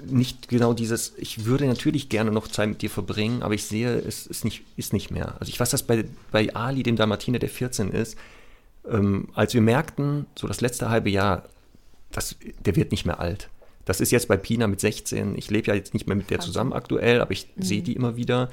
nicht 0.06 0.48
genau 0.48 0.72
dieses, 0.72 1.12
ich 1.16 1.44
würde 1.44 1.66
natürlich 1.66 2.08
gerne 2.08 2.30
noch 2.30 2.48
Zeit 2.48 2.68
mit 2.68 2.82
dir 2.82 2.90
verbringen, 2.90 3.42
aber 3.42 3.54
ich 3.54 3.64
sehe, 3.64 3.96
es 3.98 4.26
ist 4.26 4.44
nicht, 4.44 4.62
ist 4.76 4.92
nicht 4.92 5.10
mehr. 5.10 5.36
Also 5.38 5.50
ich 5.50 5.60
weiß, 5.60 5.70
dass 5.70 5.84
bei, 5.84 6.04
bei 6.32 6.54
Ali, 6.54 6.82
dem 6.82 6.96
Dalmatiner, 6.96 7.38
der 7.38 7.48
14 7.48 7.90
ist, 7.90 8.16
ähm, 8.88 9.28
als 9.34 9.54
wir 9.54 9.60
merkten, 9.60 10.26
so 10.36 10.46
das 10.46 10.60
letzte 10.60 10.88
halbe 10.88 11.10
Jahr, 11.10 11.44
das, 12.12 12.36
der 12.64 12.76
wird 12.76 12.90
nicht 12.90 13.04
mehr 13.04 13.20
alt. 13.20 13.48
Das 13.84 14.00
ist 14.00 14.10
jetzt 14.10 14.28
bei 14.28 14.36
Pina 14.36 14.66
mit 14.66 14.80
16. 14.80 15.36
Ich 15.36 15.50
lebe 15.50 15.68
ja 15.68 15.74
jetzt 15.74 15.94
nicht 15.94 16.06
mehr 16.08 16.16
mit 16.16 16.30
der 16.30 16.40
zusammen 16.40 16.72
aktuell, 16.72 17.20
aber 17.20 17.30
ich 17.30 17.48
mhm. 17.54 17.62
sehe 17.62 17.82
die 17.82 17.94
immer 17.94 18.16
wieder. 18.16 18.50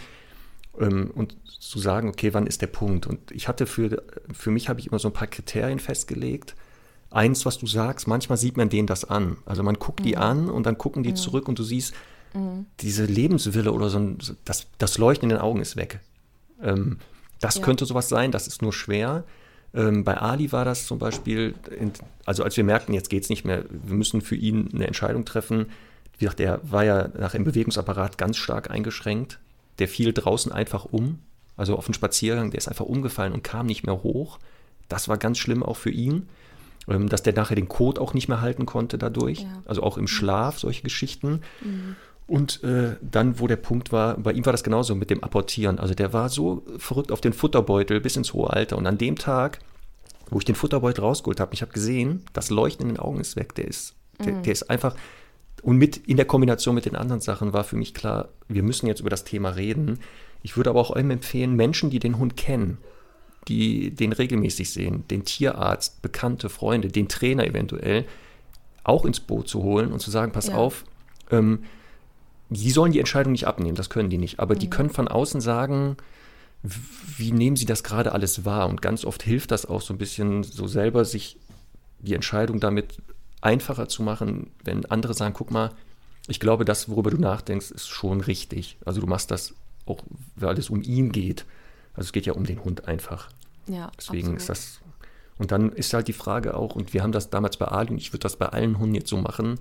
Ähm, 0.79 1.11
und 1.13 1.35
zu 1.59 1.79
sagen, 1.79 2.09
okay, 2.09 2.33
wann 2.33 2.47
ist 2.47 2.61
der 2.61 2.67
Punkt? 2.67 3.07
Und 3.07 3.31
ich 3.31 3.47
hatte 3.47 3.65
für, 3.65 4.03
für 4.31 4.51
mich 4.51 4.69
habe 4.69 4.79
ich 4.79 4.87
immer 4.87 4.99
so 4.99 5.09
ein 5.09 5.13
paar 5.13 5.27
Kriterien 5.27 5.79
festgelegt. 5.79 6.55
Eins, 7.09 7.45
was 7.45 7.59
du 7.59 7.67
sagst, 7.67 8.07
manchmal 8.07 8.37
sieht 8.37 8.57
man 8.57 8.69
denen 8.69 8.87
das 8.87 9.05
an. 9.05 9.37
Also 9.45 9.61
man 9.63 9.75
guckt 9.75 9.99
mhm. 9.99 10.03
die 10.03 10.17
an 10.17 10.49
und 10.49 10.65
dann 10.65 10.77
gucken 10.77 11.03
die 11.03 11.11
mhm. 11.11 11.15
zurück 11.15 11.47
und 11.47 11.59
du 11.59 11.63
siehst, 11.63 11.93
mhm. 12.33 12.65
diese 12.79 13.05
Lebenswille 13.05 13.71
oder 13.71 13.89
so, 13.89 13.99
ein, 13.99 14.17
das, 14.45 14.67
das 14.77 14.97
Leuchten 14.97 15.29
in 15.29 15.35
den 15.35 15.41
Augen 15.41 15.61
ist 15.61 15.75
weg. 15.75 15.99
Ähm, 16.61 16.97
das 17.39 17.57
ja. 17.57 17.61
könnte 17.61 17.85
sowas 17.85 18.09
sein, 18.09 18.31
das 18.31 18.47
ist 18.47 18.61
nur 18.61 18.73
schwer. 18.73 19.25
Ähm, 19.73 20.03
bei 20.03 20.17
Ali 20.17 20.51
war 20.51 20.65
das 20.65 20.85
zum 20.85 20.99
Beispiel, 20.99 21.55
in, 21.79 21.91
also 22.25 22.43
als 22.43 22.57
wir 22.57 22.63
merkten, 22.63 22.93
jetzt 22.93 23.09
geht 23.09 23.23
es 23.23 23.29
nicht 23.29 23.43
mehr, 23.43 23.65
wir 23.69 23.95
müssen 23.95 24.21
für 24.21 24.35
ihn 24.35 24.69
eine 24.73 24.87
Entscheidung 24.87 25.25
treffen. 25.25 25.67
Wie 26.17 26.25
gesagt, 26.25 26.39
der 26.39 26.59
war 26.63 26.83
ja 26.83 27.09
nach 27.17 27.31
dem 27.31 27.43
Bewegungsapparat 27.43 28.17
ganz 28.17 28.37
stark 28.37 28.69
eingeschränkt. 28.69 29.39
Der 29.79 29.87
fiel 29.87 30.13
draußen 30.13 30.51
einfach 30.51 30.85
um, 30.85 31.19
also 31.55 31.77
auf 31.77 31.85
dem 31.85 31.93
Spaziergang, 31.93 32.51
der 32.51 32.57
ist 32.57 32.67
einfach 32.67 32.85
umgefallen 32.85 33.33
und 33.33 33.43
kam 33.43 33.65
nicht 33.65 33.85
mehr 33.85 34.03
hoch. 34.03 34.39
Das 34.89 35.07
war 35.07 35.17
ganz 35.17 35.37
schlimm 35.37 35.63
auch 35.63 35.77
für 35.77 35.91
ihn, 35.91 36.27
ähm, 36.87 37.09
dass 37.09 37.23
der 37.23 37.33
nachher 37.33 37.55
den 37.55 37.67
Code 37.67 38.01
auch 38.01 38.13
nicht 38.13 38.27
mehr 38.27 38.41
halten 38.41 38.65
konnte 38.65 38.97
dadurch. 38.97 39.41
Ja. 39.41 39.63
Also 39.65 39.83
auch 39.83 39.97
im 39.97 40.07
Schlaf, 40.07 40.59
solche 40.59 40.83
Geschichten. 40.83 41.41
Mhm. 41.61 41.95
Und 42.25 42.63
äh, 42.63 42.95
dann, 43.01 43.39
wo 43.39 43.47
der 43.47 43.57
Punkt 43.57 43.91
war, 43.91 44.17
bei 44.17 44.31
ihm 44.31 44.45
war 44.45 44.53
das 44.53 44.63
genauso 44.63 44.95
mit 44.95 45.09
dem 45.09 45.23
Apportieren. 45.23 45.79
Also 45.79 45.93
der 45.93 46.13
war 46.13 46.29
so 46.29 46.63
verrückt 46.77 47.11
auf 47.11 47.21
den 47.21 47.33
Futterbeutel 47.33 47.99
bis 47.99 48.15
ins 48.15 48.33
hohe 48.33 48.49
Alter. 48.49 48.77
Und 48.77 48.87
an 48.87 48.97
dem 48.97 49.17
Tag, 49.17 49.59
wo 50.29 50.39
ich 50.39 50.45
den 50.45 50.55
Futterbeutel 50.55 51.03
rausgeholt 51.03 51.39
habe, 51.39 51.53
ich 51.53 51.61
habe 51.61 51.73
gesehen, 51.73 52.23
das 52.31 52.49
Leuchten 52.49 52.87
in 52.87 52.95
den 52.95 52.99
Augen 52.99 53.19
ist 53.19 53.35
weg. 53.35 53.53
Der 53.55 53.67
ist, 53.67 53.93
der, 54.23 54.33
mhm. 54.33 54.43
der 54.43 54.53
ist 54.53 54.69
einfach. 54.69 54.95
Und 55.63 55.77
mit 55.77 55.97
in 55.97 56.17
der 56.17 56.25
Kombination 56.25 56.75
mit 56.75 56.85
den 56.85 56.97
anderen 56.97 57.21
Sachen 57.21 57.53
war 57.53 57.63
für 57.63 57.77
mich 57.77 57.93
klar, 57.93 58.29
wir 58.49 58.63
müssen 58.63 58.85
jetzt 58.85 58.99
über 58.99 59.09
das 59.09 59.23
Thema 59.23 59.49
reden. 59.49 59.99
Ich 60.43 60.57
würde 60.57 60.69
aber 60.69 60.81
auch 60.81 60.91
einem 60.91 61.11
empfehlen, 61.11 61.55
Menschen, 61.55 61.89
die 61.89 61.99
den 61.99 62.19
Hund 62.19 62.35
kennen, 62.35 62.77
die 63.47 63.91
den 63.91 64.11
regelmäßig 64.11 64.71
sehen, 64.71 65.07
den 65.07 65.23
Tierarzt, 65.23 66.01
Bekannte, 66.01 66.49
Freunde, 66.49 66.89
den 66.89 67.07
Trainer 67.07 67.47
eventuell, 67.47 68.05
auch 68.83 69.05
ins 69.05 69.21
Boot 69.21 69.47
zu 69.47 69.63
holen 69.63 69.93
und 69.93 70.01
zu 70.01 70.11
sagen, 70.11 70.33
pass 70.33 70.47
ja. 70.47 70.55
auf, 70.55 70.83
ähm, 71.31 71.63
die 72.49 72.71
sollen 72.71 72.91
die 72.91 72.99
Entscheidung 72.99 73.31
nicht 73.31 73.47
abnehmen, 73.47 73.75
das 73.75 73.89
können 73.89 74.09
die 74.09 74.17
nicht. 74.17 74.41
Aber 74.41 74.55
mhm. 74.55 74.59
die 74.59 74.69
können 74.69 74.89
von 74.89 75.07
außen 75.07 75.39
sagen, 75.39 75.95
wie 77.17 77.31
nehmen 77.31 77.55
sie 77.55 77.65
das 77.65 77.83
gerade 77.83 78.11
alles 78.11 78.43
wahr? 78.43 78.67
Und 78.67 78.81
ganz 78.81 79.05
oft 79.05 79.23
hilft 79.23 79.51
das 79.51 79.65
auch 79.65 79.81
so 79.81 79.93
ein 79.93 79.97
bisschen, 79.97 80.43
so 80.43 80.67
selber 80.67 81.05
sich 81.05 81.37
die 81.99 82.13
Entscheidung 82.13 82.59
damit 82.59 82.97
einfacher 83.43 83.87
zu 83.87 84.03
machen, 84.03 84.51
wenn 84.63 84.85
andere 84.85 85.13
sagen, 85.13 85.33
guck 85.33 85.51
mal, 85.51 85.71
ich 86.27 86.39
glaube, 86.39 86.65
das, 86.65 86.89
worüber 86.89 87.11
du 87.11 87.17
nachdenkst, 87.17 87.71
ist 87.71 87.89
schon 87.89 88.21
richtig. 88.21 88.77
Also 88.85 89.01
du 89.01 89.07
machst 89.07 89.29
das 89.31 89.53
auch, 89.85 89.99
weil 90.35 90.57
es 90.57 90.69
um 90.69 90.81
ihn 90.81 91.11
geht. 91.11 91.45
Also 91.93 92.07
es 92.07 92.13
geht 92.13 92.25
ja 92.25 92.33
um 92.33 92.45
den 92.45 92.63
Hund 92.63 92.87
einfach. 92.87 93.29
Ja, 93.67 93.91
Deswegen 93.97 94.33
absolut. 94.33 94.39
ist 94.39 94.49
das. 94.49 94.79
Und 95.37 95.51
dann 95.51 95.71
ist 95.71 95.93
halt 95.93 96.07
die 96.07 96.13
Frage 96.13 96.55
auch, 96.55 96.75
und 96.75 96.93
wir 96.93 97.03
haben 97.03 97.11
das 97.11 97.29
damals 97.29 97.57
bei 97.57 97.65
Ali, 97.65 97.91
und 97.91 97.97
ich 97.97 98.13
würde 98.13 98.23
das 98.23 98.37
bei 98.37 98.47
allen 98.47 98.79
Hunden 98.79 98.95
jetzt 98.95 99.09
so 99.09 99.17
machen, 99.17 99.59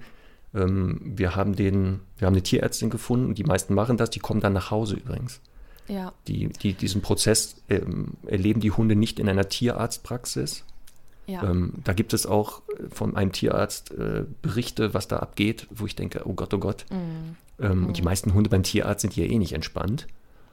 ähm, 0.55 1.01
wir 1.03 1.35
haben 1.35 1.57
den, 1.57 2.01
wir 2.19 2.27
haben 2.27 2.35
eine 2.35 2.43
Tierärztin 2.43 2.91
gefunden, 2.91 3.35
die 3.35 3.45
meisten 3.45 3.75
machen 3.75 3.97
das, 3.97 4.11
die 4.11 4.21
kommen 4.21 4.41
dann 4.41 4.53
nach 4.53 4.71
Hause 4.71 4.97
übrigens. 4.97 5.41
Ja. 5.89 6.13
Die, 6.29 6.49
die 6.49 6.75
diesen 6.75 7.03
Prozess 7.03 7.57
ähm, 7.69 8.13
erleben 8.27 8.61
die 8.61 8.71
Hunde 8.71 8.95
nicht 8.95 9.19
in 9.19 9.29
einer 9.29 9.49
Tierarztpraxis. 9.49 10.65
Ja. 11.27 11.43
Ähm, 11.45 11.75
da 11.85 11.93
gibt 11.93 12.13
es 12.13 12.27
auch 12.27 12.63
von 12.91 13.17
einem 13.17 13.33
Tierarzt 13.33 13.93
äh, 13.93 14.25
Berichte, 14.43 14.93
was 14.93 15.09
da 15.09 15.19
abgeht, 15.19 15.69
wo 15.71 15.87
ich 15.87 15.95
denke, 15.95 16.23
oh 16.25 16.35
Gott, 16.35 16.53
oh 16.53 16.59
Gott. 16.59 16.85
Mhm. 16.91 17.37
Ähm, 17.61 17.81
mhm. 17.87 17.93
Die 17.93 18.03
meisten 18.03 18.35
Hunde 18.35 18.51
beim 18.51 18.63
Tierarzt 18.63 19.03
sind 19.03 19.17
ja 19.17 19.25
eh 19.25 19.39
nicht 19.39 19.53
entspannt. 19.53 20.09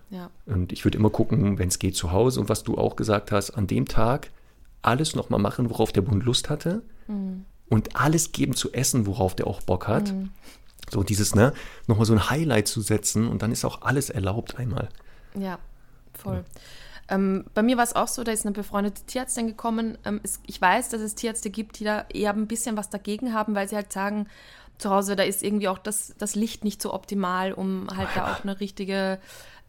Ja. 0.09 0.29
Und 0.45 0.71
ich 0.71 0.85
würde 0.85 0.97
immer 0.97 1.09
gucken, 1.09 1.59
wenn 1.59 1.67
es 1.67 1.79
geht, 1.79 1.95
zu 1.95 2.11
Hause 2.11 2.39
und 2.39 2.49
was 2.49 2.63
du 2.63 2.77
auch 2.77 2.95
gesagt 2.95 3.31
hast, 3.31 3.51
an 3.51 3.67
dem 3.67 3.85
Tag 3.85 4.31
alles 4.81 5.15
nochmal 5.15 5.39
machen, 5.39 5.69
worauf 5.69 5.91
der 5.91 6.05
Hund 6.05 6.23
Lust 6.23 6.49
hatte. 6.49 6.81
Mhm 7.07 7.45
und 7.69 7.95
alles 7.95 8.31
geben 8.31 8.55
zu 8.55 8.73
essen, 8.73 9.05
worauf 9.05 9.35
der 9.35 9.47
auch 9.47 9.61
Bock 9.61 9.87
hat. 9.87 10.11
Mhm. 10.11 10.31
So 10.89 11.03
dieses, 11.03 11.35
ne, 11.35 11.53
nochmal 11.87 12.05
so 12.05 12.13
ein 12.13 12.29
Highlight 12.29 12.67
zu 12.67 12.81
setzen 12.81 13.27
und 13.27 13.43
dann 13.43 13.51
ist 13.51 13.63
auch 13.63 13.83
alles 13.83 14.09
erlaubt 14.09 14.57
einmal. 14.57 14.89
Ja, 15.35 15.59
voll. 16.13 16.37
Ja. 16.37 16.61
Ähm, 17.09 17.45
bei 17.53 17.63
mir 17.63 17.77
war 17.77 17.83
es 17.83 17.95
auch 17.95 18.07
so, 18.07 18.23
da 18.23 18.31
ist 18.31 18.45
eine 18.45 18.53
befreundete 18.53 19.03
Tierärztin 19.03 19.47
gekommen. 19.47 19.97
Ähm, 20.05 20.19
es, 20.23 20.39
ich 20.45 20.61
weiß, 20.61 20.89
dass 20.89 21.01
es 21.01 21.15
Tierärzte 21.15 21.49
gibt, 21.49 21.79
die 21.79 21.83
da 21.83 22.05
eher 22.13 22.33
ein 22.33 22.47
bisschen 22.47 22.77
was 22.77 22.89
dagegen 22.89 23.33
haben, 23.33 23.55
weil 23.55 23.67
sie 23.67 23.75
halt 23.75 23.91
sagen, 23.91 24.27
zu 24.77 24.89
Hause, 24.91 25.15
da 25.15 25.23
ist 25.23 25.43
irgendwie 25.43 25.67
auch 25.67 25.77
das, 25.77 26.13
das 26.17 26.35
Licht 26.35 26.63
nicht 26.63 26.81
so 26.81 26.93
optimal, 26.93 27.51
um 27.51 27.87
halt 27.95 28.09
da 28.15 28.31
auch 28.31 28.43
eine 28.43 28.59
richtige 28.59 29.19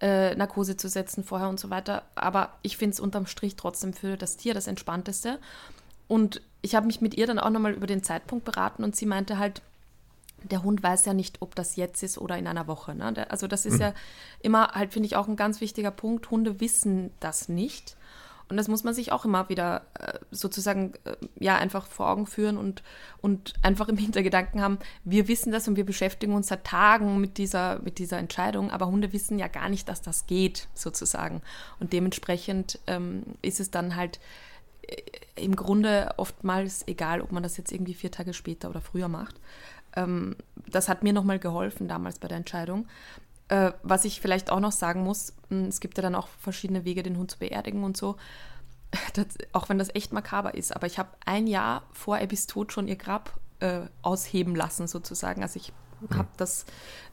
äh, 0.00 0.34
Narkose 0.36 0.76
zu 0.76 0.88
setzen 0.88 1.24
vorher 1.24 1.48
und 1.48 1.58
so 1.58 1.70
weiter. 1.70 2.04
Aber 2.14 2.50
ich 2.62 2.76
finde 2.76 2.94
es 2.94 3.00
unterm 3.00 3.26
Strich 3.26 3.56
trotzdem 3.56 3.92
für 3.92 4.16
das 4.16 4.36
Tier 4.36 4.54
das 4.54 4.66
Entspannteste. 4.66 5.38
Und 6.06 6.42
ich 6.62 6.74
habe 6.74 6.86
mich 6.86 7.00
mit 7.00 7.14
ihr 7.14 7.26
dann 7.26 7.38
auch 7.38 7.50
nochmal 7.50 7.72
über 7.72 7.86
den 7.86 8.02
Zeitpunkt 8.02 8.44
beraten 8.44 8.84
und 8.84 8.96
sie 8.96 9.06
meinte 9.06 9.38
halt, 9.38 9.62
der 10.44 10.62
Hund 10.62 10.82
weiß 10.82 11.04
ja 11.06 11.14
nicht, 11.14 11.42
ob 11.42 11.54
das 11.54 11.76
jetzt 11.76 12.02
ist 12.02 12.18
oder 12.18 12.38
in 12.38 12.46
einer 12.46 12.66
Woche. 12.66 12.94
Ne? 12.94 13.26
Also 13.30 13.46
das 13.46 13.66
ist 13.66 13.74
mhm. 13.74 13.80
ja 13.80 13.94
immer 14.40 14.68
halt, 14.72 14.92
finde 14.92 15.06
ich, 15.06 15.16
auch 15.16 15.28
ein 15.28 15.36
ganz 15.36 15.60
wichtiger 15.60 15.90
Punkt. 15.90 16.30
Hunde 16.30 16.60
wissen 16.60 17.10
das 17.20 17.48
nicht. 17.48 17.96
Und 18.48 18.56
das 18.56 18.66
muss 18.66 18.82
man 18.82 18.94
sich 18.94 19.12
auch 19.12 19.24
immer 19.24 19.48
wieder 19.48 19.86
äh, 19.94 20.18
sozusagen 20.32 20.94
äh, 21.04 21.14
ja 21.38 21.56
einfach 21.56 21.86
vor 21.86 22.10
Augen 22.10 22.26
führen 22.26 22.56
und, 22.56 22.82
und 23.20 23.54
einfach 23.62 23.88
im 23.88 23.96
Hintergedanken 23.96 24.60
haben, 24.60 24.80
wir 25.04 25.28
wissen 25.28 25.52
das 25.52 25.68
und 25.68 25.76
wir 25.76 25.86
beschäftigen 25.86 26.34
uns 26.34 26.48
seit 26.48 26.64
Tagen 26.64 27.20
mit 27.20 27.38
dieser, 27.38 27.78
mit 27.78 27.98
dieser 27.98 28.18
Entscheidung, 28.18 28.72
aber 28.72 28.88
Hunde 28.88 29.12
wissen 29.12 29.38
ja 29.38 29.46
gar 29.46 29.68
nicht, 29.68 29.88
dass 29.88 30.02
das 30.02 30.26
geht, 30.26 30.66
sozusagen. 30.74 31.42
Und 31.78 31.92
dementsprechend 31.92 32.80
ähm, 32.88 33.22
ist 33.40 33.60
es 33.60 33.70
dann 33.70 33.94
halt 33.94 34.18
im 35.36 35.56
Grunde 35.56 36.14
oftmals 36.16 36.86
egal, 36.86 37.20
ob 37.20 37.32
man 37.32 37.42
das 37.42 37.56
jetzt 37.56 37.72
irgendwie 37.72 37.94
vier 37.94 38.10
Tage 38.10 38.34
später 38.34 38.68
oder 38.70 38.80
früher 38.80 39.08
macht. 39.08 39.36
Ähm, 39.96 40.36
das 40.70 40.88
hat 40.88 41.02
mir 41.02 41.12
nochmal 41.12 41.38
geholfen 41.38 41.88
damals 41.88 42.18
bei 42.18 42.28
der 42.28 42.38
Entscheidung. 42.38 42.86
Äh, 43.48 43.72
was 43.82 44.04
ich 44.04 44.20
vielleicht 44.20 44.50
auch 44.50 44.60
noch 44.60 44.72
sagen 44.72 45.02
muss, 45.02 45.34
hm, 45.48 45.66
es 45.66 45.80
gibt 45.80 45.98
ja 45.98 46.02
dann 46.02 46.14
auch 46.14 46.28
verschiedene 46.28 46.84
Wege, 46.84 47.02
den 47.02 47.16
Hund 47.16 47.30
zu 47.30 47.38
beerdigen 47.38 47.84
und 47.84 47.96
so. 47.96 48.16
Das, 49.14 49.26
auch 49.52 49.68
wenn 49.68 49.78
das 49.78 49.94
echt 49.94 50.12
makaber 50.12 50.54
ist. 50.54 50.74
Aber 50.74 50.86
ich 50.86 50.98
habe 50.98 51.10
ein 51.24 51.46
Jahr 51.46 51.84
vor 51.92 52.18
Abbys 52.18 52.48
Tod 52.48 52.72
schon 52.72 52.88
ihr 52.88 52.96
Grab 52.96 53.38
äh, 53.60 53.82
ausheben 54.02 54.56
lassen, 54.56 54.88
sozusagen. 54.88 55.42
Also 55.42 55.58
ich 55.58 55.72
mhm. 56.00 56.16
habe 56.16 56.28
das 56.36 56.64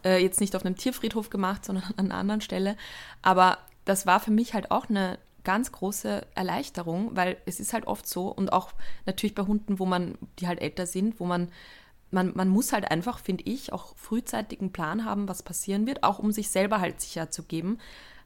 äh, 0.03 0.21
jetzt 0.21 0.41
nicht 0.41 0.55
auf 0.55 0.65
einem 0.65 0.75
Tierfriedhof 0.75 1.29
gemacht, 1.29 1.65
sondern 1.65 1.83
an 1.97 2.05
einer 2.05 2.15
anderen 2.15 2.41
Stelle. 2.41 2.77
Aber 3.21 3.59
das 3.85 4.07
war 4.07 4.19
für 4.19 4.31
mich 4.31 4.55
halt 4.55 4.71
auch 4.71 4.89
eine, 4.89 5.19
ganz 5.47 5.71
große 5.71 6.27
Erleichterung, 6.35 7.15
weil 7.15 7.37
es 7.45 7.61
ist 7.61 7.71
halt 7.71 7.87
oft 7.87 8.05
so 8.05 8.27
und 8.27 8.51
auch 8.51 8.73
natürlich 9.05 9.33
bei 9.33 9.43
Hunden, 9.43 9.79
wo 9.79 9.85
man, 9.85 10.17
die 10.39 10.47
halt 10.49 10.59
älter 10.59 10.85
sind, 10.85 11.21
wo 11.21 11.25
man, 11.25 11.47
man, 12.11 12.31
man 12.35 12.47
muss 12.47 12.73
halt 12.73 12.89
einfach, 12.89 13.19
finde 13.19 13.43
ich, 13.45 13.73
auch 13.73 13.95
frühzeitig 13.97 14.59
einen 14.59 14.71
Plan 14.71 15.05
haben, 15.05 15.27
was 15.27 15.43
passieren 15.43 15.85
wird, 15.87 16.03
auch 16.03 16.19
um 16.19 16.31
sich 16.31 16.49
selber 16.49 16.79
halt 16.79 17.01
sicher 17.01 17.31
zu 17.31 17.43
geben, 17.43 17.79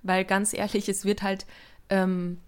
weil 0.03 0.25
ganz 0.25 0.53
ehrlich, 0.53 0.87
es 0.87 1.05
wird 1.05 1.23
halt, 1.23 1.45
ähm, 1.89 2.39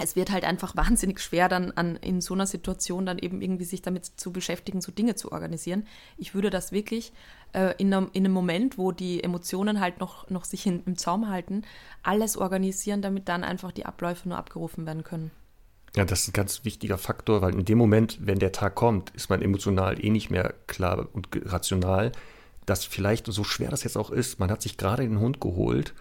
es 0.00 0.14
wird 0.14 0.30
halt 0.30 0.44
einfach 0.44 0.76
wahnsinnig 0.76 1.20
schwer, 1.20 1.48
dann 1.48 1.72
an, 1.72 1.96
in 1.96 2.20
so 2.20 2.34
einer 2.34 2.46
Situation 2.46 3.06
dann 3.06 3.18
eben 3.18 3.40
irgendwie 3.40 3.64
sich 3.64 3.82
damit 3.82 4.04
zu 4.04 4.32
beschäftigen, 4.32 4.80
so 4.80 4.92
Dinge 4.92 5.14
zu 5.14 5.32
organisieren. 5.32 5.86
Ich 6.16 6.34
würde 6.34 6.50
das 6.50 6.70
wirklich 6.70 7.12
äh, 7.52 7.74
in, 7.78 7.92
einem, 7.92 8.10
in, 8.12 8.24
einem, 8.24 8.34
Moment, 8.34 8.76
wo 8.78 8.92
die 8.92 9.24
Emotionen 9.24 9.80
halt 9.80 10.00
noch, 10.00 10.28
noch 10.28 10.44
sich 10.44 10.66
in, 10.66 10.82
im 10.84 10.96
Zaum 10.98 11.28
halten, 11.28 11.62
alles 12.02 12.36
organisieren, 12.36 13.02
damit 13.02 13.28
dann 13.28 13.42
einfach 13.42 13.72
die 13.72 13.86
Abläufe 13.86 14.28
nur 14.28 14.38
abgerufen 14.38 14.86
werden 14.86 15.02
können. 15.02 15.30
Ja, 15.98 16.04
das 16.04 16.22
ist 16.22 16.28
ein 16.28 16.32
ganz 16.32 16.64
wichtiger 16.64 16.98
Faktor, 16.98 17.42
weil 17.42 17.54
in 17.54 17.64
dem 17.64 17.78
Moment, 17.78 18.18
wenn 18.20 18.38
der 18.38 18.52
Tag 18.52 18.74
kommt, 18.74 19.10
ist 19.10 19.30
man 19.30 19.42
emotional 19.42 20.02
eh 20.04 20.10
nicht 20.10 20.30
mehr 20.30 20.54
klar 20.66 21.08
und 21.12 21.28
rational, 21.44 22.12
dass 22.66 22.84
vielleicht, 22.84 23.26
so 23.26 23.44
schwer 23.44 23.70
das 23.70 23.82
jetzt 23.82 23.96
auch 23.96 24.10
ist, 24.10 24.38
man 24.38 24.50
hat 24.50 24.62
sich 24.62 24.76
gerade 24.76 25.02
den 25.02 25.20
Hund 25.20 25.40
geholt 25.40 25.94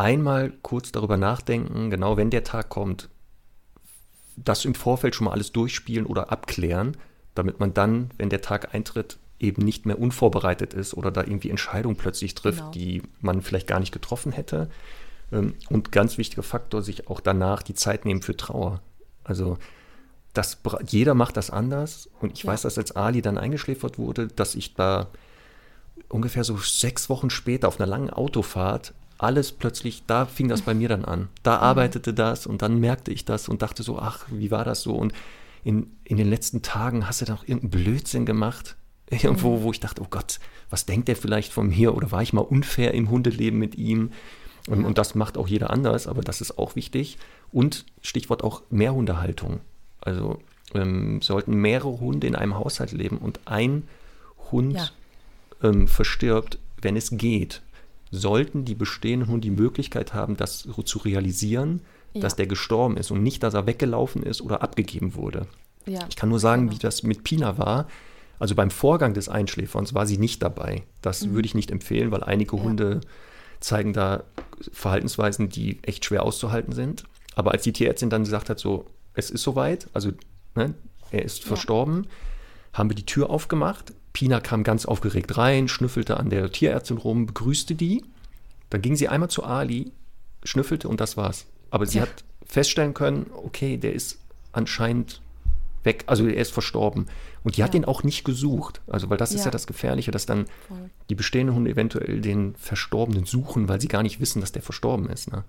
einmal 0.00 0.52
kurz 0.62 0.92
darüber 0.92 1.18
nachdenken, 1.18 1.90
genau 1.90 2.16
wenn 2.16 2.30
der 2.30 2.42
Tag 2.42 2.70
kommt, 2.70 3.10
das 4.36 4.64
im 4.64 4.74
Vorfeld 4.74 5.14
schon 5.14 5.26
mal 5.26 5.32
alles 5.32 5.52
durchspielen 5.52 6.06
oder 6.06 6.32
abklären, 6.32 6.96
damit 7.34 7.60
man 7.60 7.74
dann, 7.74 8.10
wenn 8.16 8.30
der 8.30 8.40
Tag 8.40 8.74
eintritt, 8.74 9.18
eben 9.38 9.62
nicht 9.62 9.86
mehr 9.86 9.98
unvorbereitet 9.98 10.74
ist 10.74 10.94
oder 10.94 11.10
da 11.10 11.22
irgendwie 11.22 11.50
Entscheidungen 11.50 11.96
plötzlich 11.96 12.34
trifft, 12.34 12.58
genau. 12.58 12.70
die 12.70 13.02
man 13.20 13.42
vielleicht 13.42 13.66
gar 13.66 13.80
nicht 13.80 13.92
getroffen 13.92 14.32
hätte. 14.32 14.70
Ähm, 15.32 15.54
und 15.68 15.92
ganz 15.92 16.16
wichtiger 16.18 16.42
Faktor, 16.42 16.82
sich 16.82 17.08
auch 17.08 17.20
danach 17.20 17.62
die 17.62 17.74
Zeit 17.74 18.04
nehmen 18.04 18.22
für 18.22 18.36
Trauer. 18.36 18.80
Also 19.30 19.56
das, 20.34 20.58
jeder 20.86 21.14
macht 21.14 21.36
das 21.36 21.50
anders. 21.50 22.10
Und 22.20 22.32
ich 22.32 22.42
ja. 22.42 22.52
weiß, 22.52 22.62
dass 22.62 22.76
als 22.76 22.94
Ali 22.94 23.22
dann 23.22 23.38
eingeschläfert 23.38 23.98
wurde, 23.98 24.28
dass 24.28 24.54
ich 24.54 24.74
da 24.74 25.08
ungefähr 26.08 26.44
so 26.44 26.56
sechs 26.58 27.08
Wochen 27.08 27.30
später 27.30 27.68
auf 27.68 27.80
einer 27.80 27.86
langen 27.86 28.10
Autofahrt 28.10 28.92
alles 29.18 29.52
plötzlich, 29.52 30.04
da 30.06 30.24
fing 30.24 30.48
das 30.48 30.62
bei 30.62 30.72
mir 30.74 30.88
dann 30.88 31.04
an. 31.04 31.28
Da 31.42 31.56
mhm. 31.56 31.62
arbeitete 31.62 32.14
das 32.14 32.46
und 32.46 32.62
dann 32.62 32.80
merkte 32.80 33.12
ich 33.12 33.24
das 33.24 33.48
und 33.48 33.62
dachte 33.62 33.82
so, 33.82 33.98
ach, 33.98 34.26
wie 34.30 34.50
war 34.50 34.64
das 34.64 34.82
so? 34.82 34.94
Und 34.94 35.12
in, 35.62 35.94
in 36.04 36.16
den 36.16 36.28
letzten 36.28 36.62
Tagen 36.62 37.06
hast 37.06 37.20
du 37.20 37.26
doch 37.26 37.46
irgendeinen 37.46 37.84
Blödsinn 37.84 38.24
gemacht. 38.24 38.76
Irgendwo, 39.10 39.58
mhm. 39.58 39.62
wo 39.62 39.72
ich 39.72 39.80
dachte, 39.80 40.02
oh 40.02 40.06
Gott, 40.08 40.40
was 40.70 40.86
denkt 40.86 41.08
der 41.08 41.16
vielleicht 41.16 41.52
von 41.52 41.68
mir? 41.68 41.94
Oder 41.94 42.12
war 42.12 42.22
ich 42.22 42.32
mal 42.32 42.40
unfair 42.40 42.94
im 42.94 43.10
Hundeleben 43.10 43.58
mit 43.58 43.74
ihm? 43.74 44.10
Und, 44.68 44.84
und 44.84 44.98
das 44.98 45.14
macht 45.14 45.36
auch 45.36 45.48
jeder 45.48 45.70
anders, 45.70 46.06
aber 46.06 46.22
das 46.22 46.40
ist 46.40 46.58
auch 46.58 46.76
wichtig. 46.76 47.18
Und 47.52 47.86
Stichwort 48.02 48.44
auch 48.44 48.62
Mehrhundehaltung. 48.70 49.60
Also 50.00 50.38
ähm, 50.74 51.20
sollten 51.22 51.54
mehrere 51.54 52.00
Hunde 52.00 52.26
in 52.26 52.36
einem 52.36 52.56
Haushalt 52.56 52.92
leben 52.92 53.18
und 53.18 53.40
ein 53.46 53.84
Hund 54.50 54.74
ja. 54.74 54.88
ähm, 55.62 55.88
verstirbt, 55.88 56.58
wenn 56.80 56.96
es 56.96 57.10
geht 57.10 57.62
sollten 58.10 58.64
die 58.64 58.74
bestehenden 58.74 59.28
Hunde 59.28 59.42
die 59.42 59.50
Möglichkeit 59.50 60.14
haben, 60.14 60.36
das 60.36 60.68
zu 60.84 60.98
realisieren, 60.98 61.80
ja. 62.12 62.20
dass 62.20 62.36
der 62.36 62.46
gestorben 62.46 62.96
ist 62.96 63.10
und 63.10 63.22
nicht, 63.22 63.42
dass 63.42 63.54
er 63.54 63.66
weggelaufen 63.66 64.22
ist 64.22 64.42
oder 64.42 64.62
abgegeben 64.62 65.14
wurde. 65.14 65.46
Ja. 65.86 66.00
Ich 66.08 66.16
kann 66.16 66.28
nur 66.28 66.40
sagen, 66.40 66.62
genau. 66.62 66.74
wie 66.74 66.78
das 66.78 67.02
mit 67.02 67.24
Pina 67.24 67.58
war. 67.58 67.88
Also 68.38 68.54
beim 68.54 68.70
Vorgang 68.70 69.14
des 69.14 69.28
Einschläferns 69.28 69.94
war 69.94 70.06
sie 70.06 70.18
nicht 70.18 70.42
dabei. 70.42 70.82
Das 71.02 71.24
mhm. 71.24 71.34
würde 71.34 71.46
ich 71.46 71.54
nicht 71.54 71.70
empfehlen, 71.70 72.10
weil 72.10 72.24
einige. 72.24 72.60
Hunde 72.60 73.00
zeigen 73.60 73.92
da 73.92 74.24
Verhaltensweisen, 74.72 75.48
die 75.48 75.78
echt 75.82 76.04
schwer 76.04 76.22
auszuhalten 76.22 76.72
sind. 76.72 77.04
Aber 77.34 77.52
als 77.52 77.62
die 77.62 77.72
Tierärztin 77.72 78.10
dann 78.10 78.24
gesagt 78.24 78.50
hat, 78.50 78.58
so, 78.58 78.86
es 79.14 79.30
ist 79.30 79.42
soweit, 79.42 79.88
also 79.92 80.10
ne, 80.54 80.74
er 81.10 81.24
ist 81.24 81.44
verstorben, 81.44 82.06
haben 82.72 82.90
wir 82.90 82.94
die 82.94 83.06
Tür 83.06 83.30
aufgemacht, 83.30 83.92
Pina 84.12 84.40
kam 84.40 84.64
ganz 84.64 84.86
aufgeregt 84.86 85.36
rein, 85.36 85.68
schnüffelte 85.68 86.16
an 86.16 86.30
der 86.30 86.50
Tierärztin 86.50 86.98
rum, 86.98 87.26
begrüßte 87.26 87.74
die. 87.74 88.04
Dann 88.68 88.82
ging 88.82 88.96
sie 88.96 89.08
einmal 89.08 89.30
zu 89.30 89.44
Ali, 89.44 89.92
schnüffelte 90.42 90.88
und 90.88 91.00
das 91.00 91.16
war's. 91.16 91.46
Aber 91.70 91.86
sie 91.86 91.98
ja. 91.98 92.02
hat 92.02 92.24
feststellen 92.44 92.94
können, 92.94 93.30
okay, 93.32 93.76
der 93.76 93.94
ist 93.94 94.18
anscheinend 94.52 95.22
weg, 95.82 96.04
also 96.06 96.26
er 96.26 96.36
ist 96.36 96.52
verstorben. 96.52 97.06
Und 97.42 97.56
die 97.56 97.60
ja. 97.60 97.66
hat 97.66 97.74
ihn 97.74 97.84
auch 97.84 98.02
nicht 98.02 98.24
gesucht. 98.24 98.80
Also, 98.86 99.08
weil 99.10 99.16
das 99.16 99.32
ja. 99.32 99.38
ist 99.38 99.44
ja 99.44 99.50
das 99.50 99.66
Gefährliche, 99.66 100.10
dass 100.10 100.26
dann 100.26 100.46
Voll. 100.68 100.90
die 101.08 101.14
bestehenden 101.14 101.56
Hunde 101.56 101.70
eventuell 101.70 102.20
den 102.20 102.54
Verstorbenen 102.56 103.24
suchen, 103.24 103.68
weil 103.68 103.80
sie 103.80 103.88
gar 103.88 104.02
nicht 104.02 104.20
wissen, 104.20 104.40
dass 104.40 104.52
der 104.52 104.62
verstorben 104.62 105.08
ist. 105.08 105.32
Ne? 105.32 105.44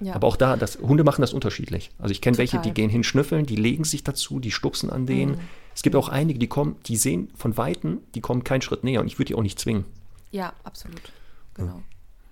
Ja. 0.00 0.14
Aber 0.14 0.28
auch 0.28 0.36
da, 0.36 0.56
das, 0.56 0.78
Hunde 0.78 1.04
machen 1.04 1.22
das 1.22 1.32
unterschiedlich. 1.32 1.90
Also 1.98 2.12
ich 2.12 2.20
kenne 2.20 2.38
welche, 2.38 2.58
die 2.58 2.72
gehen 2.72 2.90
hin 2.90 3.02
schnüffeln, 3.02 3.46
die 3.46 3.56
legen 3.56 3.84
sich 3.84 4.04
dazu, 4.04 4.38
die 4.38 4.52
stupsen 4.52 4.90
an 4.90 5.06
denen. 5.06 5.32
Mhm. 5.32 5.40
Es 5.74 5.82
gibt 5.82 5.96
auch 5.96 6.08
einige, 6.08 6.38
die 6.38 6.46
kommen, 6.46 6.76
die 6.86 6.96
sehen 6.96 7.30
von 7.36 7.56
Weitem, 7.56 8.00
die 8.14 8.20
kommen 8.20 8.44
keinen 8.44 8.62
Schritt 8.62 8.84
näher 8.84 9.00
und 9.00 9.06
ich 9.06 9.18
würde 9.18 9.26
die 9.26 9.34
auch 9.34 9.42
nicht 9.42 9.58
zwingen. 9.58 9.84
Ja, 10.30 10.52
absolut. 10.62 11.12
Genau. 11.54 11.82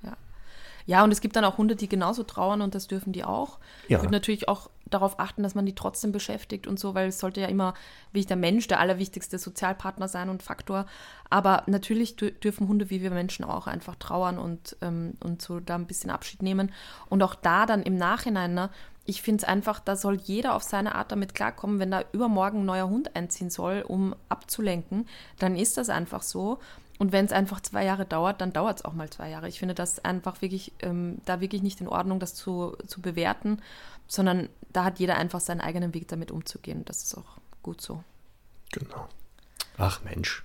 Ja. 0.03 0.17
ja. 0.87 1.05
und 1.05 1.11
es 1.11 1.21
gibt 1.21 1.35
dann 1.35 1.45
auch 1.45 1.59
Hunde, 1.59 1.75
die 1.75 1.89
genauso 1.89 2.23
trauern 2.23 2.61
und 2.63 2.75
das 2.75 2.87
dürfen 2.87 3.13
die 3.13 3.25
auch. 3.25 3.59
Ja. 3.89 3.99
Ich 3.99 4.05
würde 4.05 4.13
natürlich 4.13 4.49
auch 4.49 4.71
darauf 4.91 5.19
achten, 5.19 5.43
dass 5.43 5.55
man 5.55 5.67
die 5.67 5.75
trotzdem 5.75 6.13
beschäftigt 6.13 6.67
und 6.67 6.79
so, 6.79 6.95
weil 6.95 7.09
es 7.09 7.19
sollte 7.19 7.41
ja 7.41 7.49
immer, 7.49 7.75
wie 8.13 8.21
ich 8.21 8.27
der 8.27 8.37
Mensch, 8.37 8.69
der 8.69 8.81
allerwichtigste 8.81 9.39
Sozialpartner 9.39 10.09
sein 10.09 10.29
und 10.29 10.43
Faktor. 10.43 10.87
Aber 11.29 11.65
natürlich 11.67 12.17
dürfen 12.17 12.69
Hunde, 12.69 12.89
wie 12.91 13.03
wir 13.03 13.11
Menschen 13.11 13.45
auch, 13.45 13.67
einfach 13.67 13.97
trauern 13.97 14.39
und, 14.39 14.77
ähm, 14.83 15.15
und 15.23 15.43
so 15.43 15.61
da 15.61 15.75
ein 15.75 15.87
bisschen 15.87 16.11
Abschied 16.11 16.43
nehmen. 16.43 16.73
Und 17.09 17.23
auch 17.23 17.35
da 17.35 17.67
dann 17.67 17.83
im 17.83 17.97
Nachhinein, 17.97 18.55
ne, 18.55 18.71
ich 19.07 19.23
finde 19.23 19.43
es 19.43 19.49
einfach, 19.49 19.81
da 19.81 19.97
soll 19.97 20.17
jeder 20.17 20.55
auf 20.55 20.63
seine 20.63 20.95
Art 20.95 21.13
damit 21.13 21.35
klarkommen, 21.35 21.79
wenn 21.79 21.91
da 21.91 22.03
übermorgen 22.13 22.61
ein 22.61 22.67
neuer 22.67 22.89
Hund 22.89 23.15
einziehen 23.17 23.51
soll, 23.51 23.85
um 23.87 24.15
abzulenken, 24.29 25.07
dann 25.39 25.57
ist 25.57 25.77
das 25.77 25.89
einfach 25.89 26.23
so. 26.23 26.59
Und 26.99 27.13
wenn 27.13 27.27
es 27.27 27.33
einfach 27.33 27.61
zwei 27.61 27.85
Jahre 27.85 28.07
dauert, 28.07 28.41
dann 28.41 28.53
dauert 28.53 28.79
es 28.79 28.85
auch 28.85 28.95
mal 28.95 29.11
zwei 29.11 29.31
Jahre. 29.31 29.49
Ich 29.49 29.59
finde 29.59 29.75
das 29.75 30.05
einfach 30.05 30.41
wirklich, 30.41 30.73
ähm, 30.81 31.19
da 31.25 31.41
wirklich 31.41 31.63
nicht 31.63 31.81
in 31.81 31.89
Ordnung, 31.89 32.21
das 32.21 32.35
zu, 32.35 32.77
zu 32.87 33.01
bewerten, 33.01 33.61
sondern 34.07 34.49
da 34.77 34.85
hat 34.85 34.99
jeder 34.99 35.17
einfach 35.17 35.41
seinen 35.41 35.61
eigenen 35.61 35.95
Weg 35.95 36.09
damit 36.09 36.31
umzugehen. 36.31 36.85
Das 36.85 37.03
ist 37.03 37.17
auch 37.17 37.39
gut 37.63 37.81
so. 37.81 38.05
Genau. 38.73 39.09
Ach 39.79 40.03
Mensch. 40.05 40.45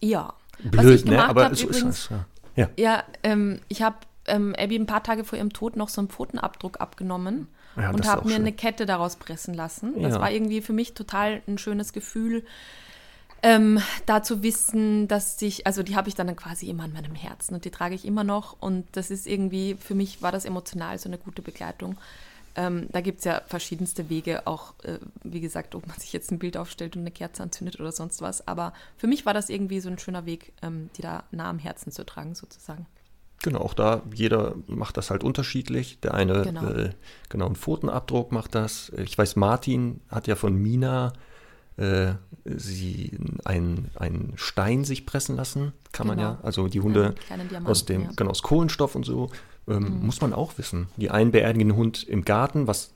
Ja. 0.00 0.34
Blöd, 0.58 1.06
ne? 1.06 1.24
Aber 1.24 1.54
so 1.54 1.68
übrigens, 1.68 1.98
ist 1.98 2.10
das. 2.10 2.18
Ja, 2.56 2.64
ja, 2.64 2.70
ja 2.76 3.04
ähm, 3.22 3.60
ich 3.68 3.82
habe 3.82 3.96
ähm, 4.26 4.54
Abby 4.58 4.76
ein 4.76 4.86
paar 4.86 5.02
Tage 5.02 5.24
vor 5.24 5.38
ihrem 5.38 5.52
Tod 5.52 5.76
noch 5.76 5.88
so 5.88 6.00
einen 6.00 6.08
Pfotenabdruck 6.08 6.80
abgenommen 6.80 7.48
ja, 7.76 7.90
und 7.90 8.06
habe 8.08 8.26
mir 8.26 8.34
schön. 8.34 8.42
eine 8.42 8.52
Kette 8.52 8.86
daraus 8.86 9.16
pressen 9.16 9.54
lassen. 9.54 10.02
Das 10.02 10.14
ja. 10.14 10.20
war 10.20 10.30
irgendwie 10.30 10.60
für 10.60 10.72
mich 10.72 10.94
total 10.94 11.42
ein 11.46 11.56
schönes 11.56 11.92
Gefühl, 11.92 12.44
ähm, 13.42 13.80
da 14.04 14.22
zu 14.22 14.42
wissen, 14.42 15.08
dass 15.08 15.40
ich, 15.40 15.66
also 15.66 15.82
die 15.82 15.96
habe 15.96 16.08
ich 16.08 16.14
dann 16.14 16.34
quasi 16.36 16.68
immer 16.68 16.84
an 16.84 16.92
meinem 16.92 17.14
Herzen 17.14 17.54
und 17.54 17.64
die 17.64 17.70
trage 17.70 17.94
ich 17.94 18.04
immer 18.04 18.24
noch 18.24 18.60
und 18.60 18.84
das 18.92 19.10
ist 19.10 19.26
irgendwie, 19.26 19.76
für 19.76 19.94
mich 19.94 20.20
war 20.20 20.32
das 20.32 20.44
emotional 20.44 20.98
so 20.98 21.08
eine 21.08 21.16
gute 21.16 21.40
Begleitung. 21.40 21.96
Ähm, 22.60 22.88
da 22.92 23.00
gibt 23.00 23.20
es 23.20 23.24
ja 23.24 23.40
verschiedenste 23.46 24.10
Wege, 24.10 24.46
auch 24.46 24.74
äh, 24.82 24.98
wie 25.24 25.40
gesagt, 25.40 25.74
ob 25.74 25.86
man 25.86 25.98
sich 25.98 26.12
jetzt 26.12 26.30
ein 26.30 26.38
Bild 26.38 26.58
aufstellt 26.58 26.94
und 26.94 27.00
eine 27.00 27.10
Kerze 27.10 27.42
anzündet 27.42 27.80
oder 27.80 27.90
sonst 27.90 28.20
was. 28.20 28.46
Aber 28.46 28.74
für 28.98 29.06
mich 29.06 29.24
war 29.24 29.32
das 29.32 29.48
irgendwie 29.48 29.80
so 29.80 29.88
ein 29.88 29.98
schöner 29.98 30.26
Weg, 30.26 30.52
ähm, 30.60 30.90
die 30.98 31.02
da 31.02 31.24
nah 31.30 31.48
am 31.48 31.58
Herzen 31.58 31.90
zu 31.90 32.04
tragen, 32.04 32.34
sozusagen. 32.34 32.84
Genau, 33.42 33.60
auch 33.60 33.72
da, 33.72 34.02
jeder 34.12 34.56
macht 34.66 34.98
das 34.98 35.10
halt 35.10 35.24
unterschiedlich. 35.24 36.00
Der 36.00 36.12
eine, 36.12 36.42
genau, 36.42 36.66
äh, 36.66 36.90
genau 37.30 37.46
einen 37.46 37.56
Pfotenabdruck 37.56 38.30
macht 38.30 38.54
das. 38.54 38.92
Ich 38.98 39.16
weiß, 39.16 39.36
Martin 39.36 40.02
hat 40.10 40.26
ja 40.26 40.36
von 40.36 40.54
Mina 40.54 41.14
äh, 41.78 42.12
sie 42.44 43.16
einen, 43.46 43.90
einen 43.94 44.34
Stein 44.36 44.84
sich 44.84 45.06
pressen 45.06 45.34
lassen, 45.34 45.72
kann 45.92 46.08
genau. 46.08 46.22
man 46.22 46.34
ja. 46.34 46.40
Also 46.42 46.68
die 46.68 46.80
Hunde 46.80 47.14
aus 47.64 47.86
dem, 47.86 48.02
ja. 48.02 48.10
genau, 48.16 48.32
aus 48.32 48.42
Kohlenstoff 48.42 48.94
und 48.94 49.06
so, 49.06 49.30
ähm, 49.70 50.00
mhm. 50.00 50.06
muss 50.06 50.20
man 50.20 50.32
auch 50.32 50.58
wissen. 50.58 50.88
Die 50.96 51.10
einen 51.10 51.30
beerdigen 51.30 51.68
den 51.68 51.76
Hund 51.76 52.02
im 52.02 52.24
Garten, 52.24 52.66
was 52.66 52.92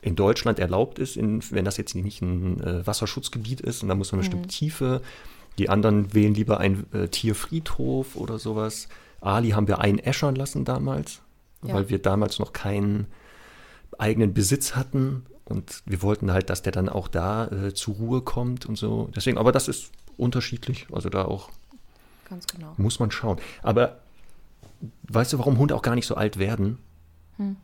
in 0.00 0.14
Deutschland 0.14 0.58
erlaubt 0.58 0.98
ist, 0.98 1.16
in, 1.16 1.42
wenn 1.50 1.64
das 1.64 1.76
jetzt 1.76 1.94
nicht 1.94 2.22
ein 2.22 2.60
äh, 2.60 2.86
Wasserschutzgebiet 2.86 3.60
ist 3.60 3.82
und 3.82 3.88
da 3.88 3.94
muss 3.94 4.12
man 4.12 4.20
eine 4.20 4.28
mhm. 4.28 4.30
bestimmte 4.30 4.48
Tiefe. 4.48 5.02
Die 5.58 5.68
anderen 5.68 6.14
wählen 6.14 6.34
lieber 6.34 6.60
einen 6.60 6.86
äh, 6.92 7.08
Tierfriedhof 7.08 8.14
oder 8.14 8.38
sowas. 8.38 8.88
Ali 9.20 9.50
haben 9.50 9.66
wir 9.66 9.80
einäschern 9.80 10.36
lassen 10.36 10.64
damals, 10.64 11.20
ja. 11.64 11.74
weil 11.74 11.88
wir 11.88 11.98
damals 11.98 12.38
noch 12.38 12.52
keinen 12.52 13.08
eigenen 13.98 14.32
Besitz 14.32 14.76
hatten 14.76 15.26
und 15.44 15.82
wir 15.86 16.02
wollten 16.02 16.30
halt, 16.30 16.50
dass 16.50 16.62
der 16.62 16.72
dann 16.72 16.88
auch 16.88 17.08
da 17.08 17.46
äh, 17.48 17.74
zur 17.74 17.96
Ruhe 17.96 18.20
kommt 18.20 18.66
und 18.66 18.76
so. 18.76 19.10
Deswegen, 19.16 19.38
aber 19.38 19.50
das 19.50 19.66
ist 19.66 19.90
unterschiedlich. 20.16 20.86
Also 20.92 21.08
da 21.08 21.24
auch 21.24 21.50
Ganz 22.28 22.46
genau. 22.46 22.74
muss 22.76 23.00
man 23.00 23.10
schauen. 23.10 23.38
Aber 23.62 24.00
weißt 25.08 25.32
du, 25.32 25.38
warum 25.38 25.58
Hunde 25.58 25.74
auch 25.74 25.82
gar 25.82 25.94
nicht 25.94 26.06
so 26.06 26.14
alt 26.14 26.38
werden? 26.38 26.78
Hm. 27.36 27.56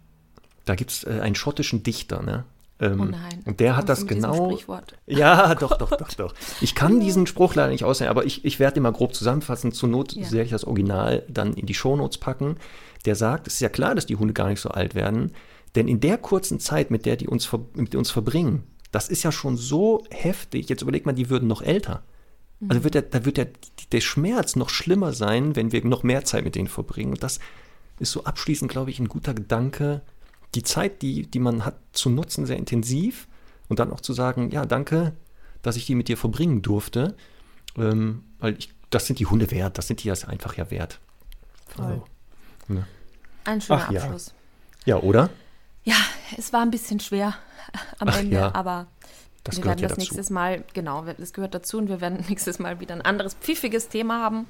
Da 0.65 0.75
gibt 0.75 0.91
es 0.91 1.05
äh, 1.05 1.21
einen 1.21 1.35
schottischen 1.35 1.83
Dichter, 1.83 2.23
ne? 2.23 2.45
Ähm, 2.81 3.01
oh 3.01 3.05
nein. 3.05 3.43
Und 3.45 3.61
der 3.61 3.77
hat 3.77 3.89
das 3.89 4.07
genau. 4.07 4.59
Ja, 5.07 5.55
doch, 5.55 5.79
doch, 5.79 5.91
doch, 5.91 6.12
doch. 6.12 6.35
Ich 6.61 6.75
kann 6.75 7.01
diesen 7.05 7.27
Spruch 7.27 7.55
leider 7.55 7.71
nicht 7.71 7.85
aussehen, 7.85 8.09
aber 8.09 8.25
ich, 8.25 8.45
ich 8.45 8.59
werde 8.59 8.81
ihn 8.81 8.83
mal 8.83 8.93
grob 8.93 9.15
zusammenfassen. 9.15 9.73
Zur 9.73 9.89
Not 9.89 10.15
ja. 10.15 10.25
werde 10.33 10.45
ich 10.45 10.51
das 10.51 10.65
Original 10.65 11.23
dann 11.29 11.55
in 11.55 11.67
die 11.67 11.75
Shownotes 11.75 12.19
packen. 12.19 12.57
Der 13.05 13.15
sagt, 13.15 13.47
es 13.47 13.55
ist 13.55 13.61
ja 13.61 13.69
klar, 13.69 13.95
dass 13.95 14.07
die 14.07 14.17
Hunde 14.17 14.35
gar 14.35 14.49
nicht 14.49 14.61
so 14.61 14.71
alt 14.71 14.95
werden, 14.95 15.33
denn 15.75 15.89
in 15.89 16.01
der 16.01 16.19
kurzen 16.19 16.61
Zeit, 16.61 16.91
mit 16.91 17.05
der 17.05 17.17
die 17.17 17.29
uns, 17.29 17.51
mit 17.75 17.95
uns 17.95 18.11
verbringen, 18.11 18.65
das 18.93 19.09
ist 19.09 19.25
ja 19.25 19.33
schon 19.33 19.57
so 19.57 20.05
heftig. 20.11 20.69
Jetzt 20.69 20.83
überlegt 20.83 21.07
man, 21.07 21.17
die 21.17 21.29
würden 21.29 21.49
noch 21.49 21.62
älter. 21.62 22.03
Also 22.69 22.85
wird 22.85 22.95
der, 22.95 23.03
da 23.03 23.25
wird 23.25 23.37
der, 23.37 23.49
der 23.93 24.01
Schmerz 24.01 24.57
noch 24.57 24.71
schlimmer 24.71 25.13
sein, 25.13 25.57
wenn 25.57 25.73
wir 25.73 25.85
noch 25.85 26.03
mehr 26.03 26.25
Zeit 26.25 26.45
mit 26.45 26.55
denen 26.55 26.69
verbringen. 26.69 27.13
Und 27.13 27.23
das 27.23 27.41
ist 27.99 28.13
so 28.13 28.25
abschließend, 28.25 28.71
glaube 28.71 28.91
ich, 28.91 28.99
ein 28.99 29.09
guter 29.09 29.35
Gedanke, 29.35 30.03
die 30.55 30.63
Zeit, 30.63 31.03
die, 31.03 31.27
die 31.27 31.41
man 31.41 31.65
hat, 31.65 31.77
zu 31.93 32.11
nutzen, 32.11 32.47
sehr 32.47 32.57
intensiv 32.57 33.29
und 33.69 33.79
dann 33.79 33.93
auch 33.93 34.01
zu 34.01 34.13
sagen, 34.13 34.51
ja, 34.51 34.67
danke, 34.67 35.13
dass 35.63 35.77
ich 35.77 35.87
die 35.87 35.95
mit 35.95 36.09
dir 36.09 36.17
verbringen 36.17 36.63
durfte, 36.63 37.17
ähm, 37.77 38.25
weil 38.39 38.57
ich, 38.59 38.73
das 38.91 39.07
sind 39.07 39.19
die 39.19 39.27
Hunde 39.27 39.51
wert, 39.51 39.79
das 39.79 39.89
sind 39.89 40.03
die 40.05 40.09
das 40.09 40.25
einfach 40.25 40.57
ja 40.57 40.71
wert. 40.71 41.01
Voll. 41.67 41.85
Also, 41.85 42.05
ne? 42.69 42.87
Ein 43.45 43.61
schöner 43.61 43.87
Ach, 43.89 43.95
Abschluss. 43.95 44.35
Ja. 44.85 44.97
ja, 44.97 45.03
oder? 45.03 45.31
Ja, 45.85 45.97
es 46.37 46.53
war 46.53 46.63
ein 46.63 46.71
bisschen 46.71 47.01
schwer 47.01 47.35
am 47.99 48.09
Ach, 48.09 48.19
Ende, 48.19 48.37
ja. 48.37 48.55
aber 48.55 48.87
Das 49.45 49.57
wir 49.57 49.62
gehört 49.62 49.80
werden 49.80 49.82
ja 49.82 49.88
das 49.88 49.97
dazu. 49.99 50.01
nächstes 50.14 50.30
Mal, 50.30 50.64
genau, 50.72 51.05
das 51.18 51.32
gehört 51.32 51.55
dazu 51.55 51.78
und 51.78 51.88
wir 51.88 52.01
werden 52.01 52.24
nächstes 52.28 52.59
Mal 52.59 52.80
wieder 52.80 52.95
ein 52.95 53.03
anderes 53.03 53.34
pfiffiges 53.34 53.88
Thema 53.88 54.20
haben, 54.22 54.47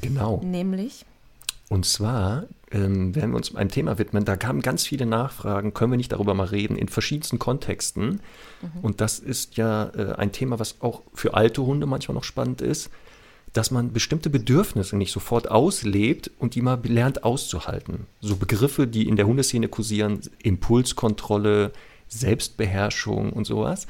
Genau. 0.00 0.40
nämlich 0.44 1.04
Und 1.68 1.84
zwar 1.86 2.44
ähm, 2.70 3.14
werden 3.14 3.30
wir 3.32 3.36
uns 3.36 3.54
einem 3.54 3.70
Thema 3.70 3.98
widmen. 3.98 4.24
Da 4.24 4.36
kamen 4.36 4.60
ganz 4.62 4.86
viele 4.86 5.06
Nachfragen, 5.06 5.74
können 5.74 5.92
wir 5.92 5.96
nicht 5.96 6.12
darüber 6.12 6.34
mal 6.34 6.46
reden, 6.46 6.76
in 6.76 6.88
verschiedensten 6.88 7.38
Kontexten. 7.38 8.20
Und 8.82 9.00
das 9.00 9.18
ist 9.18 9.56
ja 9.56 9.90
äh, 9.96 10.12
ein 10.16 10.32
Thema, 10.32 10.58
was 10.58 10.76
auch 10.80 11.02
für 11.14 11.34
alte 11.34 11.62
Hunde 11.64 11.86
manchmal 11.86 12.14
noch 12.14 12.24
spannend 12.24 12.60
ist, 12.60 12.90
dass 13.54 13.70
man 13.70 13.92
bestimmte 13.92 14.28
Bedürfnisse 14.30 14.96
nicht 14.96 15.10
sofort 15.12 15.50
auslebt 15.50 16.30
und 16.38 16.54
die 16.54 16.60
mal 16.62 16.78
lernt 16.84 17.24
auszuhalten. 17.24 18.06
So 18.20 18.36
Begriffe, 18.36 18.86
die 18.86 19.08
in 19.08 19.16
der 19.16 19.26
Hundeszene 19.26 19.68
kursieren, 19.68 20.20
Impulskontrolle, 20.42 21.72
Selbstbeherrschung 22.08 23.32
und 23.32 23.46
sowas. 23.46 23.86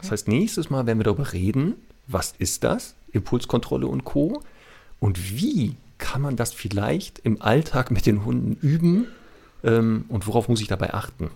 Das 0.00 0.10
heißt, 0.10 0.28
nächstes 0.28 0.70
Mal 0.70 0.86
werden 0.86 0.98
wir 0.98 1.04
darüber 1.04 1.32
reden, 1.32 1.74
was 2.06 2.34
ist 2.38 2.64
das, 2.64 2.94
Impulskontrolle 3.12 3.86
und 3.86 4.04
Co. 4.04 4.42
Und 5.00 5.38
wie 5.38 5.76
kann 5.98 6.22
man 6.22 6.36
das 6.36 6.52
vielleicht 6.52 7.18
im 7.20 7.40
Alltag 7.42 7.90
mit 7.90 8.06
den 8.06 8.24
Hunden 8.24 8.52
üben 8.60 9.08
ähm, 9.64 10.04
und 10.08 10.26
worauf 10.26 10.48
muss 10.48 10.60
ich 10.60 10.68
dabei 10.68 10.94
achten? 10.94 11.30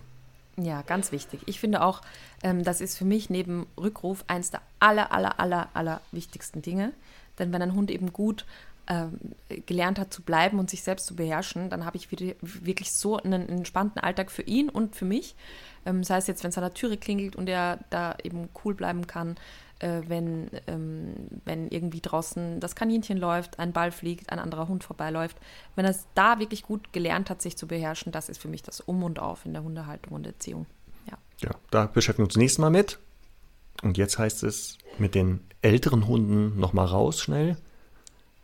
Ja, 0.57 0.83
ganz 0.83 1.11
wichtig. 1.11 1.41
Ich 1.47 1.59
finde 1.59 1.81
auch, 1.81 2.01
ähm, 2.43 2.63
das 2.63 2.79
ist 2.79 2.97
für 2.97 3.05
mich 3.05 3.29
neben 3.29 3.65
Rückruf 3.77 4.23
eins 4.27 4.51
der 4.51 4.61
aller, 4.79 5.11
aller, 5.11 5.39
aller, 5.39 5.69
aller 5.73 6.01
wichtigsten 6.11 6.61
Dinge. 6.61 6.93
Denn 7.39 7.51
wenn 7.51 7.61
ein 7.61 7.73
Hund 7.73 7.89
eben 7.89 8.13
gut 8.13 8.45
ähm, 8.87 9.17
gelernt 9.65 9.97
hat 9.97 10.13
zu 10.13 10.21
bleiben 10.21 10.59
und 10.59 10.69
sich 10.69 10.83
selbst 10.83 11.07
zu 11.07 11.15
beherrschen, 11.15 11.69
dann 11.69 11.85
habe 11.85 11.97
ich 11.97 12.11
wieder, 12.11 12.35
wirklich 12.41 12.91
so 12.91 13.17
einen 13.17 13.49
entspannten 13.49 14.01
Alltag 14.01 14.29
für 14.29 14.43
ihn 14.43 14.69
und 14.69 14.95
für 14.95 15.05
mich. 15.05 15.35
Ähm, 15.85 16.03
sei 16.03 16.17
es 16.17 16.27
jetzt, 16.27 16.43
wenn 16.43 16.49
es 16.49 16.57
an 16.57 16.63
der 16.63 16.73
Türe 16.73 16.97
klingelt 16.97 17.35
und 17.35 17.49
er 17.49 17.79
da 17.89 18.15
eben 18.23 18.49
cool 18.63 18.73
bleiben 18.73 19.07
kann, 19.07 19.35
äh, 19.79 20.01
wenn, 20.07 20.49
ähm, 20.67 21.13
wenn 21.45 21.67
irgendwie 21.67 21.99
draußen 21.99 22.59
das 22.59 22.75
Kaninchen 22.75 23.17
läuft, 23.17 23.59
ein 23.59 23.73
Ball 23.73 23.91
fliegt, 23.91 24.31
ein 24.31 24.39
anderer 24.39 24.67
Hund 24.67 24.83
vorbeiläuft. 24.83 25.37
Wenn 25.75 25.85
er 25.85 25.91
es 25.91 26.05
da 26.15 26.39
wirklich 26.39 26.63
gut 26.63 26.93
gelernt 26.93 27.29
hat, 27.29 27.41
sich 27.41 27.57
zu 27.57 27.67
beherrschen, 27.67 28.11
das 28.11 28.29
ist 28.29 28.41
für 28.41 28.47
mich 28.47 28.63
das 28.63 28.79
Um 28.79 29.03
und 29.03 29.19
Auf 29.19 29.45
in 29.45 29.53
der 29.53 29.63
Hundehaltung 29.63 30.13
und 30.13 30.25
Erziehung. 30.25 30.65
Ja. 31.09 31.17
Ja, 31.39 31.51
da 31.69 31.87
beschäftigen 31.87 32.23
wir 32.23 32.29
uns 32.29 32.37
nächstes 32.37 32.59
Mal 32.59 32.69
mit. 32.69 32.99
Und 33.81 33.97
jetzt 33.97 34.17
heißt 34.17 34.43
es 34.43 34.77
mit 34.97 35.15
den 35.15 35.41
älteren 35.61 36.07
Hunden 36.07 36.57
nochmal 36.59 36.85
raus 36.85 37.19
schnell, 37.19 37.57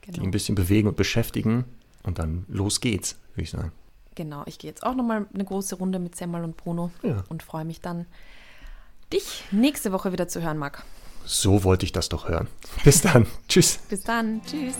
die 0.05 0.11
Genau. 0.11 0.23
ein 0.23 0.31
bisschen 0.31 0.55
bewegen 0.55 0.87
und 0.87 0.97
beschäftigen 0.97 1.65
und 2.03 2.19
dann 2.19 2.45
los 2.49 2.81
geht's, 2.81 3.17
würde 3.33 3.43
ich 3.43 3.51
sagen. 3.51 3.71
Genau, 4.19 4.43
ich 4.47 4.59
gehe 4.59 4.69
jetzt 4.69 4.83
auch 4.83 4.95
nochmal 4.95 5.27
eine 5.33 5.45
große 5.45 5.75
Runde 5.75 5.97
mit 5.97 6.13
Semmel 6.13 6.43
und 6.43 6.57
Bruno 6.57 6.91
Ja. 7.03 7.23
und 7.29 7.41
freue 7.41 7.63
mich 7.63 7.79
dann, 7.79 8.05
dich 9.13 9.45
nächste 9.51 9.93
Woche 9.93 10.11
wieder 10.11 10.27
zu 10.27 10.41
hören, 10.41 10.57
Marc. 10.57 10.83
So 11.23 11.63
wollte 11.63 11.85
ich 11.85 11.93
das 11.93 12.09
doch 12.09 12.27
hören. 12.27 12.49
Bis 12.83 12.99
dann. 12.99 13.27
Tschüss. 13.47 13.77
Bis 13.87 14.01
dann. 14.01 14.41
Tschüss. 14.45 14.75